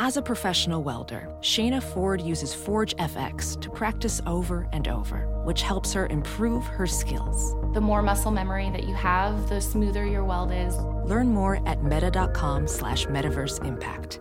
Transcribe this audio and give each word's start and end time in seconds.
As 0.00 0.16
a 0.16 0.22
professional 0.22 0.82
welder, 0.82 1.28
Shayna 1.40 1.80
Ford 1.80 2.20
uses 2.20 2.52
Forge 2.52 2.96
FX 2.96 3.60
to 3.60 3.70
practice 3.70 4.20
over 4.26 4.68
and 4.72 4.88
over, 4.88 5.28
which 5.44 5.62
helps 5.62 5.92
her 5.92 6.08
improve 6.08 6.66
her 6.66 6.84
skills. 6.84 7.54
The 7.74 7.80
more 7.80 8.02
muscle 8.02 8.32
memory 8.32 8.70
that 8.70 8.88
you 8.88 8.94
have, 8.96 9.48
the 9.48 9.60
smoother 9.60 10.04
your 10.04 10.24
weld 10.24 10.50
is. 10.50 10.76
Learn 11.08 11.28
more 11.28 11.66
at 11.68 11.84
meta.com 11.84 12.66
slash 12.66 13.06
metaverse 13.06 13.64
impact. 13.64 14.18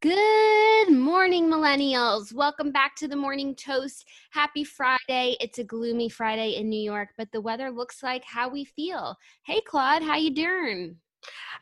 Good 0.00 0.90
morning, 0.90 1.50
millennials. 1.50 2.32
Welcome 2.32 2.72
back 2.72 2.96
to 2.96 3.08
the 3.08 3.14
Morning 3.14 3.54
Toast. 3.54 4.08
Happy 4.30 4.64
Friday. 4.64 5.36
It's 5.38 5.58
a 5.58 5.64
gloomy 5.64 6.08
Friday 6.08 6.56
in 6.56 6.70
New 6.70 6.80
York, 6.80 7.10
but 7.18 7.30
the 7.30 7.42
weather 7.42 7.70
looks 7.70 8.02
like 8.02 8.24
how 8.24 8.48
we 8.48 8.64
feel. 8.64 9.16
Hey, 9.44 9.60
Claude, 9.66 10.02
how 10.02 10.16
you 10.16 10.34
doing? 10.34 10.96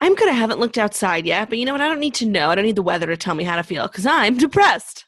I'm 0.01 0.15
good. 0.15 0.29
I 0.29 0.33
haven't 0.33 0.61
looked 0.61 0.79
outside 0.79 1.27
yet, 1.27 1.49
but 1.49 1.59
you 1.59 1.67
know 1.67 1.73
what? 1.73 1.81
I 1.81 1.89
don't 1.89 2.01
need 2.01 2.15
to 2.15 2.27
know. 2.27 2.51
I 2.51 2.55
don't 2.55 2.65
need 2.65 2.77
the 2.77 2.83
weather 2.83 3.07
to 3.07 3.17
tell 3.17 3.35
me 3.35 3.45
how 3.45 3.57
to 3.57 3.63
feel 3.63 3.87
because 3.87 4.07
I'm 4.07 4.37
depressed. 4.39 5.05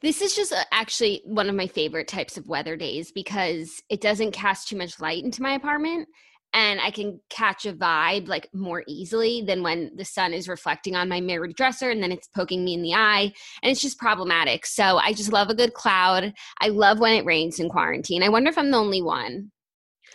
This 0.00 0.22
is 0.22 0.36
just 0.36 0.52
uh, 0.52 0.62
actually 0.70 1.22
one 1.24 1.48
of 1.48 1.56
my 1.56 1.66
favorite 1.66 2.06
types 2.06 2.36
of 2.36 2.46
weather 2.46 2.76
days 2.76 3.10
because 3.10 3.82
it 3.88 4.00
doesn't 4.00 4.32
cast 4.32 4.68
too 4.68 4.76
much 4.76 5.00
light 5.00 5.24
into 5.24 5.42
my 5.42 5.54
apartment 5.54 6.08
and 6.54 6.80
I 6.80 6.90
can 6.90 7.20
catch 7.28 7.66
a 7.66 7.72
vibe 7.72 8.28
like 8.28 8.48
more 8.54 8.84
easily 8.86 9.42
than 9.42 9.62
when 9.62 9.90
the 9.96 10.04
sun 10.04 10.32
is 10.32 10.48
reflecting 10.48 10.96
on 10.96 11.08
my 11.08 11.20
mirrored 11.20 11.54
dresser 11.56 11.90
and 11.90 12.02
then 12.02 12.12
it's 12.12 12.28
poking 12.28 12.64
me 12.64 12.74
in 12.74 12.82
the 12.82 12.94
eye 12.94 13.32
and 13.62 13.70
it's 13.70 13.82
just 13.82 13.98
problematic. 13.98 14.66
So 14.66 14.98
I 14.98 15.12
just 15.12 15.32
love 15.32 15.50
a 15.50 15.54
good 15.54 15.74
cloud. 15.74 16.32
I 16.60 16.68
love 16.68 17.00
when 17.00 17.14
it 17.14 17.24
rains 17.24 17.58
in 17.58 17.68
quarantine. 17.68 18.22
I 18.22 18.28
wonder 18.28 18.50
if 18.50 18.56
I'm 18.56 18.70
the 18.70 18.78
only 18.78 19.02
one. 19.02 19.50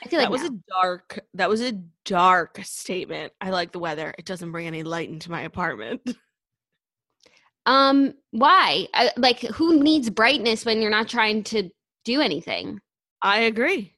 I 0.05 0.09
feel 0.09 0.19
like 0.19 0.27
that 0.27 0.31
was 0.31 0.41
no. 0.41 0.47
a 0.47 0.81
dark 0.81 1.19
that 1.33 1.49
was 1.49 1.61
a 1.61 1.73
dark 2.05 2.59
statement. 2.63 3.33
I 3.39 3.49
like 3.49 3.71
the 3.71 3.79
weather. 3.79 4.13
It 4.17 4.25
doesn't 4.25 4.51
bring 4.51 4.67
any 4.67 4.83
light 4.83 5.09
into 5.09 5.31
my 5.31 5.41
apartment. 5.41 6.01
um 7.65 8.13
why? 8.31 8.87
I, 8.93 9.11
like 9.17 9.39
who 9.41 9.81
needs 9.81 10.09
brightness 10.09 10.65
when 10.65 10.81
you're 10.81 10.91
not 10.91 11.07
trying 11.07 11.43
to 11.45 11.69
do 12.03 12.21
anything? 12.21 12.79
I 13.21 13.39
agree. 13.41 13.93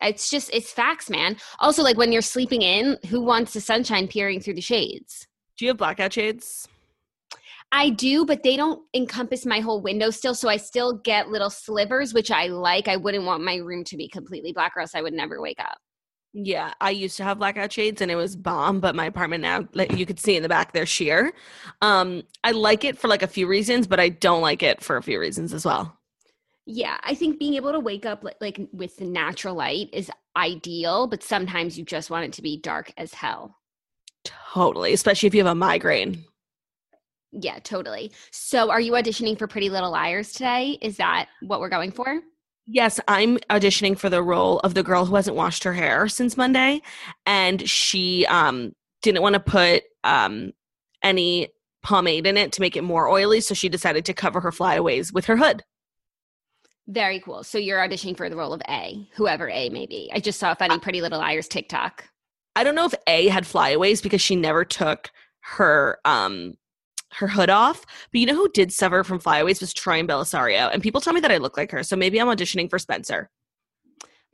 It's 0.00 0.30
just 0.30 0.50
it's 0.52 0.72
facts, 0.72 1.10
man. 1.10 1.36
Also, 1.58 1.82
like 1.82 1.96
when 1.96 2.12
you're 2.12 2.22
sleeping 2.22 2.62
in, 2.62 2.98
who 3.08 3.20
wants 3.20 3.52
the 3.52 3.60
sunshine 3.60 4.08
peering 4.08 4.40
through 4.40 4.54
the 4.54 4.60
shades? 4.60 5.26
Do 5.58 5.66
you 5.66 5.70
have 5.70 5.76
blackout 5.76 6.12
shades? 6.14 6.68
I 7.72 7.90
do, 7.90 8.26
but 8.26 8.42
they 8.42 8.56
don't 8.56 8.82
encompass 8.94 9.46
my 9.46 9.60
whole 9.60 9.80
window 9.80 10.10
still, 10.10 10.34
so 10.34 10.48
I 10.48 10.56
still 10.56 10.94
get 10.98 11.28
little 11.28 11.50
slivers, 11.50 12.12
which 12.12 12.30
I 12.30 12.48
like. 12.48 12.88
I 12.88 12.96
wouldn't 12.96 13.24
want 13.24 13.44
my 13.44 13.56
room 13.56 13.84
to 13.84 13.96
be 13.96 14.08
completely 14.08 14.52
black, 14.52 14.72
or 14.76 14.80
else 14.80 14.94
I 14.94 15.02
would 15.02 15.14
never 15.14 15.40
wake 15.40 15.60
up. 15.60 15.78
Yeah, 16.32 16.72
I 16.80 16.90
used 16.90 17.16
to 17.16 17.24
have 17.24 17.38
blackout 17.38 17.72
shades 17.72 18.00
and 18.00 18.10
it 18.10 18.14
was 18.14 18.36
bomb, 18.36 18.78
but 18.78 18.94
my 18.94 19.06
apartment 19.06 19.42
now, 19.42 19.66
like 19.74 19.96
you 19.96 20.06
could 20.06 20.20
see 20.20 20.36
in 20.36 20.44
the 20.44 20.48
back, 20.48 20.72
they're 20.72 20.86
sheer. 20.86 21.32
Um, 21.82 22.22
I 22.44 22.52
like 22.52 22.84
it 22.84 22.96
for 22.96 23.08
like 23.08 23.22
a 23.22 23.26
few 23.26 23.48
reasons, 23.48 23.88
but 23.88 23.98
I 23.98 24.10
don't 24.10 24.40
like 24.40 24.62
it 24.62 24.80
for 24.80 24.96
a 24.96 25.02
few 25.02 25.18
reasons 25.18 25.52
as 25.52 25.64
well. 25.64 25.98
Yeah, 26.66 26.98
I 27.02 27.14
think 27.16 27.40
being 27.40 27.54
able 27.54 27.72
to 27.72 27.80
wake 27.80 28.06
up 28.06 28.22
like, 28.22 28.36
like 28.40 28.60
with 28.72 28.96
the 28.96 29.06
natural 29.06 29.56
light 29.56 29.88
is 29.92 30.08
ideal, 30.36 31.08
but 31.08 31.24
sometimes 31.24 31.76
you 31.76 31.84
just 31.84 32.10
want 32.10 32.26
it 32.26 32.32
to 32.34 32.42
be 32.42 32.60
dark 32.60 32.92
as 32.96 33.12
hell. 33.12 33.56
Totally, 34.22 34.92
especially 34.92 35.26
if 35.26 35.34
you 35.34 35.42
have 35.44 35.50
a 35.50 35.54
migraine. 35.56 36.24
Yeah, 37.32 37.58
totally. 37.60 38.10
So, 38.32 38.70
are 38.70 38.80
you 38.80 38.92
auditioning 38.92 39.38
for 39.38 39.46
Pretty 39.46 39.70
Little 39.70 39.90
Liars 39.90 40.32
today? 40.32 40.78
Is 40.82 40.96
that 40.96 41.28
what 41.42 41.60
we're 41.60 41.68
going 41.68 41.92
for? 41.92 42.20
Yes, 42.66 42.98
I'm 43.08 43.38
auditioning 43.50 43.96
for 43.96 44.08
the 44.08 44.22
role 44.22 44.58
of 44.60 44.74
the 44.74 44.82
girl 44.82 45.04
who 45.04 45.14
hasn't 45.14 45.36
washed 45.36 45.64
her 45.64 45.72
hair 45.72 46.08
since 46.08 46.36
Monday, 46.36 46.82
and 47.26 47.68
she 47.68 48.26
um, 48.26 48.72
didn't 49.02 49.22
want 49.22 49.34
to 49.34 49.40
put 49.40 49.84
um, 50.02 50.52
any 51.02 51.48
pomade 51.82 52.26
in 52.26 52.36
it 52.36 52.52
to 52.52 52.60
make 52.60 52.76
it 52.76 52.82
more 52.82 53.08
oily, 53.08 53.40
so 53.40 53.54
she 53.54 53.68
decided 53.68 54.04
to 54.06 54.14
cover 54.14 54.40
her 54.40 54.52
flyaways 54.52 55.12
with 55.12 55.26
her 55.26 55.36
hood. 55.36 55.62
Very 56.88 57.20
cool. 57.20 57.44
So, 57.44 57.58
you're 57.58 57.78
auditioning 57.78 58.16
for 58.16 58.28
the 58.28 58.36
role 58.36 58.52
of 58.52 58.62
A, 58.68 59.08
whoever 59.14 59.48
A 59.48 59.68
may 59.68 59.86
be. 59.86 60.10
I 60.12 60.18
just 60.18 60.40
saw 60.40 60.50
a 60.50 60.56
funny 60.56 60.80
Pretty 60.80 61.00
Little 61.00 61.20
Liars 61.20 61.46
TikTok. 61.46 62.08
I 62.56 62.64
don't 62.64 62.74
know 62.74 62.86
if 62.86 62.94
A 63.06 63.28
had 63.28 63.46
flyaways 63.46 64.02
because 64.02 64.20
she 64.20 64.34
never 64.34 64.64
took 64.64 65.10
her 65.42 65.98
um 66.04 66.54
her 67.12 67.28
hood 67.28 67.50
off. 67.50 67.84
But 68.12 68.20
you 68.20 68.26
know 68.26 68.34
who 68.34 68.48
did 68.50 68.72
suffer 68.72 69.04
from 69.04 69.18
flyaways 69.18 69.60
was 69.60 69.72
Troy 69.72 70.02
Bellisario, 70.02 70.72
and 70.72 70.82
people 70.82 71.00
tell 71.00 71.12
me 71.12 71.20
that 71.20 71.32
I 71.32 71.38
look 71.38 71.56
like 71.56 71.70
her. 71.70 71.82
So 71.82 71.96
maybe 71.96 72.20
I'm 72.20 72.28
auditioning 72.28 72.70
for 72.70 72.78
Spencer. 72.78 73.30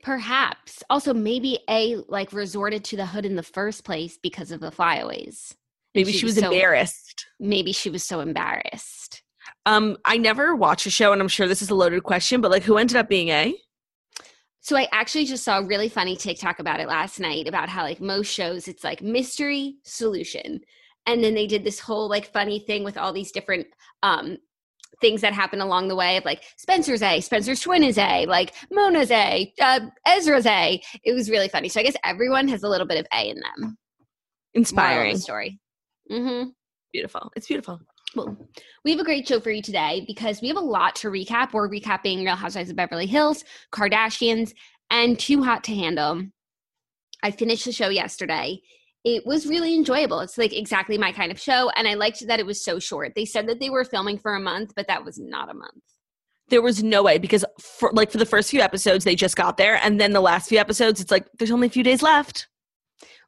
Perhaps. 0.03 0.83
Also, 0.89 1.13
maybe 1.13 1.59
A 1.69 1.97
like 2.07 2.31
resorted 2.31 2.83
to 2.85 2.97
the 2.97 3.05
hood 3.05 3.25
in 3.25 3.35
the 3.35 3.43
first 3.43 3.83
place 3.83 4.17
because 4.21 4.51
of 4.51 4.59
the 4.59 4.71
flyaways. 4.71 5.53
Maybe 5.95 6.11
she, 6.11 6.25
was 6.25 6.35
so- 6.35 6.51
embarrassed. 6.51 7.25
Maybe 7.39 7.71
she 7.71 7.89
was 7.89 8.03
so 8.03 8.19
embarrassed. 8.19 9.23
Um, 9.65 9.97
I 10.05 10.17
never 10.17 10.55
watch 10.55 10.85
a 10.85 10.89
show, 10.89 11.11
and 11.11 11.21
I'm 11.21 11.27
sure 11.27 11.47
this 11.47 11.61
is 11.61 11.69
a 11.69 11.75
loaded 11.75 12.03
question, 12.03 12.41
but 12.41 12.51
like, 12.51 12.63
who 12.63 12.77
ended 12.77 12.97
up 12.97 13.09
being 13.09 13.29
A? 13.29 13.55
So 14.61 14.75
I 14.75 14.87
actually 14.91 15.25
just 15.25 15.45
saw 15.45 15.59
a 15.59 15.65
really 15.65 15.87
funny 15.87 16.17
TikTok 16.17 16.59
about 16.59 16.81
it 16.81 16.89
last 16.89 17.19
night 17.21 17.47
about 17.47 17.69
how 17.69 17.83
like 17.83 18.01
most 18.01 18.27
shows 18.27 18.67
it's 18.67 18.83
like 18.83 19.01
mystery 19.01 19.75
solution. 19.83 20.59
And 21.07 21.23
then 21.23 21.33
they 21.33 21.47
did 21.47 21.63
this 21.63 21.79
whole 21.79 22.07
like 22.07 22.31
funny 22.31 22.59
thing 22.59 22.83
with 22.83 22.97
all 22.97 23.11
these 23.11 23.31
different 23.31 23.65
um 24.03 24.37
things 25.01 25.21
that 25.21 25.33
happen 25.33 25.61
along 25.61 25.87
the 25.87 25.95
way 25.95 26.17
of 26.17 26.25
like 26.25 26.43
Spencer's 26.57 27.01
A, 27.01 27.21
Spencer's 27.21 27.59
twin 27.59 27.83
is 27.83 27.97
A, 27.97 28.25
like 28.25 28.53
Mona's 28.71 29.11
A, 29.11 29.53
uh, 29.61 29.81
Ezra's 30.07 30.45
A. 30.45 30.81
It 31.03 31.13
was 31.13 31.29
really 31.29 31.49
funny. 31.49 31.69
So 31.69 31.79
I 31.79 31.83
guess 31.83 31.95
everyone 32.03 32.47
has 32.47 32.63
a 32.63 32.69
little 32.69 32.87
bit 32.87 32.99
of 32.99 33.05
A 33.13 33.29
in 33.29 33.39
them. 33.39 33.77
Inspiring. 34.53 35.17
story. 35.17 35.59
Mm-hmm. 36.11 36.49
Beautiful. 36.91 37.31
It's 37.35 37.47
beautiful. 37.47 37.79
Well, 38.15 38.37
we 38.83 38.91
have 38.91 38.99
a 38.99 39.03
great 39.03 39.27
show 39.27 39.39
for 39.39 39.51
you 39.51 39.61
today 39.61 40.03
because 40.07 40.41
we 40.41 40.47
have 40.47 40.57
a 40.57 40.61
lot 40.61 40.95
to 40.97 41.09
recap. 41.09 41.53
We're 41.53 41.69
recapping 41.69 42.23
Real 42.23 42.35
Housewives 42.35 42.69
of 42.69 42.75
Beverly 42.75 43.05
Hills, 43.05 43.43
Kardashians, 43.71 44.53
and 44.89 45.19
Too 45.19 45.43
Hot 45.43 45.63
to 45.65 45.75
Handle. 45.75 46.23
I 47.21 47.31
finished 47.31 47.65
the 47.65 47.71
show 47.71 47.89
yesterday. 47.89 48.61
It 49.07 49.25
was 49.25 49.47
really 49.47 49.73
enjoyable. 49.73 50.19
It's 50.19 50.37
like 50.37 50.53
exactly 50.53 50.97
my 50.97 51.13
kind 51.13 51.31
of 51.31 51.39
show, 51.39 51.69
and 51.77 51.87
I 51.87 51.93
liked 51.93 52.27
that 52.27 52.39
it 52.39 52.45
was 52.45 52.63
so 52.63 52.77
short. 52.77 53.13
They 53.15 53.25
said 53.25 53.47
that 53.47 53.59
they 53.59 53.69
were 53.69 53.85
filming 53.85 54.17
for 54.17 54.35
a 54.35 54.39
month, 54.39 54.73
but 54.75 54.87
that 54.87 55.05
was 55.05 55.17
not 55.17 55.49
a 55.49 55.53
month. 55.53 55.83
There 56.49 56.61
was 56.61 56.83
no 56.83 57.03
way 57.03 57.17
because 57.17 57.45
for 57.59 57.91
like 57.93 58.11
for 58.11 58.17
the 58.17 58.25
first 58.25 58.49
few 58.49 58.61
episodes 58.61 59.05
they 59.05 59.15
just 59.15 59.35
got 59.35 59.57
there, 59.57 59.79
and 59.81 59.99
then 59.99 60.11
the 60.11 60.21
last 60.21 60.49
few 60.49 60.57
episodes 60.57 60.99
it's 60.99 61.11
like 61.11 61.27
there's 61.37 61.51
only 61.51 61.67
a 61.67 61.69
few 61.71 61.83
days 61.83 62.01
left. 62.01 62.47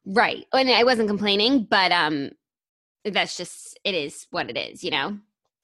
Right. 0.06 0.44
And 0.52 0.70
I 0.70 0.84
wasn't 0.84 1.08
complaining, 1.08 1.66
but 1.70 1.92
um 1.92 2.30
that's 3.04 3.36
just 3.36 3.78
it 3.84 3.94
is 3.94 4.26
what 4.30 4.50
it 4.50 4.58
is, 4.58 4.84
you 4.84 4.90
know? 4.90 5.18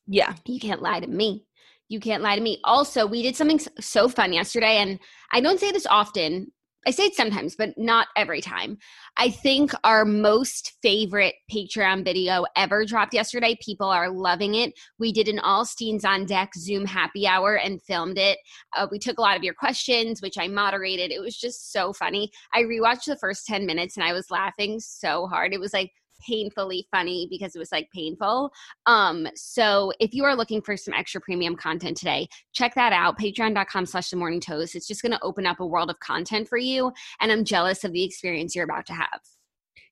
Yeah. 0.06 0.34
You 0.46 0.60
can't 0.60 0.82
lie 0.82 1.00
to 1.00 1.06
me. 1.06 1.44
You 1.88 2.00
can't 2.00 2.22
lie 2.22 2.36
to 2.36 2.42
me. 2.42 2.58
Also, 2.64 3.06
we 3.06 3.22
did 3.22 3.36
something 3.36 3.60
so 3.80 4.08
fun 4.08 4.32
yesterday, 4.32 4.78
and 4.78 4.98
I 5.30 5.40
don't 5.40 5.60
say 5.60 5.70
this 5.70 5.86
often. 5.86 6.52
I 6.86 6.92
say 6.92 7.06
it 7.06 7.16
sometimes, 7.16 7.56
but 7.56 7.76
not 7.76 8.06
every 8.16 8.40
time. 8.40 8.78
I 9.16 9.30
think 9.30 9.72
our 9.82 10.04
most 10.04 10.74
favorite 10.82 11.34
Patreon 11.52 12.04
video 12.04 12.46
ever 12.54 12.84
dropped 12.84 13.12
yesterday. 13.12 13.58
People 13.60 13.88
are 13.88 14.08
loving 14.08 14.54
it. 14.54 14.72
We 15.00 15.12
did 15.12 15.26
an 15.26 15.40
all 15.40 15.64
Steens 15.64 16.04
on 16.04 16.26
deck 16.26 16.54
Zoom 16.54 16.84
happy 16.84 17.26
hour 17.26 17.56
and 17.56 17.82
filmed 17.82 18.18
it. 18.18 18.38
Uh, 18.76 18.86
we 18.88 19.00
took 19.00 19.18
a 19.18 19.20
lot 19.20 19.36
of 19.36 19.42
your 19.42 19.54
questions, 19.54 20.22
which 20.22 20.38
I 20.38 20.46
moderated. 20.46 21.10
It 21.10 21.20
was 21.20 21.36
just 21.36 21.72
so 21.72 21.92
funny. 21.92 22.30
I 22.54 22.62
rewatched 22.62 23.06
the 23.06 23.16
first 23.16 23.46
10 23.46 23.66
minutes 23.66 23.96
and 23.96 24.04
I 24.04 24.12
was 24.12 24.30
laughing 24.30 24.78
so 24.78 25.26
hard. 25.26 25.52
It 25.52 25.60
was 25.60 25.72
like 25.72 25.90
painfully 26.20 26.86
funny 26.90 27.26
because 27.30 27.54
it 27.54 27.58
was 27.58 27.72
like 27.72 27.88
painful. 27.94 28.50
Um, 28.86 29.26
so 29.34 29.92
if 30.00 30.14
you 30.14 30.24
are 30.24 30.36
looking 30.36 30.62
for 30.62 30.76
some 30.76 30.94
extra 30.94 31.20
premium 31.20 31.56
content 31.56 31.96
today, 31.96 32.28
check 32.52 32.74
that 32.74 32.92
out. 32.92 33.18
Patreon.com 33.18 33.86
slash 33.86 34.10
the 34.10 34.16
morning 34.16 34.40
toast. 34.40 34.74
It's 34.74 34.86
just 34.86 35.02
gonna 35.02 35.18
open 35.22 35.46
up 35.46 35.60
a 35.60 35.66
world 35.66 35.90
of 35.90 35.98
content 36.00 36.48
for 36.48 36.58
you. 36.58 36.92
And 37.20 37.32
I'm 37.32 37.44
jealous 37.44 37.84
of 37.84 37.92
the 37.92 38.04
experience 38.04 38.54
you're 38.54 38.64
about 38.64 38.86
to 38.86 38.94
have. 38.94 39.20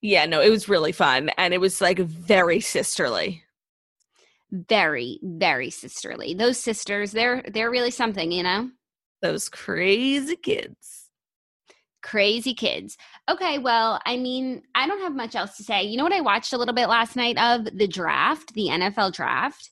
Yeah, 0.02 0.26
no, 0.26 0.40
it 0.40 0.50
was 0.50 0.68
really 0.68 0.92
fun 0.92 1.30
and 1.38 1.54
it 1.54 1.60
was 1.60 1.80
like 1.80 1.98
very 1.98 2.60
sisterly. 2.60 3.42
Very, 4.50 5.18
very 5.22 5.70
sisterly. 5.70 6.34
Those 6.34 6.58
sisters, 6.58 7.10
they're 7.10 7.42
they're 7.52 7.70
really 7.70 7.90
something, 7.90 8.30
you 8.30 8.42
know? 8.42 8.70
Those 9.22 9.48
crazy 9.48 10.36
kids. 10.36 11.03
Crazy 12.04 12.52
kids. 12.52 12.98
Okay, 13.30 13.58
well, 13.58 13.98
I 14.04 14.18
mean, 14.18 14.62
I 14.74 14.86
don't 14.86 15.00
have 15.00 15.16
much 15.16 15.34
else 15.34 15.56
to 15.56 15.64
say. 15.64 15.82
You 15.84 15.96
know 15.96 16.04
what 16.04 16.12
I 16.12 16.20
watched 16.20 16.52
a 16.52 16.58
little 16.58 16.74
bit 16.74 16.88
last 16.88 17.16
night 17.16 17.38
of 17.38 17.64
the 17.76 17.88
draft, 17.88 18.52
the 18.52 18.68
NFL 18.68 19.14
draft. 19.14 19.70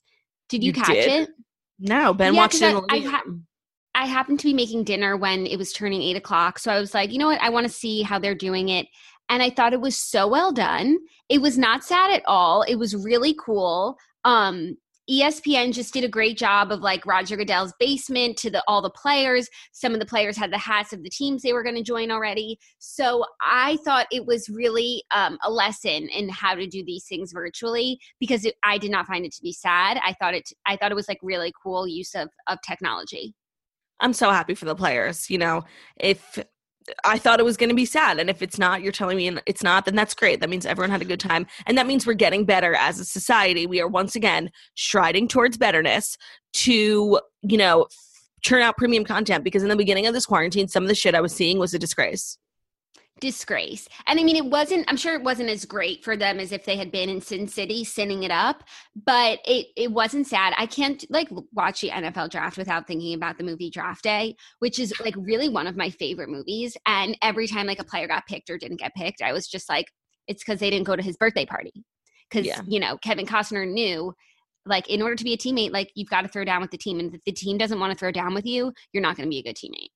Did 0.49 0.65
you, 0.65 0.69
You 0.69 0.73
catch 0.73 0.95
did? 0.95 1.23
it? 1.25 1.31
No, 1.79 2.15
Ben 2.15 2.33
Yeah, 2.33 2.41
watched 2.41 2.63
it. 2.63 2.75
I 2.89 3.01
ha- 3.01 3.23
I 3.95 4.07
happened 4.07 4.41
to 4.41 4.47
be 4.47 4.55
making 4.55 4.85
dinner 4.85 5.17
when 5.17 5.47
it 5.47 5.59
was 5.59 5.73
turning 5.75 6.01
eight 6.01 6.17
o'clock. 6.17 6.59
So 6.59 6.73
I 6.73 6.81
was 6.81 6.95
like, 6.95 7.13
you 7.13 7.19
know 7.19 7.27
what? 7.27 7.41
I 7.43 7.51
want 7.51 7.67
to 7.67 7.73
see 7.73 8.01
how 8.01 8.19
they're 8.19 8.35
doing 8.35 8.71
it. 8.71 8.87
And 9.29 9.43
I 9.43 9.51
thought 9.51 9.75
it 9.75 9.81
was 9.83 9.99
so 9.99 10.27
well 10.27 10.53
done. 10.53 10.97
It 11.29 11.43
was 11.43 11.59
not 11.59 11.85
sad 11.85 12.11
at 12.11 12.23
all. 12.27 12.63
It 12.63 12.77
was 12.77 12.97
really 12.97 13.35
cool. 13.39 13.99
Um, 14.25 14.79
ESPN 15.11 15.73
just 15.73 15.93
did 15.93 16.05
a 16.05 16.09
great 16.09 16.39
job 16.39 16.71
of 16.71 16.81
like 16.81 17.05
Roger 17.05 17.37
Goodell's 17.37 17.73
basement 17.81 18.37
to 18.39 18.51
the 18.51 18.63
all 18.69 18.81
the 18.81 18.91
players. 18.91 19.49
Some 19.73 19.95
of 19.95 20.01
the 20.01 20.07
players 20.07 20.37
had 20.37 20.53
the 20.53 20.59
hats 20.59 20.93
of 20.93 21.03
the 21.03 21.11
teams 21.11 21.43
they 21.43 21.53
were 21.53 21.65
going 21.65 21.75
to 21.75 21.83
join 21.83 22.11
already. 22.11 22.59
So 22.79 23.25
I 23.41 23.79
thought 23.85 24.07
it 24.13 24.25
was 24.27 24.49
really 24.49 25.03
um, 25.11 25.39
a 25.45 25.51
lesson 25.51 26.09
in 26.09 26.29
how 26.29 26.55
to 26.55 26.67
do 26.67 26.85
these 26.85 27.05
things 27.07 27.33
virtually 27.33 27.99
because 28.21 28.45
it, 28.45 28.55
I 28.63 28.79
did 28.79 28.91
not 28.91 29.07
find 29.07 29.25
it 29.25 29.33
to 29.33 29.43
be 29.43 29.53
sad. 29.53 29.99
I 30.05 30.15
thought 30.21 30.35
it 30.35 30.49
I 30.67 30.77
thought 30.77 30.93
it 30.93 30.97
was 30.97 31.09
like 31.09 31.19
really 31.23 31.53
cool 31.63 31.87
use 31.87 32.15
of 32.15 32.29
of 32.47 32.59
technology. 32.67 33.35
I'm 34.01 34.13
so 34.13 34.31
happy 34.31 34.55
for 34.55 34.65
the 34.65 34.75
players. 34.75 35.31
You 35.31 35.39
know, 35.39 35.65
if 35.97 36.39
I 37.05 37.19
thought 37.19 37.41
it 37.41 37.45
was 37.45 37.57
going 37.57 37.71
to 37.71 37.75
be 37.75 37.85
sad, 37.85 38.19
and 38.19 38.29
if 38.29 38.43
it's 38.43 38.59
not, 38.59 38.83
you're 38.83 38.93
telling 38.93 39.17
me 39.17 39.39
it's 39.47 39.63
not, 39.63 39.85
then 39.85 39.95
that's 39.95 40.15
great. 40.15 40.41
That 40.41 40.51
means 40.51 40.67
everyone 40.67 40.91
had 40.91 41.03
a 41.03 41.07
good 41.07 41.21
time, 41.21 41.47
and 41.67 41.77
that 41.79 41.87
means 41.87 42.07
we're 42.07 42.15
getting 42.15 42.45
better 42.45 42.75
as 42.75 42.99
a 42.99 43.05
society. 43.05 43.67
We 43.67 43.81
are 43.81 43.89
once 43.89 44.17
again 44.17 44.51
striding 44.75 45.29
towards 45.29 45.59
betterness 45.59 46.17
to, 46.55 47.21
you 47.43 47.57
know, 47.59 47.87
churn 48.43 48.63
out 48.63 48.77
premium 48.77 49.05
content. 49.05 49.45
Because 49.45 49.63
in 49.63 49.69
the 49.69 49.77
beginning 49.77 50.07
of 50.07 50.15
this 50.15 50.27
quarantine, 50.27 50.69
some 50.69 50.83
of 50.83 50.89
the 50.89 50.95
shit 50.95 51.15
I 51.15 51.21
was 51.21 51.33
seeing 51.33 51.59
was 51.59 51.75
a 51.75 51.79
disgrace. 51.79 52.39
Disgrace. 53.23 53.89
And 54.09 54.19
I 54.19 54.25
mean, 54.25 54.35
it 54.35 54.45
wasn't, 54.45 54.85
I'm 54.89 54.97
sure 54.97 55.15
it 55.15 55.23
wasn't 55.23 55.49
as 55.49 55.65
great 55.65 56.03
for 56.03 56.17
them 56.17 56.41
as 56.41 56.51
if 56.51 56.65
they 56.65 56.77
had 56.77 56.91
been 56.91 57.09
in 57.09 57.21
Sin 57.21 57.47
City 57.47 57.85
sinning 57.85 58.25
it 58.25 58.33
up, 58.33 58.65
but 59.07 59.39
it, 59.47 59.69
it 59.77 59.93
wasn't 59.93 60.27
sad. 60.27 60.55
I 60.59 60.67
can't 60.67 61.05
like 61.09 61.29
watch 61.53 61.83
the 61.83 61.91
NFL 61.91 62.31
draft 62.31 62.59
without 62.59 62.89
thinking 62.89 63.15
about 63.15 63.39
the 63.39 63.45
movie 63.45 63.71
Draft 63.71 64.03
Day, 64.03 64.35
which 64.59 64.81
is 64.81 64.93
like 65.01 65.15
really 65.17 65.49
one 65.49 65.69
of 65.69 65.77
my 65.77 65.89
favorite 65.89 66.31
movies. 66.31 66.77
And 66.85 67.17
every 67.23 67.47
time 67.47 67.69
like 67.69 67.79
a 67.81 67.85
player 67.85 68.09
got 68.09 68.27
picked 68.27 68.51
or 68.51 68.59
didn't 68.59 68.81
get 68.81 68.93
picked, 68.97 69.23
I 69.23 69.33
was 69.33 69.47
just 69.47 69.69
like, 69.69 69.87
it's 70.27 70.43
because 70.43 70.59
they 70.59 70.71
didn't 70.71 70.87
go 70.87 70.97
to 70.97 71.03
his 71.03 71.17
birthday 71.17 71.47
party. 71.47 71.73
Because, 72.29 72.45
Yeah. 72.45 72.61
you 72.67 72.81
know, 72.81 72.99
Kevin 72.99 73.25
Costner 73.27 73.71
knew 73.71 74.13
like 74.67 74.91
in 74.91 75.01
order 75.01 75.15
to 75.15 75.25
be 75.25 75.33
a 75.33 75.39
teammate, 75.39 75.73
like 75.73 75.93
you've 75.95 76.11
got 76.11 76.23
to 76.23 76.29
throw 76.29 76.45
down 76.45 76.61
with 76.61 76.73
the 76.73 76.79
team. 76.79 76.99
And 76.99 77.15
if 77.15 77.23
the 77.25 77.33
team 77.33 77.57
doesn't 77.57 77.79
want 77.79 77.93
to 77.93 77.99
throw 77.99 78.11
down 78.11 78.35
with 78.35 78.47
you, 78.47 78.73
you're 78.93 79.03
not 79.03 79.17
going 79.17 79.27
to 79.27 79.31
be 79.31 79.39
a 79.39 79.43
good 79.45 79.57
teammate. 79.57 79.91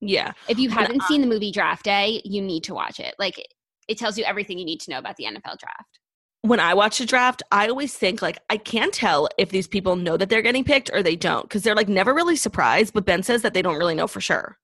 Yeah. 0.00 0.32
If 0.48 0.58
you 0.58 0.70
haven't 0.70 1.02
seen 1.04 1.20
the 1.20 1.26
movie 1.26 1.50
Draft 1.50 1.84
Day, 1.84 2.22
you 2.24 2.40
need 2.40 2.64
to 2.64 2.74
watch 2.74 3.00
it. 3.00 3.14
Like 3.18 3.44
it 3.88 3.98
tells 3.98 4.18
you 4.18 4.24
everything 4.24 4.58
you 4.58 4.64
need 4.64 4.80
to 4.80 4.90
know 4.90 4.98
about 4.98 5.16
the 5.16 5.24
NFL 5.24 5.58
draft. 5.58 5.98
When 6.42 6.60
I 6.60 6.74
watch 6.74 7.00
a 7.00 7.06
draft, 7.06 7.42
I 7.50 7.66
always 7.66 7.94
think 7.94 8.22
like 8.22 8.38
I 8.48 8.58
can't 8.58 8.92
tell 8.92 9.28
if 9.38 9.50
these 9.50 9.66
people 9.66 9.96
know 9.96 10.16
that 10.16 10.28
they're 10.28 10.42
getting 10.42 10.62
picked 10.64 10.90
or 10.92 11.02
they 11.02 11.16
don't 11.16 11.42
because 11.42 11.62
they're 11.62 11.74
like 11.74 11.88
never 11.88 12.14
really 12.14 12.36
surprised. 12.36 12.94
But 12.94 13.06
Ben 13.06 13.22
says 13.22 13.42
that 13.42 13.54
they 13.54 13.62
don't 13.62 13.78
really 13.78 13.96
know 13.96 14.06
for 14.06 14.20
sure. 14.20 14.56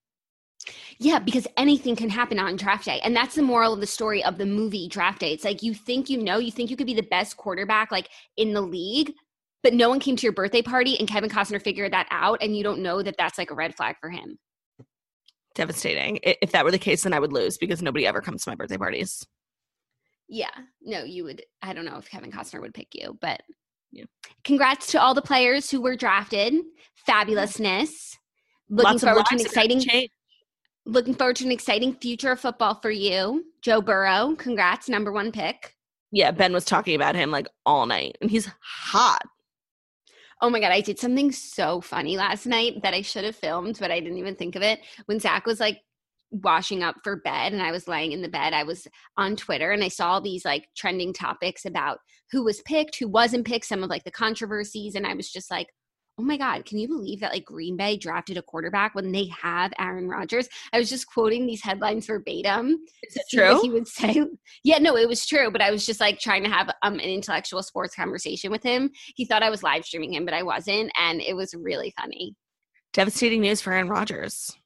Yeah, 0.98 1.18
because 1.18 1.46
anything 1.56 1.96
can 1.96 2.08
happen 2.08 2.38
on 2.38 2.56
draft 2.56 2.84
day. 2.84 3.00
And 3.02 3.14
that's 3.14 3.34
the 3.34 3.42
moral 3.42 3.72
of 3.72 3.80
the 3.80 3.86
story 3.86 4.22
of 4.24 4.38
the 4.38 4.46
movie 4.46 4.88
Draft 4.88 5.20
Day. 5.20 5.32
It's 5.32 5.44
like 5.44 5.62
you 5.62 5.74
think 5.74 6.08
you 6.08 6.22
know, 6.22 6.38
you 6.38 6.52
think 6.52 6.70
you 6.70 6.76
could 6.76 6.86
be 6.86 6.94
the 6.94 7.02
best 7.02 7.36
quarterback 7.36 7.90
like 7.90 8.08
in 8.36 8.52
the 8.52 8.60
league, 8.60 9.12
but 9.62 9.74
no 9.74 9.88
one 9.88 10.00
came 10.00 10.16
to 10.16 10.22
your 10.22 10.32
birthday 10.32 10.62
party 10.62 10.98
and 10.98 11.08
Kevin 11.08 11.30
Costner 11.30 11.60
figured 11.60 11.92
that 11.92 12.06
out 12.10 12.38
and 12.40 12.56
you 12.56 12.62
don't 12.62 12.80
know 12.80 13.02
that 13.02 13.16
that's 13.18 13.38
like 13.38 13.50
a 13.50 13.54
red 13.54 13.74
flag 13.74 13.96
for 14.00 14.10
him. 14.10 14.38
Devastating. 15.54 16.18
If 16.22 16.52
that 16.52 16.64
were 16.64 16.70
the 16.70 16.78
case, 16.78 17.02
then 17.04 17.12
I 17.12 17.20
would 17.20 17.32
lose 17.32 17.58
because 17.58 17.82
nobody 17.82 18.06
ever 18.06 18.20
comes 18.20 18.42
to 18.44 18.50
my 18.50 18.56
birthday 18.56 18.76
parties. 18.76 19.24
Yeah. 20.28 20.50
No, 20.82 21.04
you 21.04 21.24
would 21.24 21.42
I 21.62 21.72
don't 21.72 21.84
know 21.84 21.96
if 21.96 22.10
Kevin 22.10 22.32
Costner 22.32 22.60
would 22.60 22.74
pick 22.74 22.88
you, 22.94 23.16
but 23.20 23.42
Yeah. 23.92 24.04
congrats 24.42 24.88
to 24.92 25.00
all 25.00 25.14
the 25.14 25.22
players 25.22 25.70
who 25.70 25.80
were 25.80 25.96
drafted. 25.96 26.54
Fabulousness. 27.08 28.16
Looking 28.68 28.92
Lots 28.92 29.04
forward 29.04 29.26
to 29.26 29.34
an 29.34 29.38
lives 29.38 29.52
are 29.52 29.54
gonna 29.60 29.74
exciting 29.74 30.08
looking 30.86 31.14
forward 31.14 31.36
to 31.36 31.44
an 31.44 31.52
exciting 31.52 31.94
future 31.94 32.32
of 32.32 32.40
football 32.40 32.74
for 32.80 32.90
you. 32.90 33.44
Joe 33.62 33.80
Burrow, 33.80 34.34
congrats, 34.36 34.88
number 34.88 35.12
one 35.12 35.32
pick. 35.32 35.74
Yeah, 36.10 36.30
Ben 36.30 36.52
was 36.52 36.64
talking 36.64 36.94
about 36.94 37.14
him 37.14 37.30
like 37.30 37.48
all 37.64 37.86
night, 37.86 38.16
and 38.20 38.30
he's 38.30 38.48
hot. 38.60 39.22
Oh 40.44 40.50
my 40.50 40.60
god, 40.60 40.72
I 40.72 40.82
did 40.82 40.98
something 40.98 41.32
so 41.32 41.80
funny 41.80 42.18
last 42.18 42.44
night 42.44 42.82
that 42.82 42.92
I 42.92 43.00
should 43.00 43.24
have 43.24 43.34
filmed, 43.34 43.78
but 43.80 43.90
I 43.90 43.98
didn't 43.98 44.18
even 44.18 44.36
think 44.36 44.56
of 44.56 44.62
it. 44.62 44.78
When 45.06 45.18
Zach 45.18 45.46
was 45.46 45.58
like 45.58 45.80
washing 46.32 46.82
up 46.82 46.96
for 47.02 47.16
bed 47.16 47.54
and 47.54 47.62
I 47.62 47.72
was 47.72 47.88
laying 47.88 48.12
in 48.12 48.20
the 48.20 48.28
bed, 48.28 48.52
I 48.52 48.62
was 48.62 48.86
on 49.16 49.36
Twitter 49.36 49.72
and 49.72 49.82
I 49.82 49.88
saw 49.88 50.20
these 50.20 50.44
like 50.44 50.68
trending 50.76 51.14
topics 51.14 51.64
about 51.64 51.96
who 52.30 52.44
was 52.44 52.60
picked, 52.66 52.98
who 52.98 53.08
wasn't 53.08 53.46
picked, 53.46 53.64
some 53.64 53.82
of 53.82 53.88
like 53.88 54.04
the 54.04 54.10
controversies, 54.10 54.96
and 54.96 55.06
I 55.06 55.14
was 55.14 55.32
just 55.32 55.50
like, 55.50 55.68
oh 56.18 56.22
my 56.22 56.36
god, 56.36 56.64
can 56.64 56.78
you 56.78 56.86
believe 56.86 57.20
that 57.20 57.32
like 57.32 57.44
Green 57.44 57.76
Bay 57.76 57.96
drafted 57.96 58.36
a 58.36 58.42
quarterback 58.42 58.94
when 58.94 59.10
they 59.10 59.26
have 59.26 59.72
Aaron 59.78 60.08
Rodgers? 60.08 60.48
I 60.72 60.78
was 60.78 60.88
just 60.88 61.06
quoting 61.06 61.46
these 61.46 61.62
headlines 61.62 62.06
verbatim. 62.06 62.78
Is 63.02 63.16
it 63.16 63.24
true? 63.32 63.60
He 63.62 63.70
would 63.70 63.88
say, 63.88 64.24
yeah, 64.64 64.78
no, 64.78 64.96
it 64.96 65.08
was 65.08 65.26
true, 65.26 65.50
but 65.50 65.60
I 65.60 65.70
was 65.70 65.84
just 65.84 66.00
like 66.00 66.20
trying 66.20 66.44
to 66.44 66.50
have 66.50 66.70
um, 66.82 66.94
an 66.94 67.00
intellectual 67.00 67.62
sports 67.62 67.96
conversation 67.96 68.50
with 68.50 68.62
him. 68.62 68.90
He 69.16 69.24
thought 69.24 69.42
I 69.42 69.50
was 69.50 69.62
live 69.62 69.84
streaming 69.84 70.12
him, 70.12 70.24
but 70.24 70.34
I 70.34 70.42
wasn't, 70.42 70.92
and 71.00 71.20
it 71.20 71.34
was 71.34 71.54
really 71.54 71.92
funny. 71.98 72.36
Devastating 72.92 73.40
news 73.40 73.60
for 73.60 73.72
Aaron 73.72 73.88
Rodgers. 73.88 74.56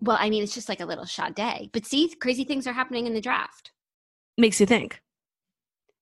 Well, 0.00 0.16
I 0.18 0.30
mean, 0.30 0.42
it's 0.42 0.54
just 0.54 0.68
like 0.68 0.80
a 0.80 0.86
little 0.86 1.04
shot 1.04 1.34
day, 1.34 1.70
but 1.72 1.86
see, 1.86 2.12
crazy 2.20 2.44
things 2.44 2.66
are 2.66 2.72
happening 2.72 3.06
in 3.06 3.14
the 3.14 3.20
draft. 3.20 3.72
Makes 4.38 4.60
you 4.60 4.66
think. 4.66 5.00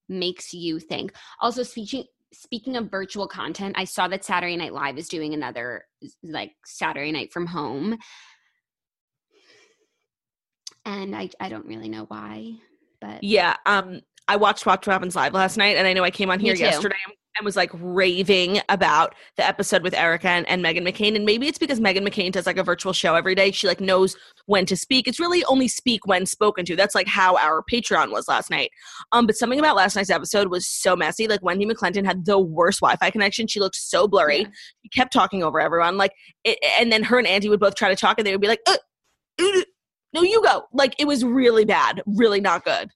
Makes 0.09 0.53
you 0.53 0.81
think. 0.81 1.12
Also, 1.41 1.62
speaking 1.62 2.05
speaking 2.32 2.77
of 2.77 2.91
virtual 2.91 3.27
content, 3.27 3.77
I 3.79 3.85
saw 3.85 4.09
that 4.09 4.25
Saturday 4.25 4.56
Night 4.56 4.73
Live 4.73 4.99
is 4.99 5.09
doing 5.09 5.35
another 5.35 5.87
like 6.23 6.53
Saturday 6.65 7.12
night 7.12 7.32
from 7.32 7.47
home, 7.47 7.99
and 10.85 11.15
I 11.15 11.31
I 11.41 11.49
don't 11.49 11.67
really 11.67 11.88
know 11.88 12.05
why, 12.05 12.55
but 13.00 13.23
Yeah. 13.23 13.56
Um, 13.67 14.00
I 14.28 14.37
watched 14.37 14.67
Watch 14.67 14.87
What 14.87 14.93
Happens 14.93 15.17
Live 15.17 15.34
last 15.34 15.56
night, 15.56 15.76
and 15.76 15.87
I 15.87 15.93
know 15.93 16.05
I 16.05 16.11
came 16.11 16.31
on 16.31 16.40
here 16.40 16.55
yesterday 16.55 16.96
and 17.38 17.44
was 17.44 17.56
like 17.56 17.70
raving 17.75 18.61
about 18.69 19.14
the 19.37 19.46
episode 19.46 19.82
with 19.82 19.94
Erica 19.94 20.28
and, 20.28 20.49
and 20.49 20.64
Meghan 20.64 20.87
McCain. 20.87 21.14
And 21.14 21.25
maybe 21.25 21.46
it's 21.46 21.58
because 21.58 21.81
Meghan 21.81 22.06
McCain 22.06 22.32
does 22.32 22.46
like 22.46 22.56
a 22.56 22.62
virtual 22.62 22.93
show 22.93 23.14
every 23.14 23.34
day. 23.34 23.50
She 23.50 23.67
like 23.67 23.81
knows 23.81 24.17
when 24.46 24.67
to 24.67 24.76
speak. 24.76 25.06
It's 25.06 25.20
really 25.20 25.44
only 25.44 25.69
speak 25.69 26.06
when 26.06 26.26
spoken 26.26 26.64
to. 26.67 26.76
That's 26.76 26.94
like 26.94 27.06
how 27.06 27.37
our 27.37 27.62
Patreon 27.70 28.11
was 28.11 28.28
last 28.28 28.50
night. 28.50 28.70
Um, 29.12 29.26
but 29.26 29.37
something 29.37 29.59
about 29.59 29.76
last 29.76 29.97
night's 29.97 30.11
episode 30.11 30.49
was 30.49 30.66
so 30.66 30.97
messy. 30.97 31.28
Like 31.28 31.42
Wendy 31.42 31.66
McClinton 31.66 32.04
had 32.04 32.25
the 32.25 32.38
worst 32.38 32.80
Wi-Fi 32.80 33.11
connection. 33.11 33.47
She 33.47 33.61
looked 33.61 33.76
so 33.76 34.09
blurry. 34.09 34.40
Yeah. 34.40 34.49
She 34.83 34.88
kept 34.90 35.12
talking 35.12 35.42
over 35.42 35.61
everyone. 35.61 35.97
Like, 35.97 36.12
it, 36.45 36.59
and 36.78 36.90
then 36.90 37.04
her 37.04 37.18
and 37.18 37.26
Andy 37.26 37.49
would 37.49 37.61
both 37.61 37.75
try 37.75 37.88
to 37.88 37.97
talk, 37.97 38.18
and 38.18 38.26
they 38.26 38.33
would 38.33 38.40
be 38.40 38.49
like, 38.49 38.61
uh, 38.66 38.76
uh, 39.40 39.62
"No, 40.12 40.23
you 40.23 40.42
go." 40.42 40.64
Like 40.73 40.95
it 40.99 41.06
was 41.06 41.25
really 41.25 41.64
bad, 41.64 42.02
really 42.06 42.40
not 42.40 42.64
good. 42.64 42.90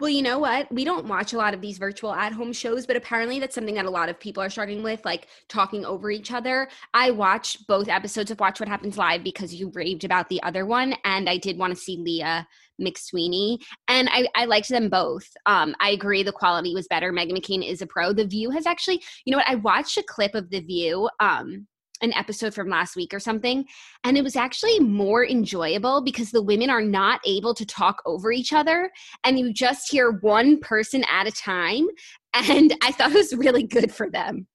Well, 0.00 0.08
you 0.08 0.22
know 0.22 0.38
what? 0.38 0.72
We 0.72 0.86
don't 0.86 1.06
watch 1.06 1.34
a 1.34 1.36
lot 1.36 1.52
of 1.52 1.60
these 1.60 1.76
virtual 1.76 2.14
at 2.14 2.32
home 2.32 2.54
shows, 2.54 2.86
but 2.86 2.96
apparently 2.96 3.38
that's 3.38 3.54
something 3.54 3.74
that 3.74 3.84
a 3.84 3.90
lot 3.90 4.08
of 4.08 4.18
people 4.18 4.42
are 4.42 4.48
struggling 4.48 4.82
with, 4.82 5.04
like 5.04 5.26
talking 5.46 5.84
over 5.84 6.10
each 6.10 6.32
other. 6.32 6.70
I 6.94 7.10
watched 7.10 7.66
both 7.66 7.86
episodes 7.86 8.30
of 8.30 8.40
Watch 8.40 8.60
What 8.60 8.68
Happens 8.68 8.96
Live 8.96 9.22
because 9.22 9.54
you 9.54 9.70
raved 9.74 10.04
about 10.04 10.30
the 10.30 10.42
other 10.42 10.64
one, 10.64 10.94
and 11.04 11.28
I 11.28 11.36
did 11.36 11.58
want 11.58 11.74
to 11.74 11.78
see 11.78 11.98
Leah 11.98 12.48
McSweeney, 12.80 13.58
and 13.88 14.08
I, 14.10 14.26
I 14.34 14.46
liked 14.46 14.70
them 14.70 14.88
both. 14.88 15.28
Um, 15.44 15.76
I 15.80 15.90
agree 15.90 16.22
the 16.22 16.32
quality 16.32 16.72
was 16.72 16.88
better. 16.88 17.12
Meghan 17.12 17.32
McCain 17.32 17.68
is 17.68 17.82
a 17.82 17.86
pro. 17.86 18.14
The 18.14 18.26
View 18.26 18.48
has 18.52 18.64
actually, 18.64 19.02
you 19.26 19.32
know 19.32 19.36
what? 19.36 19.48
I 19.50 19.56
watched 19.56 19.98
a 19.98 20.02
clip 20.02 20.34
of 20.34 20.48
The 20.48 20.60
View. 20.60 21.10
Um, 21.20 21.66
an 22.02 22.12
episode 22.14 22.54
from 22.54 22.68
last 22.68 22.96
week 22.96 23.12
or 23.12 23.20
something 23.20 23.64
and 24.04 24.16
it 24.16 24.24
was 24.24 24.36
actually 24.36 24.78
more 24.80 25.26
enjoyable 25.26 26.00
because 26.00 26.30
the 26.30 26.42
women 26.42 26.70
are 26.70 26.82
not 26.82 27.20
able 27.26 27.54
to 27.54 27.66
talk 27.66 28.02
over 28.06 28.32
each 28.32 28.52
other 28.52 28.90
and 29.24 29.38
you 29.38 29.52
just 29.52 29.90
hear 29.90 30.12
one 30.20 30.58
person 30.60 31.04
at 31.10 31.26
a 31.26 31.32
time. 31.32 31.86
And 32.34 32.74
I 32.82 32.92
thought 32.92 33.12
it 33.12 33.16
was 33.16 33.34
really 33.34 33.64
good 33.64 33.92
for 33.92 34.10
them. 34.10 34.46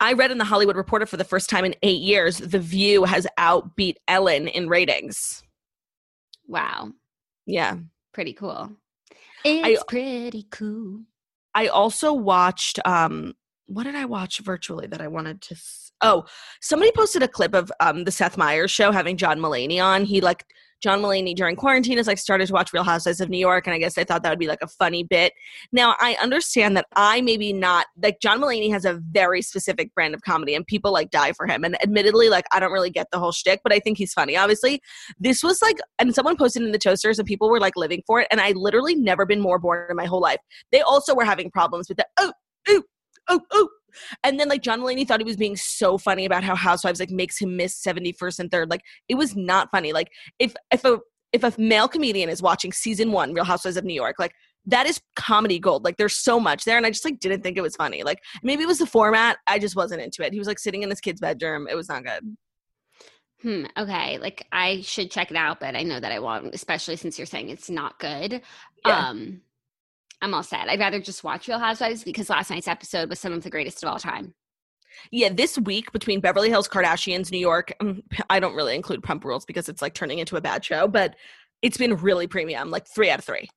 I 0.00 0.12
read 0.12 0.30
in 0.30 0.38
the 0.38 0.44
Hollywood 0.44 0.76
Reporter 0.76 1.06
for 1.06 1.16
the 1.16 1.24
first 1.24 1.48
time 1.48 1.64
in 1.64 1.74
eight 1.82 2.02
years, 2.02 2.38
The 2.38 2.58
View 2.58 3.04
has 3.04 3.26
outbeat 3.38 3.94
Ellen 4.08 4.48
in 4.48 4.68
ratings. 4.68 5.42
Wow. 6.46 6.92
Yeah. 7.46 7.76
Pretty 8.12 8.32
cool. 8.32 8.72
It's 9.44 9.84
pretty 9.84 10.46
cool. 10.50 11.02
I 11.54 11.68
also 11.68 12.12
watched, 12.12 12.80
um, 12.84 13.34
what 13.66 13.84
did 13.84 13.94
I 13.94 14.04
watch 14.04 14.40
virtually 14.40 14.86
that 14.88 15.00
I 15.00 15.08
wanted 15.08 15.40
to? 15.42 15.54
S- 15.54 15.92
oh, 16.02 16.24
somebody 16.60 16.92
posted 16.92 17.22
a 17.22 17.28
clip 17.28 17.54
of 17.54 17.72
um, 17.80 18.04
the 18.04 18.12
Seth 18.12 18.36
Meyers 18.36 18.70
show 18.70 18.92
having 18.92 19.16
John 19.16 19.38
Mulaney 19.38 19.82
on. 19.82 20.04
He 20.04 20.20
like 20.20 20.44
John 20.82 21.00
Mulaney 21.00 21.34
during 21.34 21.56
quarantine 21.56 21.96
has 21.96 22.06
like 22.06 22.18
started 22.18 22.46
to 22.46 22.52
watch 22.52 22.74
Real 22.74 22.84
Housewives 22.84 23.20
of 23.20 23.30
New 23.30 23.38
York, 23.38 23.66
and 23.66 23.72
I 23.72 23.78
guess 23.78 23.96
I 23.96 24.04
thought 24.04 24.22
that 24.22 24.28
would 24.28 24.38
be 24.38 24.46
like 24.46 24.60
a 24.60 24.68
funny 24.68 25.02
bit. 25.02 25.32
Now 25.72 25.96
I 25.98 26.14
understand 26.22 26.76
that 26.76 26.84
I 26.94 27.22
maybe 27.22 27.54
not 27.54 27.86
like 28.02 28.20
John 28.20 28.38
Mulaney 28.38 28.70
has 28.70 28.84
a 28.84 29.00
very 29.10 29.40
specific 29.40 29.94
brand 29.94 30.14
of 30.14 30.20
comedy, 30.22 30.54
and 30.54 30.66
people 30.66 30.92
like 30.92 31.10
die 31.10 31.32
for 31.32 31.46
him. 31.46 31.64
And 31.64 31.82
admittedly, 31.82 32.28
like 32.28 32.44
I 32.52 32.60
don't 32.60 32.72
really 32.72 32.90
get 32.90 33.06
the 33.12 33.18
whole 33.18 33.32
shtick, 33.32 33.60
but 33.64 33.72
I 33.72 33.78
think 33.78 33.96
he's 33.96 34.12
funny. 34.12 34.36
Obviously, 34.36 34.82
this 35.18 35.42
was 35.42 35.62
like, 35.62 35.78
and 35.98 36.14
someone 36.14 36.36
posted 36.36 36.62
in 36.62 36.72
the 36.72 36.78
toasters, 36.78 37.18
and 37.18 37.26
people 37.26 37.48
were 37.48 37.60
like 37.60 37.76
living 37.76 38.02
for 38.06 38.20
it, 38.20 38.28
and 38.30 38.40
I 38.40 38.50
literally 38.50 38.94
never 38.94 39.24
been 39.24 39.40
more 39.40 39.58
bored 39.58 39.88
in 39.90 39.96
my 39.96 40.04
whole 40.04 40.20
life. 40.20 40.40
They 40.70 40.82
also 40.82 41.14
were 41.14 41.24
having 41.24 41.50
problems 41.50 41.88
with 41.88 41.96
the 41.96 42.06
oh, 42.18 42.32
oh, 42.68 42.82
oh, 43.28 43.40
oh 43.52 43.68
and 44.22 44.38
then 44.38 44.48
like 44.48 44.62
John 44.62 44.80
Mulaney 44.80 45.06
thought 45.06 45.20
he 45.20 45.24
was 45.24 45.36
being 45.36 45.56
so 45.56 45.98
funny 45.98 46.24
about 46.24 46.44
how 46.44 46.54
Housewives 46.54 47.00
like 47.00 47.10
makes 47.10 47.40
him 47.40 47.56
miss 47.56 47.80
71st 47.82 48.38
and 48.40 48.50
3rd. 48.50 48.70
Like 48.70 48.82
it 49.08 49.14
was 49.14 49.36
not 49.36 49.70
funny. 49.70 49.92
Like 49.92 50.08
if 50.38 50.54
if 50.72 50.84
a 50.84 50.98
if 51.32 51.42
a 51.42 51.52
male 51.58 51.88
comedian 51.88 52.28
is 52.28 52.40
watching 52.40 52.72
season 52.72 53.10
1 53.10 53.32
Real 53.32 53.44
Housewives 53.44 53.76
of 53.76 53.84
New 53.84 53.94
York, 53.94 54.16
like 54.18 54.32
that 54.66 54.86
is 54.86 55.00
comedy 55.16 55.58
gold. 55.58 55.84
Like 55.84 55.96
there's 55.96 56.16
so 56.16 56.40
much 56.40 56.64
there 56.64 56.76
and 56.76 56.86
I 56.86 56.90
just 56.90 57.04
like 57.04 57.20
didn't 57.20 57.42
think 57.42 57.58
it 57.58 57.62
was 57.62 57.76
funny. 57.76 58.02
Like 58.02 58.18
maybe 58.42 58.62
it 58.62 58.68
was 58.68 58.78
the 58.78 58.86
format. 58.86 59.38
I 59.46 59.58
just 59.58 59.76
wasn't 59.76 60.02
into 60.02 60.24
it. 60.24 60.32
He 60.32 60.38
was 60.38 60.48
like 60.48 60.58
sitting 60.58 60.82
in 60.82 60.90
his 60.90 61.00
kid's 61.00 61.20
bedroom. 61.20 61.66
It 61.70 61.74
was 61.74 61.88
not 61.88 62.04
good. 62.04 62.36
Hmm. 63.42 63.64
Okay. 63.76 64.18
Like 64.18 64.46
I 64.52 64.80
should 64.80 65.10
check 65.10 65.30
it 65.30 65.36
out, 65.36 65.60
but 65.60 65.76
I 65.76 65.82
know 65.82 66.00
that 66.00 66.12
I 66.12 66.18
won't, 66.18 66.54
especially 66.54 66.96
since 66.96 67.18
you're 67.18 67.26
saying 67.26 67.50
it's 67.50 67.68
not 67.68 67.98
good. 67.98 68.40
Yeah. 68.86 69.08
Um 69.08 69.42
I'm 70.22 70.34
all 70.34 70.42
set. 70.42 70.68
I'd 70.68 70.80
rather 70.80 71.00
just 71.00 71.24
watch 71.24 71.48
Real 71.48 71.58
Housewives 71.58 72.04
because 72.04 72.30
last 72.30 72.50
night's 72.50 72.68
episode 72.68 73.08
was 73.08 73.20
some 73.20 73.32
of 73.32 73.42
the 73.42 73.50
greatest 73.50 73.82
of 73.82 73.88
all 73.88 73.98
time. 73.98 74.34
Yeah, 75.10 75.28
this 75.28 75.58
week 75.58 75.92
between 75.92 76.20
Beverly 76.20 76.48
Hills 76.48 76.68
Kardashians, 76.68 77.30
New 77.30 77.38
York, 77.38 77.72
um, 77.80 78.02
I 78.30 78.40
don't 78.40 78.54
really 78.54 78.74
include 78.74 79.02
Pump 79.02 79.24
Rules 79.24 79.44
because 79.44 79.68
it's 79.68 79.82
like 79.82 79.94
turning 79.94 80.18
into 80.18 80.36
a 80.36 80.40
bad 80.40 80.64
show, 80.64 80.86
but 80.86 81.16
it's 81.62 81.76
been 81.76 81.96
really 81.96 82.26
premium, 82.26 82.70
like 82.70 82.86
three 82.86 83.10
out 83.10 83.18
of 83.18 83.24
three. 83.24 83.48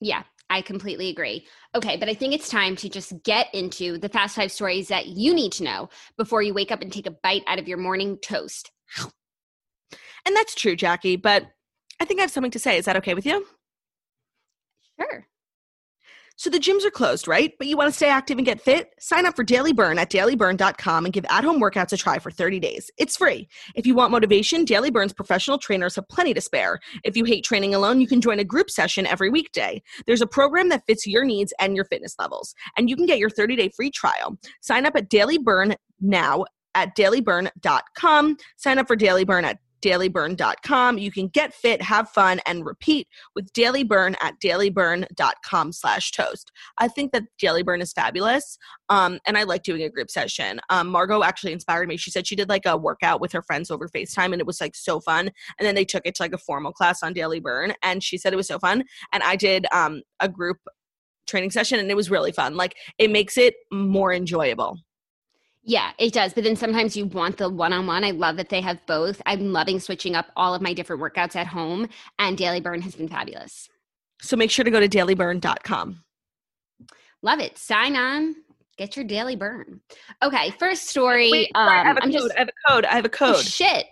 Yeah, 0.00 0.22
I 0.50 0.62
completely 0.62 1.08
agree. 1.08 1.46
Okay, 1.74 1.96
but 1.96 2.08
I 2.08 2.14
think 2.14 2.34
it's 2.34 2.48
time 2.48 2.76
to 2.76 2.88
just 2.88 3.12
get 3.24 3.52
into 3.54 3.98
the 3.98 4.08
fast 4.08 4.36
five 4.36 4.52
stories 4.52 4.88
that 4.88 5.06
you 5.06 5.34
need 5.34 5.52
to 5.52 5.64
know 5.64 5.88
before 6.16 6.42
you 6.42 6.54
wake 6.54 6.72
up 6.72 6.80
and 6.80 6.92
take 6.92 7.06
a 7.06 7.16
bite 7.22 7.44
out 7.46 7.58
of 7.58 7.68
your 7.68 7.78
morning 7.78 8.18
toast. 8.22 8.70
And 10.26 10.34
that's 10.34 10.54
true, 10.54 10.76
Jackie, 10.76 11.16
but 11.16 11.46
I 12.00 12.04
think 12.04 12.20
I 12.20 12.22
have 12.22 12.30
something 12.30 12.50
to 12.52 12.58
say. 12.58 12.78
Is 12.78 12.86
that 12.86 12.96
okay 12.96 13.14
with 13.14 13.26
you? 13.26 13.46
Sure. 14.98 15.26
So 16.36 16.50
the 16.50 16.58
gyms 16.58 16.84
are 16.84 16.90
closed, 16.90 17.28
right? 17.28 17.52
But 17.58 17.68
you 17.68 17.76
want 17.76 17.88
to 17.88 17.96
stay 17.96 18.08
active 18.08 18.38
and 18.38 18.46
get 18.46 18.60
fit? 18.60 18.88
Sign 18.98 19.24
up 19.24 19.36
for 19.36 19.44
Daily 19.44 19.72
Burn 19.72 19.98
at 19.98 20.10
dailyburn.com 20.10 21.04
and 21.04 21.14
give 21.14 21.24
at-home 21.30 21.60
workouts 21.60 21.92
a 21.92 21.96
try 21.96 22.18
for 22.18 22.30
30 22.30 22.58
days. 22.58 22.90
It's 22.98 23.16
free. 23.16 23.48
If 23.76 23.86
you 23.86 23.94
want 23.94 24.10
motivation, 24.10 24.64
Daily 24.64 24.90
Burn's 24.90 25.12
professional 25.12 25.58
trainers 25.58 25.94
have 25.94 26.08
plenty 26.08 26.34
to 26.34 26.40
spare. 26.40 26.80
If 27.04 27.16
you 27.16 27.24
hate 27.24 27.44
training 27.44 27.74
alone, 27.74 28.00
you 28.00 28.08
can 28.08 28.20
join 28.20 28.40
a 28.40 28.44
group 28.44 28.68
session 28.68 29.06
every 29.06 29.30
weekday. 29.30 29.80
There's 30.06 30.22
a 30.22 30.26
program 30.26 30.68
that 30.70 30.82
fits 30.86 31.06
your 31.06 31.24
needs 31.24 31.52
and 31.60 31.76
your 31.76 31.84
fitness 31.84 32.16
levels, 32.18 32.54
and 32.76 32.90
you 32.90 32.96
can 32.96 33.06
get 33.06 33.18
your 33.18 33.30
30-day 33.30 33.70
free 33.76 33.90
trial. 33.90 34.36
Sign 34.60 34.86
up 34.86 34.96
at 34.96 35.08
Daily 35.08 35.38
Burn 35.38 35.76
now 36.00 36.44
at 36.74 36.96
dailyburn.com. 36.96 38.36
Sign 38.56 38.78
up 38.78 38.88
for 38.88 38.96
Daily 38.96 39.24
Burn 39.24 39.44
at 39.44 39.58
dailyburn.com. 39.84 40.98
You 40.98 41.12
can 41.12 41.28
get 41.28 41.52
fit, 41.52 41.82
have 41.82 42.08
fun, 42.08 42.40
and 42.46 42.64
repeat 42.64 43.06
with 43.34 43.52
Daily 43.52 43.84
Burn 43.84 44.16
at 44.22 44.40
dailyburn.com 44.40 45.72
slash 45.72 46.10
toast. 46.10 46.50
I 46.78 46.88
think 46.88 47.12
that 47.12 47.24
Daily 47.38 47.62
Burn 47.62 47.82
is 47.82 47.92
fabulous. 47.92 48.56
Um, 48.88 49.18
and 49.26 49.36
I 49.36 49.42
like 49.42 49.62
doing 49.62 49.82
a 49.82 49.90
group 49.90 50.10
session. 50.10 50.60
Um, 50.70 50.88
Margot 50.88 51.22
actually 51.22 51.52
inspired 51.52 51.88
me. 51.88 51.96
She 51.96 52.10
said 52.10 52.26
she 52.26 52.36
did 52.36 52.48
like 52.48 52.64
a 52.64 52.76
workout 52.76 53.20
with 53.20 53.32
her 53.32 53.42
friends 53.42 53.70
over 53.70 53.88
FaceTime 53.88 54.32
and 54.32 54.40
it 54.40 54.46
was 54.46 54.60
like 54.60 54.74
so 54.74 55.00
fun. 55.00 55.30
And 55.58 55.66
then 55.66 55.74
they 55.74 55.84
took 55.84 56.06
it 56.06 56.14
to 56.16 56.22
like 56.22 56.32
a 56.32 56.38
formal 56.38 56.72
class 56.72 57.02
on 57.02 57.12
Daily 57.12 57.40
Burn 57.40 57.74
and 57.82 58.02
she 58.02 58.16
said 58.16 58.32
it 58.32 58.36
was 58.36 58.48
so 58.48 58.58
fun. 58.58 58.84
And 59.12 59.22
I 59.22 59.36
did 59.36 59.66
um, 59.72 60.02
a 60.20 60.28
group 60.28 60.58
training 61.26 61.50
session 61.50 61.78
and 61.78 61.90
it 61.90 61.96
was 61.96 62.10
really 62.10 62.32
fun. 62.32 62.56
Like 62.56 62.76
it 62.98 63.10
makes 63.10 63.36
it 63.36 63.54
more 63.70 64.12
enjoyable. 64.12 64.78
Yeah, 65.66 65.92
it 65.98 66.12
does. 66.12 66.34
But 66.34 66.44
then 66.44 66.56
sometimes 66.56 66.94
you 66.96 67.06
want 67.06 67.38
the 67.38 67.48
one 67.48 67.72
on 67.72 67.86
one. 67.86 68.04
I 68.04 68.10
love 68.10 68.36
that 68.36 68.50
they 68.50 68.60
have 68.60 68.84
both. 68.86 69.22
I'm 69.24 69.52
loving 69.52 69.80
switching 69.80 70.14
up 70.14 70.26
all 70.36 70.54
of 70.54 70.60
my 70.60 70.74
different 70.74 71.00
workouts 71.00 71.36
at 71.36 71.46
home, 71.46 71.88
and 72.18 72.36
Daily 72.36 72.60
Burn 72.60 72.82
has 72.82 72.94
been 72.94 73.08
fabulous. 73.08 73.70
So 74.20 74.36
make 74.36 74.50
sure 74.50 74.64
to 74.64 74.70
go 74.70 74.80
to 74.80 74.88
dailyburn.com. 74.88 76.04
Love 77.22 77.40
it. 77.40 77.56
Sign 77.56 77.96
on. 77.96 78.34
Get 78.76 78.96
your 78.96 79.04
daily 79.04 79.36
burn. 79.36 79.80
Okay, 80.22 80.50
first 80.58 80.88
story. 80.88 81.30
Wait, 81.30 81.50
um, 81.54 81.68
I 81.68 81.82
have 81.84 81.96
a 81.96 82.02
I'm 82.02 82.12
code. 82.12 82.20
Just, 82.20 82.34
I 82.34 82.38
have 82.40 82.48
a 82.48 82.68
code. 82.68 82.84
I 82.84 82.94
have 82.94 83.04
a 83.04 83.08
oh, 83.08 83.10
code. 83.10 83.36
Oh, 83.36 83.42
shit. 83.42 83.86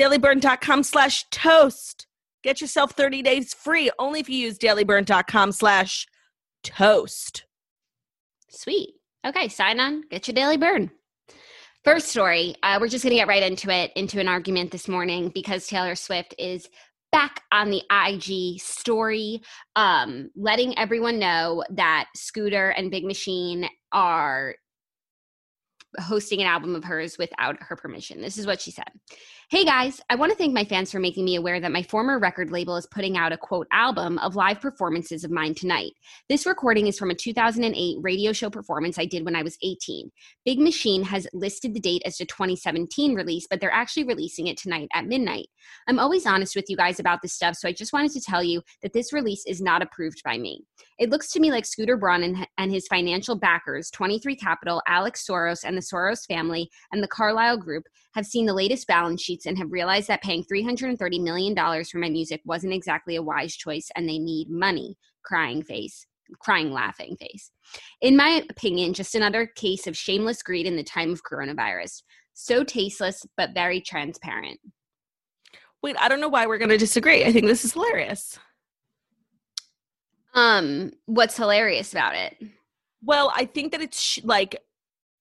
Dailyburn.com 0.00 0.82
slash 0.82 1.24
toast. 1.30 2.06
Get 2.42 2.60
yourself 2.60 2.92
30 2.92 3.22
days 3.22 3.54
free 3.54 3.90
only 3.98 4.20
if 4.20 4.28
you 4.28 4.36
use 4.36 4.58
dailyburn.com 4.58 5.52
slash 5.52 6.06
toast. 6.62 7.44
Sweet. 8.50 8.94
Okay, 9.26 9.48
sign 9.48 9.80
on. 9.80 10.02
Get 10.10 10.28
your 10.28 10.34
daily 10.34 10.56
burn. 10.56 10.90
First 11.86 12.08
story, 12.08 12.56
uh, 12.64 12.78
we're 12.80 12.88
just 12.88 13.04
going 13.04 13.12
to 13.12 13.16
get 13.20 13.28
right 13.28 13.44
into 13.44 13.70
it, 13.70 13.92
into 13.94 14.18
an 14.18 14.26
argument 14.26 14.72
this 14.72 14.88
morning 14.88 15.30
because 15.32 15.68
Taylor 15.68 15.94
Swift 15.94 16.34
is 16.36 16.68
back 17.12 17.42
on 17.52 17.70
the 17.70 17.80
IG 17.92 18.60
story, 18.60 19.40
um, 19.76 20.28
letting 20.34 20.76
everyone 20.76 21.20
know 21.20 21.62
that 21.70 22.08
Scooter 22.16 22.70
and 22.70 22.90
Big 22.90 23.04
Machine 23.04 23.68
are 23.92 24.56
hosting 26.00 26.40
an 26.40 26.48
album 26.48 26.74
of 26.74 26.82
hers 26.82 27.18
without 27.18 27.56
her 27.62 27.76
permission. 27.76 28.20
This 28.20 28.36
is 28.36 28.48
what 28.48 28.60
she 28.60 28.72
said. 28.72 28.90
Hey 29.48 29.64
guys, 29.64 30.00
I 30.10 30.16
want 30.16 30.32
to 30.32 30.36
thank 30.36 30.52
my 30.52 30.64
fans 30.64 30.90
for 30.90 30.98
making 30.98 31.24
me 31.24 31.36
aware 31.36 31.60
that 31.60 31.70
my 31.70 31.84
former 31.84 32.18
record 32.18 32.50
label 32.50 32.74
is 32.76 32.88
putting 32.88 33.16
out 33.16 33.32
a 33.32 33.36
quote 33.36 33.68
album 33.70 34.18
of 34.18 34.34
live 34.34 34.60
performances 34.60 35.22
of 35.22 35.30
mine 35.30 35.54
tonight. 35.54 35.92
This 36.28 36.46
recording 36.46 36.88
is 36.88 36.98
from 36.98 37.12
a 37.12 37.14
2008 37.14 37.98
radio 38.00 38.32
show 38.32 38.50
performance 38.50 38.98
I 38.98 39.04
did 39.04 39.24
when 39.24 39.36
I 39.36 39.44
was 39.44 39.56
18. 39.62 40.10
Big 40.44 40.58
Machine 40.58 41.04
has 41.04 41.28
listed 41.32 41.74
the 41.74 41.80
date 41.80 42.02
as 42.04 42.16
the 42.16 42.26
2017 42.26 43.14
release, 43.14 43.46
but 43.48 43.60
they're 43.60 43.70
actually 43.70 44.02
releasing 44.02 44.48
it 44.48 44.56
tonight 44.56 44.88
at 44.94 45.06
midnight. 45.06 45.46
I'm 45.86 46.00
always 46.00 46.26
honest 46.26 46.56
with 46.56 46.64
you 46.68 46.76
guys 46.76 46.98
about 46.98 47.22
this 47.22 47.34
stuff, 47.34 47.54
so 47.54 47.68
I 47.68 47.72
just 47.72 47.92
wanted 47.92 48.10
to 48.14 48.20
tell 48.20 48.42
you 48.42 48.62
that 48.82 48.94
this 48.94 49.12
release 49.12 49.44
is 49.46 49.62
not 49.62 49.80
approved 49.80 50.22
by 50.24 50.38
me. 50.38 50.64
It 50.98 51.10
looks 51.10 51.30
to 51.30 51.40
me 51.40 51.52
like 51.52 51.66
Scooter 51.66 51.96
Braun 51.96 52.24
and, 52.24 52.48
and 52.58 52.72
his 52.72 52.88
financial 52.88 53.36
backers, 53.36 53.92
23 53.92 54.34
Capital, 54.34 54.82
Alex 54.88 55.24
Soros, 55.24 55.60
and 55.64 55.76
the 55.76 55.82
Soros 55.82 56.26
family, 56.26 56.68
and 56.90 57.00
the 57.00 57.08
Carlyle 57.08 57.58
Group, 57.58 57.84
have 58.16 58.24
seen 58.26 58.46
the 58.46 58.54
latest 58.54 58.86
balance 58.86 59.20
sheets 59.20 59.44
and 59.44 59.58
have 59.58 59.70
realized 59.70 60.08
that 60.08 60.22
paying 60.22 60.42
$330 60.42 61.22
million 61.22 61.54
for 61.84 61.98
my 61.98 62.08
music 62.08 62.40
wasn't 62.46 62.72
exactly 62.72 63.14
a 63.14 63.22
wise 63.22 63.54
choice 63.54 63.90
and 63.94 64.08
they 64.08 64.18
need 64.18 64.48
money. 64.48 64.96
Crying 65.22 65.62
face. 65.62 66.06
Crying, 66.40 66.72
laughing 66.72 67.14
face. 67.20 67.50
In 68.00 68.16
my 68.16 68.42
opinion, 68.48 68.94
just 68.94 69.14
another 69.14 69.46
case 69.46 69.86
of 69.86 69.98
shameless 69.98 70.42
greed 70.42 70.66
in 70.66 70.76
the 70.76 70.82
time 70.82 71.12
of 71.12 71.22
coronavirus. 71.24 72.02
So 72.32 72.64
tasteless, 72.64 73.24
but 73.36 73.52
very 73.52 73.82
transparent. 73.82 74.60
Wait, 75.82 75.96
I 76.00 76.08
don't 76.08 76.20
know 76.20 76.28
why 76.28 76.46
we're 76.46 76.58
going 76.58 76.70
to 76.70 76.78
disagree. 76.78 77.22
I 77.22 77.32
think 77.32 77.44
this 77.44 77.66
is 77.66 77.74
hilarious. 77.74 78.38
Um, 80.32 80.92
what's 81.04 81.36
hilarious 81.36 81.92
about 81.92 82.14
it? 82.14 82.36
Well, 83.02 83.30
I 83.36 83.44
think 83.44 83.72
that 83.72 83.82
it's 83.82 84.00
sh- 84.00 84.20
like 84.24 84.56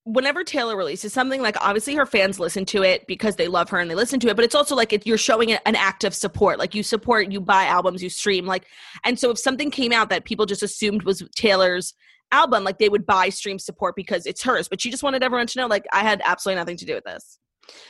whenever 0.06 0.44
Taylor 0.44 0.78
releases 0.78 1.12
something, 1.12 1.42
like 1.42 1.58
obviously 1.60 1.96
her 1.96 2.06
fans 2.06 2.40
listen 2.40 2.64
to 2.66 2.84
it 2.84 3.06
because 3.08 3.36
they 3.36 3.48
love 3.48 3.70
her 3.70 3.80
and 3.80 3.90
they 3.90 3.96
listen 3.96 4.20
to 4.20 4.30
it, 4.30 4.36
but 4.36 4.46
it's 4.46 4.54
also 4.54 4.76
like 4.76 4.94
it, 4.94 5.06
you're 5.06 5.18
showing 5.18 5.52
an 5.52 5.76
act 5.76 6.04
of 6.04 6.14
support. 6.14 6.60
Like 6.60 6.76
you 6.76 6.84
support, 6.84 7.32
you 7.32 7.42
buy 7.42 7.66
albums, 7.66 8.04
you 8.04 8.10
stream, 8.10 8.46
like, 8.46 8.66
and 9.04 9.20
so 9.20 9.32
if 9.32 9.40
something 9.40 9.72
came 9.72 9.92
out 9.92 10.10
that 10.10 10.24
people 10.24 10.46
just 10.46 10.62
assumed 10.62 11.04
was 11.04 11.24
Taylor's 11.36 11.96
album, 12.32 12.64
like 12.64 12.78
they 12.78 12.88
would 12.88 13.06
buy 13.06 13.30
stream 13.30 13.58
support 13.58 13.96
because 13.96 14.28
it's 14.28 14.44
hers. 14.44 14.68
But 14.68 14.80
she 14.80 14.92
just 14.92 15.02
wanted 15.02 15.24
everyone 15.24 15.48
to 15.48 15.60
know, 15.60 15.66
like, 15.66 15.86
I 15.92 16.02
had 16.02 16.22
absolutely 16.24 16.62
nothing 16.62 16.78
to 16.78 16.86
do 16.86 16.94
with 16.94 17.04
this. 17.04 17.40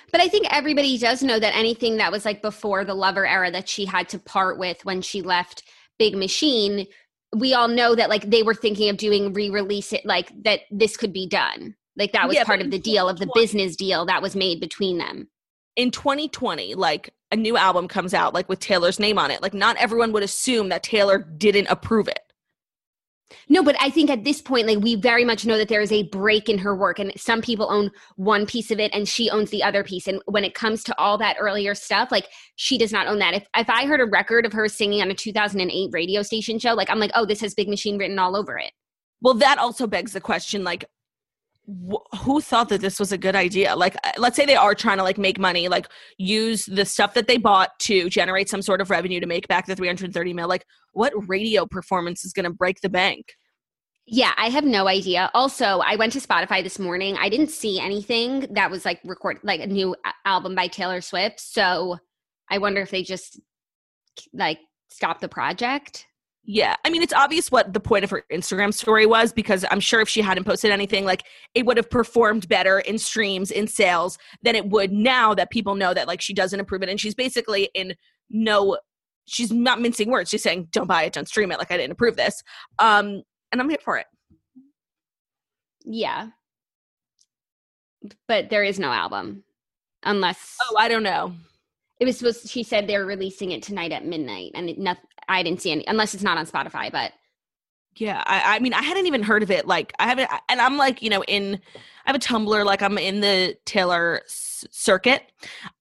But 0.09 0.21
I 0.21 0.29
think 0.29 0.47
everybody 0.51 0.97
does 0.97 1.21
know 1.21 1.37
that 1.37 1.53
anything 1.53 1.97
that 1.97 2.13
was 2.13 2.23
like 2.23 2.41
before 2.41 2.85
the 2.85 2.93
lover 2.93 3.27
era 3.27 3.51
that 3.51 3.67
she 3.67 3.83
had 3.83 4.07
to 4.09 4.19
part 4.19 4.57
with 4.57 4.83
when 4.85 5.01
she 5.01 5.21
left 5.21 5.63
Big 5.99 6.15
Machine, 6.15 6.87
we 7.35 7.53
all 7.53 7.67
know 7.67 7.93
that 7.93 8.09
like 8.09 8.29
they 8.29 8.41
were 8.41 8.53
thinking 8.53 8.87
of 8.89 8.95
doing 8.95 9.33
re-release 9.33 9.91
it 9.91 10.05
like 10.05 10.31
that 10.43 10.61
this 10.71 10.95
could 10.95 11.11
be 11.11 11.27
done 11.27 11.75
like 11.97 12.11
that 12.13 12.27
was 12.27 12.35
yeah, 12.35 12.43
part 12.43 12.61
of 12.61 12.71
the 12.71 12.79
deal 12.79 13.07
of 13.07 13.19
the 13.19 13.29
business 13.33 13.75
deal 13.75 14.05
that 14.05 14.21
was 14.21 14.35
made 14.35 14.59
between 14.59 14.97
them. 14.97 15.27
In 15.75 15.91
2020, 15.91 16.75
like 16.75 17.13
a 17.31 17.35
new 17.35 17.57
album 17.57 17.87
comes 17.87 18.13
out, 18.13 18.33
like 18.33 18.47
with 18.47 18.59
Taylor's 18.59 18.99
name 18.99 19.19
on 19.19 19.31
it. 19.31 19.41
Like 19.41 19.53
not 19.53 19.77
everyone 19.77 20.11
would 20.13 20.23
assume 20.23 20.69
that 20.69 20.83
Taylor 20.83 21.19
didn't 21.19 21.67
approve 21.67 22.07
it. 22.07 22.19
No, 23.49 23.63
but 23.63 23.75
I 23.79 23.89
think 23.89 24.09
at 24.09 24.23
this 24.23 24.41
point, 24.41 24.67
like 24.67 24.79
we 24.79 24.95
very 24.95 25.25
much 25.25 25.45
know 25.45 25.57
that 25.57 25.67
there 25.67 25.81
is 25.81 25.91
a 25.91 26.03
break 26.03 26.47
in 26.47 26.59
her 26.59 26.75
work, 26.75 26.99
and 26.99 27.11
some 27.17 27.41
people 27.41 27.71
own 27.71 27.91
one 28.15 28.45
piece 28.45 28.71
of 28.71 28.79
it, 28.79 28.91
and 28.93 29.07
she 29.07 29.29
owns 29.29 29.49
the 29.49 29.63
other 29.63 29.83
piece. 29.83 30.07
And 30.07 30.21
when 30.25 30.43
it 30.43 30.53
comes 30.53 30.83
to 30.83 30.99
all 30.99 31.17
that 31.17 31.37
earlier 31.39 31.73
stuff, 31.73 32.11
like 32.11 32.27
she 32.55 32.77
does 32.77 32.91
not 32.91 33.07
own 33.07 33.19
that. 33.19 33.33
If 33.33 33.47
if 33.57 33.69
I 33.69 33.85
heard 33.85 33.99
a 33.99 34.05
record 34.05 34.45
of 34.45 34.53
her 34.53 34.67
singing 34.67 35.01
on 35.01 35.11
a 35.11 35.15
2008 35.15 35.89
radio 35.91 36.21
station 36.21 36.59
show, 36.59 36.73
like 36.73 36.89
I'm 36.89 36.99
like, 36.99 37.11
oh, 37.15 37.25
this 37.25 37.41
has 37.41 37.55
Big 37.55 37.67
Machine 37.67 37.97
written 37.97 38.19
all 38.19 38.35
over 38.35 38.57
it. 38.57 38.71
Well, 39.21 39.35
that 39.35 39.57
also 39.57 39.87
begs 39.87 40.13
the 40.13 40.21
question, 40.21 40.63
like 40.63 40.85
wh- 41.67 42.17
who 42.19 42.41
thought 42.41 42.69
that 42.69 42.81
this 42.81 42.99
was 42.99 43.11
a 43.11 43.17
good 43.17 43.35
idea 43.35 43.75
like 43.75 43.95
uh, 44.03 44.11
let's 44.17 44.35
say 44.35 44.45
they 44.45 44.55
are 44.55 44.75
trying 44.75 44.97
to 44.97 45.03
like 45.03 45.17
make 45.17 45.39
money 45.39 45.67
like 45.67 45.87
use 46.17 46.65
the 46.65 46.85
stuff 46.85 47.13
that 47.13 47.27
they 47.27 47.37
bought 47.37 47.77
to 47.79 48.09
generate 48.09 48.49
some 48.49 48.61
sort 48.61 48.81
of 48.81 48.89
revenue 48.89 49.19
to 49.19 49.27
make 49.27 49.47
back 49.47 49.65
the 49.65 49.75
330 49.75 50.33
mil 50.33 50.47
like 50.47 50.65
what 50.93 51.13
radio 51.27 51.65
performance 51.65 52.23
is 52.23 52.33
going 52.33 52.45
to 52.45 52.49
break 52.53 52.81
the 52.81 52.89
bank 52.89 53.35
Yeah, 54.07 54.33
I 54.37 54.49
have 54.49 54.65
no 54.65 54.87
idea. 54.87 55.31
Also, 55.33 55.79
I 55.79 55.95
went 55.95 56.13
to 56.13 56.19
Spotify 56.19 56.61
this 56.61 56.77
morning. 56.77 57.17
I 57.19 57.27
didn't 57.27 57.49
see 57.49 57.79
anything 57.79 58.45
that 58.51 58.69
was 58.69 58.85
like 58.85 58.99
record 59.03 59.39
like 59.41 59.61
a 59.61 59.65
new 59.65 59.95
album 60.25 60.53
by 60.53 60.67
Taylor 60.67 61.01
Swift. 61.01 61.39
So 61.39 61.97
I 62.51 62.59
wonder 62.59 62.81
if 62.81 62.91
they 62.91 63.01
just 63.01 63.39
like 64.31 64.59
stopped 64.91 65.21
the 65.21 65.27
project. 65.27 66.05
Yeah, 66.47 66.75
I 66.85 66.91
mean, 66.91 67.01
it's 67.01 67.13
obvious 67.13 67.49
what 67.49 67.73
the 67.73 67.79
point 67.79 68.03
of 68.03 68.11
her 68.11 68.23
Instagram 68.31 68.71
story 68.71 69.07
was 69.07 69.33
because 69.33 69.65
I'm 69.71 69.79
sure 69.79 70.01
if 70.01 70.07
she 70.07 70.21
hadn't 70.21 70.43
posted 70.43 70.69
anything, 70.69 71.03
like 71.03 71.23
it 71.55 71.65
would 71.65 71.77
have 71.77 71.89
performed 71.89 72.47
better 72.47 72.79
in 72.79 72.99
streams, 72.99 73.49
in 73.49 73.67
sales 73.67 74.19
than 74.43 74.55
it 74.55 74.69
would 74.69 74.91
now 74.91 75.33
that 75.33 75.49
people 75.49 75.73
know 75.73 75.93
that 75.95 76.07
like 76.07 76.21
she 76.21 76.35
doesn't 76.35 76.59
approve 76.59 76.83
it. 76.83 76.89
And 76.89 76.99
she's 76.99 77.15
basically 77.15 77.69
in 77.73 77.95
no, 78.29 78.77
she's 79.25 79.51
not 79.51 79.81
mincing 79.81 80.11
words. 80.11 80.29
She's 80.29 80.43
saying, 80.43 80.67
don't 80.71 80.85
buy 80.85 81.03
it, 81.03 81.13
don't 81.13 81.27
stream 81.27 81.51
it. 81.51 81.57
Like 81.57 81.71
I 81.71 81.77
didn't 81.77 81.93
approve 81.93 82.15
this. 82.15 82.43
Um, 82.77 83.23
and 83.51 83.59
I'm 83.59 83.69
here 83.69 83.79
for 83.83 83.97
it. 83.97 84.05
Yeah. 85.83 86.27
But 88.27 88.51
there 88.51 88.63
is 88.63 88.77
no 88.77 88.91
album 88.91 89.43
unless 90.03 90.57
Oh, 90.61 90.75
I 90.77 90.89
don't 90.89 91.01
know. 91.01 91.33
It 91.99 92.05
was 92.05 92.17
supposed 92.17 92.49
she 92.49 92.63
said 92.63 92.87
they're 92.87 93.05
releasing 93.05 93.51
it 93.51 93.63
tonight 93.63 93.91
at 93.91 94.05
midnight 94.05 94.51
and 94.55 94.69
it, 94.69 94.77
noth- 94.77 94.97
I 95.27 95.43
didn't 95.43 95.61
see 95.61 95.71
any 95.71 95.85
unless 95.87 96.13
it's 96.13 96.23
not 96.23 96.37
on 96.37 96.45
Spotify, 96.45 96.91
but 96.91 97.13
Yeah, 97.95 98.21
I, 98.27 98.55
I 98.55 98.59
mean, 98.59 98.73
I 98.73 98.81
hadn't 98.81 99.05
even 99.07 99.23
heard 99.23 99.41
of 99.43 99.49
it. 99.51 99.65
Like, 99.65 99.93
I 99.99 100.03
haven't, 100.07 100.29
and 100.49 100.59
I'm 100.59 100.75
like, 100.77 101.01
you 101.01 101.09
know, 101.09 101.23
in, 101.23 101.55
I 102.05 102.11
have 102.11 102.15
a 102.15 102.19
Tumblr, 102.19 102.65
like, 102.65 102.81
I'm 102.81 102.97
in 102.97 103.21
the 103.21 103.57
Taylor 103.65 104.21
s- 104.25 104.65
circuit. 104.69 105.23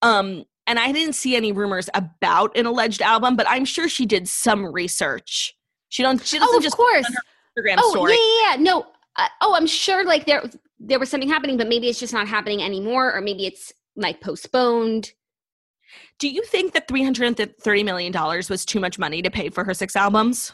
Um, 0.01 0.45
and 0.67 0.79
I 0.79 0.93
didn't 0.93 1.15
see 1.15 1.35
any 1.37 1.51
rumors 1.53 1.91
about 1.93 2.57
an 2.57 2.65
alleged 2.67 3.03
album, 3.03 3.35
but 3.37 3.47
I'm 3.49 3.65
sure 3.65 3.89
she 3.89 4.07
did 4.07 4.29
some 4.29 4.65
research. 4.73 5.55
She 5.89 6.03
don't, 6.05 6.25
she 6.25 6.39
doesn't 6.39 6.55
Oh, 6.55 6.59
of 6.59 6.63
just 6.63 6.77
course. 6.77 7.05
Instagram 7.59 7.77
Oh, 7.79 7.91
story. 7.91 8.13
yeah, 8.13 8.19
yeah, 8.19 8.55
yeah. 8.57 8.63
No. 8.63 8.87
Uh, 9.17 9.29
oh, 9.43 9.55
I'm 9.55 9.67
sure 9.67 10.05
like 10.05 10.25
there 10.27 10.43
there 10.81 10.99
was 10.99 11.09
something 11.11 11.29
happening, 11.29 11.57
but 11.57 11.69
maybe 11.69 11.89
it's 11.89 12.01
just 12.01 12.13
not 12.13 12.27
happening 12.27 12.63
anymore 12.63 13.13
or 13.15 13.21
maybe 13.21 13.47
it's 13.47 13.73
like 13.95 14.21
postponed. 14.21 15.13
Do 16.19 16.29
you 16.29 16.43
think 16.45 16.73
that 16.75 16.89
330 16.89 17.83
million 17.83 18.13
dollars 18.13 18.49
was 18.49 18.65
too 18.65 18.81
much 18.81 18.99
money 18.99 19.21
to 19.23 19.31
pay 19.31 19.49
for 19.49 19.65
her 19.65 19.75
six 19.75 19.97
albums? 19.97 20.53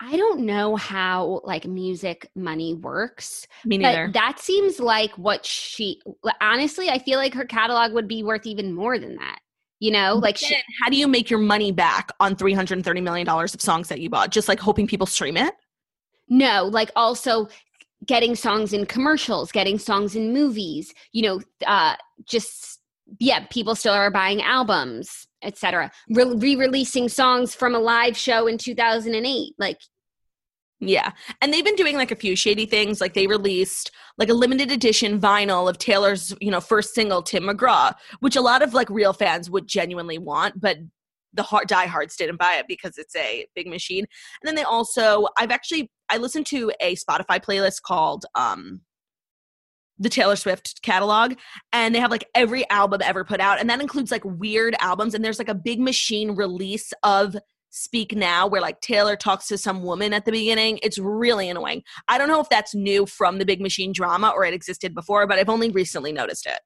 I 0.00 0.16
don't 0.16 0.40
know 0.40 0.74
how 0.76 1.40
like 1.44 1.66
music 1.66 2.28
money 2.34 2.74
works, 2.74 3.46
Me 3.64 3.78
neither. 3.78 4.06
but 4.08 4.14
that 4.14 4.38
seems 4.40 4.80
like 4.80 5.16
what 5.16 5.46
she 5.46 6.00
honestly, 6.40 6.90
I 6.90 6.98
feel 6.98 7.18
like 7.18 7.32
her 7.34 7.44
catalog 7.44 7.92
would 7.92 8.08
be 8.08 8.22
worth 8.22 8.44
even 8.44 8.74
more 8.74 8.98
than 8.98 9.16
that. 9.16 9.38
You 9.80 9.92
know, 9.92 10.14
like 10.16 10.36
she, 10.36 10.56
how 10.82 10.90
do 10.90 10.96
you 10.96 11.06
make 11.06 11.30
your 11.30 11.38
money 11.40 11.70
back 11.70 12.10
on 12.18 12.34
330 12.36 13.00
million 13.00 13.26
dollars 13.26 13.54
of 13.54 13.60
songs 13.60 13.88
that 13.88 14.00
you 14.00 14.10
bought? 14.10 14.30
Just 14.30 14.48
like 14.48 14.58
hoping 14.60 14.86
people 14.86 15.06
stream 15.06 15.36
it? 15.36 15.54
no, 16.28 16.64
like 16.64 16.90
also 16.96 17.46
getting 18.06 18.34
songs 18.34 18.72
in 18.72 18.86
commercials, 18.86 19.52
getting 19.52 19.78
songs 19.78 20.16
in 20.16 20.32
movies, 20.32 20.92
you 21.12 21.22
know, 21.22 21.40
uh 21.66 21.94
just 22.26 22.73
yeah, 23.18 23.46
people 23.50 23.74
still 23.74 23.94
are 23.94 24.10
buying 24.10 24.42
albums, 24.42 25.26
etc. 25.42 25.90
Re- 26.10 26.34
re-releasing 26.36 27.08
songs 27.08 27.54
from 27.54 27.74
a 27.74 27.78
live 27.78 28.16
show 28.16 28.46
in 28.46 28.58
2008. 28.58 29.54
Like 29.58 29.78
Yeah. 30.80 31.12
And 31.40 31.52
they've 31.52 31.64
been 31.64 31.76
doing 31.76 31.96
like 31.96 32.10
a 32.10 32.16
few 32.16 32.36
shady 32.36 32.66
things. 32.66 33.00
Like 33.00 33.14
they 33.14 33.26
released 33.26 33.90
like 34.18 34.28
a 34.28 34.34
limited 34.34 34.70
edition 34.70 35.20
vinyl 35.20 35.68
of 35.68 35.78
Taylor's, 35.78 36.34
you 36.40 36.50
know, 36.50 36.60
first 36.60 36.94
single, 36.94 37.22
Tim 37.22 37.44
McGraw, 37.44 37.94
which 38.20 38.36
a 38.36 38.40
lot 38.40 38.62
of 38.62 38.74
like 38.74 38.88
real 38.90 39.12
fans 39.12 39.50
would 39.50 39.66
genuinely 39.66 40.18
want, 40.18 40.60
but 40.60 40.78
the 41.34 41.42
hard 41.42 41.66
diehards 41.66 42.16
didn't 42.16 42.38
buy 42.38 42.54
it 42.54 42.66
because 42.68 42.96
it's 42.96 43.16
a 43.16 43.46
big 43.54 43.66
machine. 43.66 44.04
And 44.40 44.48
then 44.48 44.54
they 44.54 44.62
also 44.62 45.26
I've 45.36 45.50
actually 45.50 45.90
I 46.08 46.18
listened 46.18 46.46
to 46.46 46.72
a 46.80 46.94
Spotify 46.96 47.42
playlist 47.44 47.82
called 47.82 48.24
um 48.34 48.80
the 49.98 50.08
Taylor 50.08 50.36
Swift 50.36 50.82
catalog 50.82 51.34
and 51.72 51.94
they 51.94 52.00
have 52.00 52.10
like 52.10 52.28
every 52.34 52.68
album 52.70 53.00
ever 53.04 53.24
put 53.24 53.40
out 53.40 53.60
and 53.60 53.70
that 53.70 53.80
includes 53.80 54.10
like 54.10 54.24
weird 54.24 54.74
albums 54.80 55.14
and 55.14 55.24
there's 55.24 55.38
like 55.38 55.48
a 55.48 55.54
big 55.54 55.78
machine 55.78 56.32
release 56.32 56.92
of 57.02 57.36
Speak 57.76 58.14
Now 58.14 58.46
where 58.46 58.60
like 58.60 58.80
Taylor 58.80 59.16
talks 59.16 59.48
to 59.48 59.58
some 59.58 59.82
woman 59.82 60.12
at 60.12 60.24
the 60.24 60.30
beginning. 60.30 60.78
It's 60.84 60.96
really 60.96 61.48
annoying. 61.48 61.82
I 62.06 62.18
don't 62.18 62.28
know 62.28 62.40
if 62.40 62.48
that's 62.48 62.72
new 62.72 63.04
from 63.04 63.38
the 63.38 63.44
Big 63.44 63.60
Machine 63.60 63.92
drama 63.92 64.28
or 64.28 64.44
it 64.44 64.54
existed 64.54 64.94
before, 64.94 65.26
but 65.26 65.40
I've 65.40 65.48
only 65.48 65.70
recently 65.70 66.12
noticed 66.12 66.46
it. 66.46 66.60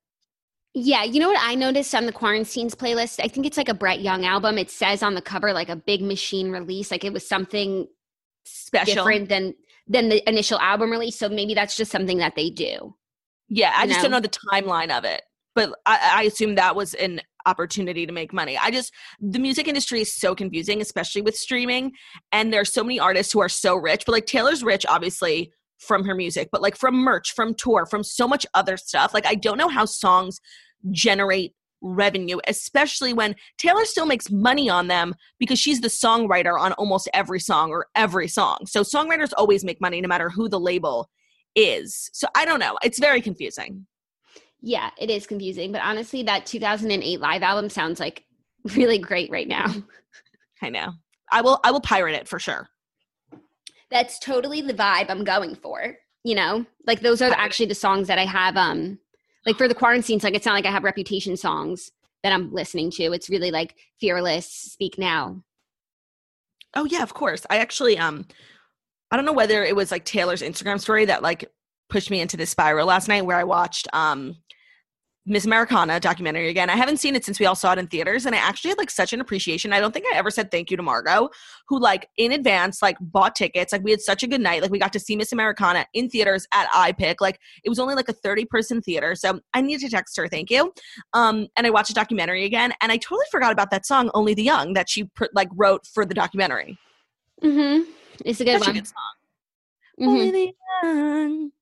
Yeah, 0.75 1.05
you 1.05 1.19
know 1.19 1.29
what 1.29 1.41
I 1.41 1.55
noticed 1.55 1.95
on 1.95 2.05
the 2.05 2.13
Quarantines 2.13 2.75
playlist? 2.75 3.21
I 3.25 3.29
think 3.29 3.47
it's 3.47 3.57
like 3.57 3.71
a 3.71 3.75
Brett 3.75 4.03
Young 4.03 4.27
album. 4.27 4.59
It 4.59 4.71
says 4.71 5.03
on 5.03 5.15
the 5.15 5.23
cover 5.23 5.55
like 5.55 5.71
a 5.71 5.77
big 5.77 6.03
machine 6.03 6.51
release, 6.51 6.91
like 6.91 7.05
it 7.05 7.13
was 7.15 7.27
something 7.27 7.87
Special. 8.45 8.95
different 8.95 9.31
than 9.31 9.55
than 9.87 10.11
the 10.11 10.29
initial 10.29 10.59
album 10.59 10.91
release. 10.91 11.19
So 11.19 11.31
maybe 11.31 11.55
that's 11.55 11.75
just 11.75 11.91
something 11.91 12.19
that 12.19 12.37
they 12.37 12.51
do. 12.51 12.95
Yeah, 13.49 13.73
I 13.77 13.87
just 13.87 14.01
don't 14.01 14.11
know? 14.11 14.19
know 14.19 14.23
the 14.23 14.29
timeline 14.53 14.97
of 14.97 15.05
it. 15.05 15.23
But 15.55 15.71
I, 15.87 16.13
I 16.17 16.23
assume 16.25 16.55
that 16.55 16.77
was 16.77 16.95
an 16.95 17.21
opportunity 17.47 18.07
to 18.07 18.13
make 18.13 18.33
money. 18.33 18.57
I 18.59 18.71
just 18.71 18.93
the 19.21 19.39
music 19.39 19.67
industry 19.67 20.01
is 20.01 20.15
so 20.15 20.35
confusing, 20.35 20.81
especially 20.81 21.23
with 21.23 21.37
streaming. 21.37 21.93
And 22.31 22.53
there 22.53 22.61
are 22.61 22.67
so 22.67 22.85
many 22.85 23.01
artists 23.01 23.33
who 23.33 23.41
are 23.41 23.49
so 23.49 23.75
rich. 23.75 24.05
But 24.07 24.13
like 24.13 24.27
Taylor's 24.27 24.63
rich, 24.63 24.85
obviously, 24.87 25.53
from 25.79 26.05
her 26.05 26.15
music, 26.15 26.49
but 26.53 26.63
like 26.63 26.77
from 26.77 26.97
merch, 26.97 27.33
from 27.35 27.55
tour, 27.55 27.87
from 27.87 28.05
so 28.05 28.29
much 28.29 28.45
other 28.55 28.77
stuff. 28.77 29.15
Like 29.15 29.27
I 29.27 29.35
don't 29.35 29.59
know 29.59 29.69
how 29.69 29.85
songs 29.85 30.41
generate 30.91 31.55
revenue, 31.81 32.39
especially 32.49 33.13
when 33.13 33.37
Taylor 33.57 33.85
still 33.85 34.07
makes 34.07 34.31
money 34.31 34.69
on 34.69 34.89
them 34.89 35.15
because 35.39 35.59
she's 35.59 35.81
the 35.81 35.89
songwriter 35.89 36.59
on 36.59 36.73
almost 36.73 37.09
every 37.15 37.41
song 37.41 37.71
or 37.71 37.87
every 37.95 38.29
song. 38.29 38.59
So 38.67 38.83
songwriters 38.83 39.33
always 39.37 39.65
make 39.65 39.81
money 39.81 40.01
no 40.01 40.09
matter 40.09 40.29
who 40.29 40.49
the 40.49 40.61
label 40.61 41.09
is. 41.55 42.11
So 42.13 42.29
I 42.35 42.45
don't 42.45 42.61
know. 42.61 42.77
It's 42.83 42.99
very 42.99 43.21
confusing. 43.21 43.87
Yeah, 44.61 44.91
it 44.99 45.11
is 45.11 45.27
confusing, 45.27 45.73
but 45.73 45.83
honestly, 45.83 46.23
that 46.25 46.47
2008 46.47 47.21
live 47.21 47.43
album 47.43 47.71
sounds 47.71 48.01
like 48.01 48.25
really 48.75 48.99
great 48.99 49.31
right 49.31 49.47
now. 49.49 49.73
I 50.63 50.71
know. 50.71 50.93
I 51.31 51.43
will 51.43 51.61
I 51.63 51.71
will 51.71 51.81
pirate 51.81 52.15
it 52.15 52.29
for 52.29 52.39
sure. 52.39 52.69
That's 53.91 54.19
totally 54.19 54.61
the 54.61 54.75
vibe 54.75 55.07
I'm 55.09 55.25
going 55.25 55.55
for. 55.55 55.97
You 56.25 56.35
know, 56.35 56.67
like 56.87 57.01
those 57.01 57.23
are 57.23 57.31
actually 57.31 57.67
the 57.67 57.75
songs 57.75 58.09
that 58.09 58.19
I 58.19 58.25
have. 58.25 58.57
Um, 58.57 58.99
like 59.47 59.57
for 59.57 59.69
the 59.69 59.75
quarantines, 59.75 60.25
like 60.25 60.35
it's 60.35 60.45
not 60.45 60.55
like 60.55 60.67
I 60.67 60.71
have 60.71 60.85
reputation 60.85 61.37
songs 61.37 61.93
that 62.23 62.33
I'm 62.33 62.53
listening 62.53 62.91
to. 62.93 63.13
It's 63.13 63.31
really 63.31 63.51
like 63.51 63.77
Fearless, 64.01 64.47
Speak 64.47 64.99
Now. 64.99 65.43
Oh 66.75 66.85
yeah, 66.85 67.03
of 67.03 67.15
course. 67.15 67.47
I 67.49 67.59
actually 67.59 67.97
um 67.99 68.27
I 69.11 69.17
don't 69.17 69.25
know 69.25 69.33
whether 69.33 69.65
it 69.65 69.75
was 69.75 69.91
like 69.91 70.05
Taylor's 70.05 70.43
Instagram 70.43 70.81
story 70.81 71.05
that 71.07 71.23
like 71.23 71.51
pushed 71.89 72.11
me 72.11 72.21
into 72.21 72.37
this 72.37 72.51
spiral 72.51 72.87
last 72.87 73.09
night 73.09 73.25
where 73.25 73.39
I 73.39 73.45
watched 73.45 73.89
um 73.93 74.37
Miss 75.29 75.45
Americana 75.45 76.01
documentary 76.01 76.49
again. 76.49 76.71
I 76.71 76.77
haven't 76.77 76.97
seen 76.97 77.15
it 77.15 77.23
since 77.23 77.39
we 77.39 77.45
all 77.45 77.55
saw 77.55 77.73
it 77.73 77.79
in 77.79 77.87
theaters 77.87 78.25
and 78.25 78.35
I 78.35 78.39
actually 78.39 78.71
had 78.71 78.79
like 78.79 78.91
such 78.91 79.13
an 79.13 79.21
appreciation. 79.21 79.75
I 79.75 79.81
don't 79.81 79.93
think 79.93 80.07
I 80.11 80.17
ever 80.17 80.31
said 80.31 80.51
thank 80.51 80.71
you 80.71 80.77
to 80.79 80.83
Margot 80.83 81.29
who 81.69 81.79
like 81.79 82.09
in 82.17 82.33
advance 82.33 82.81
like 82.81 82.97
bought 82.99 83.37
tickets. 83.37 83.73
Like 83.73 83.85
we 83.85 83.91
had 83.91 84.01
such 84.01 84.23
a 84.23 84.27
good 84.27 84.41
night. 84.41 84.63
Like 84.63 84.71
we 84.71 84.79
got 84.79 84.93
to 84.95 85.01
see 85.01 85.17
Miss 85.17 85.33
Americana 85.33 85.87
in 85.93 86.09
theaters 86.09 86.47
at 86.55 86.71
iPic. 86.71 87.17
Like 87.21 87.39
it 87.63 87.69
was 87.69 87.79
only 87.79 87.95
like 87.95 88.09
a 88.09 88.15
30 88.15 88.47
person 88.47 88.81
theater. 88.81 89.15
So 89.15 89.41
I 89.53 89.61
need 89.61 89.81
to 89.81 89.91
text 89.91 90.17
her 90.17 90.29
thank 90.29 90.51
you. 90.51 90.73
Um 91.13 91.49
and 91.59 91.67
I 91.67 91.71
watched 91.71 91.89
the 91.89 91.95
documentary 91.95 92.47
again 92.47 92.73
and 92.81 92.91
I 92.91 92.97
totally 92.97 93.27
forgot 93.31 93.53
about 93.53 93.71
that 93.71 93.85
song 93.85 94.11
Only 94.15 94.33
the 94.33 94.43
Young 94.43 94.73
that 94.73 94.89
she 94.89 95.05
pr- 95.05 95.27
like 95.35 95.49
wrote 95.55 95.87
for 95.87 96.07
the 96.07 96.15
documentary. 96.15 96.79
Mm-hmm. 97.43 97.91
It's 98.25 98.41
a 98.41 98.45
good 98.45 98.59
Such 98.59 98.69
a 98.69 98.71
one. 98.71 98.75
good 98.75 98.87
song. 98.87 99.15
Mhm. 100.01 100.53
Young. 100.83 101.53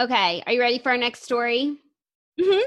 Okay, 0.00 0.42
are 0.46 0.52
you 0.52 0.60
ready 0.60 0.78
for 0.78 0.90
our 0.90 0.96
next 0.96 1.22
story? 1.22 1.76
Mhm. 2.40 2.62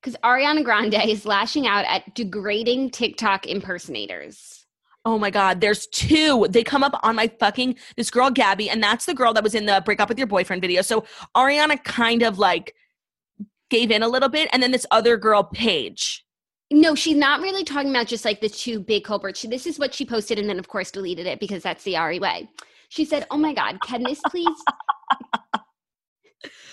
Because 0.00 0.16
Ariana 0.24 0.64
Grande 0.64 0.94
is 0.94 1.24
lashing 1.24 1.66
out 1.66 1.84
at 1.86 2.14
degrading 2.14 2.90
TikTok 2.90 3.46
impersonators. 3.46 4.66
Oh 5.04 5.18
my 5.18 5.30
God, 5.30 5.60
there's 5.60 5.86
two. 5.86 6.46
They 6.50 6.64
come 6.64 6.82
up 6.82 6.98
on 7.04 7.14
my 7.14 7.28
fucking 7.28 7.78
this 7.96 8.10
girl 8.10 8.28
Gabby, 8.30 8.68
and 8.68 8.82
that's 8.82 9.06
the 9.06 9.14
girl 9.14 9.32
that 9.34 9.44
was 9.44 9.54
in 9.54 9.66
the 9.66 9.80
break 9.84 10.00
up 10.00 10.08
with 10.08 10.18
your 10.18 10.26
boyfriend 10.26 10.62
video. 10.62 10.82
So 10.82 11.04
Ariana 11.36 11.82
kind 11.84 12.22
of 12.22 12.38
like 12.40 12.74
gave 13.70 13.92
in 13.92 14.02
a 14.02 14.08
little 14.08 14.28
bit, 14.28 14.48
and 14.52 14.60
then 14.62 14.72
this 14.72 14.86
other 14.90 15.16
girl, 15.16 15.44
Paige. 15.44 16.25
No, 16.70 16.94
she's 16.96 17.16
not 17.16 17.42
really 17.42 17.62
talking 17.62 17.90
about 17.90 18.08
just 18.08 18.24
like 18.24 18.40
the 18.40 18.48
two 18.48 18.80
big 18.80 19.04
culprits. 19.04 19.42
This 19.42 19.66
is 19.66 19.78
what 19.78 19.94
she 19.94 20.04
posted 20.04 20.38
and 20.38 20.48
then, 20.48 20.58
of 20.58 20.68
course, 20.68 20.90
deleted 20.90 21.26
it 21.26 21.38
because 21.38 21.62
that's 21.62 21.84
the 21.84 21.96
Ari 21.96 22.18
way. 22.18 22.48
She 22.88 23.04
said, 23.04 23.26
Oh 23.30 23.36
my 23.36 23.54
God, 23.54 23.78
can 23.82 24.02
this 24.02 24.20
please? 24.28 24.48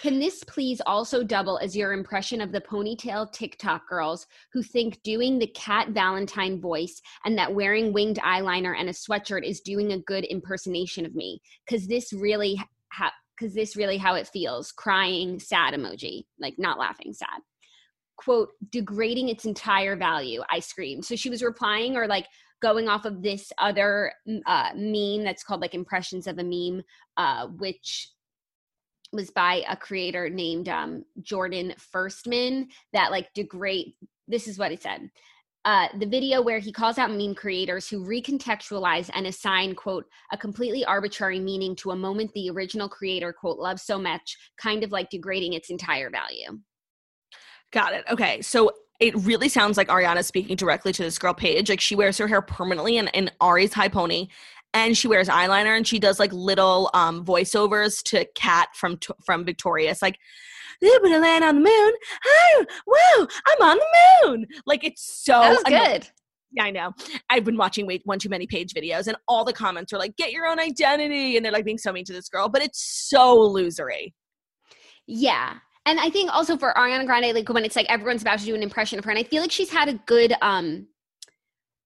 Can 0.02 0.20
this 0.20 0.44
please 0.44 0.82
also 0.86 1.24
double 1.24 1.58
as 1.60 1.78
your 1.78 1.94
impression 1.94 2.42
of 2.42 2.52
the 2.52 2.60
ponytail 2.60 3.32
TikTok 3.32 3.88
girls 3.88 4.28
who 4.52 4.62
think 4.62 5.02
doing 5.02 5.40
the 5.40 5.48
Cat 5.48 5.92
Valentine 5.92 6.60
voice 6.60 7.02
and 7.24 7.38
that 7.38 7.54
wearing 7.54 7.94
winged 7.94 8.18
eyeliner 8.18 8.78
and 8.78 8.90
a 8.90 8.92
sweatshirt 8.92 9.48
is 9.48 9.62
doing 9.62 9.94
a 9.94 10.00
good 10.00 10.26
impersonation 10.26 11.06
of 11.06 11.16
me? 11.16 11.42
Because 11.66 11.88
this 11.88 12.12
really, 12.12 12.62
ha- 12.92 13.14
because 13.38 13.54
this 13.54 13.78
really 13.78 13.98
how 13.98 14.16
it 14.16 14.28
feels 14.28 14.74
crying 14.74 15.40
sad 15.40 15.74
emoji 15.74 16.26
like 16.38 16.56
not 16.58 16.78
laughing 16.78 17.14
sad 17.14 17.40
quote 18.24 18.50
degrading 18.72 19.30
its 19.30 19.46
entire 19.46 19.96
value 19.96 20.42
i 20.50 20.60
screamed. 20.60 21.06
So 21.06 21.16
she 21.16 21.30
was 21.30 21.44
replying 21.44 21.96
or 21.96 22.08
like 22.08 22.28
going 22.64 22.88
off 22.88 23.04
of 23.04 23.22
this 23.22 23.52
other 23.60 24.14
uh, 24.46 24.70
meme 24.74 25.24
that's 25.24 25.44
called 25.44 25.62
like 25.62 25.76
impressions 25.76 26.28
of 26.28 26.40
a 26.40 26.44
meme 26.44 26.82
uh, 27.18 27.48
which 27.48 28.10
was 29.12 29.30
by 29.30 29.64
a 29.70 29.76
creator 29.76 30.30
named 30.30 30.70
um, 30.70 31.04
jordan 31.22 31.74
firstman 31.78 32.68
that 32.94 33.12
like 33.12 33.32
degrade 33.34 33.94
this 34.28 34.48
is 34.48 34.58
what 34.58 34.72
it 34.72 34.82
said 34.82 35.10
uh, 35.66 35.88
the 36.00 36.06
video 36.06 36.42
where 36.42 36.60
he 36.60 36.74
calls 36.74 36.98
out 36.98 37.12
meme 37.12 37.36
creators 37.36 37.88
who 37.88 38.06
recontextualize 38.06 39.10
and 39.14 39.28
assign 39.28 39.76
quote 39.76 40.06
a 40.32 40.38
completely 40.38 40.84
arbitrary 40.86 41.40
meaning 41.40 41.76
to 41.76 41.92
a 41.92 41.96
moment 41.96 42.32
the 42.34 42.50
original 42.50 42.90
creator 42.90 43.34
quote 43.34 43.60
loves 43.60 43.84
so 43.84 44.00
much 44.00 44.38
kind 44.58 44.84
of 44.84 44.92
like 44.92 45.10
degrading 45.10 45.54
its 45.54 45.70
entire 45.70 46.10
value 46.10 46.58
got 47.74 47.94
it 47.94 48.04
okay 48.10 48.42
so 48.42 48.72
it 49.00 49.14
really 49.18 49.50
sounds 49.50 49.78
like 49.78 49.90
ariana 49.90 50.24
speaking 50.24 50.56
directly 50.56 50.94
to 50.94 51.04
this 51.04 51.20
girl 51.20 51.34
Paige. 51.34 51.70
like 51.70 51.82
she 51.82 51.96
wears 51.96 52.18
her 52.18 52.28
hair 52.28 52.42
permanently 52.42 52.98
in, 52.98 53.08
in 53.10 53.30
ari's 53.42 53.74
high 53.74 53.90
pony 53.90 54.28
and 54.74 54.98
she 54.98 55.08
wears 55.08 55.28
eyeliner 55.28 55.76
and 55.76 55.86
she 55.86 56.00
does 56.00 56.20
like 56.20 56.32
little 56.32 56.90
um 56.94 57.26
voiceovers 57.26 58.02
to 58.04 58.26
kat 58.36 58.70
from 58.76 58.98
from 59.26 59.44
victorious 59.44 60.02
like 60.02 60.18
we're 60.84 61.00
gonna 61.00 61.20
land 61.20 61.44
on 61.44 61.56
the 61.56 61.62
moon. 61.62 61.94
Oh, 62.26 62.66
whoa, 62.86 63.28
I'm 63.48 63.70
on 63.70 63.78
the 63.78 64.28
moon. 64.28 64.46
Like 64.66 64.84
it's 64.84 65.02
so 65.02 65.40
that 65.40 65.50
was 65.52 65.64
good. 65.64 66.10
Yeah, 66.52 66.66
I 66.66 66.72
know. 66.72 66.92
I've 67.30 67.44
been 67.44 67.58
watching 67.58 67.88
way 67.88 68.00
one 68.06 68.20
too 68.20 68.30
many 68.30 68.46
Paige 68.46 68.74
videos, 68.74 69.08
and 69.08 69.18
all 69.28 69.44
the 69.44 69.54
comments 69.54 69.92
are 69.94 69.98
like, 69.98 70.16
"Get 70.18 70.32
your 70.32 70.46
own 70.46 70.60
identity," 70.60 71.36
and 71.36 71.46
they're 71.46 71.52
like 71.52 71.66
being 71.66 71.78
so 71.78 71.92
mean 71.92 72.06
to 72.06 72.14
this 72.14 72.30
girl, 72.30 72.48
but 72.48 72.62
it's 72.62 73.10
so 73.10 73.38
losery. 73.38 74.14
Yeah, 75.08 75.56
and 75.86 76.00
I 76.00 76.10
think 76.10 76.34
also 76.34 76.58
for 76.58 76.74
Ariana 76.74 77.06
Grande, 77.06 77.34
like 77.36 77.50
when 77.50 77.66
it's 77.66 77.76
like 77.76 77.88
everyone's 77.90 78.22
about 78.22 78.40
to 78.40 78.46
do 78.46 78.56
an 78.56 78.64
impression 78.64 79.00
of 79.00 79.06
her, 79.06 79.12
and 79.12 79.20
I 79.20 79.24
feel 79.24 79.42
like 79.42 79.52
she's 79.52 79.72
had 79.72 79.90
a 79.90 79.94
good 79.94 80.34
um 80.42 80.88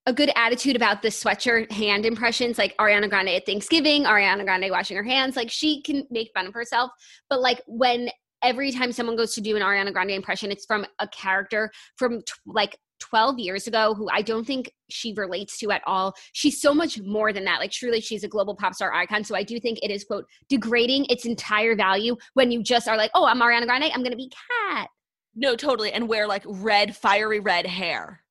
a 0.05 0.13
good 0.13 0.31
attitude 0.35 0.77
about 0.77 1.01
the 1.01 1.09
sweatshirt 1.09 1.69
hand 1.69 2.05
impressions, 2.05 2.57
like 2.57 2.75
Ariana 2.77 3.09
Grande 3.09 3.29
at 3.29 3.45
Thanksgiving, 3.45 4.05
Ariana 4.05 4.43
Grande 4.45 4.71
washing 4.71 4.95
her 4.95 5.03
hands. 5.03 5.35
Like 5.35 5.51
she 5.51 5.81
can 5.81 6.07
make 6.09 6.31
fun 6.33 6.47
of 6.47 6.53
herself, 6.53 6.91
but 7.29 7.41
like 7.41 7.61
when 7.67 8.09
every 8.43 8.71
time 8.71 8.91
someone 8.91 9.17
goes 9.17 9.33
to 9.35 9.41
do 9.41 9.55
an 9.55 9.61
Ariana 9.61 9.91
Grande 9.91 10.11
impression, 10.11 10.51
it's 10.51 10.65
from 10.65 10.85
a 10.99 11.07
character 11.07 11.71
from 11.97 12.19
t- 12.19 12.33
like 12.45 12.77
12 12.99 13.39
years 13.39 13.67
ago 13.67 13.93
who 13.93 14.09
I 14.11 14.21
don't 14.21 14.45
think 14.45 14.71
she 14.89 15.13
relates 15.13 15.57
to 15.59 15.71
at 15.71 15.81
all. 15.85 16.13
She's 16.33 16.61
so 16.61 16.73
much 16.73 16.99
more 17.01 17.33
than 17.33 17.45
that. 17.45 17.59
Like, 17.59 17.71
truly, 17.71 18.01
she's 18.01 18.23
a 18.23 18.27
global 18.27 18.55
pop 18.55 18.73
star 18.73 18.93
icon. 18.93 19.23
So 19.23 19.35
I 19.35 19.43
do 19.43 19.59
think 19.59 19.79
it 19.81 19.91
is, 19.91 20.03
quote, 20.03 20.25
degrading 20.49 21.05
its 21.09 21.25
entire 21.25 21.75
value 21.75 22.15
when 22.33 22.51
you 22.51 22.63
just 22.63 22.87
are 22.87 22.97
like, 22.97 23.11
oh, 23.13 23.25
I'm 23.25 23.39
Ariana 23.39 23.65
Grande. 23.65 23.91
I'm 23.93 24.01
going 24.01 24.11
to 24.11 24.17
be 24.17 24.31
cat. 24.69 24.89
No, 25.35 25.55
totally. 25.55 25.91
And 25.91 26.09
wear 26.09 26.27
like 26.27 26.43
red, 26.47 26.95
fiery 26.95 27.39
red 27.39 27.65
hair. 27.65 28.23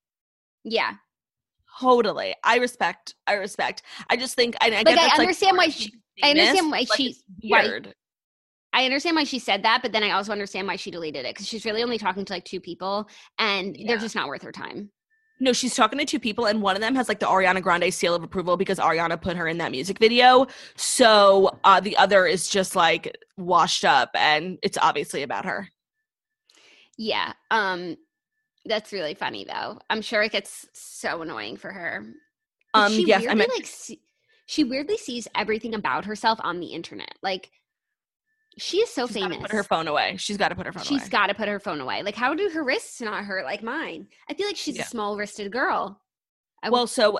Yeah. 0.64 0.94
Totally. 1.81 2.35
I 2.42 2.57
respect. 2.57 3.14
I 3.26 3.35
respect. 3.35 3.83
I 4.11 4.16
just 4.16 4.35
think, 4.35 4.57
I, 4.61 4.68
I 4.70 4.83
like, 4.83 4.98
I 4.98 5.20
understand 5.20 5.57
like, 5.57 5.68
why 5.68 5.72
she, 5.72 5.92
I 6.22 6.31
understand 6.31 6.70
why 6.70 6.79
like, 6.79 6.96
she, 6.96 7.16
weird. 7.42 7.87
Why, 7.87 7.92
I 8.76 8.84
understand 8.84 9.16
why 9.16 9.24
she 9.24 9.38
said 9.38 9.62
that, 9.62 9.80
but 9.80 9.92
then 9.92 10.02
I 10.02 10.10
also 10.10 10.32
understand 10.32 10.66
why 10.66 10.76
she 10.76 10.90
deleted 10.90 11.24
it 11.24 11.34
because 11.34 11.48
she's 11.48 11.64
really 11.64 11.82
only 11.82 11.96
talking 11.96 12.26
to 12.26 12.32
like 12.32 12.44
two 12.44 12.60
people 12.60 13.08
and 13.38 13.74
yeah. 13.74 13.86
they're 13.88 13.98
just 13.98 14.14
not 14.14 14.28
worth 14.28 14.42
her 14.42 14.52
time. 14.52 14.90
No, 15.40 15.54
she's 15.54 15.74
talking 15.74 15.98
to 15.98 16.04
two 16.04 16.20
people, 16.20 16.46
and 16.46 16.60
one 16.62 16.76
of 16.76 16.82
them 16.82 16.94
has 16.94 17.08
like 17.08 17.18
the 17.18 17.26
Ariana 17.26 17.62
Grande 17.62 17.92
seal 17.92 18.14
of 18.14 18.22
approval 18.22 18.56
because 18.58 18.78
Ariana 18.78 19.20
put 19.20 19.36
her 19.36 19.48
in 19.48 19.58
that 19.58 19.70
music 19.70 19.98
video. 19.98 20.46
So 20.76 21.58
uh, 21.64 21.80
the 21.80 21.96
other 21.96 22.26
is 22.26 22.48
just 22.48 22.76
like 22.76 23.16
washed 23.38 23.84
up, 23.84 24.10
and 24.14 24.58
it's 24.62 24.78
obviously 24.78 25.22
about 25.22 25.46
her. 25.46 25.68
Yeah, 26.98 27.32
um, 27.50 27.96
that's 28.66 28.92
really 28.92 29.14
funny 29.14 29.44
though. 29.44 29.78
I'm 29.88 30.02
sure 30.02 30.22
it 30.22 30.32
gets 30.32 30.66
so 30.74 31.22
annoying 31.22 31.56
for 31.56 31.70
her. 31.70 32.06
Um, 32.74 32.92
she 32.92 33.06
yes, 33.06 33.20
weirdly, 33.20 33.30
I 33.30 33.34
meant- 33.34 33.52
like 33.54 33.66
see- 33.66 34.02
she 34.46 34.64
weirdly 34.64 34.96
sees 34.96 35.28
everything 35.34 35.74
about 35.74 36.04
herself 36.04 36.38
on 36.42 36.60
the 36.60 36.68
internet, 36.68 37.14
like 37.22 37.50
she 38.58 38.78
is 38.78 38.90
so 38.90 39.06
She's 39.06 39.16
famous. 39.16 39.38
Put 39.38 39.52
her 39.52 39.62
phone 39.64 39.88
away. 39.88 40.16
She's 40.18 40.36
got 40.36 40.48
to 40.48 40.54
put 40.54 40.66
her 40.66 40.72
phone 40.72 40.82
She's 40.82 40.90
away. 40.92 41.00
She's 41.00 41.08
got 41.08 41.26
to 41.26 41.34
put 41.34 41.48
her 41.48 41.60
phone 41.60 41.80
away. 41.80 42.02
Like, 42.02 42.14
how 42.16 42.34
do 42.34 42.48
her 42.52 42.64
wrists 42.64 43.00
not 43.00 43.24
hurt 43.24 43.44
like 43.44 43.62
mine? 43.62 44.06
I 44.30 44.34
feel 44.34 44.46
like 44.46 44.56
she's 44.56 44.76
Yeah. 44.76 44.82
a 44.82 44.86
small 44.86 45.16
wristed 45.16 45.52
girl. 45.52 46.00
I 46.62 46.70
well, 46.70 46.86
so 46.86 47.18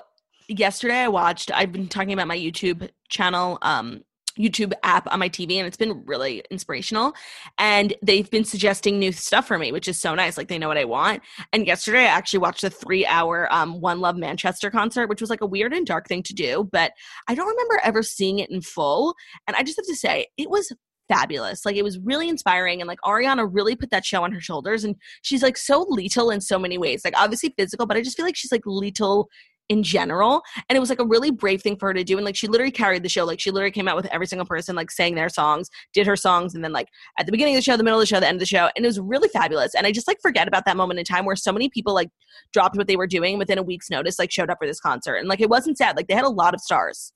yesterday 0.49 0.97
I 0.97 1.07
watched. 1.07 1.51
I've 1.51 1.71
been 1.71 1.87
talking 1.87 2.13
about 2.13 2.27
my 2.27 2.37
YouTube 2.37 2.89
channel, 3.09 3.59
um, 3.61 4.01
YouTube 4.37 4.71
app 4.83 5.11
on 5.11 5.19
my 5.19 5.29
TV, 5.29 5.57
and 5.57 5.65
it's 5.67 5.77
been 5.77 6.03
really 6.05 6.43
inspirational. 6.51 7.13
And 7.57 7.93
they've 8.03 8.29
been 8.29 8.43
suggesting 8.43 8.99
new 8.99 9.11
stuff 9.11 9.47
for 9.47 9.57
me, 9.57 9.71
which 9.71 9.87
is 9.87 9.99
so 9.99 10.13
nice. 10.15 10.37
Like 10.37 10.47
they 10.47 10.57
know 10.59 10.67
what 10.67 10.77
I 10.77 10.85
want. 10.85 11.21
And 11.53 11.65
yesterday 11.65 12.01
I 12.01 12.05
actually 12.05 12.39
watched 12.39 12.63
a 12.63 12.69
three-hour 12.69 13.51
um, 13.53 13.81
One 13.81 13.99
Love 13.99 14.15
Manchester 14.15 14.69
concert, 14.69 15.07
which 15.07 15.21
was 15.21 15.29
like 15.29 15.41
a 15.41 15.45
weird 15.47 15.73
and 15.73 15.85
dark 15.87 16.07
thing 16.07 16.23
to 16.23 16.33
do, 16.33 16.67
but 16.71 16.91
I 17.27 17.35
don't 17.35 17.47
remember 17.47 17.79
ever 17.83 18.03
seeing 18.03 18.39
it 18.39 18.49
in 18.51 18.61
full. 18.61 19.15
And 19.47 19.55
I 19.55 19.63
just 19.63 19.77
have 19.77 19.87
to 19.87 19.95
say, 19.95 20.27
it 20.37 20.49
was 20.49 20.71
fabulous. 21.07 21.65
Like 21.65 21.75
it 21.75 21.83
was 21.83 21.99
really 21.99 22.29
inspiring 22.29 22.81
and 22.81 22.87
like 22.87 22.99
Ariana 23.01 23.47
really 23.51 23.75
put 23.75 23.91
that 23.91 24.05
show 24.05 24.23
on 24.23 24.31
her 24.31 24.41
shoulders 24.41 24.83
and 24.83 24.95
she's 25.21 25.43
like 25.43 25.57
so 25.57 25.85
lethal 25.89 26.31
in 26.31 26.41
so 26.41 26.59
many 26.59 26.77
ways. 26.77 27.01
Like 27.03 27.17
obviously 27.17 27.53
physical, 27.57 27.85
but 27.85 27.97
I 27.97 28.01
just 28.01 28.17
feel 28.17 28.25
like 28.25 28.35
she's 28.35 28.51
like 28.51 28.63
lethal 28.65 29.29
in 29.69 29.83
general. 29.83 30.41
And 30.69 30.77
it 30.77 30.79
was 30.79 30.89
like 30.89 30.99
a 30.99 31.05
really 31.05 31.31
brave 31.31 31.61
thing 31.61 31.77
for 31.77 31.87
her 31.87 31.93
to 31.93 32.03
do. 32.03 32.17
And 32.17 32.25
like 32.25 32.35
she 32.35 32.47
literally 32.47 32.71
carried 32.71 33.03
the 33.03 33.09
show. 33.09 33.25
Like 33.25 33.39
she 33.39 33.51
literally 33.51 33.71
came 33.71 33.87
out 33.87 33.95
with 33.95 34.05
every 34.07 34.27
single 34.27 34.45
person, 34.45 34.75
like 34.75 34.91
sang 34.91 35.15
their 35.15 35.29
songs, 35.29 35.69
did 35.93 36.07
her 36.07 36.15
songs, 36.15 36.55
and 36.55 36.63
then 36.63 36.71
like 36.71 36.87
at 37.19 37.25
the 37.25 37.31
beginning 37.31 37.55
of 37.55 37.59
the 37.59 37.63
show, 37.63 37.75
the 37.75 37.83
middle 37.83 37.99
of 37.99 38.03
the 38.03 38.07
show, 38.07 38.19
the 38.19 38.27
end 38.27 38.35
of 38.35 38.39
the 38.39 38.45
show. 38.45 38.69
And 38.75 38.85
it 38.85 38.87
was 38.87 38.99
really 38.99 39.29
fabulous. 39.29 39.75
And 39.75 39.85
I 39.85 39.91
just 39.91 40.07
like 40.07 40.19
forget 40.21 40.47
about 40.47 40.65
that 40.65 40.77
moment 40.77 40.99
in 40.99 41.05
time 41.05 41.25
where 41.25 41.35
so 41.35 41.51
many 41.51 41.69
people 41.69 41.93
like 41.93 42.09
dropped 42.53 42.77
what 42.77 42.87
they 42.87 42.95
were 42.95 43.07
doing 43.07 43.37
within 43.37 43.57
a 43.57 43.63
week's 43.63 43.89
notice, 43.89 44.19
like 44.19 44.31
showed 44.31 44.49
up 44.49 44.57
for 44.59 44.67
this 44.67 44.79
concert. 44.79 45.15
And 45.15 45.27
like 45.27 45.41
it 45.41 45.49
wasn't 45.49 45.77
sad. 45.77 45.97
Like 45.97 46.07
they 46.07 46.15
had 46.15 46.25
a 46.25 46.29
lot 46.29 46.53
of 46.53 46.61
stars. 46.61 47.11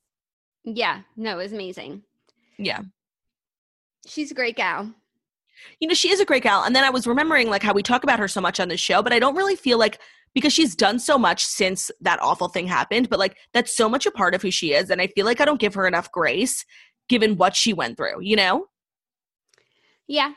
yeah, 0.66 1.02
no, 1.16 1.40
it 1.40 1.44
was 1.44 1.54
amazing. 1.54 2.04
Yeah. 2.58 2.82
She's 4.08 4.32
a 4.32 4.36
great 4.36 4.56
gal. 4.56 4.94
you 5.80 5.88
know, 5.88 5.94
she 5.94 6.12
is 6.12 6.20
a 6.20 6.26
great 6.26 6.44
gal. 6.44 6.64
And 6.64 6.76
then 6.76 6.84
I 6.84 6.90
was 6.90 7.06
remembering 7.08 7.50
like 7.50 7.62
how 7.64 7.74
we 7.74 7.84
talk 7.84 8.04
about 8.04 8.20
her 8.20 8.28
so 8.28 8.42
much 8.42 8.60
on 8.60 8.68
the 8.68 8.78
show, 8.78 9.02
but 9.04 9.14
I 9.14 9.20
don't 9.20 9.36
really 9.36 9.56
feel 9.56 9.78
like 9.78 10.00
because 10.34 10.54
she's 10.54 10.76
done 10.76 10.98
so 10.98 11.18
much 11.18 11.44
since 11.46 11.92
that 12.02 12.22
awful 12.22 12.48
thing 12.48 12.66
happened, 12.66 13.10
but 13.10 13.20
like 13.20 13.38
that's 13.54 13.76
so 13.76 13.88
much 13.90 14.06
a 14.06 14.12
part 14.12 14.34
of 14.34 14.42
who 14.42 14.50
she 14.50 14.74
is. 14.74 14.90
And 14.90 15.02
I 15.02 15.08
feel 15.08 15.26
like 15.26 15.42
I 15.42 15.46
don't 15.46 15.60
give 15.60 15.74
her 15.76 15.86
enough 15.88 16.12
grace 16.12 16.66
given 17.10 17.36
what 17.38 17.56
she 17.56 17.74
went 17.74 17.98
through, 17.98 18.22
you 18.22 18.36
know? 18.36 18.66
Yeah. 20.08 20.32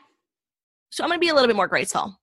So 0.89 1.03
I'm 1.03 1.09
gonna 1.09 1.19
be 1.19 1.29
a 1.29 1.33
little 1.33 1.47
bit 1.47 1.55
more 1.55 1.67
graceful. 1.67 2.19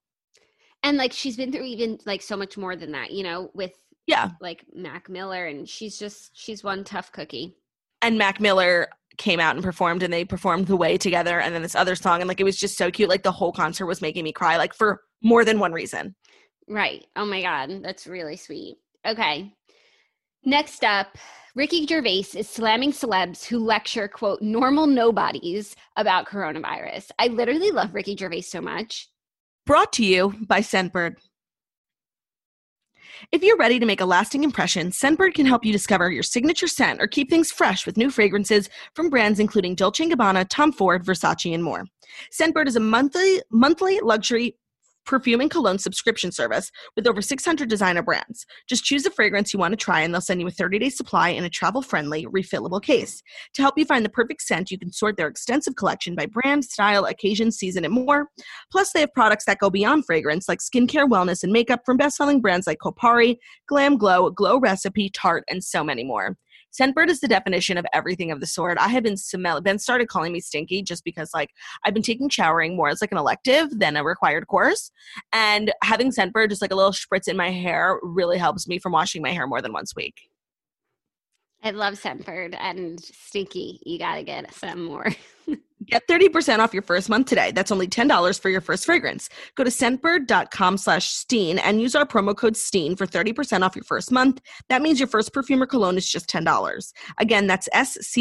And 0.82 0.96
like 0.96 1.12
she's 1.12 1.36
been 1.36 1.50
through 1.52 1.64
even 1.64 1.98
like 2.06 2.22
so 2.22 2.36
much 2.36 2.56
more 2.56 2.76
than 2.76 2.92
that, 2.92 3.10
you 3.10 3.22
know, 3.24 3.50
with 3.54 3.72
Yeah. 4.06 4.30
like 4.40 4.64
Mac 4.74 5.08
Miller 5.08 5.46
and 5.46 5.68
she's 5.68 5.98
just 5.98 6.30
she's 6.34 6.62
one 6.64 6.84
tough 6.84 7.10
cookie. 7.12 7.56
And 8.02 8.18
Mac 8.18 8.40
Miller 8.40 8.88
came 9.18 9.40
out 9.40 9.54
and 9.54 9.64
performed 9.64 10.02
and 10.02 10.12
they 10.12 10.24
performed 10.24 10.66
the 10.66 10.76
way 10.76 10.96
together 10.96 11.40
and 11.40 11.54
then 11.54 11.62
this 11.62 11.74
other 11.74 11.94
song 11.94 12.20
and 12.20 12.28
like 12.28 12.40
it 12.40 12.44
was 12.44 12.58
just 12.58 12.76
so 12.76 12.90
cute. 12.90 13.08
Like 13.08 13.22
the 13.22 13.32
whole 13.32 13.52
concert 13.52 13.86
was 13.86 14.02
making 14.02 14.24
me 14.24 14.32
cry, 14.32 14.56
like 14.56 14.74
for 14.74 15.02
more 15.22 15.44
than 15.44 15.58
one 15.58 15.72
reason. 15.72 16.14
Right. 16.68 17.04
Oh 17.16 17.24
my 17.24 17.42
God. 17.42 17.82
That's 17.82 18.06
really 18.06 18.36
sweet. 18.36 18.76
Okay. 19.06 19.52
Next 20.44 20.84
up, 20.84 21.16
Ricky 21.54 21.86
Gervais 21.86 22.26
is 22.34 22.48
slamming 22.48 22.92
celebs 22.92 23.44
who 23.44 23.58
lecture, 23.58 24.08
quote, 24.08 24.40
normal 24.40 24.86
nobodies 24.86 25.76
about 25.96 26.26
coronavirus. 26.26 27.10
I 27.18 27.28
literally 27.28 27.70
love 27.70 27.94
Ricky 27.94 28.16
Gervais 28.16 28.40
so 28.42 28.60
much. 28.60 29.08
Brought 29.66 29.92
to 29.94 30.04
you 30.04 30.34
by 30.48 30.60
Scentbird. 30.60 31.16
If 33.30 33.42
you're 33.44 33.56
ready 33.56 33.78
to 33.78 33.86
make 33.86 34.00
a 34.00 34.06
lasting 34.06 34.42
impression, 34.42 34.90
Scentbird 34.90 35.34
can 35.34 35.46
help 35.46 35.64
you 35.64 35.72
discover 35.72 36.10
your 36.10 36.24
signature 36.24 36.66
scent 36.66 37.00
or 37.00 37.06
keep 37.06 37.30
things 37.30 37.52
fresh 37.52 37.86
with 37.86 37.96
new 37.96 38.10
fragrances 38.10 38.68
from 38.94 39.10
brands 39.10 39.38
including 39.38 39.76
Dolce 39.76 40.08
& 40.08 40.10
Gabbana, 40.10 40.46
Tom 40.48 40.72
Ford, 40.72 41.04
Versace, 41.04 41.54
and 41.54 41.62
more. 41.62 41.84
Scentbird 42.32 42.66
is 42.66 42.76
a 42.76 42.80
monthly 42.80 43.40
monthly 43.50 44.00
luxury 44.00 44.56
perfume 45.04 45.40
and 45.40 45.50
cologne 45.50 45.78
subscription 45.78 46.32
service 46.32 46.70
with 46.96 47.06
over 47.06 47.22
600 47.22 47.68
designer 47.68 48.02
brands. 48.02 48.46
Just 48.68 48.84
choose 48.84 49.02
the 49.02 49.10
fragrance 49.10 49.52
you 49.52 49.58
want 49.58 49.72
to 49.72 49.76
try 49.76 50.00
and 50.00 50.12
they'll 50.12 50.20
send 50.20 50.40
you 50.40 50.46
a 50.46 50.50
30-day 50.50 50.90
supply 50.90 51.30
in 51.30 51.44
a 51.44 51.50
travel-friendly, 51.50 52.26
refillable 52.26 52.82
case. 52.82 53.22
To 53.54 53.62
help 53.62 53.78
you 53.78 53.84
find 53.84 54.04
the 54.04 54.10
perfect 54.10 54.42
scent, 54.42 54.70
you 54.70 54.78
can 54.78 54.92
sort 54.92 55.16
their 55.16 55.28
extensive 55.28 55.76
collection 55.76 56.14
by 56.14 56.26
brand, 56.26 56.64
style, 56.64 57.04
occasion, 57.04 57.50
season, 57.50 57.84
and 57.84 57.94
more. 57.94 58.28
Plus, 58.70 58.92
they 58.92 59.00
have 59.00 59.12
products 59.14 59.44
that 59.46 59.58
go 59.58 59.70
beyond 59.70 60.06
fragrance 60.06 60.48
like 60.48 60.60
skincare, 60.60 61.08
wellness, 61.08 61.42
and 61.42 61.52
makeup 61.52 61.80
from 61.84 61.96
best-selling 61.96 62.40
brands 62.40 62.66
like 62.66 62.78
Kopari, 62.78 63.36
Glam 63.68 63.96
Glow, 63.96 64.30
Glow 64.30 64.58
Recipe, 64.58 65.10
Tarte, 65.10 65.44
and 65.48 65.62
so 65.62 65.82
many 65.84 66.04
more. 66.04 66.36
Scentbird 66.78 67.08
is 67.08 67.20
the 67.20 67.28
definition 67.28 67.76
of 67.76 67.86
everything 67.92 68.30
of 68.30 68.40
the 68.40 68.46
sort. 68.46 68.78
I 68.78 68.88
have 68.88 69.02
been 69.02 69.16
smell 69.16 69.60
Ben 69.60 69.78
started 69.78 70.08
calling 70.08 70.32
me 70.32 70.40
stinky 70.40 70.82
just 70.82 71.04
because 71.04 71.30
like 71.34 71.50
I've 71.84 71.94
been 71.94 72.02
taking 72.02 72.28
showering 72.28 72.76
more 72.76 72.88
as 72.88 73.00
like 73.00 73.12
an 73.12 73.18
elective 73.18 73.78
than 73.78 73.96
a 73.96 74.04
required 74.04 74.46
course. 74.46 74.90
And 75.32 75.72
having 75.82 76.10
Scentbird 76.10 76.48
just 76.48 76.62
like 76.62 76.72
a 76.72 76.76
little 76.76 76.92
spritz 76.92 77.28
in 77.28 77.36
my 77.36 77.50
hair 77.50 77.98
really 78.02 78.38
helps 78.38 78.66
me 78.66 78.78
from 78.78 78.92
washing 78.92 79.22
my 79.22 79.30
hair 79.30 79.46
more 79.46 79.60
than 79.60 79.72
once 79.72 79.92
a 79.92 79.96
week. 79.96 80.14
I 81.62 81.70
love 81.70 81.96
Scentford 81.96 82.56
and 82.58 83.00
Stinky. 83.00 83.80
You 83.86 83.98
got 83.98 84.16
to 84.16 84.24
get 84.24 84.52
some 84.52 84.84
more. 84.84 85.06
Get 85.86 86.06
30% 86.08 86.58
off 86.58 86.72
your 86.72 86.82
first 86.82 87.08
month 87.08 87.28
today. 87.28 87.52
That's 87.52 87.70
only 87.70 87.88
$10 87.88 88.40
for 88.40 88.48
your 88.48 88.60
first 88.60 88.84
fragrance. 88.84 89.28
Go 89.54 89.64
to 89.64 89.70
scentbird.com 89.70 90.78
slash 90.78 91.08
Steen 91.08 91.58
and 91.58 91.80
use 91.80 91.94
our 91.94 92.04
promo 92.04 92.36
code 92.36 92.56
Steen 92.56 92.96
for 92.96 93.06
30% 93.06 93.62
off 93.62 93.76
your 93.76 93.84
first 93.84 94.10
month. 94.12 94.40
That 94.68 94.82
means 94.82 94.98
your 95.00 95.08
first 95.08 95.32
perfume 95.32 95.62
or 95.62 95.66
cologne 95.66 95.96
is 95.96 96.08
just 96.08 96.28
$10. 96.28 96.92
Again, 97.18 97.46
that's 97.46 97.68
S-C-E-N-T-B-I-R-D 97.72 98.12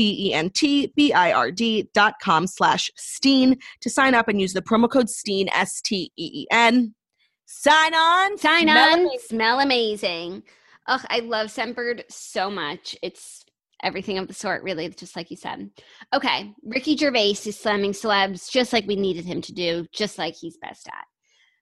dot 1.94 2.14
com 2.22 2.48
slash 2.48 2.90
Steen 2.96 3.58
to 3.82 3.90
sign 3.90 4.14
up 4.16 4.28
and 4.28 4.40
use 4.40 4.54
the 4.54 4.62
promo 4.62 4.90
code 4.90 5.10
Steen, 5.10 5.50
S-T-E-E-N. 5.54 6.96
Sign 7.46 7.94
on. 7.94 8.38
Sign 8.38 8.64
smell 8.64 8.94
on. 8.94 9.00
amazing. 9.00 9.20
Smell 9.28 9.60
amazing. 9.60 10.44
Ugh, 10.88 11.02
I 11.10 11.20
love 11.20 11.48
Scentbird 11.48 12.04
so 12.10 12.50
much. 12.50 12.96
It's 13.04 13.46
everything 13.84 14.18
of 14.18 14.28
the 14.28 14.34
sort, 14.34 14.64
really, 14.64 14.90
just 14.90 15.16
like 15.16 15.32
you 15.32 15.38
said. 15.38 15.70
Okay, 16.14 16.54
Ricky 16.64 16.96
Gervais 16.98 17.38
is 17.46 17.60
slamming 17.60 17.92
celebs 17.92 18.50
just 18.50 18.74
like 18.74 18.86
we 18.88 18.96
needed 18.96 19.26
him 19.26 19.42
to 19.42 19.54
do, 19.54 19.86
just 19.94 20.18
like 20.18 20.36
he's 20.36 20.58
best 20.58 20.88
at. 20.88 21.06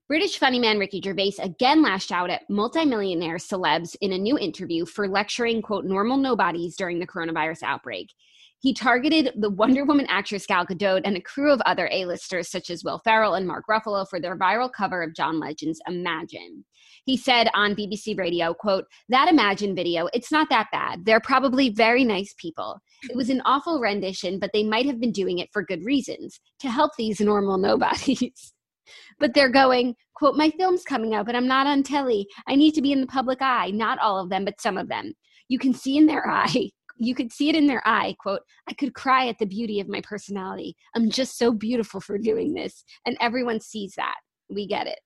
British 0.07 0.39
funny 0.39 0.57
man 0.57 0.79
Ricky 0.79 1.01
Gervais 1.03 1.33
again 1.39 1.83
lashed 1.83 2.11
out 2.11 2.31
at 2.31 2.49
multimillionaire 2.49 3.37
celebs 3.37 3.95
in 4.01 4.11
a 4.11 4.17
new 4.17 4.39
interview 4.39 4.85
for 4.85 5.07
lecturing, 5.07 5.61
quote, 5.61 5.85
normal 5.85 6.17
nobodies 6.17 6.75
during 6.75 6.97
the 6.97 7.05
coronavirus 7.05 7.61
outbreak. 7.61 8.09
He 8.61 8.73
targeted 8.73 9.31
the 9.37 9.51
Wonder 9.51 9.85
Woman 9.85 10.07
actress 10.09 10.45
Gal 10.45 10.65
Gadot 10.65 11.01
and 11.05 11.15
a 11.15 11.21
crew 11.21 11.53
of 11.53 11.61
other 11.61 11.87
A-listers 11.91 12.49
such 12.49 12.69
as 12.69 12.83
Will 12.83 12.99
Ferrell 13.05 13.35
and 13.35 13.47
Mark 13.47 13.65
Ruffalo 13.69 14.09
for 14.09 14.19
their 14.19 14.37
viral 14.37 14.71
cover 14.71 15.03
of 15.03 15.13
John 15.13 15.39
Legend's 15.39 15.79
Imagine. 15.87 16.65
He 17.05 17.17
said 17.17 17.49
on 17.53 17.75
BBC 17.75 18.17
Radio, 18.17 18.53
quote, 18.53 18.85
that 19.09 19.27
Imagine 19.27 19.75
video, 19.75 20.09
it's 20.13 20.31
not 20.31 20.49
that 20.49 20.67
bad. 20.71 21.05
They're 21.05 21.19
probably 21.19 21.69
very 21.69 22.03
nice 22.03 22.33
people. 22.37 22.79
It 23.03 23.15
was 23.15 23.29
an 23.29 23.41
awful 23.45 23.79
rendition, 23.79 24.39
but 24.39 24.51
they 24.53 24.63
might 24.63 24.85
have 24.85 24.99
been 24.99 25.11
doing 25.11 25.39
it 25.39 25.49
for 25.51 25.63
good 25.63 25.83
reasons, 25.83 26.39
to 26.59 26.69
help 26.69 26.91
these 26.97 27.19
normal 27.19 27.57
nobodies. 27.57 28.53
but 29.19 29.33
they're 29.33 29.49
going, 29.49 29.95
quote, 30.15 30.35
my 30.35 30.51
film's 30.51 30.83
coming 30.83 31.13
out, 31.13 31.25
but 31.25 31.35
I'm 31.35 31.47
not 31.47 31.67
on 31.67 31.83
telly. 31.83 32.27
I 32.47 32.55
need 32.55 32.73
to 32.73 32.81
be 32.81 32.91
in 32.91 33.01
the 33.01 33.07
public 33.07 33.41
eye. 33.41 33.71
Not 33.71 33.99
all 33.99 34.19
of 34.19 34.29
them, 34.29 34.45
but 34.45 34.61
some 34.61 34.77
of 34.77 34.89
them. 34.89 35.13
You 35.47 35.59
can 35.59 35.73
see 35.73 35.97
in 35.97 36.05
their 36.05 36.27
eye. 36.27 36.71
You 37.01 37.15
could 37.15 37.31
see 37.31 37.47
it 37.47 37.55
in 37.55 37.65
their 37.65 37.81
eye, 37.87 38.13
quote, 38.19 38.41
I 38.67 38.73
could 38.73 38.93
cry 38.93 39.29
at 39.29 39.37
the 39.39 39.45
beauty 39.45 39.79
of 39.79 39.87
my 39.87 40.01
personality. 40.01 40.75
I'm 40.93 41.09
just 41.09 41.37
so 41.37 41.53
beautiful 41.53 42.01
for 42.01 42.17
doing 42.17 42.53
this. 42.53 42.83
And 43.05 43.15
everyone 43.21 43.61
sees 43.61 43.93
that. 43.95 44.15
We 44.49 44.67
get 44.67 44.85
it. 44.85 44.99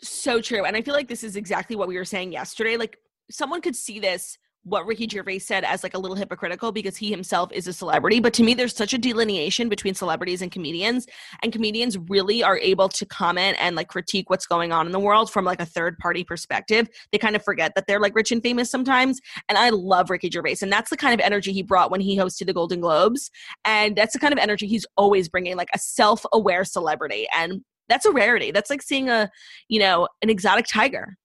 So 0.00 0.40
true. 0.40 0.64
And 0.64 0.76
I 0.76 0.82
feel 0.82 0.94
like 0.94 1.08
this 1.08 1.24
is 1.24 1.36
exactly 1.36 1.76
what 1.76 1.88
we 1.88 1.96
were 1.96 2.04
saying 2.04 2.32
yesterday. 2.32 2.76
Like 2.76 2.98
someone 3.30 3.60
could 3.60 3.76
see 3.76 4.00
this, 4.00 4.38
what 4.64 4.86
Ricky 4.86 5.08
Gervais 5.08 5.40
said, 5.40 5.64
as 5.64 5.82
like 5.82 5.94
a 5.94 5.98
little 5.98 6.16
hypocritical 6.16 6.70
because 6.70 6.96
he 6.96 7.10
himself 7.10 7.50
is 7.52 7.66
a 7.66 7.72
celebrity. 7.72 8.20
But 8.20 8.32
to 8.34 8.44
me, 8.44 8.54
there's 8.54 8.74
such 8.74 8.94
a 8.94 8.98
delineation 8.98 9.68
between 9.68 9.94
celebrities 9.94 10.40
and 10.40 10.52
comedians. 10.52 11.06
And 11.42 11.52
comedians 11.52 11.98
really 12.08 12.44
are 12.44 12.58
able 12.58 12.88
to 12.90 13.04
comment 13.06 13.56
and 13.60 13.74
like 13.74 13.88
critique 13.88 14.30
what's 14.30 14.46
going 14.46 14.70
on 14.70 14.86
in 14.86 14.92
the 14.92 15.00
world 15.00 15.32
from 15.32 15.44
like 15.44 15.60
a 15.60 15.66
third 15.66 15.98
party 15.98 16.22
perspective. 16.22 16.88
They 17.10 17.18
kind 17.18 17.34
of 17.34 17.42
forget 17.42 17.72
that 17.74 17.86
they're 17.88 18.00
like 18.00 18.14
rich 18.14 18.30
and 18.30 18.42
famous 18.42 18.70
sometimes. 18.70 19.20
And 19.48 19.58
I 19.58 19.70
love 19.70 20.10
Ricky 20.10 20.30
Gervais. 20.30 20.58
And 20.62 20.72
that's 20.72 20.90
the 20.90 20.96
kind 20.96 21.14
of 21.14 21.24
energy 21.24 21.52
he 21.52 21.62
brought 21.62 21.90
when 21.90 22.00
he 22.00 22.16
hosted 22.16 22.46
the 22.46 22.54
Golden 22.54 22.80
Globes. 22.80 23.30
And 23.64 23.96
that's 23.96 24.12
the 24.12 24.20
kind 24.20 24.32
of 24.32 24.38
energy 24.38 24.68
he's 24.68 24.86
always 24.96 25.28
bringing, 25.28 25.56
like 25.56 25.70
a 25.74 25.78
self 25.78 26.24
aware 26.32 26.64
celebrity. 26.64 27.26
And 27.36 27.64
that's 27.92 28.06
a 28.06 28.10
rarity. 28.10 28.50
That's 28.50 28.70
like 28.70 28.80
seeing 28.80 29.10
a, 29.10 29.30
you 29.68 29.78
know, 29.78 30.08
an 30.22 30.30
exotic 30.30 30.64
tiger. 30.66 31.18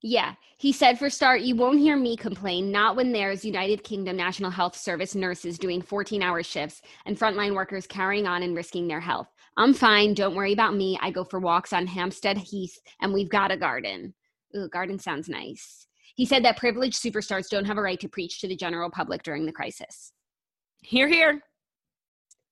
Yeah. 0.00 0.34
He 0.58 0.72
said, 0.72 0.96
for 0.96 1.10
start, 1.10 1.40
you 1.40 1.56
won't 1.56 1.80
hear 1.80 1.96
me 1.96 2.16
complain, 2.16 2.70
not 2.70 2.94
when 2.94 3.10
there's 3.10 3.44
United 3.44 3.82
Kingdom 3.82 4.16
National 4.16 4.50
Health 4.50 4.76
Service 4.76 5.16
nurses 5.16 5.58
doing 5.58 5.82
14 5.82 6.22
hour 6.22 6.40
shifts 6.44 6.82
and 7.04 7.18
frontline 7.18 7.56
workers 7.56 7.86
carrying 7.88 8.28
on 8.28 8.44
and 8.44 8.54
risking 8.54 8.86
their 8.86 9.00
health. 9.00 9.26
I'm 9.56 9.74
fine. 9.74 10.14
Don't 10.14 10.36
worry 10.36 10.52
about 10.52 10.76
me. 10.76 10.96
I 11.02 11.10
go 11.10 11.24
for 11.24 11.40
walks 11.40 11.72
on 11.72 11.88
Hampstead 11.88 12.38
Heath 12.38 12.78
and 13.00 13.12
we've 13.12 13.28
got 13.28 13.50
a 13.50 13.56
garden. 13.56 14.14
Ooh, 14.56 14.68
garden 14.68 15.00
sounds 15.00 15.28
nice. 15.28 15.88
He 16.14 16.24
said 16.26 16.44
that 16.44 16.58
privileged 16.58 17.02
superstars 17.02 17.48
don't 17.48 17.64
have 17.64 17.78
a 17.78 17.82
right 17.82 17.98
to 17.98 18.08
preach 18.08 18.40
to 18.40 18.46
the 18.48 18.56
general 18.56 18.88
public 18.88 19.24
during 19.24 19.46
the 19.46 19.52
crisis. 19.52 20.12
Here, 20.82 21.08
here. 21.08 21.42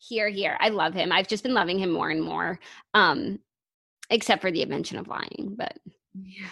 Here, 0.00 0.28
here. 0.28 0.56
I 0.60 0.70
love 0.70 0.94
him. 0.94 1.12
I've 1.12 1.28
just 1.28 1.42
been 1.42 1.54
loving 1.54 1.78
him 1.78 1.90
more 1.90 2.10
and 2.10 2.22
more. 2.22 2.58
Um, 2.94 3.38
except 4.08 4.40
for 4.42 4.50
the 4.50 4.62
invention 4.62 4.98
of 4.98 5.06
lying, 5.08 5.54
but 5.56 5.78
Yeah. 6.20 6.48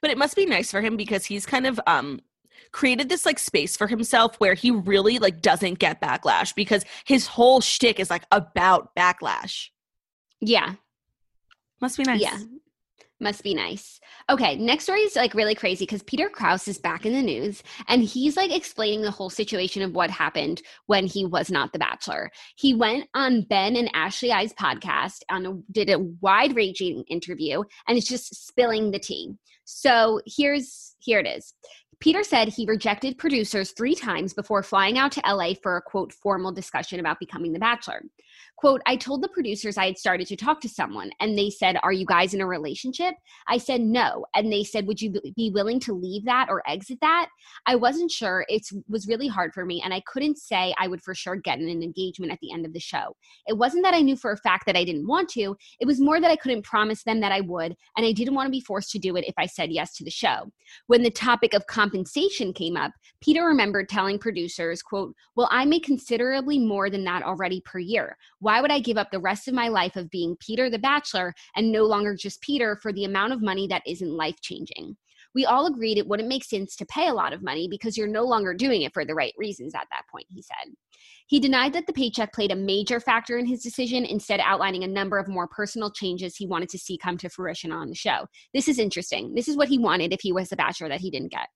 But 0.00 0.10
it 0.10 0.18
must 0.18 0.36
be 0.36 0.46
nice 0.46 0.70
for 0.70 0.80
him 0.80 0.96
because 0.96 1.24
he's 1.26 1.44
kind 1.46 1.66
of 1.66 1.80
um 1.86 2.20
created 2.72 3.08
this 3.08 3.26
like 3.26 3.38
space 3.38 3.76
for 3.76 3.88
himself 3.88 4.36
where 4.36 4.54
he 4.54 4.70
really 4.70 5.18
like 5.18 5.40
doesn't 5.40 5.80
get 5.80 6.00
backlash 6.00 6.54
because 6.54 6.84
his 7.04 7.26
whole 7.26 7.60
shtick 7.60 7.98
is 7.98 8.10
like 8.10 8.22
about 8.30 8.94
backlash. 8.94 9.70
yeah, 10.40 10.74
Must 11.80 11.96
be 11.96 12.04
nice. 12.04 12.20
Yeah. 12.20 12.38
Must 13.22 13.42
be 13.44 13.52
nice. 13.52 14.00
Okay, 14.30 14.56
next 14.56 14.84
story 14.84 15.00
is 15.00 15.14
like 15.14 15.34
really 15.34 15.54
crazy 15.54 15.84
because 15.84 16.02
Peter 16.02 16.30
Kraus 16.30 16.66
is 16.66 16.78
back 16.78 17.04
in 17.04 17.12
the 17.12 17.20
news 17.20 17.62
and 17.88 18.02
he's 18.02 18.34
like 18.34 18.50
explaining 18.50 19.02
the 19.02 19.10
whole 19.10 19.28
situation 19.28 19.82
of 19.82 19.94
what 19.94 20.10
happened 20.10 20.62
when 20.86 21.06
he 21.06 21.26
was 21.26 21.50
not 21.50 21.74
the 21.74 21.78
bachelor. 21.78 22.30
He 22.56 22.72
went 22.72 23.08
on 23.12 23.42
Ben 23.42 23.76
and 23.76 23.90
Ashley 23.92 24.32
I's 24.32 24.54
podcast 24.54 25.18
and 25.28 25.62
did 25.70 25.90
a 25.90 25.98
wide 25.98 26.56
ranging 26.56 27.04
interview 27.08 27.62
and 27.86 27.98
it's 27.98 28.08
just 28.08 28.46
spilling 28.46 28.90
the 28.90 28.98
tea. 28.98 29.34
So 29.64 30.22
here's 30.24 30.96
here 31.00 31.20
it 31.20 31.26
is. 31.26 31.52
Peter 32.00 32.24
said 32.24 32.48
he 32.48 32.64
rejected 32.64 33.18
producers 33.18 33.72
three 33.72 33.94
times 33.94 34.32
before 34.32 34.62
flying 34.62 34.96
out 34.96 35.12
to 35.12 35.22
LA 35.26 35.52
for 35.62 35.76
a 35.76 35.82
quote 35.82 36.14
formal 36.14 36.50
discussion 36.50 36.98
about 36.98 37.20
becoming 37.20 37.52
the 37.52 37.58
bachelor. 37.58 38.02
Quote, 38.60 38.82
I 38.84 38.94
told 38.94 39.22
the 39.22 39.28
producers 39.28 39.78
I 39.78 39.86
had 39.86 39.96
started 39.96 40.26
to 40.26 40.36
talk 40.36 40.60
to 40.60 40.68
someone 40.68 41.10
and 41.18 41.36
they 41.36 41.48
said, 41.48 41.78
Are 41.82 41.94
you 41.94 42.04
guys 42.04 42.34
in 42.34 42.42
a 42.42 42.46
relationship? 42.46 43.14
I 43.48 43.56
said 43.56 43.80
no. 43.80 44.26
And 44.34 44.52
they 44.52 44.64
said, 44.64 44.86
Would 44.86 45.00
you 45.00 45.14
be 45.34 45.50
willing 45.50 45.80
to 45.80 45.94
leave 45.94 46.26
that 46.26 46.48
or 46.50 46.62
exit 46.68 46.98
that? 47.00 47.30
I 47.64 47.76
wasn't 47.76 48.10
sure. 48.10 48.44
It 48.48 48.68
was 48.86 49.08
really 49.08 49.28
hard 49.28 49.54
for 49.54 49.64
me 49.64 49.80
and 49.82 49.94
I 49.94 50.02
couldn't 50.06 50.36
say 50.36 50.74
I 50.78 50.88
would 50.88 51.00
for 51.00 51.14
sure 51.14 51.36
get 51.36 51.58
an 51.58 51.70
engagement 51.70 52.32
at 52.32 52.38
the 52.42 52.52
end 52.52 52.66
of 52.66 52.74
the 52.74 52.80
show. 52.80 53.16
It 53.46 53.56
wasn't 53.56 53.82
that 53.84 53.94
I 53.94 54.02
knew 54.02 54.14
for 54.14 54.32
a 54.32 54.36
fact 54.36 54.66
that 54.66 54.76
I 54.76 54.84
didn't 54.84 55.08
want 55.08 55.30
to, 55.30 55.56
it 55.80 55.86
was 55.86 55.98
more 55.98 56.20
that 56.20 56.30
I 56.30 56.36
couldn't 56.36 56.60
promise 56.60 57.02
them 57.02 57.20
that 57.20 57.32
I 57.32 57.40
would 57.40 57.74
and 57.96 58.04
I 58.04 58.12
didn't 58.12 58.34
want 58.34 58.46
to 58.46 58.50
be 58.50 58.60
forced 58.60 58.90
to 58.90 58.98
do 58.98 59.16
it 59.16 59.24
if 59.26 59.34
I 59.38 59.46
said 59.46 59.72
yes 59.72 59.94
to 59.94 60.04
the 60.04 60.10
show. 60.10 60.52
When 60.86 61.02
the 61.02 61.10
topic 61.10 61.54
of 61.54 61.66
compensation 61.66 62.52
came 62.52 62.76
up, 62.76 62.92
Peter 63.22 63.46
remembered 63.46 63.88
telling 63.88 64.18
producers, 64.18 64.82
quote, 64.82 65.14
Well, 65.34 65.48
I 65.50 65.64
make 65.64 65.84
considerably 65.84 66.58
more 66.58 66.90
than 66.90 67.04
that 67.04 67.22
already 67.22 67.62
per 67.62 67.78
year. 67.78 68.18
Would 68.58 68.70
I 68.70 68.78
give 68.80 68.96
up 68.96 69.10
the 69.10 69.20
rest 69.20 69.48
of 69.48 69.54
my 69.54 69.68
life 69.68 69.96
of 69.96 70.08
being 70.08 70.34
Peter 70.40 70.70
the 70.70 70.78
Bachelor 70.78 71.34
and 71.54 71.70
no 71.70 71.84
longer 71.84 72.16
just 72.16 72.40
Peter 72.40 72.78
for 72.80 72.90
the 72.90 73.04
amount 73.04 73.34
of 73.34 73.42
money 73.42 73.66
that 73.66 73.82
isn't 73.86 74.16
life 74.16 74.40
changing? 74.40 74.96
We 75.34 75.44
all 75.44 75.66
agreed 75.66 75.98
it 75.98 76.08
wouldn't 76.08 76.28
make 76.28 76.42
sense 76.42 76.74
to 76.76 76.86
pay 76.86 77.08
a 77.08 77.14
lot 77.14 77.34
of 77.34 77.42
money 77.42 77.68
because 77.68 77.96
you're 77.96 78.08
no 78.08 78.24
longer 78.24 78.54
doing 78.54 78.82
it 78.82 78.94
for 78.94 79.04
the 79.04 79.14
right 79.14 79.34
reasons 79.36 79.74
at 79.74 79.86
that 79.90 80.04
point, 80.10 80.26
he 80.30 80.42
said. 80.42 80.72
He 81.26 81.38
denied 81.38 81.74
that 81.74 81.86
the 81.86 81.92
paycheck 81.92 82.32
played 82.32 82.50
a 82.50 82.56
major 82.56 82.98
factor 82.98 83.38
in 83.38 83.46
his 83.46 83.62
decision, 83.62 84.04
instead, 84.04 84.40
outlining 84.40 84.82
a 84.82 84.88
number 84.88 85.18
of 85.18 85.28
more 85.28 85.46
personal 85.46 85.92
changes 85.92 86.34
he 86.34 86.46
wanted 86.46 86.70
to 86.70 86.78
see 86.78 86.98
come 86.98 87.18
to 87.18 87.28
fruition 87.28 87.70
on 87.70 87.90
the 87.90 87.94
show. 87.94 88.26
This 88.54 88.66
is 88.66 88.78
interesting. 88.78 89.34
This 89.34 89.46
is 89.46 89.56
what 89.56 89.68
he 89.68 89.78
wanted 89.78 90.12
if 90.12 90.20
he 90.22 90.32
was 90.32 90.48
the 90.48 90.56
bachelor 90.56 90.88
that 90.88 91.00
he 91.00 91.10
didn't 91.10 91.30
get 91.30 91.48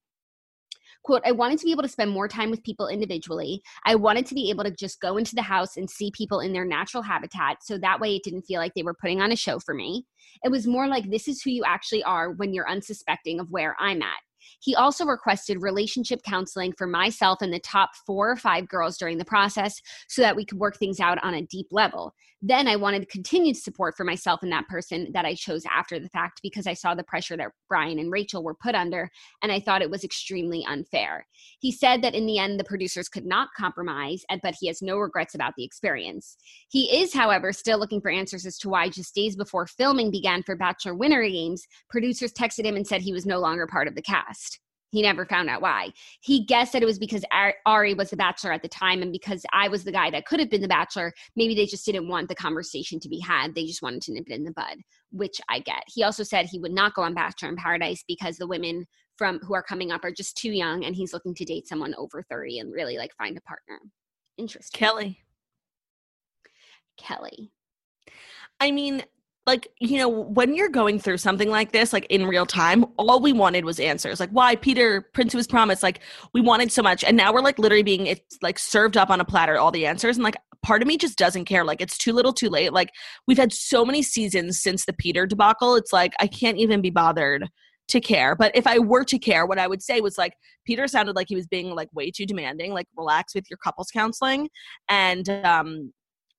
quote 1.04 1.22
i 1.24 1.32
wanted 1.32 1.58
to 1.58 1.64
be 1.64 1.70
able 1.70 1.82
to 1.82 1.88
spend 1.88 2.10
more 2.10 2.26
time 2.28 2.50
with 2.50 2.62
people 2.62 2.88
individually. 2.88 3.62
I 3.84 3.94
wanted 3.94 4.26
to 4.26 4.34
be 4.34 4.50
able 4.50 4.64
to 4.64 4.70
just 4.70 5.00
go 5.00 5.16
into 5.16 5.34
the 5.34 5.42
house 5.42 5.76
and 5.76 5.88
see 5.88 6.10
people 6.10 6.40
in 6.40 6.52
their 6.52 6.64
natural 6.64 7.02
habitat 7.02 7.58
so 7.62 7.78
that 7.78 8.00
way 8.00 8.16
it 8.16 8.24
didn't 8.24 8.42
feel 8.42 8.60
like 8.60 8.72
they 8.74 8.82
were 8.82 8.94
putting 8.94 9.20
on 9.20 9.32
a 9.32 9.36
show 9.36 9.58
for 9.58 9.74
me. 9.74 10.06
It 10.42 10.50
was 10.50 10.66
more 10.66 10.88
like 10.88 11.10
this 11.10 11.28
is 11.28 11.42
who 11.42 11.50
you 11.50 11.62
actually 11.64 12.02
are 12.02 12.32
when 12.32 12.52
you're 12.52 12.68
unsuspecting 12.68 13.40
of 13.40 13.50
where 13.50 13.76
i'm 13.78 14.02
at. 14.02 14.18
He 14.60 14.74
also 14.74 15.04
requested 15.04 15.62
relationship 15.62 16.22
counseling 16.22 16.72
for 16.76 16.86
myself 16.86 17.40
and 17.42 17.52
the 17.52 17.58
top 17.60 17.90
four 18.06 18.30
or 18.30 18.36
five 18.36 18.68
girls 18.68 18.98
during 18.98 19.18
the 19.18 19.24
process 19.24 19.80
so 20.08 20.22
that 20.22 20.36
we 20.36 20.44
could 20.44 20.58
work 20.58 20.76
things 20.76 21.00
out 21.00 21.22
on 21.22 21.34
a 21.34 21.42
deep 21.42 21.66
level. 21.70 22.14
Then 22.46 22.68
I 22.68 22.76
wanted 22.76 23.08
continued 23.08 23.56
support 23.56 23.96
for 23.96 24.04
myself 24.04 24.42
and 24.42 24.52
that 24.52 24.68
person 24.68 25.10
that 25.14 25.24
I 25.24 25.34
chose 25.34 25.62
after 25.64 25.98
the 25.98 26.10
fact 26.10 26.40
because 26.42 26.66
I 26.66 26.74
saw 26.74 26.94
the 26.94 27.02
pressure 27.02 27.38
that 27.38 27.52
Bryan 27.70 27.98
and 27.98 28.12
Rachel 28.12 28.44
were 28.44 28.54
put 28.54 28.74
under 28.74 29.10
and 29.42 29.50
I 29.50 29.60
thought 29.60 29.80
it 29.80 29.88
was 29.88 30.04
extremely 30.04 30.62
unfair. 30.68 31.26
He 31.60 31.72
said 31.72 32.02
that 32.02 32.14
in 32.14 32.26
the 32.26 32.38
end, 32.38 32.60
the 32.60 32.64
producers 32.64 33.08
could 33.08 33.24
not 33.24 33.48
compromise, 33.56 34.26
but 34.42 34.56
he 34.60 34.66
has 34.66 34.82
no 34.82 34.98
regrets 34.98 35.34
about 35.34 35.54
the 35.56 35.64
experience. 35.64 36.36
He 36.68 37.00
is, 37.00 37.14
however, 37.14 37.50
still 37.50 37.78
looking 37.78 38.02
for 38.02 38.10
answers 38.10 38.44
as 38.44 38.58
to 38.58 38.68
why 38.68 38.90
just 38.90 39.14
days 39.14 39.36
before 39.36 39.66
filming 39.66 40.10
began 40.10 40.42
for 40.42 40.54
Bachelor 40.54 40.94
Winter 40.94 41.26
Games, 41.26 41.66
producers 41.88 42.34
texted 42.34 42.66
him 42.66 42.76
and 42.76 42.86
said 42.86 43.00
he 43.00 43.14
was 43.14 43.24
no 43.24 43.38
longer 43.38 43.66
part 43.66 43.88
of 43.88 43.94
the 43.94 44.02
cast. 44.02 44.60
He 44.94 45.02
never 45.02 45.26
found 45.26 45.50
out 45.50 45.60
why. 45.60 45.88
He 46.20 46.44
guessed 46.44 46.72
that 46.72 46.80
it 46.80 46.86
was 46.86 47.00
because 47.00 47.24
Ari 47.66 47.94
was 47.94 48.10
the 48.10 48.16
bachelor 48.16 48.52
at 48.52 48.62
the 48.62 48.68
time, 48.68 49.02
and 49.02 49.10
because 49.10 49.44
I 49.52 49.66
was 49.66 49.82
the 49.82 49.90
guy 49.90 50.08
that 50.10 50.24
could 50.24 50.38
have 50.38 50.48
been 50.48 50.60
the 50.60 50.68
bachelor, 50.68 51.12
maybe 51.34 51.52
they 51.52 51.66
just 51.66 51.84
didn't 51.84 52.06
want 52.06 52.28
the 52.28 52.36
conversation 52.36 53.00
to 53.00 53.08
be 53.08 53.18
had. 53.18 53.56
They 53.56 53.64
just 53.66 53.82
wanted 53.82 54.02
to 54.02 54.12
nip 54.12 54.26
it 54.28 54.34
in 54.34 54.44
the 54.44 54.52
bud, 54.52 54.76
which 55.10 55.40
I 55.48 55.58
get. 55.58 55.82
He 55.88 56.04
also 56.04 56.22
said 56.22 56.46
he 56.46 56.60
would 56.60 56.70
not 56.70 56.94
go 56.94 57.02
on 57.02 57.12
Bachelor 57.12 57.48
in 57.48 57.56
Paradise 57.56 58.04
because 58.06 58.36
the 58.36 58.46
women 58.46 58.86
from 59.16 59.40
who 59.40 59.54
are 59.54 59.64
coming 59.64 59.90
up 59.90 60.04
are 60.04 60.12
just 60.12 60.36
too 60.36 60.52
young, 60.52 60.84
and 60.84 60.94
he's 60.94 61.12
looking 61.12 61.34
to 61.34 61.44
date 61.44 61.66
someone 61.66 61.96
over 61.98 62.22
30 62.22 62.60
and 62.60 62.72
really 62.72 62.96
like 62.96 63.10
find 63.16 63.36
a 63.36 63.40
partner. 63.40 63.80
Interesting. 64.38 64.78
Kelly. 64.78 65.18
Kelly. 66.96 67.50
I 68.60 68.70
mean, 68.70 69.02
like, 69.46 69.68
you 69.78 69.98
know, 69.98 70.08
when 70.08 70.54
you're 70.54 70.70
going 70.70 70.98
through 70.98 71.18
something 71.18 71.50
like 71.50 71.72
this, 71.72 71.92
like 71.92 72.06
in 72.08 72.26
real 72.26 72.46
time, 72.46 72.84
all 72.98 73.20
we 73.20 73.32
wanted 73.32 73.64
was 73.64 73.78
answers. 73.78 74.18
Like, 74.18 74.30
why 74.30 74.56
Peter, 74.56 75.02
Prince 75.12 75.34
of 75.34 75.38
his 75.38 75.46
promise? 75.46 75.82
Like, 75.82 76.00
we 76.32 76.40
wanted 76.40 76.72
so 76.72 76.82
much. 76.82 77.04
And 77.04 77.16
now 77.16 77.32
we're 77.32 77.42
like 77.42 77.58
literally 77.58 77.82
being 77.82 78.06
it's 78.06 78.38
like 78.40 78.58
served 78.58 78.96
up 78.96 79.10
on 79.10 79.20
a 79.20 79.24
platter, 79.24 79.58
all 79.58 79.70
the 79.70 79.84
answers. 79.86 80.16
And 80.16 80.24
like, 80.24 80.36
part 80.62 80.80
of 80.80 80.88
me 80.88 80.96
just 80.96 81.18
doesn't 81.18 81.44
care. 81.44 81.62
Like, 81.62 81.82
it's 81.82 81.98
too 81.98 82.14
little 82.14 82.32
too 82.32 82.48
late. 82.48 82.72
Like, 82.72 82.88
we've 83.26 83.36
had 83.36 83.52
so 83.52 83.84
many 83.84 84.02
seasons 84.02 84.60
since 84.60 84.86
the 84.86 84.94
Peter 84.94 85.26
debacle. 85.26 85.76
It's 85.76 85.92
like, 85.92 86.14
I 86.20 86.26
can't 86.26 86.56
even 86.56 86.80
be 86.80 86.90
bothered 86.90 87.46
to 87.88 88.00
care. 88.00 88.34
But 88.34 88.56
if 88.56 88.66
I 88.66 88.78
were 88.78 89.04
to 89.04 89.18
care, 89.18 89.44
what 89.44 89.58
I 89.58 89.66
would 89.66 89.82
say 89.82 90.00
was 90.00 90.16
like, 90.16 90.32
Peter 90.66 90.88
sounded 90.88 91.16
like 91.16 91.28
he 91.28 91.36
was 91.36 91.46
being 91.46 91.74
like 91.74 91.90
way 91.92 92.10
too 92.10 92.24
demanding, 92.24 92.72
like, 92.72 92.86
relax 92.96 93.34
with 93.34 93.44
your 93.50 93.58
couples 93.58 93.90
counseling. 93.90 94.48
And, 94.88 95.28
um, 95.28 95.92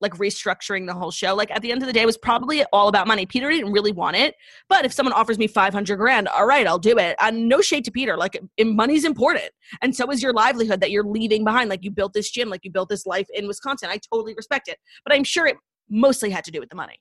like 0.06 0.20
restructuring 0.20 0.86
the 0.86 0.94
whole 0.94 1.12
show. 1.12 1.34
Like 1.34 1.50
at 1.50 1.62
the 1.62 1.72
end 1.72 1.82
of 1.82 1.88
the 1.88 1.94
day, 1.94 2.04
it 2.04 2.06
was 2.06 2.18
probably 2.18 2.63
all 2.65 2.88
about 2.88 3.08
money. 3.08 3.26
Peter 3.26 3.50
didn't 3.50 3.72
really 3.72 3.91
want 3.91 4.15
it, 4.15 4.36
but 4.70 4.86
if 4.86 4.94
someone 4.94 5.13
offers 5.13 5.39
me 5.39 5.48
500 5.48 5.98
grand, 5.98 6.28
all 6.28 6.46
right, 6.46 6.68
I'll 6.68 6.78
do 6.78 6.98
it. 6.98 7.15
And 7.20 7.50
no 7.50 7.62
shade 7.62 7.84
to 7.86 7.91
Peter. 7.91 8.15
Like 8.15 8.39
money's 8.60 9.04
important. 9.04 9.50
And 9.82 9.96
so 9.96 10.10
is 10.12 10.22
your 10.22 10.34
livelihood 10.34 10.80
that 10.82 10.91
you're 10.91 11.04
leaving 11.04 11.44
behind. 11.44 11.70
Like 11.70 11.84
you 11.84 11.89
built 11.89 12.13
this 12.13 12.30
gym, 12.30 12.50
like 12.50 12.62
you 12.63 12.72
built 12.72 12.89
this 12.89 13.06
life 13.08 13.28
in 13.34 13.48
Wisconsin. 13.48 13.89
I 13.89 14.00
totally 14.12 14.36
respect 14.36 14.68
it. 14.68 14.78
But 15.04 15.13
I'm 15.13 15.24
sure 15.24 15.48
it 15.48 15.58
mostly 15.89 16.30
had 16.30 16.44
to 16.46 16.52
do 16.52 16.60
with 16.60 16.70
the 16.70 16.76
money. 16.76 17.00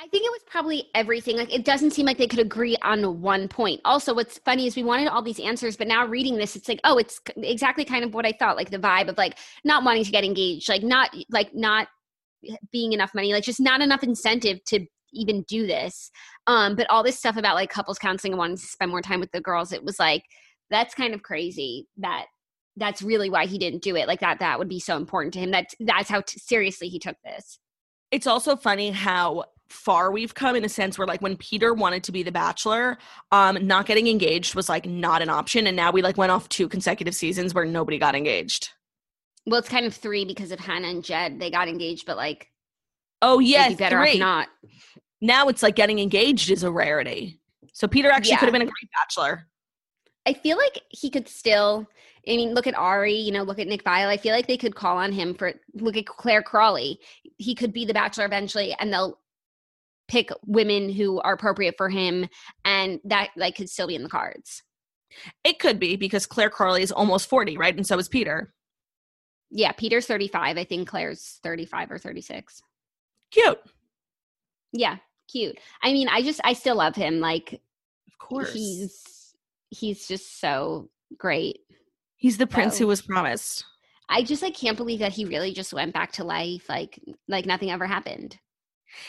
I 0.00 0.06
think 0.08 0.24
it 0.24 0.30
was 0.30 0.42
probably 0.46 0.88
everything. 0.94 1.36
Like 1.36 1.52
it 1.52 1.64
doesn't 1.64 1.90
seem 1.90 2.06
like 2.06 2.18
they 2.18 2.26
could 2.26 2.38
agree 2.38 2.76
on 2.82 3.20
one 3.20 3.48
point. 3.48 3.80
Also, 3.84 4.14
what's 4.14 4.38
funny 4.38 4.66
is 4.66 4.76
we 4.76 4.84
wanted 4.84 5.08
all 5.08 5.22
these 5.22 5.40
answers, 5.40 5.76
but 5.76 5.88
now 5.88 6.06
reading 6.06 6.36
this, 6.36 6.56
it's 6.56 6.68
like, 6.68 6.80
oh, 6.84 6.98
it's 6.98 7.20
exactly 7.36 7.84
kind 7.84 8.04
of 8.04 8.14
what 8.14 8.26
I 8.26 8.32
thought. 8.32 8.56
Like 8.56 8.70
the 8.70 8.78
vibe 8.78 9.08
of 9.08 9.18
like 9.18 9.38
not 9.64 9.84
wanting 9.84 10.04
to 10.04 10.10
get 10.10 10.24
engaged, 10.24 10.68
like 10.68 10.82
not 10.82 11.10
like 11.30 11.54
not 11.54 11.88
being 12.70 12.92
enough 12.92 13.14
money, 13.14 13.32
like 13.32 13.44
just 13.44 13.60
not 13.60 13.80
enough 13.80 14.02
incentive 14.02 14.62
to 14.66 14.86
even 15.12 15.42
do 15.48 15.66
this. 15.66 16.10
Um, 16.46 16.76
but 16.76 16.88
all 16.90 17.02
this 17.02 17.18
stuff 17.18 17.36
about 17.36 17.54
like 17.54 17.70
couples 17.70 17.98
counseling 17.98 18.34
and 18.34 18.38
wanting 18.38 18.56
to 18.56 18.62
spend 18.62 18.90
more 18.90 19.02
time 19.02 19.20
with 19.20 19.32
the 19.32 19.40
girls, 19.40 19.72
it 19.72 19.84
was 19.84 19.98
like 19.98 20.22
that's 20.70 20.94
kind 20.94 21.14
of 21.14 21.22
crazy 21.22 21.86
that 21.96 22.26
that's 22.76 23.02
really 23.02 23.30
why 23.30 23.46
he 23.46 23.58
didn't 23.58 23.82
do 23.82 23.96
it. 23.96 24.06
Like 24.06 24.20
that 24.20 24.38
that 24.38 24.58
would 24.58 24.68
be 24.68 24.80
so 24.80 24.96
important 24.96 25.34
to 25.34 25.40
him. 25.40 25.50
That 25.50 25.66
that's 25.80 26.08
how 26.08 26.20
t- 26.20 26.38
seriously 26.38 26.88
he 26.88 26.98
took 26.98 27.16
this. 27.24 27.58
It's 28.10 28.26
also 28.26 28.56
funny 28.56 28.90
how 28.90 29.44
far 29.70 30.10
we've 30.10 30.34
come 30.34 30.56
in 30.56 30.64
a 30.64 30.68
sense 30.68 30.96
where 30.98 31.06
like 31.06 31.20
when 31.20 31.36
Peter 31.36 31.74
wanted 31.74 32.02
to 32.04 32.12
be 32.12 32.22
the 32.22 32.32
bachelor, 32.32 32.98
um, 33.32 33.66
not 33.66 33.86
getting 33.86 34.06
engaged 34.08 34.54
was 34.54 34.68
like 34.68 34.86
not 34.86 35.22
an 35.22 35.28
option. 35.28 35.66
And 35.66 35.76
now 35.76 35.90
we 35.90 36.02
like 36.02 36.16
went 36.16 36.32
off 36.32 36.48
two 36.48 36.68
consecutive 36.68 37.14
seasons 37.14 37.54
where 37.54 37.64
nobody 37.64 37.98
got 37.98 38.14
engaged. 38.14 38.70
Well, 39.46 39.58
it's 39.60 39.68
kind 39.68 39.86
of 39.86 39.94
three 39.94 40.24
because 40.24 40.52
of 40.52 40.58
Hannah 40.60 40.88
and 40.88 41.04
Jed. 41.04 41.38
They 41.40 41.50
got 41.50 41.68
engaged, 41.68 42.06
but 42.06 42.16
like 42.16 42.48
Oh 43.20 43.38
yeah, 43.40 43.70
better 43.74 43.98
three. 43.98 44.12
off 44.12 44.18
not. 44.18 44.48
Now 45.20 45.48
it's 45.48 45.62
like 45.62 45.74
getting 45.74 45.98
engaged 45.98 46.50
is 46.50 46.62
a 46.62 46.70
rarity. 46.70 47.40
So 47.72 47.88
Peter 47.88 48.10
actually 48.10 48.30
Yeah. 48.32 48.38
could 48.38 48.46
have 48.46 48.52
been 48.52 48.62
a 48.62 48.66
great 48.66 48.90
bachelor. 48.94 49.46
I 50.26 50.32
feel 50.34 50.56
like 50.56 50.80
he 50.90 51.10
could 51.10 51.28
still. 51.28 51.86
I 52.26 52.36
mean, 52.36 52.52
look 52.52 52.66
at 52.66 52.76
Ari. 52.76 53.14
You 53.14 53.32
know, 53.32 53.42
look 53.42 53.58
at 53.58 53.66
Nick 53.66 53.82
Viall. 53.84 54.08
I 54.08 54.18
feel 54.18 54.34
like 54.34 54.46
they 54.46 54.58
could 54.58 54.74
call 54.74 54.98
on 54.98 55.10
him 55.12 55.34
for. 55.34 55.54
Look 55.74 55.96
at 55.96 56.04
Clare 56.06 56.42
Crawley. 56.42 57.00
He 57.38 57.54
could 57.54 57.72
be 57.72 57.86
the 57.86 57.94
Bachelor 57.94 58.26
eventually, 58.26 58.74
and 58.78 58.92
they'll 58.92 59.18
pick 60.08 60.30
women 60.46 60.90
who 60.90 61.20
are 61.20 61.34
appropriate 61.34 61.74
for 61.76 61.88
him, 61.88 62.28
and 62.64 63.00
that 63.04 63.30
like 63.36 63.56
could 63.56 63.70
still 63.70 63.86
be 63.86 63.94
in 63.94 64.02
the 64.02 64.08
cards. 64.08 64.62
It 65.44 65.58
could 65.58 65.78
be 65.78 65.96
because 65.96 66.26
Clare 66.26 66.50
Crawley 66.50 66.82
is 66.82 66.92
almost 66.92 67.28
40, 67.28 67.56
right? 67.56 67.74
And 67.74 67.86
so 67.86 67.98
is 67.98 68.08
Peter. 68.08 68.52
Yeah, 69.50 69.72
Peter's 69.72 70.06
thirty-five. 70.06 70.58
I 70.58 70.64
think 70.64 70.88
Clare's 70.88 71.40
thirty-five 71.42 71.90
or 71.90 71.98
thirty-six. 71.98 72.60
Cute. 73.30 73.58
Yeah, 74.72 74.96
cute. 75.30 75.58
I 75.82 75.92
mean, 75.92 76.08
I 76.08 76.22
just 76.22 76.40
I 76.44 76.52
still 76.52 76.76
love 76.76 76.94
him. 76.94 77.20
Like 77.20 77.54
Of 77.54 78.18
course. 78.18 78.52
He's, 78.52 78.78
he's 78.78 79.34
he's 79.70 80.08
just 80.08 80.40
so 80.40 80.90
great. 81.16 81.60
He's 82.16 82.36
the 82.36 82.46
prince 82.46 82.76
who 82.76 82.86
was 82.86 83.00
promised. 83.00 83.64
I 84.10 84.22
just 84.22 84.42
like 84.42 84.54
can't 84.54 84.76
believe 84.76 84.98
that 85.00 85.12
he 85.12 85.24
really 85.24 85.52
just 85.52 85.72
went 85.72 85.94
back 85.94 86.12
to 86.12 86.24
life 86.24 86.68
like 86.68 87.00
like 87.26 87.46
nothing 87.46 87.70
ever 87.70 87.86
happened. 87.86 88.38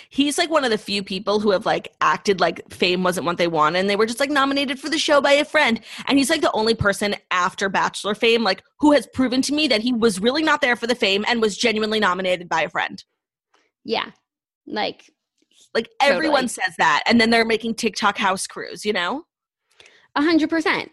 He's 0.09 0.37
like 0.37 0.49
one 0.49 0.63
of 0.63 0.71
the 0.71 0.77
few 0.77 1.03
people 1.03 1.39
who 1.39 1.51
have 1.51 1.65
like 1.65 1.93
acted 2.01 2.39
like 2.39 2.61
fame 2.71 3.03
wasn't 3.03 3.25
what 3.25 3.37
they 3.37 3.47
wanted 3.47 3.79
and 3.79 3.89
they 3.89 3.95
were 3.95 4.05
just 4.05 4.19
like 4.19 4.29
nominated 4.29 4.79
for 4.79 4.89
the 4.89 4.97
show 4.97 5.21
by 5.21 5.33
a 5.33 5.45
friend. 5.45 5.81
And 6.07 6.17
he's 6.17 6.29
like 6.29 6.41
the 6.41 6.51
only 6.53 6.75
person 6.75 7.15
after 7.31 7.69
Bachelor 7.69 8.15
fame 8.15 8.43
like 8.43 8.63
who 8.79 8.91
has 8.93 9.07
proven 9.13 9.41
to 9.43 9.53
me 9.53 9.67
that 9.67 9.81
he 9.81 9.93
was 9.93 10.19
really 10.19 10.43
not 10.43 10.61
there 10.61 10.75
for 10.75 10.87
the 10.87 10.95
fame 10.95 11.25
and 11.27 11.41
was 11.41 11.57
genuinely 11.57 11.99
nominated 11.99 12.49
by 12.49 12.61
a 12.61 12.69
friend. 12.69 13.03
Yeah. 13.83 14.11
Like 14.67 15.11
Like 15.73 15.89
everyone 16.01 16.43
Totally. 16.43 16.47
says 16.49 16.75
that 16.77 17.03
and 17.07 17.19
then 17.19 17.29
they're 17.29 17.45
making 17.45 17.75
TikTok 17.75 18.17
house 18.17 18.47
crews, 18.47 18.85
you 18.85 18.93
know? 18.93 19.23
a 20.15 20.21
hundred 20.21 20.49
percent. 20.49 20.91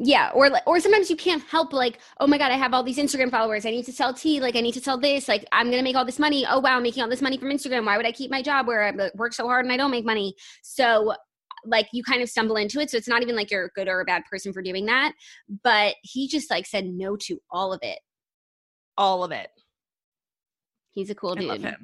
Yeah. 0.00 0.30
Or 0.32 0.50
or 0.66 0.78
sometimes 0.78 1.10
you 1.10 1.16
can't 1.16 1.42
help 1.44 1.72
like, 1.72 1.98
oh 2.20 2.26
my 2.26 2.38
God, 2.38 2.52
I 2.52 2.56
have 2.56 2.72
all 2.72 2.84
these 2.84 2.98
Instagram 2.98 3.30
followers. 3.30 3.66
I 3.66 3.70
need 3.70 3.84
to 3.86 3.92
sell 3.92 4.14
tea. 4.14 4.40
Like 4.40 4.54
I 4.54 4.60
need 4.60 4.74
to 4.74 4.80
sell 4.80 4.98
this. 4.98 5.26
Like 5.26 5.44
I'm 5.50 5.70
gonna 5.70 5.82
make 5.82 5.96
all 5.96 6.04
this 6.04 6.20
money. 6.20 6.46
Oh 6.48 6.60
wow, 6.60 6.76
I'm 6.76 6.84
making 6.84 7.02
all 7.02 7.08
this 7.08 7.22
money 7.22 7.36
from 7.36 7.48
Instagram. 7.48 7.84
Why 7.84 7.96
would 7.96 8.06
I 8.06 8.12
keep 8.12 8.30
my 8.30 8.40
job 8.40 8.68
where 8.68 8.84
I 8.84 9.10
work 9.16 9.32
so 9.32 9.46
hard 9.46 9.64
and 9.64 9.72
I 9.72 9.76
don't 9.76 9.90
make 9.90 10.04
money? 10.04 10.34
So 10.62 11.14
like 11.64 11.88
you 11.92 12.04
kind 12.04 12.22
of 12.22 12.28
stumble 12.28 12.56
into 12.56 12.80
it. 12.80 12.90
So 12.90 12.96
it's 12.96 13.08
not 13.08 13.22
even 13.22 13.34
like 13.34 13.50
you're 13.50 13.64
a 13.64 13.70
good 13.70 13.88
or 13.88 14.00
a 14.00 14.04
bad 14.04 14.22
person 14.30 14.52
for 14.52 14.62
doing 14.62 14.86
that. 14.86 15.12
But 15.64 15.96
he 16.02 16.28
just 16.28 16.48
like 16.48 16.66
said 16.66 16.86
no 16.86 17.16
to 17.16 17.40
all 17.50 17.72
of 17.72 17.80
it. 17.82 17.98
All 18.96 19.24
of 19.24 19.32
it. 19.32 19.48
He's 20.92 21.10
a 21.10 21.14
cool 21.14 21.32
I 21.36 21.56
dude. 21.56 21.76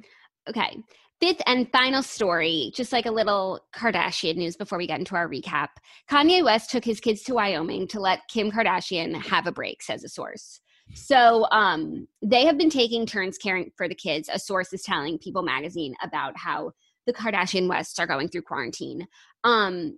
Okay. 0.49 0.77
Fifth 1.21 1.41
and 1.45 1.71
final 1.71 2.03
story, 2.03 2.71
just 2.75 2.91
like 2.91 3.05
a 3.05 3.11
little 3.11 3.61
Kardashian 3.73 4.35
news 4.35 4.57
before 4.57 4.77
we 4.77 4.87
get 4.87 4.99
into 4.99 5.15
our 5.15 5.29
recap. 5.29 5.69
Kanye 6.09 6.43
West 6.43 6.69
took 6.69 6.83
his 6.83 6.99
kids 6.99 7.23
to 7.23 7.33
Wyoming 7.33 7.87
to 7.87 7.99
let 7.99 8.27
Kim 8.29 8.51
Kardashian 8.51 9.15
have 9.15 9.47
a 9.47 9.51
break, 9.51 9.81
says 9.81 10.03
a 10.03 10.09
source. 10.09 10.59
So 10.93 11.47
um, 11.51 12.07
they 12.21 12.45
have 12.45 12.57
been 12.57 12.69
taking 12.69 13.05
turns 13.05 13.37
caring 13.37 13.71
for 13.77 13.87
the 13.87 13.95
kids. 13.95 14.29
A 14.31 14.37
source 14.37 14.73
is 14.73 14.83
telling 14.83 15.17
People 15.17 15.41
magazine 15.41 15.95
about 16.03 16.37
how 16.37 16.71
the 17.05 17.13
Kardashian 17.13 17.69
Wests 17.69 17.97
are 17.99 18.07
going 18.07 18.27
through 18.27 18.43
quarantine. 18.43 19.07
Um, 19.43 19.97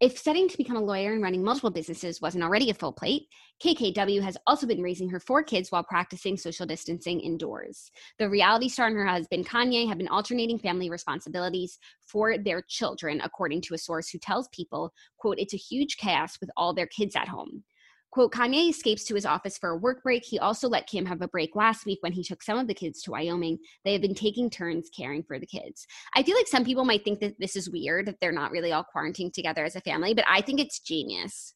if 0.00 0.16
studying 0.16 0.48
to 0.48 0.56
become 0.56 0.76
a 0.76 0.82
lawyer 0.82 1.12
and 1.12 1.22
running 1.22 1.44
multiple 1.44 1.70
businesses 1.70 2.22
wasn't 2.22 2.42
already 2.42 2.70
a 2.70 2.74
full 2.74 2.92
plate, 2.92 3.28
KKW 3.62 4.22
has 4.22 4.38
also 4.46 4.66
been 4.66 4.82
raising 4.82 5.10
her 5.10 5.20
four 5.20 5.42
kids 5.42 5.70
while 5.70 5.84
practicing 5.84 6.38
social 6.38 6.64
distancing 6.64 7.20
indoors. 7.20 7.90
The 8.18 8.30
reality 8.30 8.70
star 8.70 8.86
and 8.86 8.96
her 8.96 9.06
husband 9.06 9.46
Kanye 9.46 9.86
have 9.88 9.98
been 9.98 10.08
alternating 10.08 10.58
family 10.58 10.88
responsibilities 10.88 11.78
for 12.00 12.38
their 12.38 12.62
children, 12.62 13.20
according 13.22 13.60
to 13.62 13.74
a 13.74 13.78
source 13.78 14.08
who 14.08 14.18
tells 14.18 14.48
people, 14.48 14.90
quote, 15.18 15.38
it's 15.38 15.52
a 15.52 15.58
huge 15.58 15.98
chaos 15.98 16.38
with 16.40 16.50
all 16.56 16.72
their 16.72 16.86
kids 16.86 17.14
at 17.14 17.28
home. 17.28 17.62
Quote, 18.10 18.32
Kanye 18.32 18.70
escapes 18.70 19.04
to 19.04 19.14
his 19.14 19.24
office 19.24 19.56
for 19.56 19.70
a 19.70 19.76
work 19.76 20.02
break. 20.02 20.24
He 20.24 20.38
also 20.38 20.68
let 20.68 20.88
Kim 20.88 21.06
have 21.06 21.22
a 21.22 21.28
break 21.28 21.54
last 21.54 21.86
week 21.86 21.98
when 22.02 22.12
he 22.12 22.24
took 22.24 22.42
some 22.42 22.58
of 22.58 22.66
the 22.66 22.74
kids 22.74 23.02
to 23.02 23.12
Wyoming. 23.12 23.58
They 23.84 23.92
have 23.92 24.02
been 24.02 24.14
taking 24.14 24.50
turns 24.50 24.90
caring 24.90 25.22
for 25.22 25.38
the 25.38 25.46
kids. 25.46 25.86
I 26.16 26.22
feel 26.22 26.36
like 26.36 26.48
some 26.48 26.64
people 26.64 26.84
might 26.84 27.04
think 27.04 27.20
that 27.20 27.38
this 27.38 27.54
is 27.54 27.70
weird, 27.70 28.06
that 28.06 28.16
they're 28.20 28.32
not 28.32 28.50
really 28.50 28.72
all 28.72 28.84
quarantined 28.84 29.34
together 29.34 29.64
as 29.64 29.76
a 29.76 29.80
family, 29.80 30.14
but 30.14 30.24
I 30.28 30.40
think 30.40 30.60
it's 30.60 30.80
genius. 30.80 31.54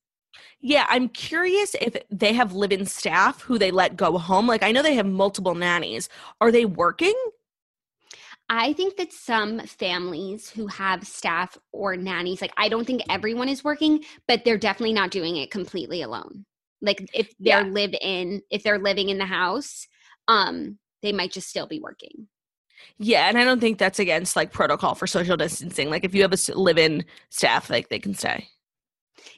Yeah, 0.60 0.86
I'm 0.88 1.08
curious 1.08 1.74
if 1.80 1.96
they 2.10 2.32
have 2.32 2.52
live 2.52 2.72
in 2.72 2.86
staff 2.86 3.40
who 3.42 3.58
they 3.58 3.70
let 3.70 3.96
go 3.96 4.18
home. 4.18 4.46
Like, 4.46 4.62
I 4.62 4.72
know 4.72 4.82
they 4.82 4.94
have 4.94 5.06
multiple 5.06 5.54
nannies. 5.54 6.08
Are 6.40 6.50
they 6.50 6.64
working? 6.64 7.14
I 8.48 8.74
think 8.74 8.96
that 8.96 9.12
some 9.12 9.60
families 9.60 10.50
who 10.50 10.66
have 10.66 11.06
staff 11.06 11.56
or 11.72 11.96
nannies, 11.96 12.42
like 12.42 12.52
I 12.56 12.68
don't 12.68 12.84
think 12.86 13.02
everyone 13.08 13.48
is 13.48 13.64
working, 13.64 14.04
but 14.28 14.44
they're 14.44 14.58
definitely 14.58 14.92
not 14.92 15.10
doing 15.10 15.36
it 15.36 15.50
completely 15.50 16.02
alone. 16.02 16.44
Like 16.82 17.06
if 17.14 17.32
they're 17.40 17.62
Yeah. 17.64 17.72
live 17.72 17.94
in, 18.00 18.42
if 18.50 18.62
they're 18.62 18.78
living 18.78 19.08
in 19.08 19.18
the 19.18 19.24
house, 19.26 19.86
um, 20.28 20.78
they 21.02 21.12
might 21.12 21.32
just 21.32 21.48
still 21.48 21.66
be 21.66 21.80
working. 21.80 22.28
Yeah, 22.98 23.28
and 23.28 23.38
I 23.38 23.44
don't 23.44 23.60
think 23.60 23.78
that's 23.78 23.98
against 23.98 24.36
like 24.36 24.52
protocol 24.52 24.94
for 24.94 25.06
social 25.06 25.36
distancing. 25.36 25.90
Like, 25.90 26.04
if 26.04 26.14
you 26.14 26.22
have 26.22 26.32
a 26.32 26.52
live 26.54 26.78
in 26.78 27.04
staff, 27.30 27.70
like 27.70 27.88
they 27.88 27.98
can 27.98 28.14
stay. 28.14 28.48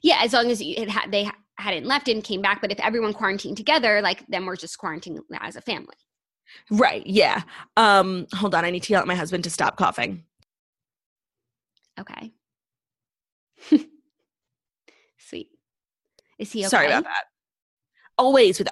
Yeah, 0.02 0.20
as 0.22 0.32
long 0.32 0.50
as 0.50 0.62
you- 0.62 0.86
they 1.08 1.30
hadn't 1.58 1.86
left 1.86 2.08
and 2.08 2.22
came 2.24 2.42
back. 2.42 2.60
But 2.60 2.72
if 2.72 2.80
everyone 2.80 3.12
quarantined 3.12 3.56
together, 3.56 4.00
like 4.02 4.26
then 4.28 4.46
we're 4.46 4.56
just 4.56 4.78
quarantining 4.78 5.20
as 5.40 5.56
a 5.56 5.60
family. 5.60 5.96
Right. 6.70 7.06
Yeah. 7.06 7.42
Um, 7.76 8.26
hold 8.34 8.54
on. 8.54 8.64
I 8.64 8.70
need 8.70 8.82
to 8.84 8.92
yell 8.92 9.00
at 9.00 9.06
my 9.06 9.14
husband 9.14 9.44
to 9.44 9.50
stop 9.50 9.76
coughing. 9.76 10.24
Okay. 11.98 12.32
Sweet. 15.18 15.48
Is 16.38 16.52
he 16.52 16.60
okay? 16.60 16.68
Sorry 16.68 16.86
about 16.86 17.04
that. 17.04 17.24
Always 18.18 18.58
with 18.58 18.68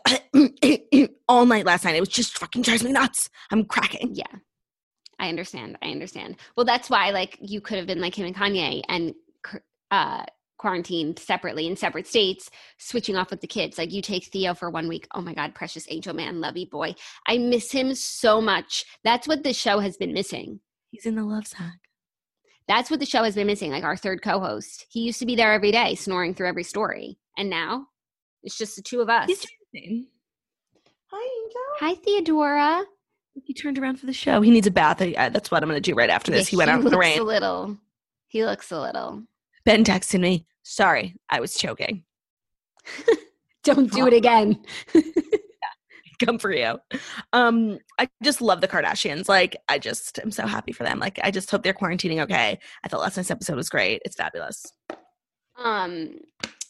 all 1.29 1.47
night 1.47 1.67
last 1.67 1.85
night. 1.85 1.97
It 1.97 2.01
was 2.01 2.09
just 2.09 2.39
fucking 2.39 2.63
drives 2.63 2.83
me 2.83 2.93
nuts. 2.93 3.31
I'm 3.51 3.65
cracking. 3.65 4.11
Yeah. 4.15 4.25
I 5.19 5.29
understand. 5.29 5.79
I 5.83 5.91
understand. 5.91 6.37
Well, 6.57 6.67
that's 6.67 6.91
why 6.91 7.11
like 7.11 7.39
you 7.41 7.61
could 7.61 7.79
have 7.79 7.87
been 7.87 8.01
like 8.01 8.15
him 8.15 8.27
and 8.27 8.37
Kanye 8.37 8.83
and 8.89 9.15
uh 9.91 10.25
quarantined 10.65 11.19
separately 11.19 11.67
in 11.67 11.77
separate 11.77 12.07
states, 12.07 12.51
switching 12.79 13.17
off 13.17 13.31
with 13.31 13.43
the 13.43 13.47
kids. 13.47 13.77
Like 13.77 13.93
you 13.93 14.01
take 14.01 14.25
Theo 14.25 14.55
for 14.55 14.71
one 14.71 14.89
week. 14.89 15.07
Oh 15.15 15.21
my 15.21 15.35
God, 15.35 15.55
precious 15.55 15.87
angel 15.91 16.15
man, 16.15 16.41
lovey 16.41 16.65
boy. 16.65 16.95
I 17.27 17.37
miss 17.37 17.71
him 17.71 17.95
so 17.95 18.41
much. 18.41 18.87
That's 19.05 19.29
what 19.29 19.43
the 19.43 19.53
show 19.53 19.79
has 19.81 19.99
been 19.99 20.15
missing. 20.15 20.61
He's 20.91 21.05
in 21.05 21.17
the 21.17 21.23
love 21.23 21.47
sack. 21.47 21.81
That's 22.67 22.91
what 22.91 22.99
the 22.99 23.05
show 23.05 23.25
has 23.25 23.35
been 23.35 23.47
missing. 23.47 23.73
Like 23.73 23.85
our 23.85 23.95
third 23.95 24.23
co 24.23 24.41
host. 24.41 24.87
He 24.89 25.01
used 25.01 25.19
to 25.19 25.27
be 25.27 25.37
there 25.37 25.53
every 25.53 25.71
day, 25.71 25.97
snoring 25.97 26.33
through 26.33 26.49
every 26.49 26.65
story. 26.65 27.19
And 27.37 27.51
now 27.51 27.89
it's 28.43 28.57
just 28.57 28.75
the 28.75 28.81
two 28.81 29.03
of 29.03 29.11
us. 29.11 29.27
He's 29.27 29.45
doing 29.75 30.07
Hi, 31.13 31.45
Angel. 31.45 31.61
Hi, 31.81 31.95
Theodora. 32.03 32.85
He 33.45 33.53
turned 33.53 33.79
around 33.79 34.01
for 34.01 34.07
the 34.07 34.15
show. 34.15 34.41
He 34.41 34.51
needs 34.51 34.67
a 34.67 34.71
bath. 34.71 35.03
I, 35.03 35.15
I, 35.19 35.29
that's 35.29 35.51
what 35.51 35.63
I'm 35.63 35.69
going 35.69 35.83
to 35.83 35.91
do 35.91 35.95
right 35.95 36.09
after 36.09 36.33
this. 36.33 36.47
Yeah, 36.47 36.51
he 36.53 36.57
went 36.57 36.71
out 36.71 36.79
in 36.79 36.85
the 36.85 36.91
looks 36.91 37.01
rain. 37.01 37.19
A 37.19 37.23
little. 37.23 37.77
He 38.29 38.47
looks 38.47 38.73
a 38.73 38.81
little. 38.81 39.25
Ben 39.65 39.85
texted 39.85 40.21
me. 40.21 40.47
Sorry, 40.63 41.15
I 41.31 41.41
was 41.41 41.55
choking. 41.55 42.05
Don't 43.65 43.91
do 43.93 44.07
it 44.07 44.13
again. 44.15 44.63
Come 46.25 46.39
for 46.39 46.53
you. 46.53 46.79
Um, 47.33 47.79
I 47.99 48.09
just 48.23 48.41
love 48.41 48.61
the 48.61 48.69
Kardashians. 48.69 49.29
Like, 49.29 49.57
I 49.69 49.79
just 49.79 50.19
am 50.21 50.31
so 50.31 50.47
happy 50.47 50.73
for 50.73 50.85
them. 50.85 50.99
Like, 50.99 51.19
I 51.25 51.31
just 51.31 51.51
hope 51.51 51.63
they're 51.63 51.75
quarantining 51.75 52.23
okay. 52.23 52.59
I 52.85 52.89
thought 52.89 53.01
last 53.01 53.17
night's 53.17 53.31
episode 53.31 53.57
was 53.57 53.69
great. 53.69 54.01
It's 54.05 54.17
fabulous. 54.17 54.65
um 55.57 56.19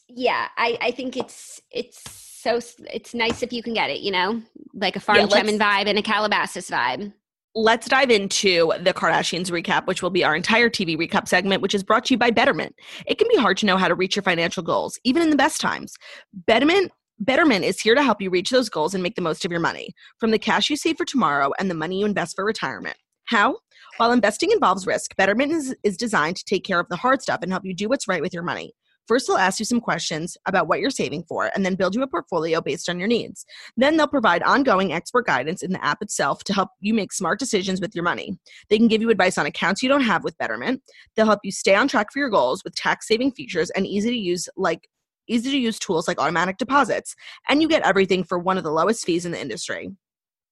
yeah 0.09 0.49
i 0.59 0.77
i 0.83 0.91
think 0.91 1.17
it's 1.17 1.61
it's 1.71 2.03
so 2.11 2.61
it's 2.93 3.15
nice 3.15 3.43
if 3.43 3.53
you 3.53 3.63
can 3.63 3.73
get 3.73 3.89
it 3.91 4.01
you 4.01 4.11
know 4.13 4.41
like 4.75 4.97
a 4.97 5.01
farm 5.01 5.19
Yeah, 5.19 5.27
vibe 5.27 5.87
and 5.87 5.99
a 5.99 6.03
calabasas 6.03 6.69
vibe 6.69 7.11
Let's 7.57 7.87
dive 7.87 8.11
into 8.11 8.73
the 8.81 8.93
Kardashians 8.93 9.49
recap, 9.49 9.87
which 9.87 10.03
will 10.03 10.11
be 10.11 10.25
our 10.25 10.35
entire 10.35 10.69
TV 10.69 10.97
recap 10.97 11.29
segment, 11.29 11.63
which 11.63 11.73
is 11.73 11.85
brought 11.85 12.05
to 12.07 12.15
you 12.15 12.19
by 12.19 12.33
Betterment. 12.33 12.75
It 13.07 13.17
can 13.17 13.29
be 13.29 13.37
hard 13.37 13.57
to 13.59 13.67
know 13.67 13.77
how 13.77 13.87
to 13.87 13.95
reach 13.95 14.17
your 14.17 14.25
financial 14.25 14.65
goals, 14.65 14.99
even 15.05 15.23
in 15.23 15.31
the 15.31 15.37
best 15.37 15.61
times. 15.61 15.95
Betterment 16.33 16.91
Betterment 17.21 17.65
is 17.65 17.81
here 17.81 17.95
to 17.95 18.03
help 18.03 18.21
you 18.21 18.29
reach 18.29 18.51
those 18.51 18.69
goals 18.69 18.93
and 18.93 19.05
make 19.05 19.15
the 19.15 19.23
most 19.23 19.45
of 19.45 19.53
your 19.53 19.61
money, 19.61 19.95
from 20.19 20.33
the 20.33 20.39
cash 20.39 20.69
you 20.69 20.77
save 20.77 20.97
for 20.97 21.05
tomorrow 21.05 21.53
and 21.61 21.71
the 21.71 21.75
money 21.75 22.01
you 22.01 22.07
invest 22.07 22.35
for 22.35 22.45
retirement. 22.45 22.97
How? 23.27 23.59
While 23.99 24.11
investing 24.11 24.51
involves 24.51 24.85
risk, 24.85 25.15
Betterment 25.15 25.53
is, 25.53 25.77
is 25.85 25.97
designed 25.97 26.37
to 26.37 26.45
take 26.45 26.65
care 26.65 26.81
of 26.81 26.89
the 26.89 26.97
hard 26.97 27.23
stuff 27.23 27.39
and 27.41 27.53
help 27.53 27.65
you 27.65 27.73
do 27.73 27.89
what's 27.89 28.09
right 28.09 28.21
with 28.21 28.35
your 28.35 28.43
money. 28.43 28.75
First, 29.07 29.27
they'll 29.27 29.37
ask 29.37 29.59
you 29.59 29.65
some 29.65 29.81
questions 29.81 30.37
about 30.47 30.67
what 30.67 30.81
you're 30.81 30.91
saving 30.91 31.25
for 31.25 31.51
and 31.55 31.65
then 31.65 31.75
build 31.75 31.95
you 31.95 32.03
a 32.03 32.07
portfolio 32.07 32.61
based 32.61 32.89
on 32.89 32.99
your 32.99 33.09
needs. 33.09 33.45
Then 33.77 33.97
they'll 33.97 34.07
provide 34.07 34.43
ongoing 34.43 34.93
expert 34.93 35.27
guidance 35.27 35.63
in 35.63 35.73
the 35.73 35.85
app 35.85 36.01
itself 36.01 36.43
to 36.45 36.55
help 36.55 36.71
you 36.81 36.95
make 36.95 37.13
smart 37.13 37.39
decisions 37.39 37.81
with 37.81 37.95
your 37.95 38.05
money. 38.05 38.39
They 38.71 38.79
can 38.79 38.89
give 38.89 39.03
you 39.03 39.11
advice 39.11 39.37
on 39.37 39.47
accounts 39.47 39.83
you 39.83 39.89
don't 39.89 40.01
have 40.03 40.25
with 40.25 40.39
Betterment. 40.39 40.83
They'll 41.15 41.27
help 41.27 41.41
you 41.45 41.53
stay 41.53 41.75
on 41.75 41.89
track 41.89 42.09
for 42.13 42.19
your 42.19 42.31
goals 42.31 42.63
with 42.65 42.75
tax 42.75 43.07
saving 43.09 43.33
features 43.33 43.71
and 43.71 43.87
easy 43.87 44.11
to 44.11 44.17
use 44.17 44.49
like 44.57 44.89
easy 45.27 45.51
to 45.51 45.59
use 45.59 45.79
tools 45.79 46.07
like 46.07 46.21
automatic 46.21 46.59
deposits. 46.59 47.15
And 47.49 47.63
you 47.63 47.69
get 47.69 47.83
everything 47.83 48.25
for 48.25 48.39
one 48.39 48.59
of 48.59 48.65
the 48.65 48.73
lowest 48.73 49.05
fees 49.07 49.25
in 49.25 49.33
the 49.33 49.41
industry. 49.41 49.91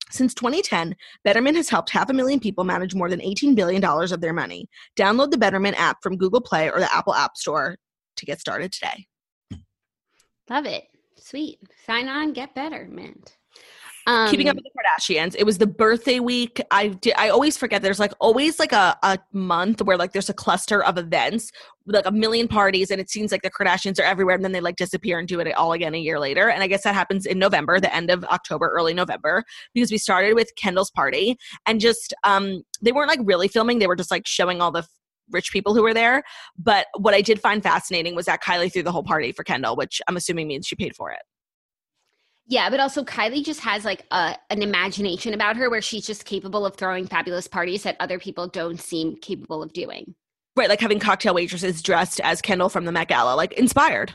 Since 0.09 0.33
2010, 0.35 0.95
Betterment 1.23 1.57
has 1.57 1.69
helped 1.69 1.89
half 1.89 2.09
a 2.09 2.13
million 2.13 2.39
people 2.39 2.63
manage 2.63 2.93
more 2.93 3.09
than 3.09 3.19
$18 3.19 3.55
billion 3.55 3.83
of 3.83 4.21
their 4.21 4.33
money. 4.33 4.67
Download 4.95 5.31
the 5.31 5.37
Betterment 5.37 5.79
app 5.79 5.97
from 6.03 6.17
Google 6.17 6.41
Play 6.41 6.69
or 6.69 6.79
the 6.79 6.93
Apple 6.93 7.15
App 7.15 7.35
Store 7.35 7.77
to 8.17 8.25
get 8.25 8.39
started 8.39 8.71
today. 8.71 9.07
love 10.49 10.65
it 10.65 10.85
sweet 11.17 11.59
sign 11.85 12.07
on 12.07 12.33
get 12.33 12.53
Betterment 12.55 13.37
um 14.05 14.29
Keeping 14.29 14.49
up 14.49 14.55
with 14.55 14.65
the 14.65 14.71
Kardashians, 14.71 15.35
it 15.37 15.45
was 15.45 15.57
the 15.57 15.67
birthday 15.67 16.19
week. 16.19 16.61
I 16.71 16.89
did, 16.89 17.13
I 17.17 17.29
always 17.29 17.57
forget 17.57 17.81
there's 17.81 17.99
like 17.99 18.11
always 18.19 18.59
like 18.59 18.73
a, 18.73 18.97
a 19.01 19.17
month 19.31 19.81
where 19.81 19.95
like 19.95 20.11
there's 20.11 20.29
a 20.29 20.33
cluster 20.33 20.83
of 20.83 20.97
events, 20.97 21.51
like 21.85 22.05
a 22.05 22.11
million 22.11 22.47
parties, 22.47 22.91
and 22.91 22.99
it 22.99 23.09
seems 23.09 23.31
like 23.31 23.43
the 23.43 23.49
Kardashians 23.49 23.99
are 23.99 24.03
everywhere, 24.03 24.35
and 24.35 24.43
then 24.43 24.51
they 24.51 24.59
like 24.59 24.75
disappear 24.75 25.19
and 25.19 25.27
do 25.27 25.39
it 25.39 25.49
all 25.53 25.71
again 25.71 25.95
a 25.95 25.99
year 25.99 26.19
later. 26.19 26.49
And 26.49 26.61
I 26.61 26.67
guess 26.67 26.83
that 26.83 26.95
happens 26.95 27.25
in 27.25 27.39
November, 27.39 27.79
the 27.79 27.93
end 27.95 28.09
of 28.09 28.25
October, 28.25 28.69
early 28.69 28.93
November, 28.93 29.43
because 29.73 29.91
we 29.91 29.97
started 29.97 30.33
with 30.33 30.53
Kendall's 30.57 30.91
party, 30.91 31.37
and 31.65 31.79
just 31.79 32.13
um 32.25 32.63
they 32.81 32.91
weren't 32.91 33.09
like 33.09 33.21
really 33.23 33.47
filming; 33.47 33.79
they 33.79 33.87
were 33.87 33.95
just 33.95 34.11
like 34.11 34.27
showing 34.27 34.61
all 34.61 34.71
the 34.71 34.85
rich 35.31 35.51
people 35.51 35.73
who 35.73 35.81
were 35.83 35.93
there. 35.93 36.23
But 36.57 36.87
what 36.97 37.13
I 37.13 37.21
did 37.21 37.39
find 37.41 37.61
fascinating 37.63 38.15
was 38.15 38.25
that 38.25 38.41
Kylie 38.43 38.71
threw 38.71 38.83
the 38.83 38.91
whole 38.91 39.03
party 39.03 39.31
for 39.31 39.43
Kendall, 39.43 39.75
which 39.75 40.01
I'm 40.07 40.17
assuming 40.17 40.47
means 40.47 40.67
she 40.67 40.75
paid 40.75 40.95
for 40.95 41.11
it. 41.11 41.21
yeah 42.47 42.69
but 42.69 42.79
also 42.79 43.03
kylie 43.05 43.43
just 43.43 43.61
has 43.61 43.85
like 43.85 44.03
a 44.11 44.35
an 44.49 44.61
imagination 44.61 45.33
about 45.33 45.55
her 45.55 45.69
where 45.69 45.81
she's 45.81 46.05
just 46.05 46.25
capable 46.25 46.65
of 46.65 46.75
throwing 46.75 47.07
fabulous 47.07 47.47
parties 47.47 47.83
that 47.83 47.95
other 48.01 48.19
people 48.19 48.47
don't 48.47 48.79
seem 48.81 49.15
capable 49.17 49.63
of 49.63 49.71
doing 49.73 50.13
Right, 50.55 50.69
like 50.69 50.81
having 50.81 50.99
cocktail 50.99 51.33
waitresses 51.33 51.81
dressed 51.81 52.19
as 52.19 52.39
Kendall 52.39 52.69
from 52.69 52.85
the 52.85 52.91
Met 52.91 53.07
Gala, 53.07 53.33
like 53.35 53.53
inspired. 53.53 54.13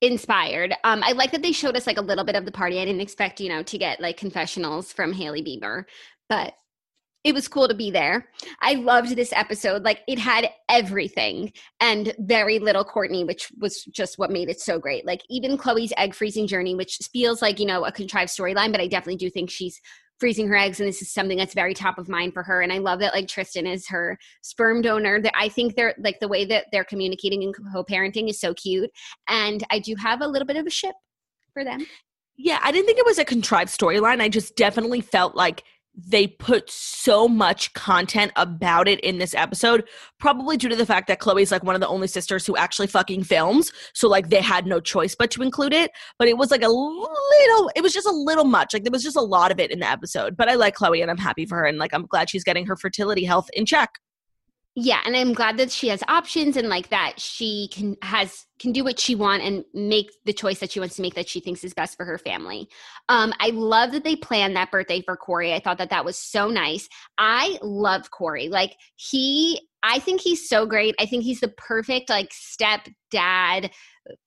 inspired 0.00 0.72
um 0.84 1.02
i 1.04 1.12
like 1.12 1.32
that 1.32 1.42
they 1.42 1.50
showed 1.52 1.76
us 1.76 1.86
like 1.86 1.98
a 1.98 2.02
little 2.02 2.24
bit 2.24 2.36
of 2.36 2.44
the 2.44 2.52
party 2.52 2.80
i 2.80 2.84
didn't 2.84 3.00
expect 3.00 3.40
you 3.40 3.48
know 3.48 3.62
to 3.64 3.76
get 3.78 4.00
like 4.00 4.16
confessionals 4.16 4.92
from 4.92 5.12
hailey 5.12 5.42
bieber 5.42 5.84
but 6.28 6.54
it 7.24 7.34
was 7.34 7.48
cool 7.48 7.68
to 7.68 7.74
be 7.74 7.90
there. 7.90 8.28
I 8.60 8.74
loved 8.74 9.16
this 9.16 9.32
episode. 9.32 9.82
Like 9.82 10.00
it 10.06 10.18
had 10.18 10.48
everything 10.68 11.52
and 11.80 12.14
very 12.20 12.58
little 12.58 12.84
kourtney 12.84 13.26
which 13.26 13.50
was 13.58 13.84
just 13.84 14.18
what 14.18 14.30
made 14.30 14.48
it 14.48 14.60
so 14.60 14.78
great. 14.78 15.04
Like 15.04 15.22
even 15.28 15.58
khloe's 15.58 15.92
egg 15.96 16.14
freezing 16.14 16.46
journey 16.46 16.74
which 16.74 16.98
feels 17.12 17.42
like 17.42 17.58
you 17.58 17.66
know 17.66 17.84
a 17.84 17.92
contrived 17.92 18.30
storyline 18.30 18.72
but 18.72 18.80
i 18.80 18.86
definitely 18.86 19.16
do 19.16 19.30
think 19.30 19.50
she's 19.50 19.80
freezing 20.18 20.48
her 20.48 20.56
eggs 20.56 20.80
and 20.80 20.88
this 20.88 21.00
is 21.00 21.12
something 21.12 21.38
that's 21.38 21.54
very 21.54 21.74
top 21.74 21.96
of 21.98 22.08
mind 22.08 22.32
for 22.32 22.42
her. 22.42 22.60
And 22.62 22.72
i 22.72 22.78
love 22.78 23.00
that 23.00 23.14
like 23.14 23.28
tristan 23.28 23.66
is 23.66 23.88
her 23.88 24.18
sperm 24.42 24.82
donor. 24.82 25.20
That 25.20 25.32
i 25.36 25.48
think 25.48 25.74
they're 25.74 25.94
like 25.98 26.20
the 26.20 26.28
way 26.28 26.44
that 26.46 26.66
they're 26.72 26.84
communicating 26.84 27.42
and 27.42 27.54
co-parenting 27.72 28.28
is 28.28 28.40
so 28.40 28.54
cute. 28.54 28.90
And 29.28 29.64
i 29.70 29.78
do 29.78 29.94
have 29.96 30.20
a 30.20 30.28
little 30.28 30.46
bit 30.46 30.56
of 30.56 30.66
a 30.66 30.70
ship 30.70 30.94
for 31.52 31.64
them. 31.64 31.86
Yeah, 32.36 32.60
I 32.62 32.70
didn't 32.70 32.86
think 32.86 32.98
it 32.98 33.06
was 33.06 33.18
a 33.18 33.24
contrived 33.24 33.76
storyline. 33.76 34.20
I 34.20 34.28
just 34.28 34.54
definitely 34.54 35.00
felt 35.00 35.34
like 35.34 35.64
they 36.06 36.28
put 36.28 36.70
so 36.70 37.26
much 37.26 37.72
content 37.74 38.30
about 38.36 38.86
it 38.86 39.00
in 39.00 39.18
this 39.18 39.34
episode, 39.34 39.84
probably 40.20 40.56
due 40.56 40.68
to 40.68 40.76
the 40.76 40.86
fact 40.86 41.08
that 41.08 41.18
Khloe's 41.18 41.50
like 41.50 41.64
one 41.64 41.74
of 41.74 41.80
the 41.80 41.88
only 41.88 42.06
sisters 42.06 42.46
who 42.46 42.56
actually 42.56 42.86
fucking 42.86 43.24
films. 43.24 43.72
So 43.94 44.08
like 44.08 44.28
they 44.28 44.40
had 44.40 44.64
no 44.64 44.78
choice 44.78 45.16
but 45.16 45.30
to 45.32 45.42
include 45.42 45.72
it. 45.72 45.90
But 46.18 46.28
it 46.28 46.38
was 46.38 46.52
like 46.52 46.62
a 46.62 46.68
little, 46.68 47.70
it 47.74 47.82
was 47.82 47.92
just 47.92 48.06
a 48.06 48.12
little 48.12 48.44
much. 48.44 48.72
Like 48.72 48.84
there 48.84 48.92
was 48.92 49.02
just 49.02 49.16
a 49.16 49.20
lot 49.20 49.50
of 49.50 49.58
it 49.58 49.72
in 49.72 49.80
the 49.80 49.88
episode. 49.88 50.36
But 50.36 50.48
I 50.48 50.54
like 50.54 50.76
Khloe 50.76 51.02
and 51.02 51.10
I'm 51.10 51.18
happy 51.18 51.46
for 51.46 51.56
her. 51.58 51.64
And 51.64 51.78
like 51.78 51.92
I'm 51.92 52.06
glad 52.06 52.30
she's 52.30 52.44
getting 52.44 52.66
her 52.66 52.76
fertility 52.76 53.24
health 53.24 53.48
in 53.52 53.66
check. 53.66 53.98
Yeah 54.80 55.00
and 55.04 55.16
i'm 55.16 55.32
glad 55.32 55.56
that 55.56 55.72
she 55.72 55.88
has 55.88 56.04
options 56.06 56.56
and 56.56 56.68
like 56.68 56.88
that 56.90 57.18
she 57.18 57.68
can 57.72 57.96
has 58.00 58.46
can 58.60 58.70
do 58.70 58.84
what 58.84 58.98
she 58.98 59.16
want 59.16 59.42
and 59.42 59.64
make 59.74 60.08
the 60.24 60.32
choice 60.32 60.60
that 60.60 60.70
she 60.70 60.78
wants 60.78 60.94
to 60.94 61.02
make 61.02 61.14
that 61.14 61.28
she 61.28 61.40
thinks 61.40 61.64
is 61.64 61.74
best 61.74 61.96
for 61.96 62.04
her 62.04 62.16
family 62.16 62.68
um 63.08 63.32
i 63.40 63.50
love 63.50 63.90
that 63.90 64.04
they 64.04 64.14
planned 64.14 64.54
that 64.54 64.70
birthday 64.70 65.02
for 65.02 65.16
corey 65.16 65.52
i 65.52 65.58
thought 65.58 65.78
that 65.78 65.90
that 65.90 66.04
was 66.04 66.16
so 66.16 66.48
nice 66.48 66.88
i 67.18 67.58
love 67.60 68.10
corey 68.12 68.48
like 68.48 68.76
he 68.94 69.60
i 69.82 69.98
think 69.98 70.20
he's 70.20 70.48
so 70.48 70.64
great 70.64 70.94
i 71.00 71.06
think 71.06 71.24
he's 71.24 71.40
the 71.40 71.48
perfect 71.48 72.08
like 72.08 72.32
step 72.32 72.88
dad 73.10 73.70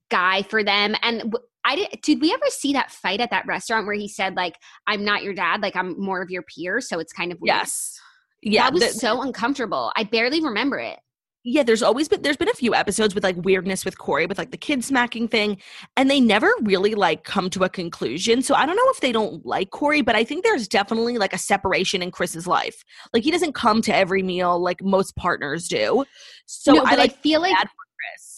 guy 0.10 0.42
for 0.44 0.64
them 0.64 0.96
and 1.02 1.34
I 1.64 1.76
did. 1.76 2.02
Did 2.02 2.22
we 2.22 2.34
ever 2.34 2.48
see 2.48 2.74
that 2.74 2.90
fight 2.90 3.22
at 3.22 3.30
that 3.30 3.46
restaurant 3.46 3.86
where 3.86 3.96
he 3.96 4.08
said 4.08 4.36
like, 4.36 4.56
"I'm 4.88 5.06
not 5.06 5.22
your 5.22 5.36
dad. 5.36 5.62
Like 5.62 5.76
I'm 5.76 5.96
more 6.02 6.20
of 6.20 6.32
your 6.32 6.42
peer." 6.42 6.82
So 6.82 6.98
it's 6.98 7.14
kind 7.14 7.32
of 7.32 7.40
weird. 7.40 7.56
Yes. 7.56 8.00
Yeah. 8.42 8.64
that 8.64 8.74
was 8.74 8.82
the- 8.84 9.00
so 9.00 9.22
uncomfortable. 9.22 9.92
I 9.96 10.04
barely 10.04 10.42
remember 10.42 10.80
it. 10.80 11.00
yeah, 11.44 11.64
there's 11.64 11.82
always 11.82 12.08
been 12.08 12.22
there's 12.22 12.38
been 12.38 12.50
a 12.50 12.54
few 12.54 12.76
episodes 12.76 13.16
with 13.16 13.24
like 13.24 13.36
weirdness 13.38 13.84
with 13.84 13.98
Corey 13.98 14.28
with 14.28 14.38
like 14.38 14.52
the 14.52 14.58
kid 14.58 14.84
smacking 14.84 15.28
thing, 15.28 15.58
and 15.98 16.08
they 16.10 16.20
never 16.20 16.52
really 16.62 16.94
like 16.94 17.24
come 17.24 17.50
to 17.52 17.64
a 17.64 17.70
conclusion. 17.70 18.44
So 18.44 18.54
I 18.54 18.66
don't 18.68 18.76
know 18.76 18.92
if 18.92 19.00
they 19.00 19.12
don't 19.12 19.44
like 19.44 19.72
Corey, 19.72 20.02
but 20.02 20.16
I 20.16 20.24
think 20.24 20.44
there's 20.44 20.68
definitely 20.68 21.18
like 21.18 21.34
a 21.34 21.40
separation 21.40 22.04
in 22.04 22.12
Kris's 22.12 22.46
life. 22.46 22.84
Like 23.12 23.24
he 23.24 23.32
doesn't 23.32 23.54
come 23.56 23.82
to 23.84 23.96
every 23.96 24.22
meal 24.22 24.60
like 24.60 24.84
most 24.84 25.16
partners 25.16 25.68
do. 25.68 26.06
So 26.46 26.74
no, 26.74 26.82
I 26.82 26.92
but 26.92 26.94
I, 26.94 27.04
like 27.04 27.18
feel 27.18 27.42
like 27.42 27.54
bad 27.56 27.68
for 27.68 27.86
Kris. 27.98 28.31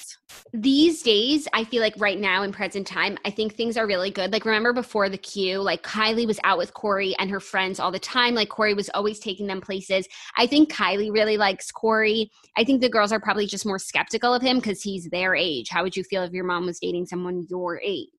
These 0.56 1.01
days, 1.01 1.47
I 1.51 1.64
feel 1.64 1.82
like 1.82 1.95
right 1.97 2.20
now 2.20 2.43
in 2.43 2.51
present 2.51 2.86
time, 2.86 3.18
I 3.26 3.32
think 3.32 3.56
things 3.56 3.76
are 3.76 3.88
really 3.88 4.12
good. 4.12 4.32
Like 4.32 4.45
remember 4.45 4.72
before 4.72 5.10
the 5.10 5.18
queue, 5.18 5.60
like 5.60 5.82
Kylie 5.82 6.28
was 6.28 6.39
out 6.43 6.60
with 6.60 6.76
Corey 6.76 7.16
and 7.18 7.28
her 7.32 7.39
friends 7.39 7.80
all 7.80 7.91
the 7.91 7.97
time. 7.97 8.36
Like 8.36 8.49
Corey 8.49 8.76
was 8.76 8.88
always 8.93 9.20
taking 9.20 9.47
them 9.47 9.62
places. 9.62 10.08
I 10.38 10.45
think 10.45 10.72
Kylie 10.72 11.12
really 11.12 11.38
likes 11.38 11.72
Corey. 11.72 12.30
I 12.56 12.64
think 12.64 12.82
the 12.82 12.89
girls 12.89 13.12
are 13.12 13.20
probably 13.20 13.47
just 13.47 13.66
more 13.66 13.80
skeptical 13.80 14.32
of 14.32 14.43
him 14.43 14.58
because 14.58 14.84
he's 14.84 15.10
their 15.10 15.34
age. 15.34 15.70
How 15.72 15.82
would 15.82 15.97
you 15.97 16.04
feel 16.04 16.22
if 16.22 16.34
your 16.34 16.45
mom 16.45 16.68
was 16.68 16.80
dating 16.80 17.08
someone 17.08 17.47
your 17.49 17.82
age? 17.82 18.10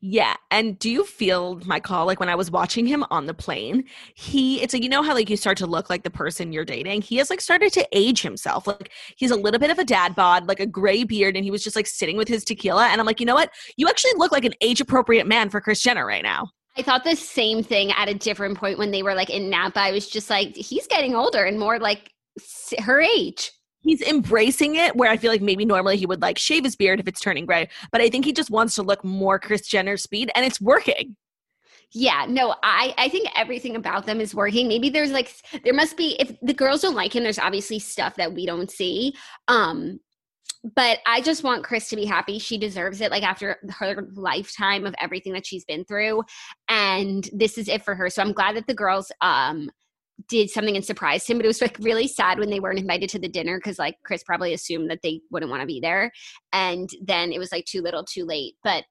Yeah. 0.00 0.34
And 0.50 0.78
do 0.78 0.90
you 0.90 1.04
feel 1.04 1.60
my 1.64 1.80
call 1.80 2.06
like 2.06 2.20
when 2.20 2.28
I 2.28 2.34
was 2.34 2.50
watching 2.50 2.86
him 2.86 3.04
on 3.10 3.26
the 3.26 3.34
plane, 3.34 3.84
he 4.14 4.62
it's 4.62 4.74
like 4.74 4.82
you 4.82 4.88
know 4.88 5.02
how 5.02 5.14
like 5.14 5.30
you 5.30 5.36
start 5.36 5.56
to 5.58 5.66
look 5.66 5.88
like 5.88 6.02
the 6.02 6.10
person 6.10 6.52
you're 6.52 6.66
dating? 6.66 7.02
He 7.02 7.16
has 7.16 7.30
like 7.30 7.40
started 7.40 7.72
to 7.72 7.88
age 7.92 8.20
himself. 8.20 8.66
Like 8.66 8.92
he's 9.16 9.30
a 9.30 9.36
little 9.36 9.58
bit 9.58 9.70
of 9.70 9.78
a 9.78 9.84
dad 9.84 10.14
bod, 10.14 10.48
like 10.48 10.60
a 10.60 10.66
gray 10.66 11.04
beard, 11.04 11.34
and 11.34 11.44
he 11.44 11.50
was 11.50 11.64
just 11.64 11.76
like 11.76 11.86
sitting 11.86 12.16
with 12.16 12.28
his 12.28 12.44
tequila. 12.44 12.88
And 12.88 13.00
I'm 13.00 13.06
like, 13.06 13.20
you 13.20 13.26
know 13.26 13.34
what? 13.34 13.50
You 13.76 13.88
actually 13.88 14.12
look 14.16 14.32
like 14.32 14.44
an 14.44 14.54
age 14.60 14.80
appropriate 14.80 15.26
man 15.26 15.48
for 15.48 15.60
Kris 15.60 15.82
Jenner 15.82 16.06
right 16.06 16.22
now. 16.22 16.50
I 16.76 16.82
thought 16.82 17.04
the 17.04 17.16
same 17.16 17.62
thing 17.62 17.90
at 17.92 18.08
a 18.08 18.14
different 18.14 18.58
point 18.58 18.78
when 18.78 18.90
they 18.90 19.02
were 19.02 19.14
like 19.14 19.30
in 19.30 19.48
Napa. 19.48 19.80
I 19.80 19.92
was 19.92 20.08
just 20.08 20.28
like, 20.28 20.54
he's 20.54 20.86
getting 20.86 21.14
older 21.14 21.44
and 21.44 21.58
more 21.58 21.78
like 21.78 22.12
her 22.80 23.00
age. 23.00 23.50
He's 23.86 24.02
embracing 24.02 24.74
it 24.74 24.96
where 24.96 25.08
I 25.08 25.16
feel 25.16 25.30
like 25.30 25.40
maybe 25.40 25.64
normally 25.64 25.96
he 25.96 26.06
would 26.06 26.20
like 26.20 26.38
shave 26.38 26.64
his 26.64 26.74
beard 26.74 26.98
if 26.98 27.06
it's 27.06 27.20
turning 27.20 27.46
gray, 27.46 27.68
but 27.92 28.00
I 28.00 28.10
think 28.10 28.24
he 28.24 28.32
just 28.32 28.50
wants 28.50 28.74
to 28.74 28.82
look 28.82 29.04
more 29.04 29.38
Kris 29.38 29.66
Jenner 29.68 29.96
speed 29.96 30.28
and 30.34 30.44
it's 30.44 30.60
working. 30.60 31.14
Yeah, 31.92 32.26
no, 32.28 32.56
I 32.64 32.94
I 32.98 33.08
think 33.08 33.28
everything 33.36 33.76
about 33.76 34.06
them 34.06 34.20
is 34.20 34.34
working. 34.34 34.66
Maybe 34.66 34.90
there's 34.90 35.12
like 35.12 35.32
there 35.62 35.72
must 35.72 35.96
be 35.96 36.16
if 36.18 36.34
the 36.42 36.52
girls 36.52 36.80
don't 36.82 36.96
like 36.96 37.14
him, 37.14 37.22
there's 37.22 37.38
obviously 37.38 37.78
stuff 37.78 38.16
that 38.16 38.34
we 38.34 38.44
don't 38.44 38.70
see. 38.70 39.14
Um 39.46 40.00
but 40.74 40.98
I 41.06 41.20
just 41.20 41.44
want 41.44 41.62
Kris 41.62 41.88
to 41.90 41.96
be 41.96 42.04
happy. 42.04 42.40
She 42.40 42.58
deserves 42.58 43.00
it 43.00 43.12
like 43.12 43.22
after 43.22 43.58
her 43.78 44.08
lifetime 44.14 44.84
of 44.84 44.96
everything 45.00 45.32
that 45.34 45.46
she's 45.46 45.64
been 45.64 45.84
through 45.84 46.24
and 46.68 47.30
this 47.32 47.56
is 47.56 47.68
it 47.68 47.84
for 47.84 47.94
her. 47.94 48.10
So 48.10 48.20
I'm 48.20 48.32
glad 48.32 48.56
that 48.56 48.66
the 48.66 48.74
girls 48.74 49.12
um 49.20 49.70
did 50.28 50.50
something 50.50 50.76
and 50.76 50.84
surprised 50.84 51.28
him, 51.28 51.38
but 51.38 51.44
it 51.44 51.48
was 51.48 51.60
like 51.60 51.78
really 51.80 52.08
sad 52.08 52.38
when 52.38 52.50
they 52.50 52.60
weren't 52.60 52.78
invited 52.78 53.08
to 53.10 53.18
the 53.18 53.28
dinner 53.28 53.58
because 53.58 53.78
like 53.78 53.96
Kris 54.04 54.24
probably 54.24 54.54
assumed 54.54 54.90
that 54.90 55.00
they 55.02 55.20
wouldn't 55.30 55.50
want 55.50 55.60
to 55.60 55.66
be 55.66 55.80
there. 55.80 56.10
And 56.52 56.88
then 57.02 57.32
it 57.32 57.38
was 57.38 57.52
like 57.52 57.64
too 57.64 57.82
little, 57.82 58.04
too 58.04 58.24
late. 58.24 58.54
But 58.64 58.84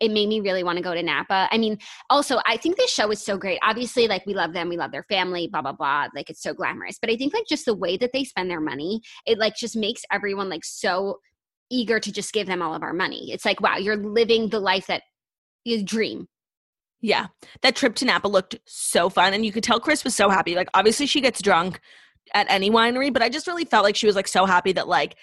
it 0.00 0.12
made 0.12 0.28
me 0.28 0.40
really 0.40 0.62
want 0.62 0.76
to 0.76 0.82
go 0.82 0.94
to 0.94 1.02
Napa. 1.02 1.48
I 1.50 1.58
mean, 1.58 1.78
also, 2.08 2.38
I 2.46 2.56
think 2.56 2.76
this 2.76 2.92
show 2.92 3.10
is 3.10 3.20
so 3.20 3.36
great. 3.36 3.58
Obviously, 3.62 4.06
like 4.06 4.24
we 4.26 4.34
love 4.34 4.52
them, 4.52 4.68
we 4.68 4.76
love 4.76 4.92
their 4.92 5.04
family, 5.04 5.48
blah, 5.48 5.62
blah, 5.62 5.72
blah. 5.72 6.06
Like 6.14 6.30
it's 6.30 6.42
so 6.42 6.54
glamorous. 6.54 6.98
But 7.00 7.10
I 7.10 7.16
think 7.16 7.34
like 7.34 7.46
just 7.48 7.64
the 7.64 7.74
way 7.74 7.96
that 7.96 8.10
they 8.12 8.24
spend 8.24 8.50
their 8.50 8.60
money, 8.60 9.00
it 9.26 9.38
like 9.38 9.56
just 9.56 9.76
makes 9.76 10.02
everyone 10.12 10.48
like 10.48 10.64
so 10.64 11.18
eager 11.70 11.98
to 12.00 12.12
just 12.12 12.32
give 12.32 12.46
them 12.46 12.62
all 12.62 12.74
of 12.74 12.82
our 12.82 12.92
money. 12.92 13.32
It's 13.32 13.44
like, 13.44 13.60
wow, 13.60 13.76
you're 13.76 13.96
living 13.96 14.48
the 14.48 14.60
life 14.60 14.86
that 14.86 15.02
you 15.64 15.84
dream 15.84 16.28
yeah, 17.00 17.26
that 17.62 17.76
trip 17.76 17.94
to 17.96 18.04
Napa 18.04 18.28
looked 18.28 18.56
so 18.66 19.08
fun, 19.08 19.34
and 19.34 19.44
you 19.44 19.52
could 19.52 19.62
tell 19.62 19.80
Kris 19.80 20.04
was 20.04 20.14
so 20.14 20.28
happy. 20.28 20.54
Like, 20.54 20.68
obviously, 20.74 21.06
she 21.06 21.20
gets 21.20 21.40
drunk 21.40 21.80
at 22.34 22.46
any 22.50 22.70
winery, 22.70 23.12
but 23.12 23.22
I 23.22 23.28
just 23.28 23.46
really 23.46 23.64
felt 23.64 23.84
like 23.84 23.96
she 23.96 24.06
was 24.06 24.16
like 24.16 24.28
so 24.28 24.44
happy 24.44 24.72
that 24.72 24.88
like 24.88 25.16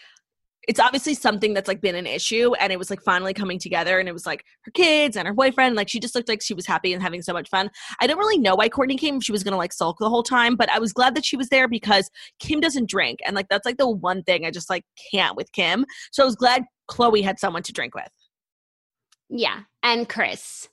it's 0.67 0.79
obviously 0.79 1.13
something 1.13 1.53
that's 1.53 1.67
like 1.67 1.81
been 1.81 1.95
an 1.95 2.07
issue, 2.07 2.53
and 2.55 2.71
it 2.71 2.79
was 2.79 2.89
like 2.89 3.01
finally 3.03 3.33
coming 3.33 3.59
together, 3.59 3.99
and 3.99 4.07
it 4.07 4.13
was 4.13 4.25
like 4.25 4.45
her 4.61 4.71
kids 4.71 5.17
and 5.17 5.27
her 5.27 5.33
boyfriend. 5.33 5.75
Like, 5.75 5.89
she 5.89 5.99
just 5.99 6.15
looked 6.15 6.29
like 6.29 6.41
she 6.41 6.53
was 6.53 6.65
happy 6.65 6.93
and 6.93 7.03
having 7.03 7.21
so 7.21 7.33
much 7.33 7.49
fun. 7.49 7.69
I 7.99 8.07
don't 8.07 8.17
really 8.17 8.39
know 8.39 8.55
why 8.55 8.69
kourtney 8.69 8.97
came; 8.97 9.19
she 9.19 9.33
was 9.33 9.43
gonna 9.43 9.57
like 9.57 9.73
sulk 9.73 9.97
the 9.99 10.09
whole 10.09 10.23
time, 10.23 10.55
but 10.55 10.69
I 10.69 10.79
was 10.79 10.93
glad 10.93 11.13
that 11.15 11.25
she 11.25 11.35
was 11.35 11.49
there 11.49 11.67
because 11.67 12.09
Kim 12.39 12.61
doesn't 12.61 12.89
drink, 12.89 13.19
and 13.25 13.35
like 13.35 13.47
that's 13.49 13.65
like 13.65 13.77
the 13.77 13.89
one 13.89 14.23
thing 14.23 14.45
I 14.45 14.51
just 14.51 14.69
like 14.69 14.85
can't 15.11 15.35
with 15.35 15.51
Kim. 15.51 15.85
So 16.11 16.23
I 16.23 16.25
was 16.25 16.35
glad 16.35 16.63
khloe 16.89 17.23
had 17.23 17.39
someone 17.39 17.63
to 17.63 17.73
drink 17.73 17.95
with. 17.95 18.09
Yeah, 19.29 19.61
and 19.83 20.07
Kris. 20.07 20.69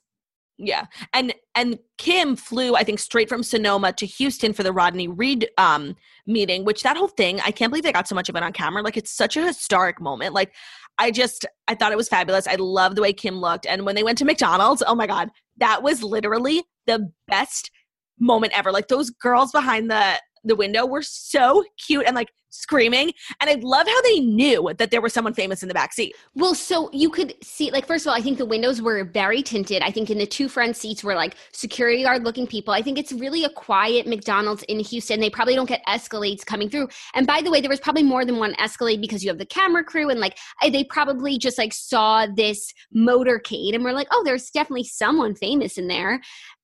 Yeah. 0.57 0.85
And 1.13 1.33
and 1.55 1.79
Kim 1.97 2.35
flew, 2.35 2.75
I 2.75 2.83
think, 2.83 2.99
straight 2.99 3.27
from 3.27 3.43
Sonoma 3.43 3.91
to 3.93 4.05
Houston 4.05 4.53
for 4.53 4.63
the 4.63 4.71
Rodney 4.71 5.07
Reed 5.07 5.49
um 5.57 5.95
meeting, 6.27 6.63
which 6.63 6.83
that 6.83 6.95
whole 6.95 7.07
thing, 7.07 7.41
I 7.41 7.51
can't 7.51 7.71
believe 7.71 7.83
they 7.83 7.91
got 7.91 8.07
so 8.07 8.15
much 8.15 8.29
of 8.29 8.35
it 8.35 8.43
on 8.43 8.53
camera. 8.53 8.83
Like 8.83 8.97
it's 8.97 9.11
such 9.11 9.35
a 9.35 9.45
historic 9.45 9.99
moment. 9.99 10.33
Like 10.33 10.53
I 10.99 11.09
just 11.11 11.45
I 11.67 11.75
thought 11.75 11.91
it 11.91 11.97
was 11.97 12.09
fabulous. 12.09 12.47
I 12.47 12.55
love 12.55 12.95
the 12.95 13.01
way 13.01 13.13
Kim 13.13 13.35
looked. 13.35 13.65
And 13.65 13.85
when 13.85 13.95
they 13.95 14.03
went 14.03 14.17
to 14.19 14.25
McDonald's, 14.25 14.83
oh 14.85 14.95
my 14.95 15.07
God, 15.07 15.29
that 15.57 15.81
was 15.81 16.03
literally 16.03 16.63
the 16.85 17.11
best 17.27 17.71
moment 18.19 18.57
ever. 18.57 18.71
Like 18.71 18.87
those 18.87 19.09
girls 19.09 19.51
behind 19.51 19.89
the 19.89 20.19
the 20.43 20.55
window 20.55 20.85
were 20.85 21.01
so 21.01 21.63
cute 21.77 22.05
and 22.05 22.15
like 22.15 22.29
screaming. 22.53 23.11
And 23.41 23.49
I 23.49 23.55
love 23.61 23.87
how 23.87 24.01
they 24.03 24.19
knew 24.19 24.71
that 24.77 24.91
there 24.91 25.01
was 25.01 25.11
someone 25.11 25.33
famous 25.33 25.63
in 25.63 25.67
the 25.67 25.73
back 25.73 25.91
seat. 25.91 26.15
Well, 26.35 26.53
so 26.53 26.89
you 26.93 27.09
could 27.09 27.33
see, 27.43 27.71
like, 27.71 27.87
first 27.87 28.05
of 28.05 28.11
all, 28.11 28.15
I 28.15 28.21
think 28.21 28.37
the 28.37 28.45
windows 28.45 28.81
were 28.81 29.03
very 29.03 29.41
tinted. 29.41 29.81
I 29.81 29.91
think 29.91 30.09
in 30.09 30.19
the 30.19 30.25
two 30.25 30.47
front 30.47 30.77
seats 30.77 31.03
were 31.03 31.15
like 31.15 31.35
security 31.51 32.03
guard 32.03 32.23
looking 32.23 32.45
people. 32.45 32.73
I 32.73 32.81
think 32.81 32.99
it's 32.99 33.11
really 33.11 33.43
a 33.43 33.49
quiet 33.49 34.07
McDonald's 34.07 34.63
in 34.63 34.79
Houston. 34.79 35.19
They 35.19 35.29
probably 35.29 35.55
don't 35.55 35.67
get 35.67 35.83
escalades 35.87 36.45
coming 36.45 36.69
through. 36.69 36.89
And 37.15 37.25
by 37.25 37.41
the 37.41 37.49
way, 37.49 37.59
there 37.59 37.69
was 37.69 37.79
probably 37.79 38.03
more 38.03 38.23
than 38.23 38.37
one 38.37 38.55
escalade 38.59 39.01
because 39.01 39.23
you 39.23 39.29
have 39.29 39.39
the 39.39 39.45
camera 39.45 39.83
crew 39.83 40.09
and 40.09 40.19
like 40.19 40.37
they 40.61 40.83
probably 40.83 41.37
just 41.37 41.57
like 41.57 41.73
saw 41.73 42.27
this 42.27 42.71
motorcade 42.95 43.73
and 43.73 43.83
were 43.83 43.93
like, 43.93 44.07
oh, 44.11 44.21
there's 44.23 44.49
definitely 44.51 44.83
someone 44.83 45.35
famous 45.35 45.77
in 45.77 45.87
there 45.87 46.21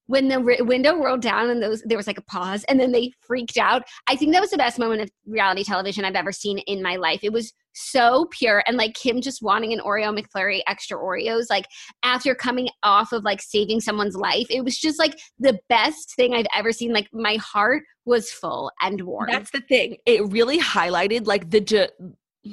when 0.09 0.27
the 0.27 0.41
window 0.61 0.97
rolled 0.97 1.21
down 1.21 1.51
and 1.51 1.61
those 1.61 1.83
there 1.83 1.97
was 1.97 2.07
like 2.07 2.17
a 2.17 2.23
pause 2.23 2.63
and 2.67 2.79
then 2.79 2.91
they 2.91 3.11
freaked 3.21 3.59
out. 3.59 3.83
I 4.07 4.15
think 4.15 4.33
that 4.33 4.41
was 4.41 4.49
the 4.49 4.57
best 4.57 4.79
moment 4.79 5.01
of 5.03 5.09
reality 5.27 5.63
television 5.63 6.03
i've 6.03 6.15
ever 6.15 6.31
seen 6.31 6.57
in 6.59 6.81
my 6.81 6.95
life. 6.95 7.19
It 7.21 7.31
was 7.31 7.53
so 7.73 8.27
pure 8.31 8.63
and 8.65 8.75
like 8.75 8.93
kim 8.95 9.21
just 9.21 9.41
wanting 9.43 9.71
an 9.71 9.79
oreo 9.79 10.13
mcflurry 10.13 10.59
extra 10.67 10.97
oreos 10.97 11.45
like 11.49 11.65
after 12.03 12.33
coming 12.35 12.67
off 12.83 13.13
of 13.13 13.23
like 13.23 13.41
saving 13.41 13.79
someone's 13.79 14.15
life 14.15 14.47
it 14.49 14.65
was 14.65 14.77
just 14.77 14.99
like 14.99 15.17
the 15.37 15.57
best 15.69 16.13
thing 16.15 16.33
i've 16.33 16.47
ever 16.55 16.71
seen. 16.71 16.91
Like 16.91 17.07
my 17.13 17.35
heart 17.35 17.83
was 18.05 18.31
full 18.31 18.71
and 18.81 18.99
warm. 19.01 19.29
That's 19.31 19.51
the 19.51 19.61
thing. 19.61 19.97
It 20.05 20.27
really 20.29 20.59
highlighted 20.59 21.27
like 21.27 21.51
the 21.51 21.91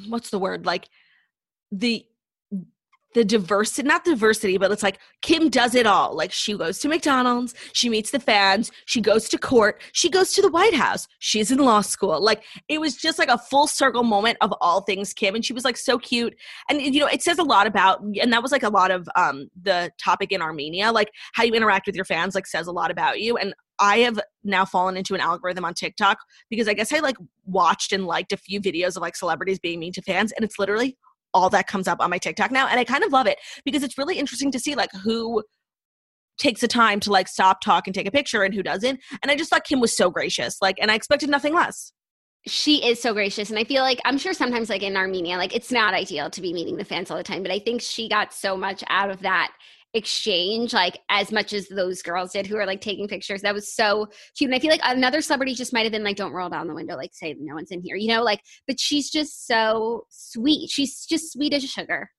what's 0.09 0.31
the 0.31 0.39
word? 0.39 0.67
Like 0.67 0.89
the 1.73 2.07
the 3.17 3.25
diversity, 3.25 3.89
not 3.89 4.05
diversity, 4.05 4.59
but 4.59 4.71
it's 4.71 4.83
like 4.83 4.99
Kim 5.23 5.49
does 5.49 5.75
it 5.75 5.87
all. 5.87 6.15
Like 6.15 6.31
she 6.31 6.55
goes 6.55 6.79
to 6.81 6.89
McDonald's, 6.89 7.55
she 7.73 7.89
meets 7.89 8.11
the 8.11 8.21
fans, 8.21 8.71
she 8.85 9.01
goes 9.01 9.31
to 9.31 9.39
court, 9.39 9.81
she 9.93 10.11
goes 10.11 10.35
to 10.35 10.43
the 10.43 10.51
White 10.51 10.75
House, 10.75 11.09
she's 11.19 11.51
in 11.51 11.57
law 11.57 11.81
school. 11.81 12.23
Like 12.23 12.45
it 12.69 12.79
was 12.79 12.95
just 12.95 13.19
like 13.19 13.31
a 13.31 13.39
full 13.39 13.69
circle 13.69 14.03
moment 14.03 14.37
of 14.43 14.53
all 14.61 14.83
things 14.83 15.15
Kim. 15.15 15.35
And 15.35 15.43
she 15.43 15.55
was 15.55 15.65
like 15.65 15.79
so 15.79 15.99
cute. 15.99 16.37
And 16.69 16.83
you 16.83 17.01
know, 17.01 17.07
it 17.07 17.23
says 17.23 17.39
a 17.39 17.43
lot 17.43 17.67
about, 17.67 18.03
and 18.03 18.31
that 18.35 18.43
was 18.43 18.53
like 18.53 18.63
a 18.63 18.69
lot 18.69 18.91
of 18.91 19.09
um 19.17 19.49
the 19.63 19.91
topic 19.99 20.31
in 20.31 20.43
Armenia, 20.43 20.93
like 20.93 21.11
how 21.33 21.43
you 21.43 21.55
interact 21.55 21.87
with 21.87 21.97
your 21.97 22.05
fans, 22.05 22.35
like 22.35 22.47
says 22.47 22.67
a 22.67 22.73
lot 22.73 22.91
about 22.91 23.19
you. 23.19 23.39
And 23.39 23.55
I 23.79 23.99
have 24.01 24.21
now 24.45 24.67
fallen 24.67 24.99
into 24.99 25.15
an 25.15 25.21
algorithm 25.21 25.65
on 25.65 25.73
TikTok 25.73 26.19
because 26.51 26.69
I 26.69 26.75
guess 26.75 26.93
I 26.93 26.99
like 26.99 27.17
watched 27.47 27.93
and 27.93 28.07
liked 28.07 28.35
a 28.35 28.37
few 28.37 28.61
videos 28.61 28.97
of 28.97 29.03
like 29.03 29.17
celebrities 29.17 29.59
being 29.59 29.81
mean 29.81 29.95
to 29.95 30.03
fans, 30.03 30.33
and 30.33 30.45
it's 30.45 30.59
literally 30.59 30.99
all 31.37 31.51
that 31.51 31.67
comes 31.67 31.87
up 31.87 32.01
on 32.01 32.11
my 32.11 32.19
TikTok 32.19 32.51
now. 32.51 32.67
And 32.67 32.81
I 32.81 32.85
kind 32.85 33.05
of 33.05 33.13
love 33.13 33.27
it 33.27 33.39
because 33.65 33.83
it's 33.83 33.99
really 33.99 34.19
interesting 34.19 34.51
to 34.53 34.59
see 34.59 34.75
like 34.75 34.91
who 35.05 35.43
takes 36.39 36.61
the 36.61 36.69
time 36.69 37.01
to 37.01 37.11
like 37.11 37.29
stop, 37.29 37.61
talk, 37.61 37.87
and 37.87 37.95
take 37.95 38.07
a 38.07 38.11
picture 38.11 38.43
and 38.43 38.55
who 38.55 38.63
doesn't. 38.63 39.01
And 39.23 39.31
I 39.31 39.37
just 39.37 39.51
thought 39.51 39.65
Kim 39.65 39.81
was 39.81 39.97
so 39.97 40.11
gracious. 40.11 40.57
Like, 40.61 40.77
and 40.81 40.91
I 40.91 40.95
expected 40.95 41.29
nothing 41.29 41.55
less. 41.55 41.93
She 42.47 42.87
is 42.87 43.03
so 43.03 43.13
gracious. 43.13 43.51
And 43.51 43.59
I 43.59 43.65
feel 43.65 43.83
like 43.83 44.01
I'm 44.05 44.19
sure 44.19 44.33
sometimes 44.33 44.71
like 44.71 44.83
in 44.83 44.97
Armenia, 44.97 45.37
like 45.37 45.55
it's 45.55 45.73
not 45.73 45.95
ideal 45.95 46.31
to 46.31 46.41
be 46.41 46.53
meeting 46.53 46.77
the 46.77 46.85
fans 46.85 47.11
all 47.11 47.17
the 47.17 47.23
time, 47.23 47.43
but 47.43 47.51
I 47.51 47.59
think 47.59 47.83
she 47.83 48.09
got 48.09 48.33
so 48.33 48.57
much 48.57 48.85
out 48.89 49.11
of 49.11 49.21
that 49.21 49.53
exchange 49.97 50.73
like 50.73 50.99
as 51.11 51.33
much 51.33 51.53
as 51.53 51.69
those 51.69 52.03
girls 52.03 52.33
did 52.33 52.47
who 52.47 52.57
are 52.57 52.67
like 52.67 52.81
taking 52.81 53.09
pictures. 53.09 53.43
That 53.43 53.55
was 53.55 53.73
so 53.75 54.07
cute 54.37 54.51
and 54.51 54.55
i 54.55 54.59
feel 54.59 54.71
like 54.71 54.81
another 54.85 55.21
celebrity 55.21 55.55
just 55.55 55.73
might 55.73 55.85
have 55.85 55.93
been 55.93 56.05
like 56.05 56.17
don't 56.17 56.33
roll 56.33 56.49
down 56.49 56.69
the 56.69 56.75
window 56.75 56.97
like 56.97 57.15
say 57.15 57.35
no 57.39 57.55
one's 57.55 57.71
in 57.71 57.81
here 57.81 57.97
you 57.97 58.09
know 58.09 58.23
like 58.23 58.41
but 58.67 58.79
she's 58.79 59.11
just 59.11 59.47
so 59.47 60.05
sweet. 60.11 60.71
She's 60.71 61.05
just 61.07 61.33
sweet 61.33 61.53
as 61.53 61.65
sugar. 61.65 62.11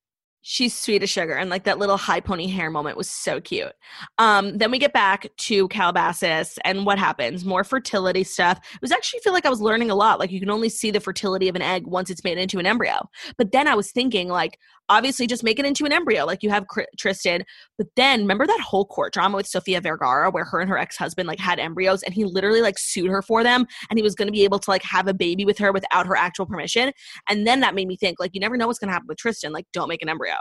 She's 0.42 0.74
sweet 0.74 1.04
as 1.04 1.10
sugar 1.10 1.34
and 1.34 1.50
like 1.50 1.66
that 1.66 1.78
little 1.78 1.98
high 1.98 2.22
pony 2.22 2.48
hair 2.48 2.70
moment 2.70 2.96
was 2.96 3.10
so 3.10 3.42
cute. 3.42 3.74
Um 4.18 4.58
then 4.58 4.72
we 4.72 4.80
get 4.80 4.94
back 4.94 5.28
to 5.36 5.68
calabasas 5.68 6.58
and 6.64 6.86
what 6.86 6.98
happens? 6.98 7.44
More 7.44 7.66
fertility 7.66 8.24
stuff. 8.24 8.60
It 8.74 8.82
was 8.82 8.92
actually 8.92 9.20
feel 9.22 9.34
like 9.34 9.46
i 9.46 9.50
was 9.50 9.60
learning 9.60 9.92
a 9.92 9.96
lot 9.96 10.20
like 10.20 10.32
you 10.32 10.40
can 10.40 10.50
only 10.50 10.70
see 10.70 10.90
the 10.90 11.02
fertility 11.02 11.50
of 11.50 11.56
an 11.56 11.62
egg 11.62 11.86
once 11.86 12.10
it's 12.10 12.24
made 12.24 12.38
into 12.38 12.60
an 12.60 12.66
embryo. 12.66 13.10
But 13.38 13.52
then 13.52 13.68
i 13.68 13.76
was 13.76 13.92
thinking 13.92 14.30
like 14.30 14.58
obviously 14.90 15.28
just 15.28 15.44
make 15.44 15.60
it 15.60 15.66
into 15.66 15.86
an 15.86 15.92
embryo 15.92 16.26
like 16.26 16.44
you 16.44 16.50
have 16.50 16.66
tristan. 16.98 17.44
But 17.78 17.88
then 17.96 18.22
remember 18.22 18.48
that 18.48 18.60
whole 18.60 18.86
court 18.86 19.14
drama 19.14 19.38
with 19.38 19.48
sofia 19.48 19.82
vergara 19.82 20.32
where 20.32 20.46
her 20.46 20.60
and 20.60 20.70
her 20.70 20.78
ex-husband 20.78 21.28
like 21.28 21.40
had 21.40 21.60
embryos 21.60 22.04
and 22.04 22.14
he 22.14 22.26
literally 22.26 22.62
like 22.62 22.78
sued 22.78 23.10
her 23.10 23.22
for 23.22 23.44
them 23.44 23.66
and 23.90 24.00
he 24.00 24.04
was 24.04 24.16
going 24.16 24.28
to 24.28 24.32
be 24.32 24.44
able 24.44 24.60
to 24.60 24.70
like 24.70 24.84
have 24.84 25.08
a 25.08 25.14
baby 25.14 25.46
with 25.46 25.58
her 25.58 25.72
without 25.72 26.08
her 26.08 26.16
actual 26.16 26.46
permission? 26.46 26.92
And 27.30 27.46
then 27.46 27.60
that 27.62 27.76
made 27.76 27.88
me 27.88 27.98
think 27.98 28.20
like 28.20 28.32
you 28.34 28.40
never 28.40 28.58
know 28.58 28.68
what's 28.68 28.80
going 28.80 28.90
to 28.90 28.94
happen 28.94 29.08
with 29.08 29.18
tristan 29.18 29.52
like 29.52 29.66
don't 29.74 29.90
make 29.90 30.02
an 30.02 30.10
embryo. 30.10 30.36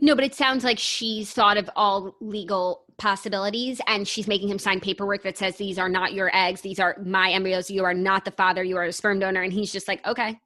No 0.00 0.14
but 0.14 0.24
it 0.24 0.34
sounds 0.34 0.64
like 0.64 0.78
she's 0.78 1.32
thought 1.32 1.56
of 1.56 1.70
all 1.76 2.14
legal 2.20 2.84
possibilities 2.98 3.80
and 3.86 4.08
she's 4.08 4.26
making 4.26 4.48
him 4.48 4.58
sign 4.58 4.80
paperwork 4.80 5.22
that 5.22 5.38
says 5.38 5.56
these 5.56 5.78
are 5.78 5.88
not 5.88 6.14
your 6.14 6.34
eggs 6.34 6.62
these 6.62 6.80
are 6.80 6.96
my 7.04 7.30
embryos 7.30 7.70
you 7.70 7.84
are 7.84 7.94
not 7.94 8.24
the 8.24 8.30
father 8.32 8.64
you 8.64 8.76
are 8.76 8.84
a 8.84 8.92
sperm 8.92 9.20
donor 9.20 9.42
and 9.42 9.52
he's 9.52 9.72
just 9.72 9.88
like 9.88 10.04
okay. 10.06 10.38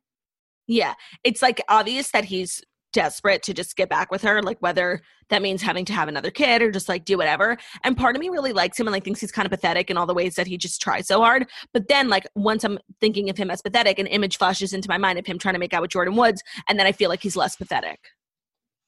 Yeah, 0.69 0.95
it's 1.25 1.43
like 1.43 1.61
obvious 1.69 2.13
that 2.13 2.25
he's 2.25 2.63
desperate 2.93 3.43
to 3.45 3.55
just 3.55 3.77
get 3.77 3.89
back 3.89 4.11
with 4.11 4.23
her, 4.23 4.43
like 4.43 4.59
whether 4.61 5.01
that 5.31 5.43
means 5.43 5.63
having 5.63 5.85
to 5.87 5.93
have 5.93 6.09
another 6.09 6.31
kid 6.31 6.63
or 6.63 6.71
just 6.71 6.89
like 6.89 7.05
do 7.05 7.17
whatever. 7.17 7.57
And 7.85 7.97
part 7.97 8.17
of 8.17 8.21
me 8.21 8.29
really 8.29 8.53
likes 8.53 8.79
him 8.79 8.87
and 8.87 8.93
like 8.93 9.05
thinks 9.05 9.21
he's 9.21 9.33
kind 9.33 9.47
of 9.47 9.51
pathetic 9.51 9.91
in 9.91 9.97
all 9.97 10.07
the 10.07 10.15
ways 10.15 10.35
that 10.37 10.47
he 10.47 10.57
just 10.57 10.81
tries 10.81 11.07
so 11.07 11.21
hard. 11.21 11.47
But 11.73 11.89
then 11.89 12.09
like 12.09 12.27
once 12.35 12.65
I'm 12.65 12.79
thinking 13.01 13.31
of 13.31 13.37
him 13.37 13.51
as 13.51 13.63
pathetic, 13.63 13.99
an 13.99 14.07
image 14.07 14.39
flashes 14.39 14.73
into 14.73 14.89
my 14.89 14.99
mind 14.99 15.19
of 15.19 15.27
him 15.27 15.39
trying 15.39 15.55
to 15.55 15.61
make 15.61 15.75
out 15.75 15.83
with 15.83 15.91
Jordyn 15.91 16.17
Woods, 16.17 16.43
and 16.69 16.79
then 16.79 16.87
I 16.87 16.93
feel 16.93 17.09
like 17.09 17.23
he's 17.23 17.37
less 17.37 17.57
pathetic. 17.57 17.99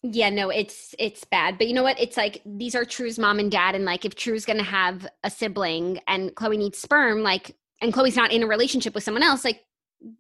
Yeah, 0.03 0.29
no, 0.29 0.51
it's 0.51 0.95
it's 0.99 1.25
bad. 1.25 1.57
But 1.57 1.67
you 1.67 1.73
know 1.73 1.83
what? 1.83 1.99
It's 1.99 2.19
like 2.19 2.43
these 2.45 2.75
are 2.75 2.85
True's 2.85 3.19
mom 3.19 3.39
and 3.39 3.51
dad, 3.51 3.75
and 3.75 3.87
like 3.87 4.05
if 4.05 4.15
True's 4.15 4.45
gonna 4.45 4.63
have 4.63 5.07
a 5.23 5.31
sibling 5.31 5.99
and 6.07 6.35
Khloe 6.35 6.59
needs 6.59 6.79
sperm, 6.79 7.23
like 7.23 7.57
and 7.81 7.93
Khloe's 7.93 8.17
not 8.17 8.31
in 8.31 8.43
a 8.43 8.47
relationship 8.47 8.95
with 8.95 9.03
someone 9.03 9.23
else, 9.23 9.45
like 9.45 9.63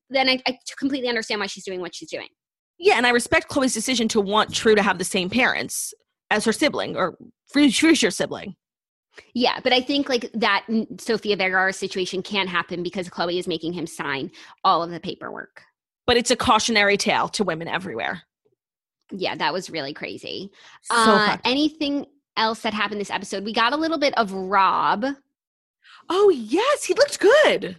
then 0.08 0.30
I, 0.30 0.40
I 0.46 0.58
completely 0.78 1.10
understand 1.10 1.40
why 1.40 1.46
she's 1.46 1.64
doing 1.64 1.80
what 1.80 1.94
she's 1.94 2.10
doing. 2.10 2.28
Yeah, 2.78 2.96
and 2.96 3.06
I 3.06 3.10
respect 3.10 3.50
Khloe's 3.50 3.74
decision 3.74 4.08
to 4.08 4.20
want 4.20 4.54
True 4.54 4.74
to 4.74 4.82
have 4.82 4.98
the 4.98 5.04
same 5.04 5.30
parents 5.30 5.94
as 6.30 6.44
her 6.44 6.52
sibling 6.52 6.96
or 6.96 7.16
future 7.52 8.10
sibling. 8.10 8.56
Yeah, 9.32 9.60
but 9.62 9.72
I 9.72 9.80
think 9.80 10.08
like 10.08 10.30
that 10.34 10.66
Sofia 10.98 11.36
Vergara 11.36 11.72
situation 11.72 12.22
can't 12.22 12.48
happen 12.48 12.82
because 12.82 13.08
Khloe 13.08 13.38
is 13.38 13.46
making 13.46 13.72
him 13.72 13.86
sign 13.86 14.30
all 14.64 14.82
of 14.82 14.90
the 14.90 14.98
paperwork. 15.00 15.62
but 16.06 16.16
it's 16.16 16.30
a 16.30 16.36
cautionary 16.36 16.96
tale 16.96 17.28
to 17.28 17.44
women 17.44 17.68
everywhere. 17.68 18.22
Yeah, 19.10 19.36
that 19.36 19.52
was 19.52 19.70
really 19.70 19.92
crazy. 19.92 20.50
So 20.82 20.94
uh, 20.96 21.36
anything 21.44 22.06
else 22.36 22.60
that 22.62 22.74
happened 22.74 23.00
this 23.00 23.10
episode? 23.10 23.44
We 23.44 23.52
got 23.52 23.72
a 23.72 23.76
little 23.76 23.98
bit 23.98 24.16
of 24.18 24.32
Rob. 24.32 25.04
oh 26.10 26.30
yes, 26.30 26.84
he 26.84 26.94
looked 26.94 27.20
good. 27.20 27.76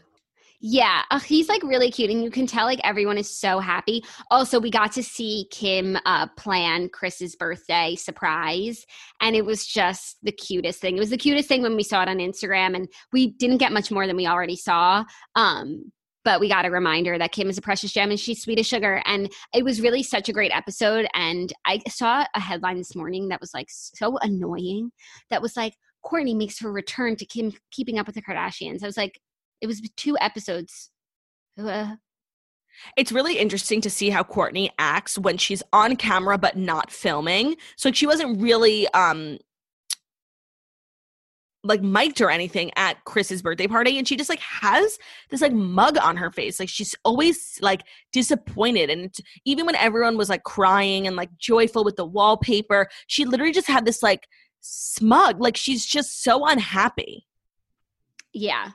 Yeah, 0.67 1.03
uh, 1.11 1.19
he's 1.19 1.47
like 1.47 1.61
really 1.61 1.91
cute, 1.91 2.09
and 2.09 2.23
you 2.23 2.31
can 2.31 2.47
tell 2.47 2.65
like 2.65 2.79
everyone 2.83 3.19
is 3.19 3.29
so 3.29 3.59
happy. 3.59 4.03
Also, 4.31 4.59
we 4.59 4.71
got 4.71 4.91
to 4.93 5.03
see 5.03 5.45
Kim 5.51 5.95
uh, 6.07 6.25
plan 6.37 6.89
Kris's 6.89 7.35
birthday 7.35 7.93
surprise, 7.93 8.83
and 9.21 9.35
it 9.35 9.45
was 9.45 9.67
just 9.67 10.17
the 10.23 10.31
cutest 10.31 10.81
thing. 10.81 10.97
It 10.97 10.99
was 10.99 11.11
the 11.11 11.17
cutest 11.17 11.47
thing 11.47 11.61
when 11.61 11.75
we 11.75 11.83
saw 11.83 12.01
it 12.01 12.09
on 12.09 12.17
Instagram, 12.17 12.75
and 12.75 12.87
we 13.13 13.33
didn't 13.33 13.59
get 13.59 13.73
much 13.73 13.91
more 13.91 14.07
than 14.07 14.15
we 14.15 14.25
already 14.25 14.55
saw. 14.55 15.03
Um, 15.35 15.91
but 16.23 16.39
we 16.39 16.49
got 16.49 16.65
a 16.65 16.71
reminder 16.71 17.19
that 17.19 17.31
Kim 17.31 17.47
is 17.47 17.59
a 17.59 17.61
precious 17.61 17.93
gem 17.93 18.09
and 18.09 18.19
she's 18.19 18.41
sweet 18.41 18.57
as 18.57 18.65
sugar. 18.65 19.03
And 19.05 19.31
it 19.53 19.63
was 19.63 19.81
really 19.81 20.01
such 20.01 20.29
a 20.29 20.33
great 20.33 20.51
episode. 20.51 21.05
And 21.13 21.53
I 21.65 21.79
saw 21.87 22.25
a 22.33 22.39
headline 22.39 22.79
this 22.79 22.95
morning 22.95 23.27
that 23.27 23.39
was 23.39 23.53
like 23.53 23.67
so 23.69 24.17
annoying. 24.23 24.89
That 25.29 25.43
was 25.43 25.55
like 25.55 25.75
Kourtney 26.03 26.35
makes 26.35 26.59
her 26.61 26.71
return 26.71 27.15
to 27.17 27.25
Kim 27.27 27.53
keeping 27.69 27.99
up 27.99 28.07
with 28.07 28.15
the 28.15 28.23
Kardashians. 28.23 28.81
I 28.81 28.87
was 28.87 28.97
like, 28.97 29.19
it 29.61 29.67
was 29.67 29.81
two 29.95 30.17
episodes. 30.19 30.91
Uh, 31.57 31.95
It's 32.97 33.11
really 33.11 33.37
interesting 33.37 33.81
to 33.81 33.89
see 33.89 34.09
how 34.09 34.23
Kourtney 34.23 34.69
acts 34.77 35.17
when 35.17 35.37
she's 35.37 35.63
on 35.71 35.95
camera 35.95 36.37
but 36.37 36.57
not 36.57 36.91
filming. 36.91 37.55
So 37.77 37.89
like 37.89 37.95
she 37.95 38.05
wasn't 38.07 38.41
really 38.41 38.87
um 38.89 39.37
like 41.63 41.81
mic'd 41.81 42.21
or 42.21 42.29
anything 42.29 42.69
at 42.75 43.03
Kris's 43.05 43.41
birthday 43.41 43.65
party 43.65 43.97
and 43.97 44.07
she 44.07 44.15
just 44.15 44.29
like 44.29 44.39
has 44.39 44.99
this 45.29 45.41
like 45.41 45.51
mug 45.53 45.97
on 45.97 46.15
her 46.17 46.29
face. 46.29 46.59
Like 46.59 46.69
she's 46.69 46.93
always 47.03 47.57
like 47.61 47.81
disappointed 48.11 48.91
and 48.91 49.05
it's, 49.05 49.19
even 49.45 49.65
when 49.65 49.75
everyone 49.75 50.15
was 50.15 50.29
like 50.29 50.43
crying 50.43 51.07
and 51.07 51.15
like 51.15 51.35
joyful 51.39 51.83
with 51.83 51.95
the 51.95 52.05
wallpaper, 52.05 52.87
she 53.07 53.25
literally 53.25 53.51
just 53.51 53.67
had 53.67 53.83
this 53.85 54.03
like 54.03 54.27
smug 54.61 55.39
like 55.41 55.57
she's 55.57 55.85
just 55.85 56.23
so 56.23 56.45
unhappy. 56.45 57.25
yeah. 58.33 58.71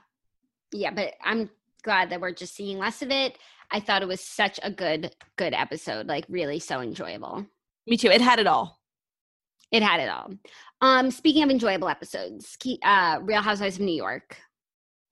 Yeah, 0.71 0.91
but 0.91 1.13
I'm 1.23 1.49
glad 1.83 2.09
that 2.09 2.21
we're 2.21 2.33
just 2.33 2.55
seeing 2.55 2.77
less 2.77 3.01
of 3.01 3.11
it. 3.11 3.37
I 3.71 3.79
thought 3.79 4.01
it 4.01 4.07
was 4.07 4.21
such 4.21 4.59
a 4.63 4.71
good, 4.71 5.15
good 5.37 5.53
episode. 5.53 6.07
Like 6.07 6.25
really 6.29 6.59
so 6.59 6.81
enjoyable. 6.81 7.45
Me 7.87 7.97
too. 7.97 8.09
It 8.09 8.21
had 8.21 8.39
it 8.39 8.47
all. 8.47 8.79
It 9.71 9.81
had 9.81 10.01
it 10.01 10.09
all. 10.09 10.31
Um, 10.81 11.11
speaking 11.11 11.43
of 11.43 11.49
enjoyable 11.49 11.87
episodes, 11.87 12.57
uh, 12.83 13.19
Real 13.21 13.41
Housewives 13.41 13.75
of 13.75 13.81
New 13.81 13.95
York. 13.95 14.37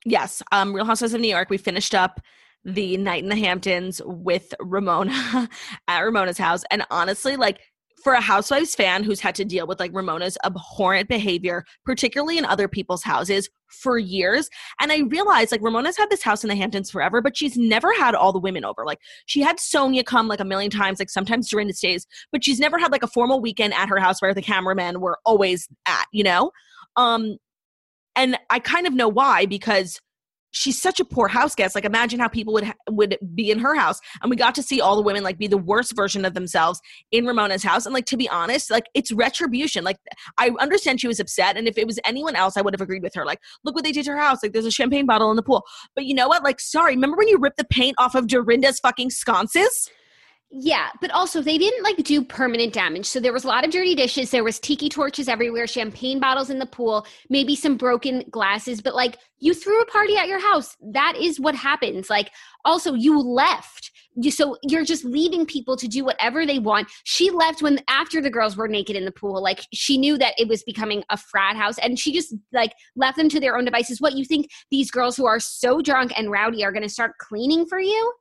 Yes, 0.05 0.41
um, 0.51 0.74
Real 0.74 0.86
Housewives 0.86 1.14
of 1.14 1.22
New 1.22 1.30
York. 1.30 1.49
We 1.49 1.57
finished 1.57 1.95
up 1.95 2.20
the 2.66 2.97
night 2.97 3.24
in 3.24 3.30
the 3.30 3.38
Hamptons 3.38 4.01
with 4.03 4.53
Ramona 4.60 5.49
at 5.88 6.01
Ramona's 6.01 6.38
house, 6.38 6.64
and 6.72 6.86
honestly, 6.91 7.38
like 7.38 7.60
for 8.04 8.14
a 8.14 8.22
Housewives 8.22 8.76
fan 8.76 9.04
who's 9.04 9.20
had 9.20 9.36
to 9.36 9.45
deal 9.45 9.68
with 9.68 9.80
like 9.80 9.93
Ramona's 9.93 10.38
abhorrent 10.43 11.10
behavior, 11.10 11.66
particularly 11.86 12.38
in 12.38 12.45
other 12.45 12.68
people's 12.68 13.04
houses 13.04 13.50
for 13.70 13.97
years, 13.97 14.50
and 14.80 14.91
I 14.91 15.02
realized 15.02 15.52
like 15.52 15.62
Ramona's 15.62 15.97
had 15.97 16.10
this 16.10 16.24
house 16.24 16.43
in 16.43 16.50
the 16.50 16.56
Hamptons 16.56 16.89
forever, 16.89 17.22
but 17.22 17.38
she's 17.38 17.58
never 17.58 17.93
had 17.93 18.16
all 18.16 18.34
the 18.34 18.39
women 18.39 18.66
over. 18.66 18.86
Like 18.86 19.00
she 19.26 19.41
had 19.41 19.58
Sonja 19.58 20.06
come 20.06 20.28
like 20.28 20.39
a 20.39 20.45
million 20.45 20.72
times, 20.72 21.00
like 21.00 21.10
sometimes 21.10 21.50
during 21.50 21.68
the 21.68 21.74
stays, 21.74 22.08
but 22.32 22.43
she's 22.43 22.60
never 22.60 22.80
had 22.80 22.91
like 22.91 23.04
a 23.04 23.08
formal 23.08 23.41
weekend 23.41 23.74
at 23.74 23.89
her 23.89 24.00
house 24.00 24.22
where 24.22 24.34
the 24.34 24.41
cameramen 24.41 25.02
were 25.02 25.20
always 25.26 25.68
at, 25.88 26.06
you 26.12 26.24
know. 26.24 26.52
Um, 26.95 27.38
and 28.16 28.38
I 28.50 28.60
kind 28.60 28.88
of 28.88 28.93
know 28.93 29.08
why 29.08 29.45
because 29.45 30.00
she's 30.52 30.82
such 30.82 31.00
a 31.00 31.06
poor 31.06 31.28
house 31.28 31.56
guest. 31.56 31.76
Like 31.76 31.86
imagine 31.86 32.20
how 32.20 32.28
people 32.28 32.54
would 32.54 32.72
would 32.89 33.18
be 33.36 33.52
in 33.52 33.60
her 33.60 33.76
house, 33.76 34.00
and 34.22 34.30
we 34.30 34.36
got 34.36 34.56
to 34.56 34.64
see 34.64 34.82
all 34.82 34.95
the 34.95 35.02
women 35.02 35.24
like 35.24 35.38
be 35.38 35.47
the 35.47 35.58
worst 35.58 35.95
version 35.95 36.26
of 36.26 36.34
themselves 36.34 36.82
in 37.12 37.26
Ramona's 37.26 37.64
house. 37.64 37.86
And 37.86 37.93
like 37.93 38.06
to 38.06 38.18
be 38.18 38.30
honest, 38.30 38.72
like 38.72 38.86
it's 38.93 39.12
retribution. 39.12 39.84
Like 39.84 39.97
I 40.38 40.52
understand 40.60 41.02
she 41.02 41.08
was 41.08 41.20
upset, 41.20 41.58
and 41.58 41.68
if 41.68 41.78
it 41.78 41.88
was 41.88 42.00
anyone 42.06 42.36
else, 42.36 42.58
I 42.58 42.62
would 42.62 42.74
have 42.74 42.82
agreed 42.82 43.04
with 43.04 43.16
her. 43.16 43.26
Like 43.26 43.39
look 43.64 43.76
what 43.76 43.84
they 43.84 43.91
did 43.91 44.06
to 44.06 44.12
her 44.12 44.18
house. 44.18 44.39
Like 44.43 44.54
there's 44.54 44.66
a 44.66 44.72
champagne 44.72 45.06
bottle 45.06 45.30
in 45.30 45.36
the 45.36 45.43
pool. 45.43 45.64
But 45.95 46.06
you 46.06 46.14
know 46.14 46.28
what? 46.28 46.43
Like 46.43 46.60
sorry, 46.60 46.95
remember 46.95 47.18
when 47.18 47.28
you 47.28 47.38
ripped 47.38 47.58
the 47.58 47.66
paint 47.66 47.95
off 47.97 48.16
of 48.16 48.28
Dorinda's 48.28 48.80
fucking 48.80 49.12
sconces? 49.12 49.89
Yeah, 50.52 50.89
but 51.00 51.12
also 51.12 51.43
they 51.43 51.60
didn't 51.60 51.84
like 51.84 51.97
do 51.97 52.24
permanent 52.24 52.74
damage. 52.74 53.06
So 53.06 53.20
there 53.20 53.34
was 53.34 53.43
a 53.43 53.47
lot 53.47 53.64
of 53.64 53.70
dirty 53.70 53.93
dishes. 53.93 54.32
There 54.32 54.43
was 54.43 54.60
tiki 54.60 54.89
torches 54.89 55.28
everywhere, 55.28 55.68
champagne 55.68 56.20
bottles 56.20 56.50
in 56.50 56.58
the 56.58 56.66
pool, 56.66 57.06
maybe 57.30 57.56
some 57.56 57.78
broken 57.78 58.24
glasses. 58.32 58.82
But 58.82 58.95
like 58.95 59.20
you 59.38 59.54
threw 59.54 59.80
a 59.80 59.86
party 59.86 60.18
at 60.18 60.28
your 60.28 60.39
house. 60.39 60.76
That 60.82 61.16
is 61.20 61.39
what 61.39 61.54
happens. 61.54 62.10
Like 62.10 62.32
also 62.66 62.95
you 62.95 63.20
left. 63.20 63.91
You, 64.16 64.32
so 64.32 64.58
you're 64.64 64.84
just 64.84 65.06
leaving 65.06 65.45
people 65.45 65.78
to 65.78 65.88
do 65.88 66.04
whatever 66.04 66.47
they 66.47 66.58
want. 66.58 66.89
She 67.04 67.30
left 67.30 67.62
when 67.62 67.80
after 67.88 68.20
the 68.20 68.32
girls 68.32 68.58
were 68.58 68.68
naked 68.68 68.95
in 68.95 69.06
the 69.06 69.12
pool. 69.12 69.43
Like 69.43 69.62
she 69.72 70.00
knew 70.00 70.18
that 70.18 70.34
it 70.39 70.47
was 70.47 70.64
becoming 70.64 71.04
a 71.12 71.16
frat 71.16 71.58
house, 71.58 71.78
and 71.78 71.97
she 71.97 72.12
just 72.12 72.34
like 72.52 72.74
left 72.95 73.18
them 73.18 73.30
to 73.30 73.39
their 73.39 73.56
own 73.56 73.66
devices. 73.66 74.02
What 74.02 74.16
you 74.16 74.26
think 74.26 74.50
these 74.72 74.89
girls 74.89 75.16
who 75.16 75.28
are 75.28 75.39
so 75.39 75.80
drunk 75.80 76.12
and 76.18 76.32
rowdy 76.32 76.66
are 76.66 76.72
going 76.72 76.84
to 76.84 76.89
start 76.89 77.20
cleaning 77.20 77.68
for 77.68 77.80
you? 77.80 78.14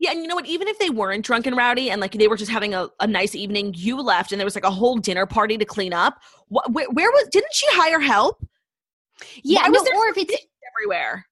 Yeah, 0.00 0.12
and 0.12 0.22
you 0.22 0.26
know 0.26 0.34
what? 0.34 0.46
Even 0.46 0.66
if 0.66 0.78
they 0.78 0.90
weren't 0.90 1.24
drunk 1.24 1.46
and 1.46 1.56
rowdy 1.56 1.90
and 1.90 2.00
like 2.00 2.12
they 2.12 2.26
were 2.26 2.36
just 2.36 2.50
having 2.50 2.74
a, 2.74 2.88
a 3.00 3.06
nice 3.06 3.34
evening, 3.34 3.74
you 3.76 4.00
left 4.00 4.32
and 4.32 4.40
there 4.40 4.46
was 4.46 4.54
like 4.54 4.64
a 4.64 4.70
whole 4.70 4.96
dinner 4.96 5.26
party 5.26 5.58
to 5.58 5.64
clean 5.64 5.92
up. 5.92 6.20
What, 6.48 6.72
where, 6.72 6.88
where 6.90 7.10
was? 7.10 7.28
Didn't 7.30 7.52
she 7.52 7.66
hire 7.70 8.00
help? 8.00 8.44
Yeah, 9.42 9.62
Why 9.62 9.68
was 9.68 9.88
no, 9.92 10.00
or 10.00 10.08
if 10.08 10.16
it's 10.16 10.34
everywhere? 10.74 11.26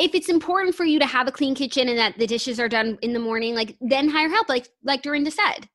if 0.00 0.14
it's 0.14 0.30
important 0.30 0.74
for 0.74 0.84
you 0.84 0.98
to 0.98 1.06
have 1.06 1.28
a 1.28 1.32
clean 1.32 1.54
kitchen 1.54 1.88
and 1.88 1.98
that 1.98 2.18
the 2.18 2.26
dishes 2.26 2.58
are 2.58 2.70
done 2.70 2.98
in 3.02 3.12
the 3.12 3.18
morning, 3.18 3.54
like 3.54 3.76
then 3.82 4.08
hire 4.08 4.30
help, 4.30 4.48
like 4.48 4.66
like 4.82 5.02
Dorinda 5.02 5.30
said. 5.30 5.68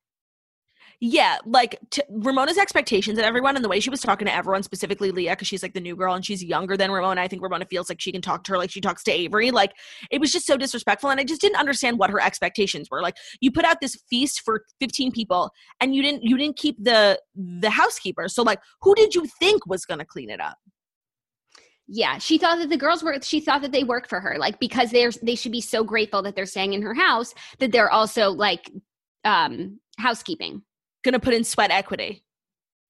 Yeah, 1.01 1.37
like 1.45 1.77
t- 1.91 2.03
Ramona's 2.09 2.57
expectations 2.57 3.17
of 3.19 3.25
everyone 3.25 3.55
and 3.55 3.63
the 3.63 3.69
way 3.69 3.79
she 3.79 3.89
was 3.89 4.01
talking 4.01 4.27
to 4.27 4.33
everyone, 4.33 4.63
specifically 4.63 5.11
Leah, 5.11 5.31
because 5.31 5.47
she's 5.47 5.61
like 5.61 5.73
the 5.73 5.81
new 5.81 5.95
girl 5.95 6.13
and 6.13 6.25
she's 6.25 6.43
younger 6.43 6.77
than 6.77 6.91
Ramona. 6.91 7.21
I 7.21 7.27
think 7.27 7.41
Ramona 7.41 7.65
feels 7.65 7.89
like 7.89 7.99
she 7.99 8.11
can 8.11 8.21
talk 8.21 8.43
to 8.45 8.53
her 8.53 8.57
like 8.57 8.71
she 8.71 8.81
talks 8.81 9.03
to 9.03 9.11
Avery. 9.11 9.51
Like 9.51 9.73
it 10.09 10.21
was 10.21 10.31
just 10.31 10.45
so 10.45 10.57
disrespectful, 10.57 11.09
and 11.09 11.19
I 11.19 11.23
just 11.23 11.41
didn't 11.41 11.57
understand 11.57 11.99
what 11.99 12.09
her 12.09 12.21
expectations 12.21 12.89
were. 12.89 13.01
Like 13.01 13.17
you 13.41 13.51
put 13.51 13.65
out 13.65 13.81
this 13.81 13.97
feast 14.09 14.41
for 14.45 14.63
fifteen 14.79 15.11
people, 15.11 15.51
and 15.81 15.93
you 15.93 16.01
didn't 16.01 16.23
you 16.23 16.37
didn't 16.37 16.57
keep 16.57 16.81
the 16.81 17.19
the 17.35 17.69
housekeeper. 17.69 18.27
So 18.29 18.43
like, 18.43 18.59
who 18.81 18.95
did 18.95 19.13
you 19.15 19.25
think 19.39 19.65
was 19.67 19.85
going 19.85 19.99
to 19.99 20.05
clean 20.05 20.29
it 20.29 20.39
up? 20.39 20.57
Yeah, 21.87 22.17
she 22.17 22.37
thought 22.37 22.57
that 22.57 22.69
the 22.69 22.77
girls 22.77 23.03
were. 23.03 23.17
She 23.21 23.39
thought 23.39 23.61
that 23.61 23.71
they 23.71 23.83
worked 23.83 24.09
for 24.09 24.19
her, 24.19 24.37
like 24.39 24.59
because 24.59 24.91
they're 24.91 25.11
they 25.21 25.35
should 25.35 25.51
be 25.51 25.61
so 25.61 25.83
grateful 25.83 26.21
that 26.23 26.35
they're 26.35 26.45
staying 26.45 26.73
in 26.73 26.81
her 26.81 26.95
house 26.95 27.33
that 27.59 27.71
they're 27.71 27.91
also 27.91 28.31
like 28.31 28.71
um 29.23 29.79
housekeeping. 29.97 30.63
Going 31.05 31.13
to 31.13 31.19
put 31.19 31.35
in 31.35 31.43
sweat 31.43 31.69
equity. 31.69 32.23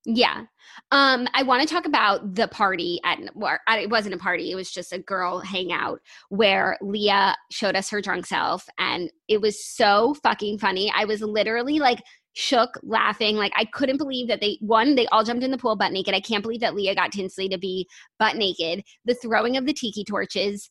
Yeah. 0.06 0.44
Um, 0.92 1.28
I 1.34 1.44
want 1.44 1.68
to 1.68 1.74
talk 1.74 1.86
about 1.86 2.36
the 2.36 2.48
party 2.48 3.02
at 3.04 3.20
well, 3.36 3.58
it 3.68 3.90
wasn't 3.90 4.16
a 4.16 4.18
party, 4.18 4.52
it 4.52 4.56
was 4.56 4.72
just 4.72 4.94
a 4.94 5.00
girl 5.00 5.40
hangout 5.40 6.00
where 6.30 6.78
Leah 6.82 7.36
showed 7.52 7.76
us 7.76 7.90
her 7.90 8.00
drunk 8.00 8.26
self 8.26 8.70
and 8.80 9.12
it 9.28 9.42
was 9.42 9.66
so 9.66 10.14
fucking 10.24 10.60
funny. 10.60 10.94
I 10.96 11.04
was 11.04 11.22
literally 11.22 11.80
like 11.80 12.02
shook 12.36 12.80
laughing. 12.84 13.36
Like 13.36 13.52
I 13.58 13.66
couldn't 13.66 13.98
believe 13.98 14.30
that 14.30 14.40
they 14.40 14.60
one, 14.62 14.96
they 14.96 15.08
all 15.08 15.26
jumped 15.26 15.44
in 15.44 15.52
the 15.52 15.58
pool 15.58 15.76
butt 15.76 15.92
naked. 15.92 16.14
I 16.14 16.22
can't 16.22 16.42
believe 16.42 16.62
that 16.62 16.74
Leah 16.74 16.96
got 16.96 17.12
Tinsley 17.12 17.50
to 17.50 17.58
be 17.58 17.86
butt 18.18 18.38
naked. 18.38 18.82
The 19.04 19.16
throwing 19.16 19.58
of 19.58 19.66
the 19.66 19.74
tiki 19.74 20.06
torches, 20.06 20.70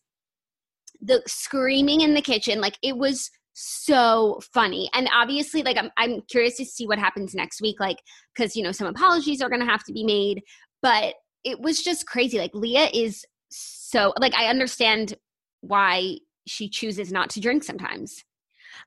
the 1.03 1.23
screaming 1.27 2.01
in 2.01 2.15
the 2.15 2.23
kitchen, 2.23 2.63
like 2.63 2.79
it 2.83 2.97
was 2.97 3.31
so 3.55 4.41
funny 4.53 4.91
and 4.95 5.09
obviously 5.15 5.63
like 5.63 5.77
I'm, 5.77 5.91
I'm 5.97 6.23
curious 6.23 6.57
to 6.57 6.65
see 6.65 6.87
what 6.87 6.99
happens 6.99 7.35
next 7.35 7.61
week 7.63 7.79
like 7.81 7.99
because 8.35 8.57
you 8.57 8.63
know 8.63 8.73
some 8.73 8.89
apologies 8.89 9.41
are 9.41 9.49
going 9.49 9.61
to 9.61 9.67
have 9.67 9.85
to 9.85 9.93
be 9.93 10.05
made 10.05 10.43
but 10.83 11.15
it 11.45 11.61
was 11.61 11.83
just 11.83 12.07
crazy 12.07 12.39
like 12.39 12.51
leah 12.53 12.89
is 12.93 13.25
so 13.51 14.13
like 14.19 14.35
i 14.35 14.47
understand 14.47 15.15
why 15.61 16.17
she 16.47 16.69
chooses 16.69 17.13
not 17.13 17.31
to 17.31 17.41
drink 17.41 17.63
sometimes 17.63 18.25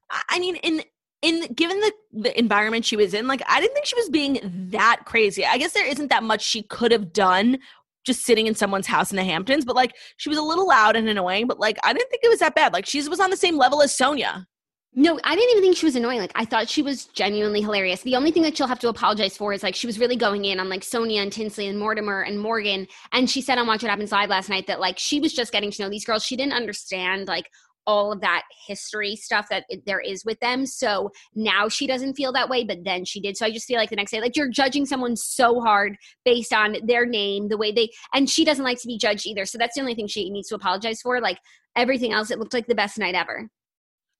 I- 0.09 0.21
I 0.29 0.39
mean, 0.39 0.55
in 0.57 0.83
in 1.21 1.51
given 1.53 1.79
the 1.79 1.91
the 2.13 2.39
environment 2.39 2.85
she 2.85 2.95
was 2.95 3.13
in, 3.13 3.27
like 3.27 3.41
I 3.47 3.59
didn't 3.59 3.73
think 3.73 3.85
she 3.85 3.95
was 3.95 4.09
being 4.09 4.39
that 4.71 5.01
crazy. 5.05 5.45
I 5.45 5.57
guess 5.57 5.73
there 5.73 5.85
isn't 5.87 6.09
that 6.09 6.23
much 6.23 6.41
she 6.43 6.63
could 6.63 6.91
have 6.91 7.13
done 7.13 7.57
just 8.05 8.23
sitting 8.23 8.47
in 8.47 8.55
someone's 8.55 8.87
house 8.87 9.11
in 9.11 9.17
the 9.17 9.23
Hamptons, 9.23 9.65
but 9.65 9.75
like 9.75 9.95
she 10.17 10.29
was 10.29 10.37
a 10.37 10.41
little 10.43 10.67
loud 10.67 10.95
and 10.95 11.09
annoying, 11.09 11.47
but 11.47 11.59
like 11.59 11.77
I 11.83 11.93
didn't 11.93 12.09
think 12.09 12.23
it 12.23 12.29
was 12.29 12.39
that 12.39 12.55
bad. 12.55 12.73
Like 12.73 12.85
she 12.85 13.07
was 13.07 13.19
on 13.19 13.29
the 13.29 13.37
same 13.37 13.57
level 13.57 13.81
as 13.81 13.95
Sonja. 13.97 14.45
No 14.93 15.19
i 15.23 15.35
didn't 15.35 15.51
even 15.51 15.63
think 15.63 15.77
she 15.77 15.85
was 15.85 15.95
annoying 15.95 16.19
like 16.19 16.31
i 16.33 16.43
thought 16.43 16.69
she 16.69 16.81
was 16.81 17.05
genuinely 17.05 17.61
hilarious 17.61 18.01
the 18.01 18.15
only 18.15 18.31
thing 18.31 18.41
that 18.43 18.57
she'll 18.57 18.67
have 18.67 18.79
to 18.79 18.89
apologize 18.89 19.37
for 19.37 19.53
is 19.53 19.61
like 19.61 19.75
she 19.75 19.85
was 19.85 19.99
really 19.99 20.15
going 20.15 20.45
in 20.45 20.59
on 20.59 20.69
like 20.69 20.81
sonja 20.81 21.21
and 21.21 21.31
tinsley 21.31 21.67
and 21.67 21.77
mortimer 21.77 22.21
and 22.21 22.39
morgan 22.39 22.87
and 23.11 23.29
she 23.29 23.41
said 23.41 23.57
on 23.57 23.67
watch 23.67 23.83
what 23.83 23.89
happens 23.89 24.11
live 24.11 24.29
last 24.29 24.49
night 24.49 24.65
that 24.65 24.79
like 24.79 24.97
she 24.97 25.19
was 25.19 25.33
just 25.33 25.51
getting 25.51 25.69
to 25.69 25.83
know 25.83 25.89
these 25.89 26.05
girls 26.05 26.23
she 26.23 26.35
didn't 26.35 26.53
understand 26.53 27.27
like 27.27 27.47
all 27.87 28.11
of 28.11 28.19
that 28.21 28.43
history 28.67 29.15
stuff 29.15 29.47
that 29.49 29.63
it, 29.69 29.83
there 29.85 30.01
is 30.01 30.25
with 30.25 30.39
them. 30.41 30.65
So 30.65 31.09
now 31.33 31.69
she 31.69 31.87
doesn't 31.87 32.15
feel 32.15 32.33
that 32.33 32.49
way, 32.49 32.65
but 32.65 32.83
then 32.83 33.05
she 33.05 33.21
did. 33.21 33.37
So 33.37 33.45
I 33.45 33.51
just 33.51 33.65
feel 33.65 33.77
like 33.77 33.89
the 33.89 33.95
next 33.95 34.11
day, 34.11 34.19
like 34.19 34.35
you're 34.35 34.49
judging 34.49 34.85
someone 34.85 35.15
so 35.15 35.61
hard 35.61 35.95
based 36.25 36.53
on 36.53 36.75
their 36.83 37.05
name, 37.05 37.47
the 37.47 37.57
way 37.57 37.71
they, 37.71 37.89
and 38.13 38.29
she 38.29 38.43
doesn't 38.43 38.65
like 38.65 38.81
to 38.81 38.87
be 38.87 38.97
judged 38.97 39.25
either. 39.25 39.45
So 39.45 39.57
that's 39.57 39.75
the 39.75 39.81
only 39.81 39.95
thing 39.95 40.07
she 40.07 40.29
needs 40.29 40.49
to 40.49 40.55
apologize 40.55 41.01
for. 41.01 41.21
Like 41.21 41.39
everything 41.75 42.11
else, 42.11 42.29
it 42.29 42.39
looked 42.39 42.53
like 42.53 42.67
the 42.67 42.75
best 42.75 42.99
night 42.99 43.15
ever. 43.15 43.47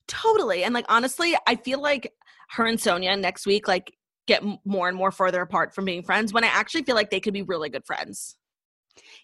Totally. 0.08 0.64
And 0.64 0.74
like 0.74 0.86
honestly, 0.90 1.36
I 1.46 1.56
feel 1.56 1.82
like 1.82 2.14
her 2.52 2.66
and 2.66 2.78
Sonja 2.78 3.20
next 3.20 3.46
week 3.46 3.68
like 3.68 3.94
get 4.28 4.44
more 4.66 4.88
and 4.88 4.98
more 4.98 5.12
further 5.12 5.42
apart 5.42 5.74
from 5.74 5.86
being 5.86 6.04
friends 6.04 6.34
when 6.34 6.44
I 6.44 6.48
actually 6.48 6.84
feel 6.84 6.96
like 6.96 7.10
they 7.10 7.20
could 7.20 7.34
be 7.34 7.42
really 7.42 7.70
good 7.70 7.86
friends. 7.86 8.38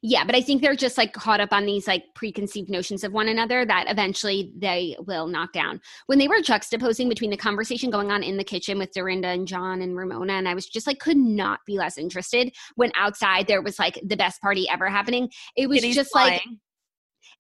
Yeah, 0.02 0.24
but 0.24 0.36
I 0.36 0.42
think 0.42 0.62
they're 0.62 0.76
just 0.76 0.98
like 0.98 1.14
caught 1.14 1.40
up 1.40 1.52
on 1.52 1.66
these 1.66 1.88
like 1.88 2.04
preconceived 2.16 2.70
notions 2.70 3.04
of 3.04 3.14
one 3.14 3.28
another 3.28 3.66
that 3.66 3.86
eventually 3.88 4.52
they 4.58 4.96
will 5.08 5.28
knock 5.28 5.54
down. 5.54 5.82
When 6.08 6.20
they 6.20 6.28
were 6.28 6.42
juxtaposing 6.42 7.10
between 7.10 7.32
the 7.32 7.38
conversation 7.38 7.90
going 7.90 8.12
on 8.12 8.24
in 8.24 8.38
the 8.38 8.44
kitchen 8.44 8.78
with 8.78 8.92
Dorinda 8.92 9.30
and 9.30 9.48
John 9.48 9.82
and 9.82 9.96
Ramona, 9.96 10.34
and 10.34 10.48
I 10.48 10.54
was 10.54 10.68
just 10.68 10.88
like, 10.88 11.00
could 11.00 11.18
not 11.18 11.60
be 11.66 11.78
less 11.78 11.98
interested 11.98 12.54
when 12.76 12.92
outside 12.96 13.48
there 13.48 13.62
was 13.62 13.80
like 13.80 14.00
the 14.06 14.18
best 14.18 14.42
party 14.42 14.68
ever 14.70 14.90
happening. 14.90 15.30
It 15.56 15.68
was 15.68 15.82
just 15.82 16.12
flying. 16.12 16.34
like 16.34 16.58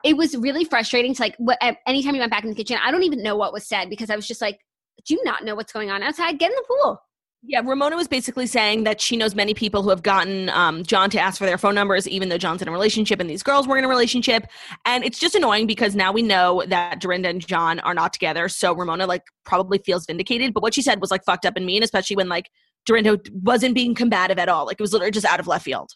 it 0.04 0.18
was 0.18 0.36
really 0.36 0.66
frustrating 0.66 1.14
to 1.16 1.22
like 1.22 1.36
what 1.38 1.58
anytime 1.88 2.14
you 2.14 2.20
went 2.20 2.32
back 2.32 2.44
in 2.44 2.50
the 2.50 2.56
kitchen, 2.56 2.78
I 2.84 2.92
don't 2.92 3.04
even 3.04 3.24
know 3.24 3.36
what 3.36 3.54
was 3.54 3.68
said 3.68 3.90
because 3.90 4.10
I 4.10 4.16
was 4.16 4.28
just 4.28 4.42
like, 4.42 4.60
do 5.06 5.14
you 5.14 5.24
not 5.24 5.44
know 5.44 5.56
what's 5.56 5.72
going 5.72 5.90
on 5.90 6.04
outside? 6.04 6.38
Get 6.40 6.52
in 6.52 6.56
the 6.56 6.64
pool. 6.68 7.00
Yeah, 7.46 7.62
Ramona 7.64 7.98
was 7.98 8.08
basically 8.08 8.48
saying 8.48 8.86
that 8.86 9.02
she 9.02 9.18
knows 9.18 9.36
many 9.36 9.54
people 9.54 9.84
who 9.84 9.90
have 9.90 10.02
gotten 10.02 10.50
um, 10.50 10.82
John 10.84 11.10
to 11.10 11.20
ask 11.20 11.38
for 11.38 11.46
their 11.46 11.58
phone 11.58 11.76
numbers, 11.76 12.08
even 12.08 12.30
though 12.30 12.38
John's 12.38 12.62
in 12.62 12.70
a 12.70 12.72
relationship 12.72 13.20
and 13.20 13.30
these 13.30 13.44
girls 13.44 13.68
were 13.68 13.78
in 13.78 13.84
a 13.84 13.90
relationship. 13.90 14.48
And 14.86 15.04
it's 15.04 15.20
just 15.20 15.36
annoying 15.36 15.68
because 15.68 15.94
now 15.94 16.14
we 16.14 16.22
know 16.22 16.64
that 16.68 17.02
Dorinda 17.02 17.28
and 17.28 17.46
John 17.46 17.82
are 17.82 17.94
not 17.94 18.14
together. 18.14 18.48
So 18.48 18.74
Ramona 18.74 19.08
like 19.08 19.24
probably 19.44 19.80
feels 19.80 20.06
vindicated. 20.06 20.54
But 20.54 20.64
what 20.64 20.74
she 20.74 20.82
said 20.82 21.02
was 21.02 21.12
like 21.12 21.26
fucked 21.26 21.46
up 21.46 21.58
and 21.58 21.66
mean, 21.66 21.84
especially 21.84 22.16
when 22.16 22.30
like 22.30 22.50
Dorinda 22.86 23.20
wasn't 23.34 23.76
being 23.76 23.94
combative 23.94 24.40
at 24.40 24.48
all. 24.48 24.66
Like 24.66 24.80
it 24.80 24.82
was 24.82 24.94
literally 24.94 25.12
just 25.12 25.26
out 25.26 25.42
of 25.42 25.48
left 25.48 25.66
field. 25.66 25.92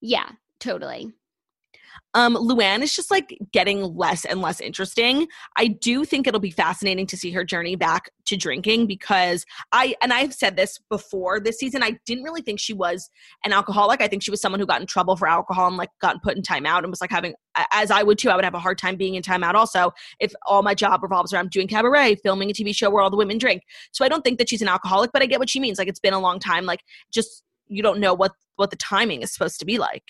Yeah, 0.00 0.28
totally 0.60 1.12
um, 2.14 2.34
Luann 2.34 2.82
is 2.82 2.94
just 2.94 3.10
like 3.10 3.38
getting 3.52 3.82
less 3.94 4.24
and 4.24 4.40
less 4.40 4.60
interesting. 4.60 5.28
I 5.56 5.68
do 5.68 6.04
think 6.04 6.26
it'll 6.26 6.40
be 6.40 6.50
fascinating 6.50 7.06
to 7.06 7.16
see 7.16 7.30
her 7.30 7.44
journey 7.44 7.76
back 7.76 8.10
to 8.26 8.36
drinking 8.36 8.86
because 8.86 9.44
I, 9.70 9.94
and 10.02 10.12
I've 10.12 10.34
said 10.34 10.56
this 10.56 10.78
before 10.88 11.38
this 11.38 11.58
season, 11.58 11.82
I 11.84 11.98
didn't 12.06 12.24
really 12.24 12.42
think 12.42 12.58
she 12.58 12.72
was 12.72 13.10
an 13.44 13.52
alcoholic. 13.52 14.00
I 14.00 14.08
think 14.08 14.22
she 14.22 14.30
was 14.30 14.40
someone 14.40 14.58
who 14.58 14.66
got 14.66 14.80
in 14.80 14.88
trouble 14.88 15.16
for 15.16 15.28
alcohol 15.28 15.68
and 15.68 15.76
like 15.76 15.90
got 16.00 16.20
put 16.22 16.36
in 16.36 16.42
timeout 16.42 16.78
and 16.78 16.90
was 16.90 17.00
like 17.00 17.12
having, 17.12 17.34
as 17.72 17.92
I 17.92 18.02
would 18.02 18.18
too, 18.18 18.30
I 18.30 18.34
would 18.34 18.44
have 18.44 18.54
a 18.54 18.60
hard 18.60 18.78
time 18.78 18.96
being 18.96 19.14
in 19.14 19.22
timeout 19.22 19.54
also 19.54 19.92
if 20.18 20.32
all 20.46 20.62
my 20.62 20.74
job 20.74 21.02
revolves 21.02 21.32
around 21.32 21.50
doing 21.50 21.68
cabaret, 21.68 22.16
filming 22.16 22.50
a 22.50 22.52
TV 22.52 22.74
show 22.74 22.90
where 22.90 23.02
all 23.02 23.10
the 23.10 23.16
women 23.16 23.38
drink. 23.38 23.62
So 23.92 24.04
I 24.04 24.08
don't 24.08 24.22
think 24.22 24.38
that 24.38 24.48
she's 24.48 24.62
an 24.62 24.68
alcoholic, 24.68 25.12
but 25.12 25.22
I 25.22 25.26
get 25.26 25.38
what 25.38 25.50
she 25.50 25.60
means. 25.60 25.78
Like 25.78 25.88
it's 25.88 26.00
been 26.00 26.14
a 26.14 26.20
long 26.20 26.40
time. 26.40 26.66
Like 26.66 26.80
just, 27.12 27.44
you 27.68 27.84
don't 27.84 28.00
know 28.00 28.14
what, 28.14 28.32
what 28.56 28.70
the 28.70 28.76
timing 28.76 29.22
is 29.22 29.32
supposed 29.32 29.60
to 29.60 29.64
be 29.64 29.78
like 29.78 30.02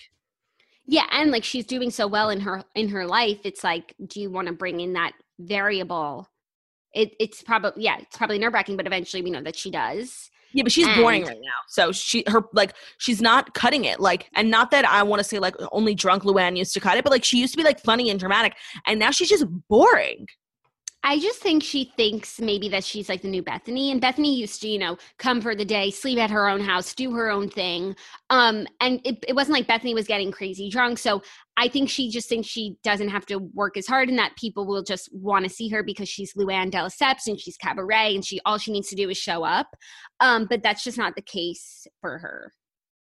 yeah 0.85 1.05
and 1.11 1.31
like 1.31 1.43
she's 1.43 1.65
doing 1.65 1.89
so 1.89 2.07
well 2.07 2.29
in 2.29 2.39
her 2.39 2.63
in 2.75 2.89
her 2.89 3.05
life 3.05 3.39
it's 3.43 3.63
like 3.63 3.93
do 4.07 4.19
you 4.19 4.29
want 4.29 4.47
to 4.47 4.53
bring 4.53 4.79
in 4.79 4.93
that 4.93 5.13
variable? 5.39 6.27
It, 6.93 7.15
it's 7.19 7.41
probably 7.41 7.83
yeah 7.83 7.99
it's 7.99 8.17
probably 8.17 8.37
nerve-wracking 8.37 8.75
but 8.75 8.85
eventually 8.85 9.21
we 9.21 9.31
know 9.31 9.41
that 9.41 9.55
she 9.55 9.71
does 9.71 10.29
yeah 10.51 10.63
but 10.63 10.73
she's 10.73 10.87
and, 10.87 11.01
boring 11.01 11.23
right 11.23 11.39
now 11.41 11.49
so 11.69 11.93
she 11.93 12.25
her 12.27 12.43
like 12.51 12.73
she's 12.97 13.21
not 13.21 13.53
cutting 13.53 13.85
it 13.85 14.01
like 14.01 14.29
and 14.35 14.51
not 14.51 14.71
that 14.71 14.83
i 14.83 15.01
want 15.01 15.21
to 15.21 15.23
say 15.23 15.39
like 15.39 15.55
only 15.71 15.95
drunk 15.95 16.23
luann 16.23 16.57
used 16.57 16.73
to 16.73 16.81
cut 16.81 16.97
it 16.97 17.03
but 17.05 17.11
like 17.11 17.23
she 17.23 17.39
used 17.39 17.53
to 17.53 17.57
be 17.57 17.63
like 17.63 17.79
funny 17.79 18.09
and 18.09 18.19
dramatic 18.19 18.55
and 18.87 18.99
now 18.99 19.09
she's 19.09 19.29
just 19.29 19.45
boring 19.69 20.27
I 21.03 21.17
just 21.17 21.39
think 21.39 21.63
she 21.63 21.91
thinks 21.97 22.39
maybe 22.39 22.69
that 22.69 22.83
she's 22.83 23.09
like 23.09 23.23
the 23.23 23.27
new 23.27 23.41
Bethany. 23.41 23.91
And 23.91 23.99
Bethany 23.99 24.35
used 24.35 24.61
to, 24.61 24.67
you 24.67 24.77
know, 24.77 24.97
come 25.17 25.41
for 25.41 25.55
the 25.55 25.65
day, 25.65 25.89
sleep 25.89 26.19
at 26.19 26.29
her 26.29 26.47
own 26.47 26.61
house, 26.61 26.93
do 26.93 27.11
her 27.15 27.31
own 27.31 27.49
thing. 27.49 27.95
Um, 28.29 28.67
and 28.79 29.01
it, 29.03 29.17
it 29.27 29.35
wasn't 29.35 29.57
like 29.57 29.67
Bethany 29.67 29.95
was 29.95 30.05
getting 30.05 30.31
crazy 30.31 30.69
drunk. 30.69 30.99
So 30.99 31.23
I 31.57 31.69
think 31.69 31.89
she 31.89 32.11
just 32.11 32.29
thinks 32.29 32.47
she 32.47 32.77
doesn't 32.83 33.09
have 33.09 33.25
to 33.27 33.37
work 33.37 33.77
as 33.77 33.87
hard 33.87 34.09
and 34.09 34.17
that 34.19 34.37
people 34.37 34.67
will 34.67 34.83
just 34.83 35.09
want 35.11 35.43
to 35.43 35.49
see 35.49 35.69
her 35.69 35.81
because 35.81 36.07
she's 36.07 36.35
Luann 36.35 36.69
de 36.69 36.77
Lesseps 36.77 37.25
and 37.25 37.39
she's 37.39 37.57
cabaret 37.57 38.13
and 38.13 38.23
she 38.23 38.39
all 38.45 38.59
she 38.59 38.71
needs 38.71 38.89
to 38.89 38.95
do 38.95 39.09
is 39.09 39.17
show 39.17 39.43
up. 39.43 39.75
Um, 40.19 40.45
but 40.47 40.61
that's 40.61 40.83
just 40.83 40.99
not 40.99 41.15
the 41.15 41.23
case 41.23 41.87
for 41.99 42.19
her. 42.19 42.53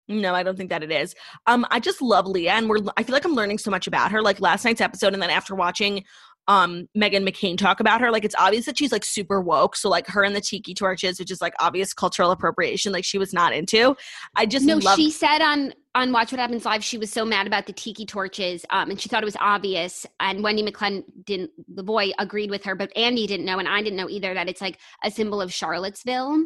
No, 0.10 0.34
I 0.34 0.44
don't 0.44 0.58
think 0.58 0.70
that 0.70 0.84
it 0.84 0.92
is. 0.92 1.16
Um, 1.48 1.66
I 1.70 1.80
just 1.80 2.02
love 2.02 2.28
Leah, 2.28 2.54
and 2.54 2.70
we're. 2.70 2.80
I 2.96 3.04
feel 3.04 3.14
like 3.14 3.26
I'm 3.26 3.34
learning 3.34 3.58
so 3.58 3.70
much 3.70 3.88
about 3.88 4.12
her. 4.12 4.22
Like 4.22 4.40
last 4.40 4.64
night's 4.64 4.80
episode, 4.80 5.14
and 5.14 5.22
then 5.22 5.30
after 5.30 5.54
watching 5.54 6.06
um 6.48 6.88
Meghan 6.98 7.28
McCain 7.28 7.58
talk 7.58 7.80
about 7.80 8.02
her. 8.02 8.12
Like 8.12 8.26
it's 8.26 8.36
obvious 8.38 8.66
that 8.66 8.78
she's 8.78 8.92
like 8.92 9.04
super 9.04 9.42
woke. 9.42 9.76
So 9.76 9.90
like 9.90 10.08
her 10.08 10.24
and 10.24 10.36
the 10.36 10.42
tiki 10.42 10.74
torches, 10.74 11.20
which 11.20 11.32
is 11.32 11.42
like 11.42 11.54
obvious 11.60 11.94
cultural 11.94 12.32
appropriation, 12.32 12.94
like 12.94 13.04
she 13.04 13.18
was 13.18 13.34
not 13.34 13.54
into. 13.54 13.96
I 14.36 14.46
just 14.46 14.66
no. 14.66 14.78
Love- 14.78 14.96
she 14.96 15.12
said 15.12 15.42
on 15.42 15.74
on 15.96 16.12
Watch 16.12 16.32
What 16.32 16.40
Happens 16.40 16.64
Live, 16.64 16.84
she 16.84 16.98
was 16.98 17.12
so 17.12 17.26
mad 17.26 17.48
about 17.48 17.66
the 17.66 17.74
tiki 17.74 18.06
torches, 18.06 18.66
um, 18.70 18.92
and 18.92 19.02
she 19.02 19.10
thought 19.10 19.24
it 19.24 19.26
was 19.26 19.38
obvious. 19.40 20.06
And 20.20 20.44
Wendy 20.44 20.64
McLendon 20.64 21.04
didn't. 21.26 21.52
The 21.74 21.84
boy 21.84 22.12
agreed 22.20 22.52
with 22.52 22.64
her, 22.66 22.76
but 22.76 22.96
Andy 22.96 23.28
didn't 23.28 23.46
know, 23.46 23.60
and 23.60 23.68
I 23.68 23.82
didn't 23.82 23.98
know 23.98 24.10
either 24.10 24.34
that 24.34 24.48
it's 24.48 24.62
like 24.62 24.80
a 25.04 25.12
symbol 25.12 25.42
of 25.42 25.54
Charlottesville. 25.54 26.46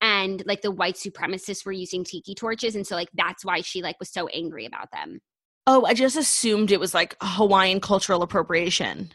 And 0.00 0.42
like 0.46 0.62
the 0.62 0.72
white 0.72 0.96
supremacists 0.96 1.64
were 1.64 1.72
using 1.72 2.04
tiki 2.04 2.34
torches, 2.34 2.74
and 2.76 2.86
so 2.86 2.94
like 2.96 3.08
that's 3.14 3.44
why 3.44 3.60
she 3.60 3.82
like 3.82 3.96
was 3.98 4.10
so 4.10 4.28
angry 4.28 4.66
about 4.66 4.90
them. 4.92 5.20
Oh, 5.66 5.84
I 5.84 5.94
just 5.94 6.16
assumed 6.16 6.72
it 6.72 6.80
was 6.80 6.92
like 6.92 7.16
Hawaiian 7.22 7.80
cultural 7.80 8.22
appropriation. 8.22 9.12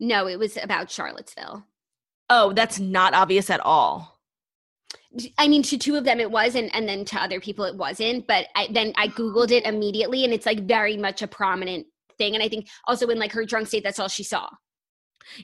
No, 0.00 0.28
it 0.28 0.38
was 0.38 0.56
about 0.56 0.90
Charlottesville. 0.90 1.64
Oh, 2.30 2.52
that's 2.52 2.78
not 2.78 3.14
obvious 3.14 3.50
at 3.50 3.60
all. 3.60 4.18
I 5.38 5.48
mean, 5.48 5.62
to 5.64 5.78
two 5.78 5.96
of 5.96 6.04
them 6.04 6.20
it 6.20 6.30
was, 6.30 6.54
and, 6.54 6.74
and 6.74 6.88
then 6.88 7.04
to 7.06 7.20
other 7.20 7.40
people 7.40 7.64
it 7.64 7.76
wasn't. 7.76 8.26
But 8.26 8.46
I, 8.54 8.68
then 8.70 8.92
I 8.96 9.08
Googled 9.08 9.50
it 9.50 9.64
immediately, 9.64 10.24
and 10.24 10.32
it's 10.32 10.46
like 10.46 10.66
very 10.66 10.96
much 10.96 11.22
a 11.22 11.26
prominent 11.26 11.86
thing. 12.18 12.34
And 12.34 12.42
I 12.42 12.48
think 12.48 12.68
also 12.86 13.08
in 13.08 13.18
like 13.18 13.32
her 13.32 13.44
drunk 13.44 13.68
state, 13.68 13.82
that's 13.82 13.98
all 13.98 14.08
she 14.08 14.24
saw. 14.24 14.48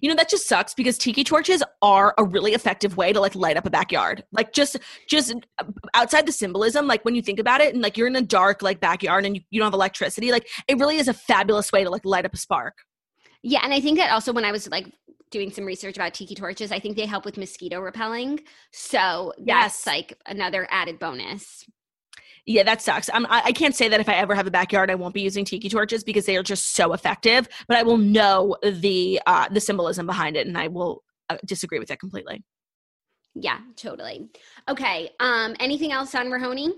You 0.00 0.08
know 0.08 0.14
that 0.14 0.30
just 0.30 0.48
sucks 0.48 0.72
because 0.72 0.96
tiki 0.96 1.24
torches 1.24 1.62
are 1.82 2.14
a 2.16 2.24
really 2.24 2.54
effective 2.54 2.96
way 2.96 3.12
to 3.12 3.20
like 3.20 3.34
light 3.34 3.56
up 3.56 3.66
a 3.66 3.70
backyard. 3.70 4.24
Like 4.32 4.52
just 4.52 4.78
just 5.08 5.34
uh, 5.58 5.64
outside 5.94 6.26
the 6.26 6.32
symbolism, 6.32 6.86
like 6.86 7.04
when 7.04 7.14
you 7.14 7.22
think 7.22 7.38
about 7.38 7.60
it, 7.60 7.74
and 7.74 7.82
like 7.82 7.98
you're 7.98 8.06
in 8.06 8.16
a 8.16 8.22
dark 8.22 8.62
like 8.62 8.80
backyard 8.80 9.26
and 9.26 9.36
you, 9.36 9.42
you 9.50 9.60
don't 9.60 9.66
have 9.66 9.74
electricity, 9.74 10.30
like 10.32 10.48
it 10.68 10.78
really 10.78 10.96
is 10.96 11.08
a 11.08 11.14
fabulous 11.14 11.72
way 11.72 11.84
to 11.84 11.90
like 11.90 12.04
light 12.04 12.24
up 12.24 12.34
a 12.34 12.38
spark. 12.38 12.78
Yeah, 13.46 13.60
and 13.62 13.74
I 13.74 13.80
think 13.80 13.98
that 13.98 14.10
also 14.10 14.32
when 14.32 14.46
I 14.46 14.52
was 14.52 14.70
like 14.70 14.90
doing 15.30 15.50
some 15.50 15.66
research 15.66 15.96
about 15.96 16.14
tiki 16.14 16.34
torches, 16.34 16.72
I 16.72 16.78
think 16.78 16.96
they 16.96 17.04
help 17.04 17.26
with 17.26 17.36
mosquito 17.36 17.78
repelling. 17.78 18.40
So 18.72 19.34
yes. 19.38 19.82
that's 19.84 19.86
like 19.86 20.18
another 20.24 20.66
added 20.70 20.98
bonus. 20.98 21.66
Yeah, 22.46 22.62
that 22.62 22.80
sucks. 22.80 23.10
I'm, 23.12 23.26
I, 23.26 23.42
I 23.44 23.52
can't 23.52 23.74
say 23.74 23.88
that 23.88 24.00
if 24.00 24.08
I 24.08 24.14
ever 24.14 24.34
have 24.34 24.46
a 24.46 24.50
backyard, 24.50 24.90
I 24.90 24.94
won't 24.94 25.12
be 25.12 25.20
using 25.20 25.44
tiki 25.44 25.68
torches 25.68 26.02
because 26.02 26.24
they 26.24 26.36
are 26.38 26.42
just 26.42 26.74
so 26.74 26.94
effective. 26.94 27.46
But 27.68 27.76
I 27.76 27.82
will 27.82 27.98
know 27.98 28.56
the 28.62 29.20
uh, 29.26 29.48
the 29.50 29.60
symbolism 29.60 30.06
behind 30.06 30.36
it, 30.36 30.46
and 30.46 30.56
I 30.56 30.68
will 30.68 31.02
uh, 31.28 31.36
disagree 31.44 31.78
with 31.78 31.88
that 31.88 32.00
completely. 32.00 32.42
Yeah, 33.34 33.58
totally. 33.76 34.30
Okay. 34.68 35.10
Um, 35.20 35.54
anything 35.60 35.92
else 35.92 36.14
on 36.14 36.28
RHONY? 36.28 36.70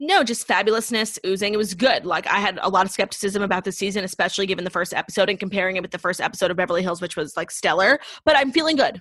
No, 0.00 0.24
just 0.24 0.48
fabulousness 0.48 1.18
oozing. 1.24 1.54
It 1.54 1.58
was 1.58 1.74
good. 1.74 2.04
Like 2.04 2.26
I 2.26 2.40
had 2.40 2.58
a 2.62 2.68
lot 2.68 2.86
of 2.86 2.92
skepticism 2.92 3.42
about 3.42 3.64
the 3.64 3.72
season, 3.72 4.04
especially 4.04 4.46
given 4.46 4.64
the 4.64 4.70
first 4.70 4.92
episode 4.92 5.30
and 5.30 5.38
comparing 5.38 5.76
it 5.76 5.82
with 5.82 5.92
the 5.92 5.98
first 5.98 6.20
episode 6.20 6.50
of 6.50 6.56
Beverly 6.56 6.82
Hills, 6.82 7.00
which 7.00 7.16
was 7.16 7.36
like 7.36 7.50
stellar. 7.50 8.00
But 8.24 8.36
I'm 8.36 8.50
feeling 8.50 8.76
good. 8.76 9.00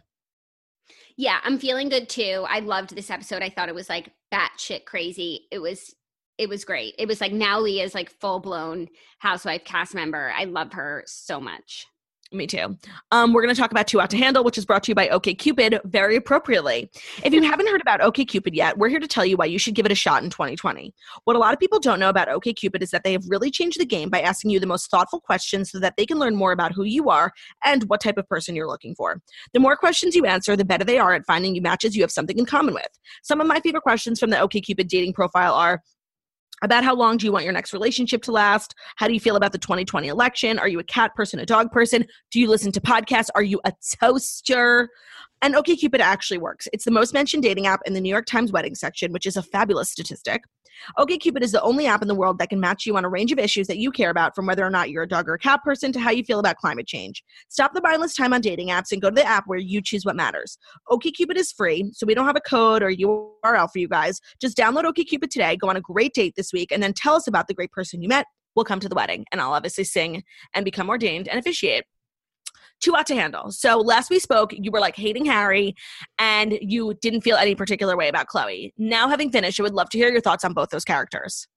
Yeah, 1.18 1.40
I'm 1.44 1.58
feeling 1.58 1.90
good 1.90 2.08
too. 2.08 2.46
I 2.48 2.60
loved 2.60 2.96
this 2.96 3.10
episode. 3.10 3.42
I 3.42 3.50
thought 3.50 3.70
it 3.70 3.76
was 3.76 3.90
like 3.90 4.12
batshit 4.34 4.86
crazy. 4.86 5.48
It 5.52 5.60
was 5.60 5.94
it 6.38 6.50
was 6.50 6.66
great. 6.66 6.96
It 6.98 7.08
was 7.08 7.22
like 7.22 7.32
now 7.32 7.60
Leah's 7.60 7.94
like 7.94 8.10
full 8.20 8.40
blown 8.40 8.88
housewife 9.20 9.64
cast 9.64 9.94
member. 9.94 10.32
I 10.36 10.46
love 10.46 10.74
her 10.74 11.04
so 11.06 11.40
much. 11.40 11.86
Me 12.34 12.48
too. 12.48 12.78
Um, 13.12 13.34
we're 13.34 13.42
going 13.42 13.54
to 13.54 13.60
talk 13.60 13.72
about 13.72 13.88
Too 13.88 14.00
Hot 14.00 14.10
to 14.12 14.18
Handle, 14.18 14.46
which 14.46 14.58
is 14.58 14.66
brought 14.66 14.84
to 14.84 14.92
you 14.92 14.96
by 14.96 15.10
OKCupid 15.10 15.82
very 15.84 16.16
appropriately. 16.16 16.90
If 17.26 17.34
you 17.34 17.42
haven't 17.50 17.68
heard 17.68 17.82
about 17.82 18.00
OKCupid 18.00 18.56
yet, 18.56 18.78
we're 18.78 18.88
here 18.88 19.02
to 19.02 19.08
tell 19.08 19.26
you 19.26 19.36
why 19.36 19.46
you 19.46 19.60
should 19.60 19.76
give 19.76 19.86
it 19.86 19.92
a 19.92 19.96
shot 19.96 20.24
in 20.24 20.30
2020. 20.30 20.94
What 21.26 21.36
a 21.36 21.40
lot 21.40 21.54
of 21.54 21.60
people 21.60 21.80
don't 21.80 22.00
know 22.00 22.08
about 22.08 22.30
OKCupid 22.30 22.82
is 22.82 22.92
that 22.92 23.04
they 23.04 23.12
have 23.12 23.26
really 23.28 23.52
changed 23.52 23.82
the 23.82 23.86
game 23.86 24.10
by 24.10 24.22
asking 24.22 24.52
you 24.52 24.62
the 24.62 24.66
most 24.66 24.90
thoughtful 24.90 25.20
questions 25.20 25.72
so 25.72 25.80
that 25.80 25.96
they 25.98 26.06
can 26.06 26.20
learn 26.20 26.38
more 26.38 26.54
about 26.54 26.72
who 26.72 26.84
you 26.84 27.10
are 27.10 27.34
and 27.66 27.84
what 27.90 28.00
type 28.00 28.18
of 28.18 28.30
person 28.30 28.56
you're 28.56 28.68
looking 28.68 28.96
for. 28.96 29.22
The 29.54 29.60
more 29.60 29.76
questions 29.76 30.16
you 30.16 30.26
answer, 30.26 30.56
the 30.56 30.64
better 30.64 30.86
they 30.86 31.00
are 31.00 31.14
at 31.14 31.26
finding 31.26 31.54
you 31.54 31.62
matches 31.62 31.98
you 31.98 32.02
have 32.02 32.12
something 32.12 32.38
in 32.38 32.46
common 32.46 32.74
with. 32.74 32.88
Some 33.24 33.42
of 33.42 33.48
my 33.48 33.60
favorite 33.60 33.84
questions 33.84 34.22
from 34.22 34.30
the 34.30 34.38
OKCupid 34.38 34.88
dating 34.88 35.14
profile 35.14 35.54
are 35.54 35.82
about 36.62 36.84
how 36.84 36.96
long 36.96 37.18
do 37.18 37.26
you 37.26 37.32
want 37.32 37.44
your 37.44 37.54
next 37.54 37.74
relationship 37.74 38.22
to 38.24 38.32
last? 38.32 38.76
How 38.98 39.08
do 39.08 39.14
you 39.14 39.20
feel 39.20 39.36
about 39.36 39.52
the 39.52 39.58
2020 39.58 40.08
election? 40.08 40.60
Are 40.60 40.68
you 40.68 40.80
a 40.80 40.84
cat 40.84 41.16
person, 41.16 41.40
a 41.40 41.46
dog 41.46 41.72
person? 41.72 42.06
Do 42.32 42.40
you 42.40 42.48
listen 42.48 42.72
to 42.74 42.82
podcasts? 42.82 43.30
Are 43.36 43.44
you 43.44 43.60
a 43.66 43.74
toaster? 44.00 44.90
And 45.42 45.56
OkCupid 45.56 46.00
actually 46.00 46.38
works. 46.38 46.68
It's 46.72 46.86
the 46.86 46.92
most 46.92 47.14
mentioned 47.14 47.44
dating 47.44 47.66
app 47.66 47.82
in 47.86 47.94
the 47.94 48.02
New 48.02 48.10
York 48.10 48.26
Times 48.26 48.52
wedding 48.52 48.76
section, 48.76 49.12
which 49.12 49.26
is 49.26 49.38
a 49.38 49.44
fabulous 49.44 49.90
statistic. 49.90 50.44
OkCupid 50.98 51.42
is 51.42 51.52
the 51.52 51.62
only 51.62 51.88
app 51.88 52.02
in 52.02 52.08
the 52.08 52.16
world 52.16 52.40
that 52.40 52.50
can 52.50 52.60
match 52.60 52.86
you 52.86 52.98
on 52.98 53.06
a 53.06 53.10
range 53.10 53.32
of 53.32 53.40
issues 53.40 53.68
that 53.68 53.78
you 53.78 53.92
care 53.92 54.10
about, 54.10 54.36
from 54.36 54.46
whether 54.46 54.66
or 54.66 54.70
not 54.70 54.90
you're 54.90 55.04
a 55.04 55.08
dog 55.08 55.28
or 55.30 55.34
a 55.34 55.40
cat 55.40 55.62
person 55.64 55.92
to 55.92 56.00
how 56.00 56.12
you 56.12 56.24
feel 56.24 56.40
about 56.40 56.58
climate 56.58 56.88
change. 56.88 57.24
Stop 57.50 57.74
the 57.74 57.82
mindless 57.82 58.16
time 58.16 58.34
on 58.34 58.42
dating 58.42 58.70
apps 58.70 58.92
and 58.92 59.02
go 59.02 59.10
to 59.10 59.16
the 59.16 59.26
app 59.26 59.44
where 59.48 59.60
you 59.60 59.82
choose 59.82 60.06
what 60.06 60.16
matters. 60.16 60.58
OkCupid 60.90 61.36
is 61.36 61.52
free, 61.52 61.90
so 61.94 62.06
we 62.06 62.14
don't 62.14 62.26
have 62.26 62.36
a 62.36 62.42
code 62.42 62.84
or 62.84 62.92
URL 62.92 63.70
for 63.72 63.80
you 63.80 63.88
guys. 63.88 64.20
Just 64.40 64.58
download 64.58 64.84
OkCupid 64.84 65.30
today, 65.30 65.56
go 65.56 65.70
on 65.70 65.78
a 65.78 65.82
great 65.82 66.14
date 66.14 66.34
this 66.36 66.52
week, 66.54 66.72
and 66.72 66.82
then 66.82 66.94
tell 66.94 67.16
us 67.16 67.28
about 67.28 67.48
the 67.48 67.54
great 67.54 67.72
person 67.72 68.02
you 68.02 68.10
met. 68.10 68.26
We'll 68.56 68.66
come 68.66 68.80
to 68.82 68.90
the 68.90 68.96
wedding, 68.96 69.26
and 69.32 69.40
I'll 69.40 69.54
obviously 69.54 69.86
sing 69.86 70.24
and 70.54 70.66
become 70.66 70.90
ordained 70.90 71.28
and 71.30 71.40
officiate. 71.40 71.86
Too 72.82 72.92
hot 72.92 73.06
to 73.08 73.16
handle. 73.16 73.52
So 73.52 73.78
last 73.78 74.10
we 74.10 74.20
spoke, 74.20 74.52
you 74.54 74.72
were 74.72 74.80
like 74.80 74.96
hating 74.96 75.26
Harry 75.26 75.76
and 76.20 76.58
you 76.62 76.94
didn't 77.02 77.22
feel 77.22 77.38
any 77.38 77.56
particular 77.56 77.96
way 77.96 78.10
about 78.10 78.28
Chloe. 78.28 78.74
Now, 78.78 79.08
having 79.08 79.32
finished, 79.32 79.60
I 79.60 79.64
would 79.64 79.74
love 79.74 79.90
to 79.92 79.98
hear 79.98 80.12
your 80.12 80.22
thoughts 80.22 80.44
on 80.44 80.54
both 80.54 80.70
those 80.70 80.86
characters. 80.86 81.48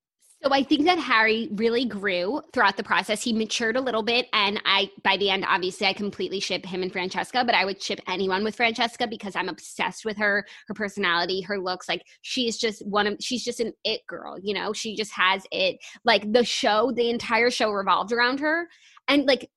So 0.44 0.52
I 0.52 0.62
think 0.62 0.84
that 0.84 0.98
Harry 0.98 1.48
really 1.52 1.86
grew 1.86 2.42
throughout 2.52 2.76
the 2.76 2.82
process. 2.82 3.22
He 3.22 3.32
matured 3.32 3.76
a 3.76 3.80
little 3.80 4.02
bit, 4.02 4.26
and 4.34 4.60
I 4.66 4.90
by 5.02 5.16
the 5.16 5.30
end, 5.30 5.46
obviously, 5.48 5.86
I 5.86 5.94
completely 5.94 6.38
ship 6.38 6.66
him 6.66 6.82
and 6.82 6.92
Francesca. 6.92 7.44
But 7.46 7.54
I 7.54 7.64
would 7.64 7.82
ship 7.82 7.98
anyone 8.06 8.44
with 8.44 8.54
Francesca 8.54 9.06
because 9.06 9.36
I'm 9.36 9.48
obsessed 9.48 10.04
with 10.04 10.18
her, 10.18 10.44
her 10.68 10.74
personality, 10.74 11.40
her 11.40 11.58
looks. 11.58 11.88
Like 11.88 12.02
she's 12.20 12.58
just 12.58 12.86
one 12.86 13.06
of 13.06 13.16
she's 13.20 13.42
just 13.42 13.60
an 13.60 13.72
it 13.84 14.02
girl. 14.06 14.36
You 14.38 14.52
know, 14.52 14.74
she 14.74 14.94
just 14.94 15.12
has 15.12 15.46
it. 15.50 15.78
Like 16.04 16.30
the 16.30 16.44
show, 16.44 16.92
the 16.94 17.08
entire 17.08 17.50
show 17.50 17.70
revolved 17.70 18.12
around 18.12 18.40
her, 18.40 18.68
and 19.08 19.24
like 19.24 19.48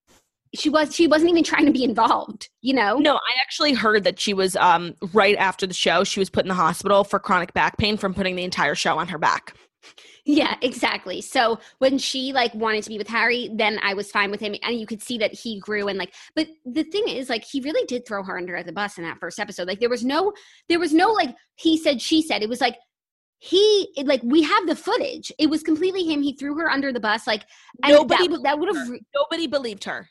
she 0.56 0.70
was 0.70 0.94
she 0.96 1.08
wasn't 1.08 1.30
even 1.30 1.44
trying 1.44 1.66
to 1.66 1.72
be 1.72 1.84
involved 1.84 2.50
you 2.62 2.74
know 2.74 2.98
no 2.98 3.16
i 3.16 3.42
actually 3.42 3.74
heard 3.74 4.04
that 4.04 4.20
she 4.20 4.34
was 4.34 4.56
um 4.58 4.94
right 5.14 5.36
after 5.38 5.68
the 5.68 5.74
show 5.74 6.04
she 6.04 6.20
was 6.20 6.30
put 6.30 6.44
in 6.44 6.50
the 6.50 6.54
hospital 6.54 7.04
for 7.04 7.20
chronic 7.20 7.54
back 7.54 7.78
pain 7.78 7.98
from 7.98 8.14
putting 8.14 8.36
the 8.36 8.44
entire 8.44 8.76
show 8.76 8.98
on 8.98 9.08
her 9.08 9.18
back 9.18 9.54
yeah, 10.30 10.56
exactly. 10.62 11.22
So 11.22 11.58
when 11.78 11.98
she 11.98 12.34
like 12.34 12.54
wanted 12.54 12.84
to 12.84 12.90
be 12.90 12.98
with 12.98 13.08
Harry, 13.08 13.50
then 13.54 13.80
I 13.82 13.94
was 13.94 14.12
fine 14.12 14.30
with 14.30 14.42
him. 14.42 14.56
And 14.62 14.78
you 14.78 14.86
could 14.86 15.02
see 15.02 15.18
that 15.20 15.34
he 15.34 15.58
grew 15.58 15.88
and 15.88 15.98
like, 15.98 16.14
but 16.36 16.50
the 16.66 16.84
thing 16.84 17.08
is, 17.08 17.30
like, 17.30 17.46
he 17.46 17.62
really 17.62 17.86
did 17.86 18.06
throw 18.06 18.24
her 18.24 18.38
under 18.38 18.62
the 18.62 18.74
bus 18.74 18.98
in 18.98 19.06
that 19.06 19.20
first 19.20 19.40
episode. 19.40 19.70
Like, 19.70 19.80
there 19.80 19.88
was 19.88 20.04
no, 20.04 20.34
there 20.68 20.80
was 20.80 20.94
no 20.94 21.14
like, 21.14 21.34
he 21.56 21.78
said, 21.78 22.02
she 22.02 22.22
said. 22.22 22.44
It 22.44 22.50
was 22.50 22.60
like, 22.60 22.76
he 23.40 23.88
it, 23.96 24.08
like 24.08 24.22
we 24.24 24.42
have 24.42 24.68
the 24.68 24.76
footage. 24.76 25.32
It 25.40 25.50
was 25.50 25.64
completely 25.64 26.04
him. 26.04 26.22
He 26.22 26.34
threw 26.34 26.58
her 26.58 26.70
under 26.70 26.92
the 26.92 27.00
bus. 27.00 27.28
Like 27.28 27.44
nobody 27.86 28.28
that, 28.28 28.44
that 28.44 28.60
would 28.60 28.76
have 28.76 28.90
nobody 29.16 29.48
believed 29.48 29.84
her. 29.84 30.10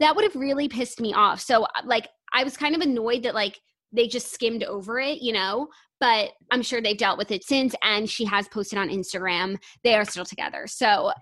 That 0.00 0.14
would 0.14 0.24
have 0.24 0.36
really 0.36 0.68
pissed 0.68 1.00
me 1.00 1.14
off. 1.14 1.40
So 1.40 1.64
uh, 1.64 1.82
like 1.84 2.08
I 2.32 2.44
was 2.44 2.56
kind 2.56 2.74
of 2.74 2.80
annoyed 2.80 3.22
that 3.22 3.34
like 3.34 3.60
they 3.92 4.08
just 4.08 4.32
skimmed 4.32 4.64
over 4.64 4.98
it, 4.98 5.22
you 5.22 5.32
know 5.32 5.68
but 6.00 6.32
I'm 6.50 6.62
sure 6.62 6.80
they've 6.80 6.96
dealt 6.96 7.18
with 7.18 7.30
it 7.30 7.44
since. 7.44 7.74
And 7.82 8.08
she 8.08 8.24
has 8.24 8.48
posted 8.48 8.78
on 8.78 8.88
Instagram. 8.88 9.58
They 9.82 9.94
are 9.94 10.04
still 10.04 10.24
together. 10.24 10.66
So 10.66 11.12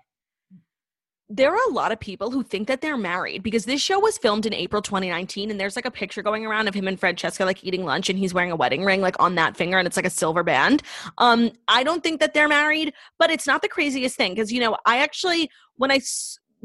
there 1.27 1.51
are 1.51 1.69
a 1.69 1.73
lot 1.73 1.91
of 1.91 1.99
people 1.99 2.29
who 2.29 2.43
think 2.43 2.67
that 2.67 2.81
they're 2.81 2.97
married 2.97 3.41
because 3.41 3.65
this 3.65 3.81
show 3.81 3.97
was 3.97 4.15
filmed 4.15 4.45
in 4.45 4.53
April 4.53 4.79
2019 4.79 5.49
and 5.49 5.59
there's 5.59 5.75
like 5.75 5.85
a 5.85 5.91
picture 5.91 6.21
going 6.21 6.45
around 6.45 6.67
of 6.67 6.75
him 6.75 6.87
and 6.87 6.99
Francesca 6.99 7.43
like 7.43 7.63
eating 7.63 7.83
lunch 7.83 8.11
and 8.11 8.19
he's 8.19 8.31
wearing 8.31 8.51
a 8.51 8.55
wedding 8.55 8.83
ring 8.83 9.01
like 9.01 9.15
on 9.19 9.33
that 9.33 9.57
finger 9.57 9.79
and 9.79 9.87
it's 9.87 9.95
like 9.95 10.05
a 10.05 10.11
silver 10.11 10.43
band. 10.43 10.83
Um 11.17 11.51
I 11.67 11.83
don't 11.83 12.03
think 12.03 12.19
that 12.19 12.35
they're 12.35 12.47
married, 12.47 12.93
but 13.17 13.31
it's 13.31 13.47
not 13.47 13.63
the 13.63 13.67
craziest 13.67 14.15
thing 14.15 14.35
because 14.35 14.51
you 14.51 14.59
know, 14.59 14.77
I 14.85 14.99
actually 14.99 15.49
when 15.77 15.89
I 15.89 15.99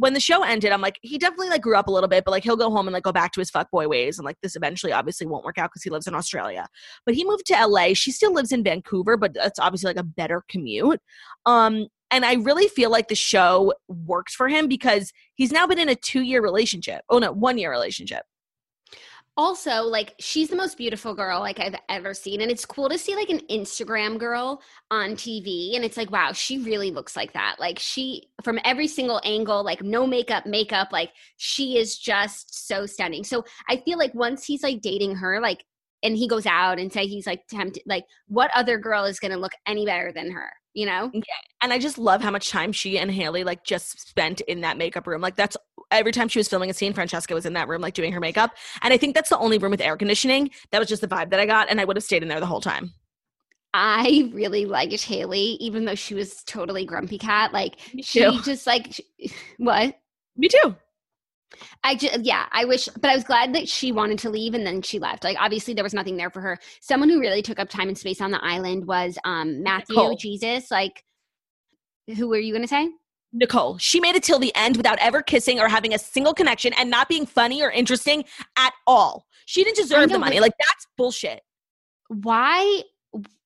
when 0.00 0.14
the 0.14 0.20
show 0.20 0.42
ended, 0.42 0.72
I'm 0.72 0.80
like, 0.80 0.98
he 1.02 1.18
definitely 1.18 1.50
like 1.50 1.60
grew 1.60 1.76
up 1.76 1.86
a 1.86 1.90
little 1.90 2.08
bit, 2.08 2.24
but 2.24 2.30
like 2.30 2.42
he'll 2.42 2.56
go 2.56 2.70
home 2.70 2.88
and 2.88 2.94
like 2.94 3.02
go 3.02 3.12
back 3.12 3.32
to 3.32 3.40
his 3.40 3.50
fuckboy 3.50 3.88
ways. 3.88 4.18
And 4.18 4.24
like 4.24 4.36
this 4.42 4.56
eventually 4.56 4.92
obviously 4.92 5.26
won't 5.26 5.44
work 5.44 5.58
out 5.58 5.70
because 5.70 5.82
he 5.82 5.90
lives 5.90 6.06
in 6.06 6.14
Australia. 6.14 6.66
But 7.04 7.14
he 7.14 7.24
moved 7.24 7.46
to 7.46 7.66
LA. 7.66 7.92
She 7.92 8.10
still 8.10 8.32
lives 8.32 8.50
in 8.50 8.64
Vancouver, 8.64 9.16
but 9.16 9.34
that's 9.34 9.58
obviously 9.58 9.88
like 9.88 9.98
a 9.98 10.02
better 10.02 10.42
commute. 10.48 11.00
Um, 11.44 11.88
and 12.10 12.24
I 12.24 12.34
really 12.34 12.66
feel 12.66 12.90
like 12.90 13.08
the 13.08 13.14
show 13.14 13.74
works 13.88 14.34
for 14.34 14.48
him 14.48 14.68
because 14.68 15.12
he's 15.34 15.52
now 15.52 15.66
been 15.66 15.78
in 15.78 15.88
a 15.88 15.94
two 15.94 16.22
year 16.22 16.42
relationship. 16.42 17.02
Oh 17.10 17.18
no, 17.18 17.32
one 17.32 17.58
year 17.58 17.70
relationship 17.70 18.24
also 19.36 19.82
like 19.82 20.14
she's 20.18 20.48
the 20.48 20.56
most 20.56 20.76
beautiful 20.76 21.14
girl 21.14 21.40
like 21.40 21.58
i've 21.60 21.76
ever 21.88 22.12
seen 22.12 22.40
and 22.40 22.50
it's 22.50 22.66
cool 22.66 22.88
to 22.88 22.98
see 22.98 23.14
like 23.14 23.30
an 23.30 23.40
instagram 23.48 24.18
girl 24.18 24.60
on 24.90 25.12
tv 25.12 25.76
and 25.76 25.84
it's 25.84 25.96
like 25.96 26.10
wow 26.10 26.32
she 26.32 26.58
really 26.58 26.90
looks 26.90 27.16
like 27.16 27.32
that. 27.34 27.56
Like 27.58 27.78
she 27.78 28.28
from 28.42 28.58
every 28.64 28.86
single 28.86 29.20
angle 29.24 29.62
like 29.62 29.82
no 29.82 30.06
makeup 30.06 30.46
makeup 30.46 30.88
like 30.90 31.12
she 31.36 31.76
is 31.76 31.98
just 31.98 32.66
so 32.68 32.86
stunning. 32.86 33.24
So 33.24 33.44
i 33.68 33.76
feel 33.76 33.98
like 33.98 34.14
once 34.14 34.44
he's 34.44 34.62
like 34.62 34.80
dating 34.80 35.16
her 35.16 35.40
like 35.40 35.64
and 36.02 36.16
he 36.16 36.26
goes 36.26 36.46
out 36.46 36.78
and 36.78 36.92
say 36.92 37.06
he's 37.06 37.26
like 37.26 37.46
tempted 37.48 37.82
like 37.86 38.04
what 38.28 38.50
other 38.54 38.78
girl 38.78 39.04
is 39.04 39.20
going 39.20 39.30
to 39.30 39.36
look 39.36 39.52
any 39.66 39.84
better 39.84 40.12
than 40.12 40.30
her 40.30 40.50
you 40.74 40.86
know 40.86 41.10
yeah 41.12 41.22
and 41.62 41.72
i 41.72 41.78
just 41.78 41.98
love 41.98 42.20
how 42.20 42.30
much 42.30 42.50
time 42.50 42.72
she 42.72 42.98
and 42.98 43.10
haley 43.10 43.44
like 43.44 43.64
just 43.64 44.08
spent 44.08 44.40
in 44.42 44.60
that 44.60 44.76
makeup 44.76 45.06
room 45.06 45.20
like 45.20 45.36
that's 45.36 45.56
every 45.90 46.12
time 46.12 46.28
she 46.28 46.38
was 46.38 46.48
filming 46.48 46.70
a 46.70 46.74
scene 46.74 46.92
francesca 46.92 47.34
was 47.34 47.46
in 47.46 47.52
that 47.52 47.68
room 47.68 47.80
like 47.80 47.94
doing 47.94 48.12
her 48.12 48.20
makeup 48.20 48.52
and 48.82 48.92
i 48.92 48.96
think 48.96 49.14
that's 49.14 49.28
the 49.28 49.38
only 49.38 49.58
room 49.58 49.70
with 49.70 49.80
air 49.80 49.96
conditioning 49.96 50.50
that 50.70 50.78
was 50.78 50.88
just 50.88 51.00
the 51.00 51.08
vibe 51.08 51.30
that 51.30 51.40
i 51.40 51.46
got 51.46 51.68
and 51.70 51.80
i 51.80 51.84
would 51.84 51.96
have 51.96 52.04
stayed 52.04 52.22
in 52.22 52.28
there 52.28 52.40
the 52.40 52.46
whole 52.46 52.60
time 52.60 52.92
I 53.72 54.28
really 54.32 54.66
liked 54.66 55.04
Haley, 55.04 55.56
even 55.60 55.84
though 55.84 55.94
she 55.94 56.14
was 56.14 56.42
totally 56.42 56.84
grumpy 56.84 57.18
cat. 57.18 57.52
Like 57.52 57.76
she 58.00 58.20
just 58.42 58.66
like 58.66 58.92
she, 58.92 59.32
what? 59.58 59.96
Me 60.36 60.48
too. 60.48 60.74
I 61.82 61.94
just, 61.94 62.20
yeah, 62.20 62.46
I 62.52 62.64
wish, 62.64 62.86
but 62.86 63.10
I 63.10 63.14
was 63.14 63.24
glad 63.24 63.54
that 63.54 63.68
she 63.68 63.92
wanted 63.92 64.18
to 64.20 64.30
leave 64.30 64.54
and 64.54 64.66
then 64.66 64.82
she 64.82 64.98
left. 64.98 65.24
Like, 65.24 65.36
obviously, 65.40 65.74
there 65.74 65.84
was 65.84 65.94
nothing 65.94 66.16
there 66.16 66.30
for 66.30 66.40
her. 66.40 66.58
Someone 66.80 67.08
who 67.08 67.20
really 67.20 67.42
took 67.42 67.58
up 67.58 67.68
time 67.68 67.88
and 67.88 67.98
space 67.98 68.20
on 68.20 68.30
the 68.30 68.42
island 68.42 68.86
was 68.86 69.18
um 69.24 69.62
Matthew 69.62 69.96
Nicole. 69.96 70.16
Jesus. 70.16 70.70
Like, 70.70 71.04
who 72.16 72.28
were 72.28 72.38
you 72.38 72.52
going 72.52 72.62
to 72.62 72.68
say? 72.68 72.88
Nicole. 73.32 73.78
She 73.78 74.00
made 74.00 74.16
it 74.16 74.22
till 74.22 74.38
the 74.38 74.54
end 74.56 74.76
without 74.76 74.98
ever 75.00 75.22
kissing 75.22 75.60
or 75.60 75.68
having 75.68 75.94
a 75.94 75.98
single 75.98 76.34
connection 76.34 76.72
and 76.74 76.90
not 76.90 77.08
being 77.08 77.26
funny 77.26 77.62
or 77.62 77.70
interesting 77.70 78.24
at 78.56 78.72
all. 78.86 79.26
She 79.46 79.62
didn't 79.62 79.76
deserve 79.76 80.10
the 80.10 80.18
money. 80.18 80.40
Like, 80.40 80.54
that's 80.58 80.86
bullshit. 80.96 81.40
Why? 82.08 82.82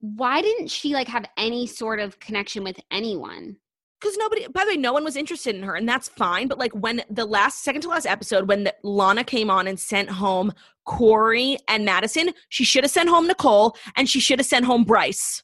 Why 0.00 0.42
didn't 0.42 0.68
she 0.68 0.92
like 0.92 1.08
have 1.08 1.24
any 1.36 1.66
sort 1.66 2.00
of 2.00 2.20
connection 2.20 2.64
with 2.64 2.78
anyone? 2.90 3.56
Because 4.04 4.18
nobody 4.18 4.46
by 4.48 4.64
the 4.64 4.72
way 4.72 4.76
no 4.76 4.92
one 4.92 5.02
was 5.02 5.16
interested 5.16 5.56
in 5.56 5.62
her 5.62 5.74
and 5.74 5.88
that's 5.88 6.08
fine 6.10 6.46
but 6.46 6.58
like 6.58 6.72
when 6.72 7.02
the 7.08 7.24
last 7.24 7.62
second 7.62 7.80
to 7.80 7.88
last 7.88 8.06
episode 8.06 8.48
when 8.48 8.64
the, 8.64 8.74
lana 8.82 9.24
came 9.24 9.48
on 9.48 9.66
and 9.66 9.80
sent 9.80 10.10
home 10.10 10.52
corey 10.84 11.56
and 11.68 11.86
madison 11.86 12.30
she 12.50 12.64
should 12.64 12.84
have 12.84 12.90
sent 12.90 13.08
home 13.08 13.26
nicole 13.26 13.74
and 13.96 14.08
she 14.08 14.20
should 14.20 14.38
have 14.38 14.46
sent 14.46 14.66
home 14.66 14.84
bryce. 14.84 15.42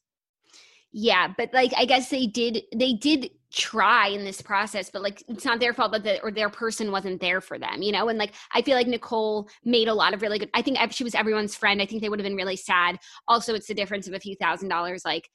Yeah 0.92 1.32
but 1.38 1.54
like 1.54 1.72
i 1.76 1.86
guess 1.86 2.10
they 2.10 2.26
did 2.26 2.62
they 2.76 2.92
did 2.92 3.30
try 3.52 4.08
in 4.08 4.24
this 4.24 4.42
process 4.42 4.90
but 4.90 5.02
like 5.02 5.24
it's 5.26 5.44
not 5.44 5.58
their 5.58 5.72
fault 5.72 5.90
that 5.92 6.04
the, 6.04 6.22
or 6.22 6.30
their 6.30 6.50
person 6.50 6.92
wasn't 6.92 7.20
there 7.20 7.40
for 7.40 7.58
them 7.58 7.80
you 7.80 7.92
know? 7.92 8.08
And 8.08 8.18
like 8.18 8.34
i 8.52 8.60
feel 8.60 8.76
like 8.76 8.86
nicole 8.86 9.48
made 9.64 9.88
a 9.88 9.94
lot 9.94 10.12
of 10.12 10.20
really 10.20 10.38
good 10.38 10.50
i 10.52 10.60
think 10.60 10.78
she 10.92 11.02
was 11.02 11.14
everyone's 11.14 11.56
friend 11.56 11.80
i 11.80 11.86
think 11.86 12.02
they 12.02 12.10
would 12.10 12.18
have 12.18 12.26
been 12.26 12.36
really 12.36 12.56
sad. 12.56 12.98
Also 13.26 13.54
it's 13.54 13.68
the 13.68 13.74
difference 13.74 14.06
of 14.06 14.12
a 14.14 14.20
few 14.20 14.36
thousand 14.36 14.68
dollars 14.68 15.02
like 15.04 15.30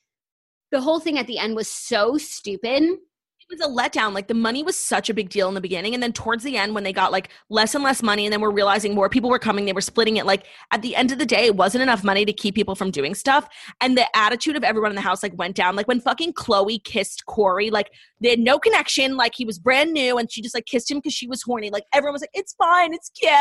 the 0.71 0.81
whole 0.81 0.99
thing 0.99 1.17
at 1.17 1.27
the 1.27 1.37
end 1.37 1.55
was 1.55 1.69
so 1.69 2.17
stupid 2.17 2.83
it 3.49 3.59
was 3.59 3.67
a 3.67 3.71
letdown. 3.71 4.13
Like 4.13 4.27
the 4.27 4.33
money 4.33 4.63
was 4.63 4.75
such 4.75 5.09
a 5.09 5.13
big 5.13 5.29
deal 5.29 5.47
in 5.47 5.53
the 5.53 5.61
beginning. 5.61 5.93
And 5.93 6.01
then 6.01 6.13
towards 6.13 6.43
the 6.43 6.57
end, 6.57 6.73
when 6.73 6.83
they 6.83 6.93
got 6.93 7.11
like 7.11 7.29
less 7.49 7.75
and 7.75 7.83
less 7.83 8.01
money, 8.01 8.25
and 8.25 8.33
then 8.33 8.41
we're 8.41 8.51
realizing 8.51 8.95
more 8.95 9.07
people 9.07 9.29
were 9.29 9.39
coming, 9.39 9.65
they 9.65 9.73
were 9.73 9.81
splitting 9.81 10.17
it. 10.17 10.25
Like 10.25 10.47
at 10.71 10.81
the 10.81 10.95
end 10.95 11.11
of 11.11 11.19
the 11.19 11.25
day, 11.25 11.45
it 11.45 11.55
wasn't 11.55 11.83
enough 11.83 12.03
money 12.03 12.25
to 12.25 12.33
keep 12.33 12.55
people 12.55 12.73
from 12.73 12.89
doing 12.89 13.13
stuff. 13.13 13.47
And 13.81 13.95
the 13.95 14.07
attitude 14.17 14.55
of 14.55 14.63
everyone 14.63 14.91
in 14.91 14.95
the 14.95 15.01
house 15.01 15.21
like 15.21 15.37
went 15.37 15.55
down. 15.55 15.75
Like 15.75 15.87
when 15.87 15.99
fucking 15.99 16.33
Chloe 16.33 16.79
kissed 16.79 17.25
Corey, 17.27 17.69
like 17.69 17.91
they 18.19 18.31
had 18.31 18.39
no 18.39 18.57
connection. 18.57 19.15
Like 19.15 19.33
he 19.35 19.45
was 19.45 19.59
brand 19.59 19.93
new 19.93 20.17
and 20.17 20.31
she 20.31 20.41
just 20.41 20.55
like 20.55 20.65
kissed 20.65 20.89
him 20.89 20.97
because 20.97 21.13
she 21.13 21.27
was 21.27 21.43
horny. 21.43 21.69
Like 21.69 21.83
everyone 21.93 22.13
was 22.13 22.23
like, 22.23 22.31
it's 22.33 22.53
fine, 22.53 22.93
it's 22.93 23.09
cute. 23.09 23.31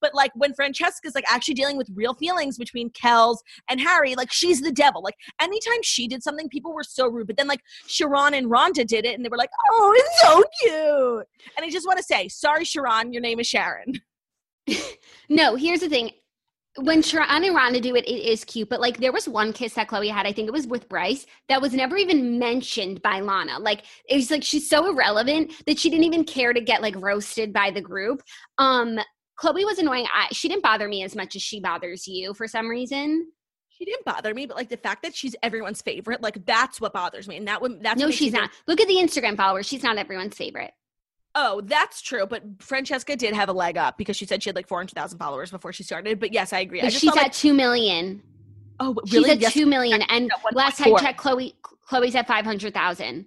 But 0.00 0.14
like 0.14 0.30
when 0.36 0.54
Francesca's 0.54 1.16
like 1.16 1.24
actually 1.28 1.54
dealing 1.54 1.76
with 1.76 1.90
real 1.94 2.14
feelings 2.14 2.56
between 2.56 2.90
Kelz 2.90 3.38
and 3.68 3.80
Harry, 3.80 4.14
like 4.14 4.32
she's 4.32 4.60
the 4.60 4.70
devil. 4.70 5.02
Like 5.02 5.16
anytime 5.40 5.82
she 5.82 6.06
did 6.06 6.22
something, 6.22 6.48
people 6.48 6.72
were 6.72 6.84
so 6.84 7.08
rude. 7.08 7.26
But 7.26 7.36
then 7.36 7.48
like 7.48 7.62
Sharon 7.88 8.34
and 8.34 8.46
Rhonda 8.46 8.86
did 8.86 9.04
it 9.04 9.16
and 9.16 9.23
they 9.24 9.28
were 9.28 9.36
like, 9.36 9.50
oh, 9.70 9.94
it's 9.96 10.22
so 10.22 10.44
cute. 10.60 11.26
And 11.56 11.64
I 11.64 11.70
just 11.70 11.86
want 11.86 11.98
to 11.98 12.04
say, 12.04 12.28
sorry, 12.28 12.64
Sharon, 12.64 13.12
your 13.12 13.22
name 13.22 13.40
is 13.40 13.46
Sharon. 13.46 13.94
no, 15.28 15.56
here's 15.56 15.80
the 15.80 15.88
thing. 15.88 16.10
When 16.76 17.02
Sharon 17.02 17.44
and 17.44 17.56
Rhonda 17.56 17.80
do 17.80 17.94
it, 17.94 18.04
it 18.04 18.24
is 18.24 18.44
cute. 18.44 18.68
But 18.68 18.80
like 18.80 18.98
there 18.98 19.12
was 19.12 19.28
one 19.28 19.52
kiss 19.52 19.74
that 19.74 19.86
Chloe 19.86 20.08
had, 20.08 20.26
I 20.26 20.32
think 20.32 20.48
it 20.48 20.52
was 20.52 20.66
with 20.66 20.88
Bryce, 20.88 21.24
that 21.48 21.62
was 21.62 21.72
never 21.72 21.96
even 21.96 22.38
mentioned 22.38 23.00
by 23.00 23.20
Lana. 23.20 23.60
Like 23.60 23.84
it 24.08 24.16
was 24.16 24.30
like 24.30 24.42
she's 24.42 24.68
so 24.68 24.88
irrelevant 24.90 25.52
that 25.66 25.78
she 25.78 25.88
didn't 25.88 26.04
even 26.04 26.24
care 26.24 26.52
to 26.52 26.60
get 26.60 26.82
like 26.82 26.96
roasted 26.96 27.52
by 27.52 27.70
the 27.70 27.80
group. 27.80 28.22
Um, 28.58 28.98
Chloe 29.36 29.64
was 29.64 29.78
annoying. 29.78 30.06
I, 30.12 30.28
she 30.32 30.48
didn't 30.48 30.62
bother 30.62 30.88
me 30.88 31.04
as 31.04 31.14
much 31.14 31.36
as 31.36 31.42
she 31.42 31.60
bothers 31.60 32.06
you 32.08 32.34
for 32.34 32.48
some 32.48 32.68
reason 32.68 33.28
she 33.76 33.84
didn't 33.84 34.04
bother 34.04 34.32
me, 34.34 34.46
but 34.46 34.56
like 34.56 34.68
the 34.68 34.76
fact 34.76 35.02
that 35.02 35.14
she's 35.14 35.34
everyone's 35.42 35.82
favorite, 35.82 36.22
like 36.22 36.44
that's 36.46 36.80
what 36.80 36.92
bothers 36.92 37.26
me. 37.26 37.36
And 37.36 37.48
that 37.48 37.60
would 37.60 37.82
that's 37.82 38.00
no, 38.00 38.10
she's 38.10 38.32
not. 38.32 38.50
Look 38.66 38.80
at 38.80 38.88
the 38.88 38.96
Instagram 38.96 39.36
followers; 39.36 39.66
she's 39.66 39.82
not 39.82 39.98
everyone's 39.98 40.36
favorite. 40.36 40.72
Oh, 41.34 41.60
that's 41.64 42.00
true. 42.00 42.26
But 42.26 42.44
Francesca 42.60 43.16
did 43.16 43.34
have 43.34 43.48
a 43.48 43.52
leg 43.52 43.76
up 43.76 43.98
because 43.98 44.16
she 44.16 44.26
said 44.26 44.42
she 44.42 44.48
had 44.48 44.56
like 44.56 44.68
four 44.68 44.78
hundred 44.78 44.94
thousand 44.94 45.18
followers 45.18 45.50
before 45.50 45.72
she 45.72 45.82
started. 45.82 46.20
But 46.20 46.32
yes, 46.32 46.52
I 46.52 46.60
agree. 46.60 46.80
But 46.80 46.86
I 46.86 46.90
she's 46.90 47.10
at 47.10 47.16
like, 47.16 47.32
two 47.32 47.52
million. 47.52 48.22
Oh, 48.78 48.94
really? 48.94 49.08
She's 49.08 49.28
at 49.28 49.40
yes. 49.40 49.52
two 49.52 49.66
million, 49.66 50.02
and 50.02 50.30
last 50.52 50.78
time 50.78 50.94
I 50.94 51.00
checked, 51.00 51.18
Chloe 51.18 51.54
Chloe's 51.82 52.14
at 52.14 52.26
five 52.26 52.44
hundred 52.44 52.74
thousand. 52.74 53.26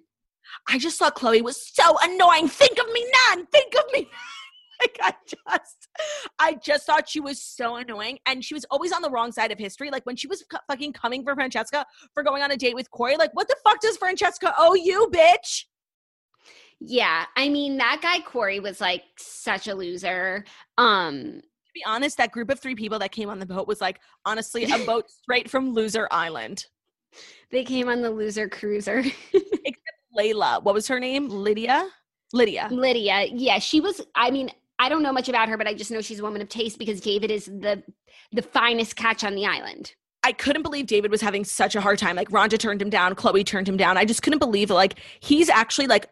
I 0.66 0.78
just 0.78 0.98
thought 0.98 1.14
Chloe 1.14 1.42
was 1.42 1.62
so 1.74 1.96
annoying. 2.02 2.48
Think 2.48 2.78
of 2.78 2.90
me, 2.92 3.06
Nan. 3.34 3.46
Think 3.46 3.74
of 3.74 3.84
me. 3.92 4.08
like 4.82 4.98
I 5.02 5.14
just, 5.26 5.88
I 6.38 6.54
just 6.54 6.86
thought 6.86 7.08
she 7.08 7.20
was 7.20 7.42
so 7.42 7.76
annoying, 7.76 8.18
and 8.26 8.44
she 8.44 8.54
was 8.54 8.64
always 8.70 8.92
on 8.92 9.02
the 9.02 9.10
wrong 9.10 9.32
side 9.32 9.50
of 9.52 9.58
history. 9.58 9.90
Like 9.90 10.06
when 10.06 10.16
she 10.16 10.26
was 10.26 10.44
fucking 10.68 10.92
coming 10.92 11.24
for 11.24 11.34
Francesca 11.34 11.84
for 12.14 12.22
going 12.22 12.42
on 12.42 12.50
a 12.50 12.56
date 12.56 12.74
with 12.74 12.90
Corey. 12.90 13.16
Like, 13.16 13.30
what 13.34 13.48
the 13.48 13.56
fuck 13.64 13.80
does 13.80 13.96
Francesca 13.96 14.54
owe 14.58 14.74
you, 14.74 15.08
bitch? 15.12 15.64
Yeah, 16.80 17.24
I 17.36 17.48
mean 17.48 17.76
that 17.78 18.00
guy 18.02 18.20
Corey 18.20 18.60
was 18.60 18.80
like 18.80 19.02
such 19.18 19.66
a 19.66 19.74
loser. 19.74 20.44
Um 20.76 21.40
To 21.40 21.72
be 21.74 21.84
honest, 21.84 22.16
that 22.18 22.30
group 22.30 22.50
of 22.50 22.60
three 22.60 22.76
people 22.76 23.00
that 23.00 23.10
came 23.10 23.28
on 23.30 23.40
the 23.40 23.46
boat 23.46 23.66
was 23.66 23.80
like 23.80 24.00
honestly 24.24 24.64
a 24.64 24.78
boat 24.86 25.10
straight 25.22 25.50
from 25.50 25.72
Loser 25.74 26.06
Island. 26.12 26.66
they 27.50 27.64
came 27.64 27.88
on 27.88 28.00
the 28.02 28.10
loser 28.10 28.48
cruiser. 28.48 28.98
Except 29.00 29.98
Layla, 30.16 30.62
what 30.62 30.74
was 30.74 30.86
her 30.86 31.00
name? 31.00 31.28
Lydia. 31.28 31.88
Lydia. 32.32 32.68
Lydia, 32.70 33.24
yeah, 33.32 33.58
she 33.58 33.80
was 33.80 34.00
I 34.14 34.30
mean, 34.30 34.50
I 34.78 34.88
don't 34.88 35.02
know 35.02 35.12
much 35.12 35.28
about 35.28 35.48
her, 35.48 35.56
but 35.56 35.66
I 35.66 35.74
just 35.74 35.90
know 35.90 36.00
she's 36.00 36.20
a 36.20 36.22
woman 36.22 36.40
of 36.40 36.48
taste 36.48 36.78
because 36.78 37.00
David 37.00 37.30
is 37.30 37.46
the 37.46 37.82
the 38.32 38.42
finest 38.42 38.96
catch 38.96 39.24
on 39.24 39.34
the 39.34 39.46
island. 39.46 39.94
I 40.22 40.32
couldn't 40.32 40.62
believe 40.62 40.86
David 40.86 41.10
was 41.10 41.20
having 41.20 41.44
such 41.44 41.74
a 41.74 41.80
hard 41.80 41.98
time. 41.98 42.16
Like 42.16 42.30
Rhonda 42.30 42.58
turned 42.58 42.82
him 42.82 42.90
down, 42.90 43.14
Chloe 43.14 43.44
turned 43.44 43.68
him 43.68 43.76
down. 43.76 43.96
I 43.96 44.04
just 44.04 44.22
couldn't 44.22 44.40
believe 44.40 44.70
like 44.70 44.98
he's 45.20 45.48
actually 45.48 45.86
like 45.86 46.10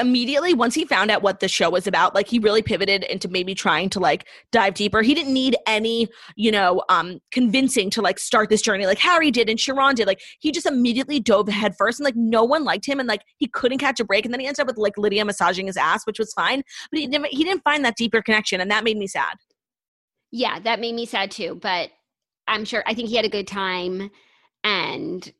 immediately 0.00 0.54
once 0.54 0.74
he 0.74 0.84
found 0.84 1.10
out 1.10 1.22
what 1.22 1.40
the 1.40 1.48
show 1.48 1.70
was 1.70 1.86
about, 1.86 2.14
like 2.14 2.28
he 2.28 2.38
really 2.38 2.62
pivoted 2.62 3.04
into 3.04 3.28
maybe 3.28 3.54
trying 3.54 3.90
to 3.90 4.00
like 4.00 4.26
dive 4.50 4.74
deeper. 4.74 5.02
He 5.02 5.14
didn't 5.14 5.32
need 5.32 5.56
any, 5.66 6.08
you 6.36 6.50
know, 6.50 6.82
um 6.88 7.20
convincing 7.30 7.90
to 7.90 8.02
like 8.02 8.18
start 8.18 8.48
this 8.48 8.62
journey 8.62 8.86
like 8.86 8.98
Harry 8.98 9.30
did 9.30 9.48
and 9.48 9.60
Sharon 9.60 9.94
did. 9.94 10.06
Like 10.06 10.20
he 10.40 10.50
just 10.50 10.66
immediately 10.66 11.20
dove 11.20 11.48
head 11.48 11.74
first 11.76 12.00
and 12.00 12.04
like 12.04 12.16
no 12.16 12.44
one 12.44 12.64
liked 12.64 12.86
him 12.86 12.98
and 12.98 13.08
like 13.08 13.22
he 13.36 13.46
couldn't 13.46 13.78
catch 13.78 14.00
a 14.00 14.04
break. 14.04 14.24
And 14.24 14.32
then 14.32 14.40
he 14.40 14.46
ends 14.46 14.58
up 14.58 14.66
with 14.66 14.78
like 14.78 14.96
Lydia 14.98 15.24
massaging 15.24 15.66
his 15.66 15.76
ass, 15.76 16.06
which 16.06 16.18
was 16.18 16.32
fine. 16.32 16.62
But 16.90 17.00
he 17.00 17.06
didn't 17.06 17.26
he 17.26 17.44
didn't 17.44 17.62
find 17.62 17.84
that 17.84 17.96
deeper 17.96 18.22
connection 18.22 18.60
and 18.60 18.70
that 18.70 18.84
made 18.84 18.96
me 18.96 19.06
sad. 19.06 19.34
Yeah, 20.32 20.60
that 20.60 20.80
made 20.80 20.94
me 20.94 21.06
sad 21.06 21.30
too, 21.30 21.58
but 21.60 21.90
I'm 22.46 22.64
sure 22.64 22.82
I 22.86 22.94
think 22.94 23.08
he 23.08 23.16
had 23.16 23.24
a 23.24 23.30
good 23.30 23.46
time 23.46 24.10
and 24.64 25.32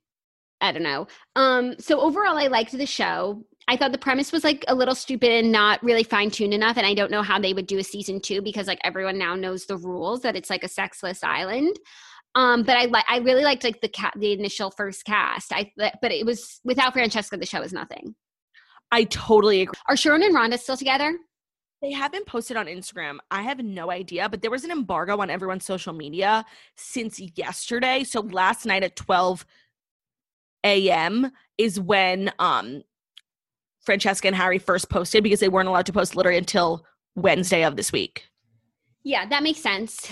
I 0.60 0.72
don't 0.72 0.82
know. 0.82 1.06
Um 1.36 1.76
so 1.78 2.00
overall 2.00 2.36
I 2.36 2.48
liked 2.48 2.72
the 2.72 2.86
show. 2.86 3.44
I 3.70 3.76
thought 3.76 3.92
the 3.92 3.98
premise 3.98 4.32
was 4.32 4.42
like 4.42 4.64
a 4.66 4.74
little 4.74 4.96
stupid 4.96 5.30
and 5.30 5.52
not 5.52 5.80
really 5.80 6.02
fine 6.02 6.28
tuned 6.32 6.52
enough 6.52 6.76
and 6.76 6.84
I 6.84 6.92
don't 6.92 7.12
know 7.12 7.22
how 7.22 7.38
they 7.38 7.54
would 7.54 7.68
do 7.68 7.78
a 7.78 7.84
season 7.84 8.20
2 8.20 8.42
because 8.42 8.66
like 8.66 8.80
everyone 8.82 9.16
now 9.16 9.36
knows 9.36 9.66
the 9.66 9.76
rules 9.76 10.22
that 10.22 10.34
it's 10.34 10.50
like 10.50 10.64
a 10.64 10.68
sexless 10.68 11.22
island. 11.22 11.78
Um 12.34 12.64
but 12.64 12.76
I 12.76 12.86
like 12.86 13.04
I 13.08 13.18
really 13.18 13.44
liked 13.44 13.62
like 13.62 13.80
the 13.80 13.88
cat 13.88 14.12
the 14.16 14.32
initial 14.32 14.72
first 14.72 15.04
cast. 15.04 15.52
I 15.52 15.70
but 15.76 16.10
it 16.10 16.26
was 16.26 16.60
without 16.64 16.94
Francesca 16.94 17.36
the 17.36 17.46
show 17.46 17.62
is 17.62 17.72
nothing. 17.72 18.16
I 18.90 19.04
totally 19.04 19.60
agree. 19.60 19.78
Are 19.88 19.94
Sharron 19.94 20.26
and 20.26 20.34
Rhonda 20.34 20.58
still 20.58 20.76
together? 20.76 21.16
They 21.80 21.92
haven't 21.92 22.26
posted 22.26 22.56
on 22.56 22.66
Instagram. 22.66 23.18
I 23.30 23.42
have 23.42 23.60
no 23.60 23.92
idea, 23.92 24.28
but 24.28 24.42
there 24.42 24.50
was 24.50 24.64
an 24.64 24.72
embargo 24.72 25.20
on 25.20 25.30
everyone's 25.30 25.64
social 25.64 25.92
media 25.92 26.44
since 26.76 27.20
yesterday. 27.36 28.02
So 28.02 28.20
last 28.20 28.66
night 28.66 28.82
at 28.82 28.96
12 28.96 29.46
a.m. 30.64 31.30
is 31.56 31.78
when 31.78 32.32
um 32.40 32.82
Francesca 33.80 34.28
and 34.28 34.36
Harry 34.36 34.58
first 34.58 34.88
posted 34.88 35.22
because 35.22 35.40
they 35.40 35.48
weren't 35.48 35.68
allowed 35.68 35.86
to 35.86 35.92
post 35.92 36.16
literally 36.16 36.38
until 36.38 36.84
Wednesday 37.14 37.64
of 37.64 37.76
this 37.76 37.92
week. 37.92 38.26
Yeah, 39.02 39.26
that 39.26 39.42
makes 39.42 39.60
sense. 39.60 40.10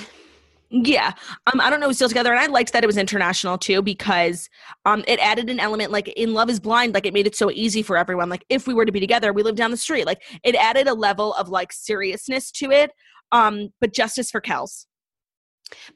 Yeah. 0.70 1.12
Um, 1.50 1.60
I 1.60 1.70
don't 1.70 1.80
know, 1.80 1.86
who's 1.86 1.96
still 1.96 2.08
together. 2.08 2.30
And 2.30 2.38
I 2.38 2.46
liked 2.46 2.74
that 2.74 2.84
it 2.84 2.86
was 2.86 2.98
international 2.98 3.56
too 3.56 3.80
because 3.80 4.50
um 4.84 5.02
it 5.08 5.18
added 5.20 5.48
an 5.48 5.60
element 5.60 5.92
like 5.92 6.08
in 6.08 6.34
Love 6.34 6.50
is 6.50 6.60
Blind, 6.60 6.92
like 6.92 7.06
it 7.06 7.14
made 7.14 7.26
it 7.26 7.34
so 7.34 7.50
easy 7.50 7.82
for 7.82 7.96
everyone. 7.96 8.28
Like 8.28 8.44
if 8.50 8.66
we 8.66 8.74
were 8.74 8.84
to 8.84 8.92
be 8.92 9.00
together, 9.00 9.32
we 9.32 9.42
live 9.42 9.56
down 9.56 9.70
the 9.70 9.78
street. 9.78 10.04
Like 10.04 10.22
it 10.44 10.54
added 10.54 10.86
a 10.86 10.94
level 10.94 11.32
of 11.34 11.48
like 11.48 11.72
seriousness 11.72 12.50
to 12.52 12.70
it. 12.70 12.90
Um, 13.32 13.70
but 13.80 13.94
justice 13.94 14.30
for 14.30 14.40
Kelz. 14.40 14.86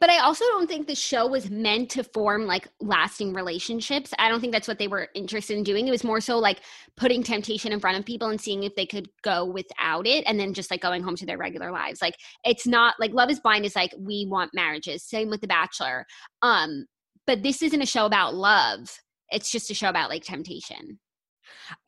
But 0.01 0.11
I 0.11 0.19
also 0.19 0.45
don't 0.47 0.69
think 0.69 0.87
the 0.87 0.95
show 0.95 1.27
was 1.27 1.51
meant 1.51 1.91
to 1.91 2.05
form 2.05 2.47
like 2.47 2.69
lasting 2.81 3.33
relationships. 3.33 4.13
I 4.19 4.29
don't 4.29 4.41
think 4.41 4.53
that's 4.53 4.69
what 4.69 4.79
they 4.79 4.89
were 4.89 5.09
interested 5.15 5.57
in 5.57 5.63
doing. 5.63 5.89
It 5.89 5.91
was 5.91 6.05
more 6.05 6.21
so 6.21 6.39
like 6.39 6.61
putting 6.97 7.23
temptation 7.23 7.73
in 7.73 7.81
front 7.81 7.99
of 7.99 8.05
people 8.05 8.29
and 8.29 8.41
seeing 8.41 8.65
if 8.65 8.75
they 8.75 8.87
could 8.87 9.09
go 9.23 9.45
without 9.45 10.07
it 10.07 10.25
and 10.27 10.39
then 10.39 10.55
just 10.55 10.71
like 10.71 10.81
going 10.81 11.03
home 11.03 11.17
to 11.17 11.27
their 11.27 11.39
regular 11.39 11.71
lives. 11.71 12.03
Like 12.03 12.17
it's 12.45 12.67
not 12.67 12.95
like 12.99 13.13
Love 13.13 13.31
is 13.31 13.41
Blind 13.41 13.65
is 13.65 13.77
like 13.77 13.95
we 13.99 14.27
want 14.29 14.51
marriages. 14.55 15.05
Same 15.05 15.29
with 15.31 15.41
The 15.41 15.49
Bachelor. 15.49 16.07
Um 16.43 16.87
but 17.27 17.43
this 17.43 17.63
isn't 17.63 17.83
a 17.83 17.87
show 17.87 18.07
about 18.07 18.35
love. 18.35 18.99
It's 19.31 19.51
just 19.51 19.71
a 19.71 19.75
show 19.75 19.89
about 19.89 20.11
like 20.11 20.25
temptation. 20.25 20.99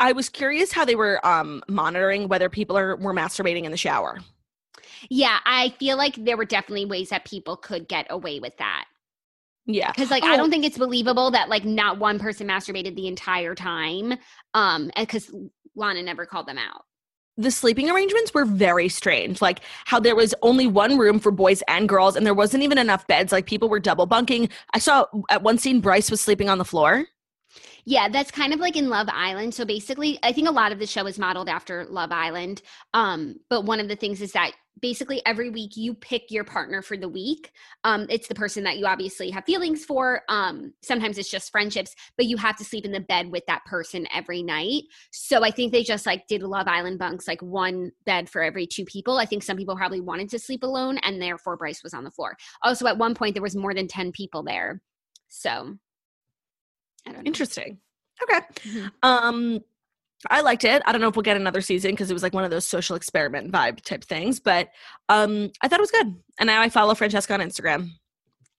I 0.01 0.13
was 0.13 0.29
curious 0.29 0.73
how 0.73 0.85
they 0.85 0.95
were 0.95 1.25
um 1.27 1.63
monitoring 1.69 2.29
whether 2.29 2.49
people 2.49 2.77
are 2.77 2.97
were 2.97 3.15
masturbating 3.15 3.65
in 3.65 3.71
the 3.71 3.77
shower. 3.77 4.19
Yeah, 5.11 5.39
I 5.45 5.75
feel 5.79 5.97
like 5.97 6.17
there 6.17 6.37
were 6.37 6.45
definitely 6.45 6.87
ways 6.87 7.11
that 7.11 7.25
people 7.25 7.57
could 7.57 7.89
get 7.89 8.07
away 8.11 8.41
with 8.41 8.57
that. 8.59 8.85
Yeah. 9.67 9.91
Because 9.93 10.11
like 10.11 10.25
I 10.25 10.37
don't 10.37 10.51
think 10.51 10.65
it's 10.65 10.77
believable 10.79 11.31
that 11.31 11.49
like 11.49 11.65
not 11.65 11.99
one 11.99 12.19
person 12.19 12.47
masturbated 12.47 12.97
the 12.97 13.09
entire 13.09 13.55
time. 13.55 14.15
Um, 14.53 14.91
because 14.99 15.35
Lana 15.75 16.03
never 16.03 16.27
called 16.27 16.47
them 16.47 16.59
out. 16.59 16.83
the 17.37 17.51
sleeping 17.51 17.91
arrangements 17.91 18.33
were 18.33 18.45
very 18.45 18.89
strange. 18.89 19.43
Like 19.43 19.61
how 19.87 19.99
there 19.99 20.15
was 20.15 20.35
only 20.43 20.67
one 20.67 20.99
room 20.99 21.19
for 21.19 21.33
boys 21.33 21.63
and 21.67 21.89
girls, 21.89 22.15
and 22.15 22.25
there 22.25 22.35
wasn't 22.35 22.63
even 22.63 22.79
enough 22.79 23.07
beds. 23.07 23.33
Like 23.33 23.47
people 23.47 23.69
were 23.69 23.81
double 23.81 24.07
bunking. 24.07 24.49
I 24.73 24.79
saw 24.79 25.07
at 25.31 25.43
one 25.43 25.59
scene 25.59 25.81
Bryce 25.81 26.11
was 26.11 26.21
sleeping 26.21 26.49
on 26.49 26.59
the 26.59 26.65
floor. 26.65 27.07
Yeah, 27.87 28.09
that's 28.09 28.31
kind 28.31 28.55
of 28.55 28.61
like 28.61 28.77
in 28.77 28.89
Love 28.89 29.09
Island. 29.13 29.55
So 29.55 29.65
basically, 29.67 30.19
I 30.23 30.33
think 30.33 30.49
a 30.49 30.53
lot 30.53 30.73
of 30.73 30.79
the 30.79 30.87
show 30.87 31.07
is 31.07 31.19
modeled 31.19 31.51
after 31.51 31.85
Love 31.85 32.13
Island. 32.13 32.63
Um, 32.95 33.37
but 33.51 33.67
one 33.67 33.79
of 33.79 33.89
the 33.89 33.97
things 33.97 34.23
is 34.23 34.33
that 34.33 34.53
basically 34.81 35.21
every 35.27 35.51
week 35.51 35.77
you 35.77 35.95
pick 35.95 36.31
your 36.31 36.45
partner 36.45 36.81
for 36.81 36.97
the 36.97 37.09
week. 37.09 37.53
Um, 37.85 38.07
it's 38.09 38.27
the 38.27 38.35
person 38.35 38.65
that 38.65 38.79
you 38.79 38.87
obviously 38.87 39.31
have 39.31 39.45
feelings 39.45 39.85
for. 39.85 40.23
Um, 40.31 40.73
sometimes 40.83 41.19
it's 41.19 41.31
just 41.31 41.53
friendships, 41.53 41.95
but 42.17 42.27
you 42.27 42.39
have 42.39 42.57
to 42.57 42.65
sleep 42.65 42.87
in 42.87 42.93
the 42.93 43.01
bed 43.01 43.31
with 43.31 43.45
that 43.47 43.65
person 43.67 44.07
every 44.13 44.43
night. 44.43 44.85
So 45.13 45.45
I 45.45 45.51
think 45.51 45.71
they 45.71 45.83
just 45.83 46.07
like 46.07 46.27
did 46.27 46.43
Love 46.43 46.67
Island 46.67 46.99
bunks, 46.99 47.29
like 47.29 47.43
one 47.43 47.93
bed 48.07 48.31
for 48.31 48.43
every 48.43 48.67
two 48.67 48.87
people. 48.87 49.19
I 49.19 49.27
think 49.27 49.43
some 49.43 49.59
people 49.59 49.77
probably 49.77 50.01
wanted 50.01 50.31
to 50.31 50.39
sleep 50.39 50.63
alone, 50.63 50.99
and 51.03 51.21
therefore 51.21 51.59
Bryce 51.59 51.83
was 51.83 51.95
on 51.95 52.05
the 52.05 52.11
floor. 52.11 52.37
Also, 52.63 52.87
at 52.87 52.99
one 52.99 53.15
point 53.15 53.35
there 53.35 53.43
was 53.43 53.55
more 53.55 53.75
than 53.75 53.89
ten 53.89 54.11
people 54.11 54.43
there. 54.43 54.81
So. 55.29 55.77
Interesting. 57.25 57.79
Okay. 58.23 58.41
Mhm. 58.65 58.91
Um, 59.03 59.61
I 60.31 60.41
liked 60.41 60.65
it. 60.65 60.83
I 60.87 60.93
don't 60.93 61.01
know 61.01 61.09
if 61.09 61.17
we'll 61.17 61.23
get 61.23 61.37
another 61.37 61.61
season 61.61 61.91
because 61.91 62.11
it 62.11 62.15
was 62.15 62.23
like 62.23 62.33
one 62.33 62.45
of 62.45 62.51
those 62.51 62.67
social 62.67 62.97
experiment 62.97 63.53
vibe 63.53 63.83
type 63.83 64.05
things, 64.05 64.41
but 64.41 64.71
um, 65.09 65.51
I 65.61 65.69
thought 65.69 65.81
it 65.81 65.83
was 65.83 65.91
good. 65.91 66.15
And 66.41 66.47
now 66.47 66.63
I 66.63 66.69
follow 66.69 66.95
Francesca 66.95 67.35
on 67.35 67.41
Instagram. 67.41 67.91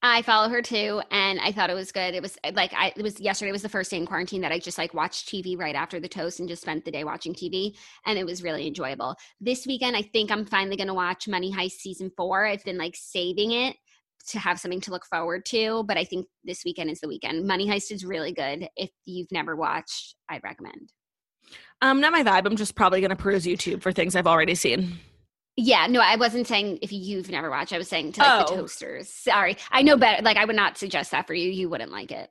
I 0.07 0.21
follow 0.21 0.49
her 0.49 0.61
too, 0.61 1.01
and 1.09 1.39
I 1.39 1.51
thought 1.51 1.71
it 1.71 1.75
was 1.75 1.91
good. 1.91 2.13
It 2.13 2.21
was 2.21 2.37
like 2.53 2.71
I 2.73 2.93
it 2.95 3.01
was 3.01 3.19
yesterday 3.19 3.51
was 3.51 3.63
the 3.63 3.69
first 3.69 3.89
day 3.89 3.97
in 3.97 4.05
quarantine 4.05 4.41
that 4.41 4.51
I 4.51 4.59
just 4.59 4.77
like 4.77 4.93
watched 4.93 5.27
TV 5.27 5.57
right 5.57 5.73
after 5.73 5.99
the 5.99 6.07
toast 6.07 6.39
and 6.39 6.47
just 6.47 6.61
spent 6.61 6.85
the 6.85 6.91
day 6.91 7.03
watching 7.03 7.33
TV, 7.33 7.75
and 8.05 8.19
it 8.19 8.25
was 8.25 8.43
really 8.43 8.67
enjoyable. 8.67 9.15
This 9.41 9.65
weekend, 9.65 9.97
I 9.97 10.03
think 10.03 10.29
I'm 10.29 10.45
finally 10.45 10.77
going 10.77 10.89
to 10.89 10.93
watch 10.93 11.27
Money 11.27 11.51
Heist 11.51 11.79
season 11.79 12.11
four. 12.15 12.45
I've 12.45 12.63
been 12.63 12.77
like 12.77 12.95
saving 12.95 13.53
it 13.53 13.77
to 14.29 14.39
have 14.39 14.59
something 14.59 14.81
to 14.81 14.91
look 14.91 15.05
forward 15.05 15.45
to, 15.47 15.83
but 15.87 15.97
I 15.97 16.03
think 16.03 16.27
this 16.43 16.63
weekend 16.65 16.89
is 16.89 16.99
the 16.99 17.07
weekend. 17.07 17.45
Money 17.47 17.67
Heist 17.67 17.91
is 17.91 18.03
really 18.05 18.31
good. 18.31 18.67
If 18.75 18.89
you've 19.05 19.31
never 19.31 19.55
watched, 19.55 20.15
I'd 20.29 20.43
recommend. 20.43 20.91
Um, 21.81 22.01
not 22.01 22.11
my 22.11 22.23
vibe. 22.23 22.45
I'm 22.45 22.55
just 22.55 22.75
probably 22.75 23.01
gonna 23.01 23.15
peruse 23.15 23.45
YouTube 23.45 23.81
for 23.81 23.91
things 23.91 24.15
I've 24.15 24.27
already 24.27 24.55
seen. 24.55 24.97
Yeah, 25.57 25.87
no, 25.87 26.01
I 26.01 26.15
wasn't 26.17 26.47
saying 26.47 26.79
if 26.81 26.91
you've 26.91 27.29
never 27.29 27.49
watched. 27.49 27.71
I 27.71 27.77
was 27.77 27.87
saying 27.87 28.13
to 28.13 28.21
like 28.21 28.47
the 28.47 28.53
Oh. 28.53 28.57
toasters. 28.57 29.09
Sorry, 29.09 29.57
I 29.71 29.83
know 29.83 29.95
better. 29.95 30.21
Like 30.23 30.37
I 30.37 30.45
would 30.45 30.55
not 30.55 30.77
suggest 30.77 31.11
that 31.11 31.27
for 31.27 31.33
you. 31.33 31.49
You 31.49 31.69
wouldn't 31.69 31.91
like 31.91 32.11
it. 32.11 32.29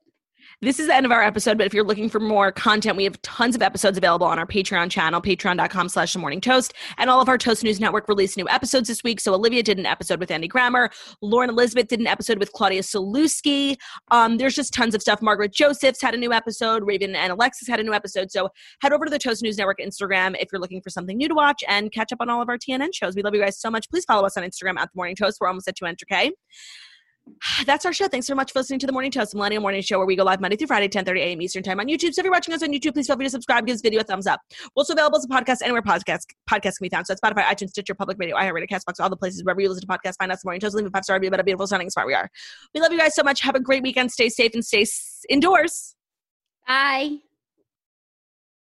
This 0.60 0.78
is 0.78 0.86
the 0.86 0.94
end 0.94 1.04
of 1.04 1.12
our 1.12 1.22
episode, 1.22 1.58
but 1.58 1.66
if 1.66 1.74
you're 1.74 1.84
looking 1.84 2.08
for 2.08 2.20
more 2.20 2.52
content, 2.52 2.96
we 2.96 3.04
have 3.04 3.20
tons 3.22 3.54
of 3.54 3.62
episodes 3.62 3.98
available 3.98 4.26
on 4.26 4.38
our 4.38 4.46
Patreon 4.46 4.90
channel, 4.90 5.20
patreon.com 5.20 5.88
slash 5.88 6.12
the 6.12 6.18
morning 6.18 6.40
toast. 6.40 6.72
And 6.96 7.10
all 7.10 7.20
of 7.20 7.28
our 7.28 7.36
Toast 7.36 7.64
News 7.64 7.80
Network 7.80 8.08
released 8.08 8.36
new 8.36 8.48
episodes 8.48 8.88
this 8.88 9.02
week. 9.02 9.20
So 9.20 9.34
Olivia 9.34 9.62
did 9.62 9.78
an 9.78 9.86
episode 9.86 10.20
with 10.20 10.30
Andy 10.30 10.48
Grammer. 10.48 10.90
Lauren 11.20 11.50
Elizabeth 11.50 11.88
did 11.88 12.00
an 12.00 12.06
episode 12.06 12.38
with 12.38 12.52
Claudia 12.52 12.82
Sulewski. 12.82 13.76
Um, 14.10 14.38
there's 14.38 14.54
just 14.54 14.72
tons 14.72 14.94
of 14.94 15.02
stuff. 15.02 15.20
Margaret 15.20 15.52
Josephs 15.52 16.00
had 16.00 16.14
a 16.14 16.18
new 16.18 16.32
episode. 16.32 16.86
Raven 16.86 17.14
and 17.16 17.32
Alexis 17.32 17.68
had 17.68 17.80
a 17.80 17.82
new 17.82 17.92
episode. 17.92 18.30
So 18.30 18.48
head 18.80 18.92
over 18.92 19.04
to 19.04 19.10
the 19.10 19.18
Toast 19.18 19.42
News 19.42 19.58
Network 19.58 19.78
Instagram 19.80 20.36
if 20.40 20.48
you're 20.52 20.60
looking 20.60 20.80
for 20.80 20.90
something 20.90 21.16
new 21.16 21.28
to 21.28 21.34
watch 21.34 21.62
and 21.68 21.90
catch 21.92 22.12
up 22.12 22.20
on 22.20 22.30
all 22.30 22.40
of 22.40 22.48
our 22.48 22.58
TNN 22.58 22.94
shows. 22.94 23.16
We 23.16 23.22
love 23.22 23.34
you 23.34 23.40
guys 23.40 23.58
so 23.58 23.70
much. 23.70 23.90
Please 23.90 24.04
follow 24.04 24.24
us 24.24 24.36
on 24.36 24.44
Instagram 24.44 24.78
at 24.78 24.90
the 24.92 24.96
morning 24.96 25.16
toast. 25.16 25.38
We're 25.40 25.48
almost 25.48 25.68
at 25.68 25.76
200K. 25.76 26.30
That's 27.66 27.84
our 27.84 27.92
show. 27.92 28.08
Thanks 28.08 28.26
so 28.26 28.34
much 28.34 28.52
for 28.52 28.58
listening 28.58 28.78
to 28.80 28.86
the 28.86 28.92
Morning 28.92 29.10
Toast, 29.10 29.32
the 29.32 29.36
Millennial 29.36 29.62
Morning 29.62 29.82
Show, 29.82 29.98
where 29.98 30.06
we 30.06 30.16
go 30.16 30.24
live 30.24 30.40
Monday 30.40 30.56
through 30.56 30.66
Friday, 30.66 30.88
10 30.88 31.04
30 31.04 31.20
a.m. 31.20 31.42
Eastern 31.42 31.62
Time 31.62 31.80
on 31.80 31.86
YouTube. 31.86 32.12
So 32.12 32.20
if 32.20 32.24
you're 32.24 32.32
watching 32.32 32.54
us 32.54 32.62
on 32.62 32.70
YouTube, 32.70 32.94
please 32.94 33.06
feel 33.06 33.16
free 33.16 33.26
to 33.26 33.30
subscribe, 33.30 33.66
give 33.66 33.74
this 33.74 33.82
video 33.82 34.00
a 34.00 34.04
thumbs 34.04 34.26
up. 34.26 34.40
We're 34.74 34.80
also 34.80 34.92
available 34.92 35.18
as 35.18 35.24
a 35.24 35.28
podcast 35.28 35.58
anywhere 35.62 35.82
podcast 35.82 36.22
podcasts 36.50 36.78
can 36.78 36.82
be 36.84 36.88
found. 36.90 37.06
So 37.06 37.12
it's 37.12 37.20
Spotify, 37.20 37.44
iTunes, 37.44 37.70
Stitcher, 37.70 37.94
Public 37.94 38.18
Radio, 38.18 38.36
iHeartRadio, 38.36 38.68
CastBox, 38.68 39.00
all 39.00 39.10
the 39.10 39.16
places 39.16 39.44
wherever 39.44 39.60
you 39.60 39.68
listen 39.68 39.82
to 39.82 39.86
podcasts. 39.86 40.16
Find 40.18 40.32
us 40.32 40.42
the 40.42 40.46
Morning 40.46 40.60
Toast. 40.60 40.74
Leave 40.74 40.86
a 40.86 40.90
five 40.90 41.04
star 41.04 41.16
review 41.16 41.28
about 41.28 41.40
a 41.40 41.44
beautiful 41.44 41.66
sounding 41.66 41.90
spot 41.90 42.06
we 42.06 42.14
are. 42.14 42.30
We 42.74 42.80
love 42.80 42.92
you 42.92 42.98
guys 42.98 43.14
so 43.14 43.22
much. 43.22 43.40
Have 43.40 43.54
a 43.54 43.60
great 43.60 43.82
weekend. 43.82 44.12
Stay 44.12 44.28
safe 44.28 44.52
and 44.54 44.64
stay 44.64 44.82
s- 44.82 45.22
indoors. 45.28 45.94
Bye. 46.66 47.18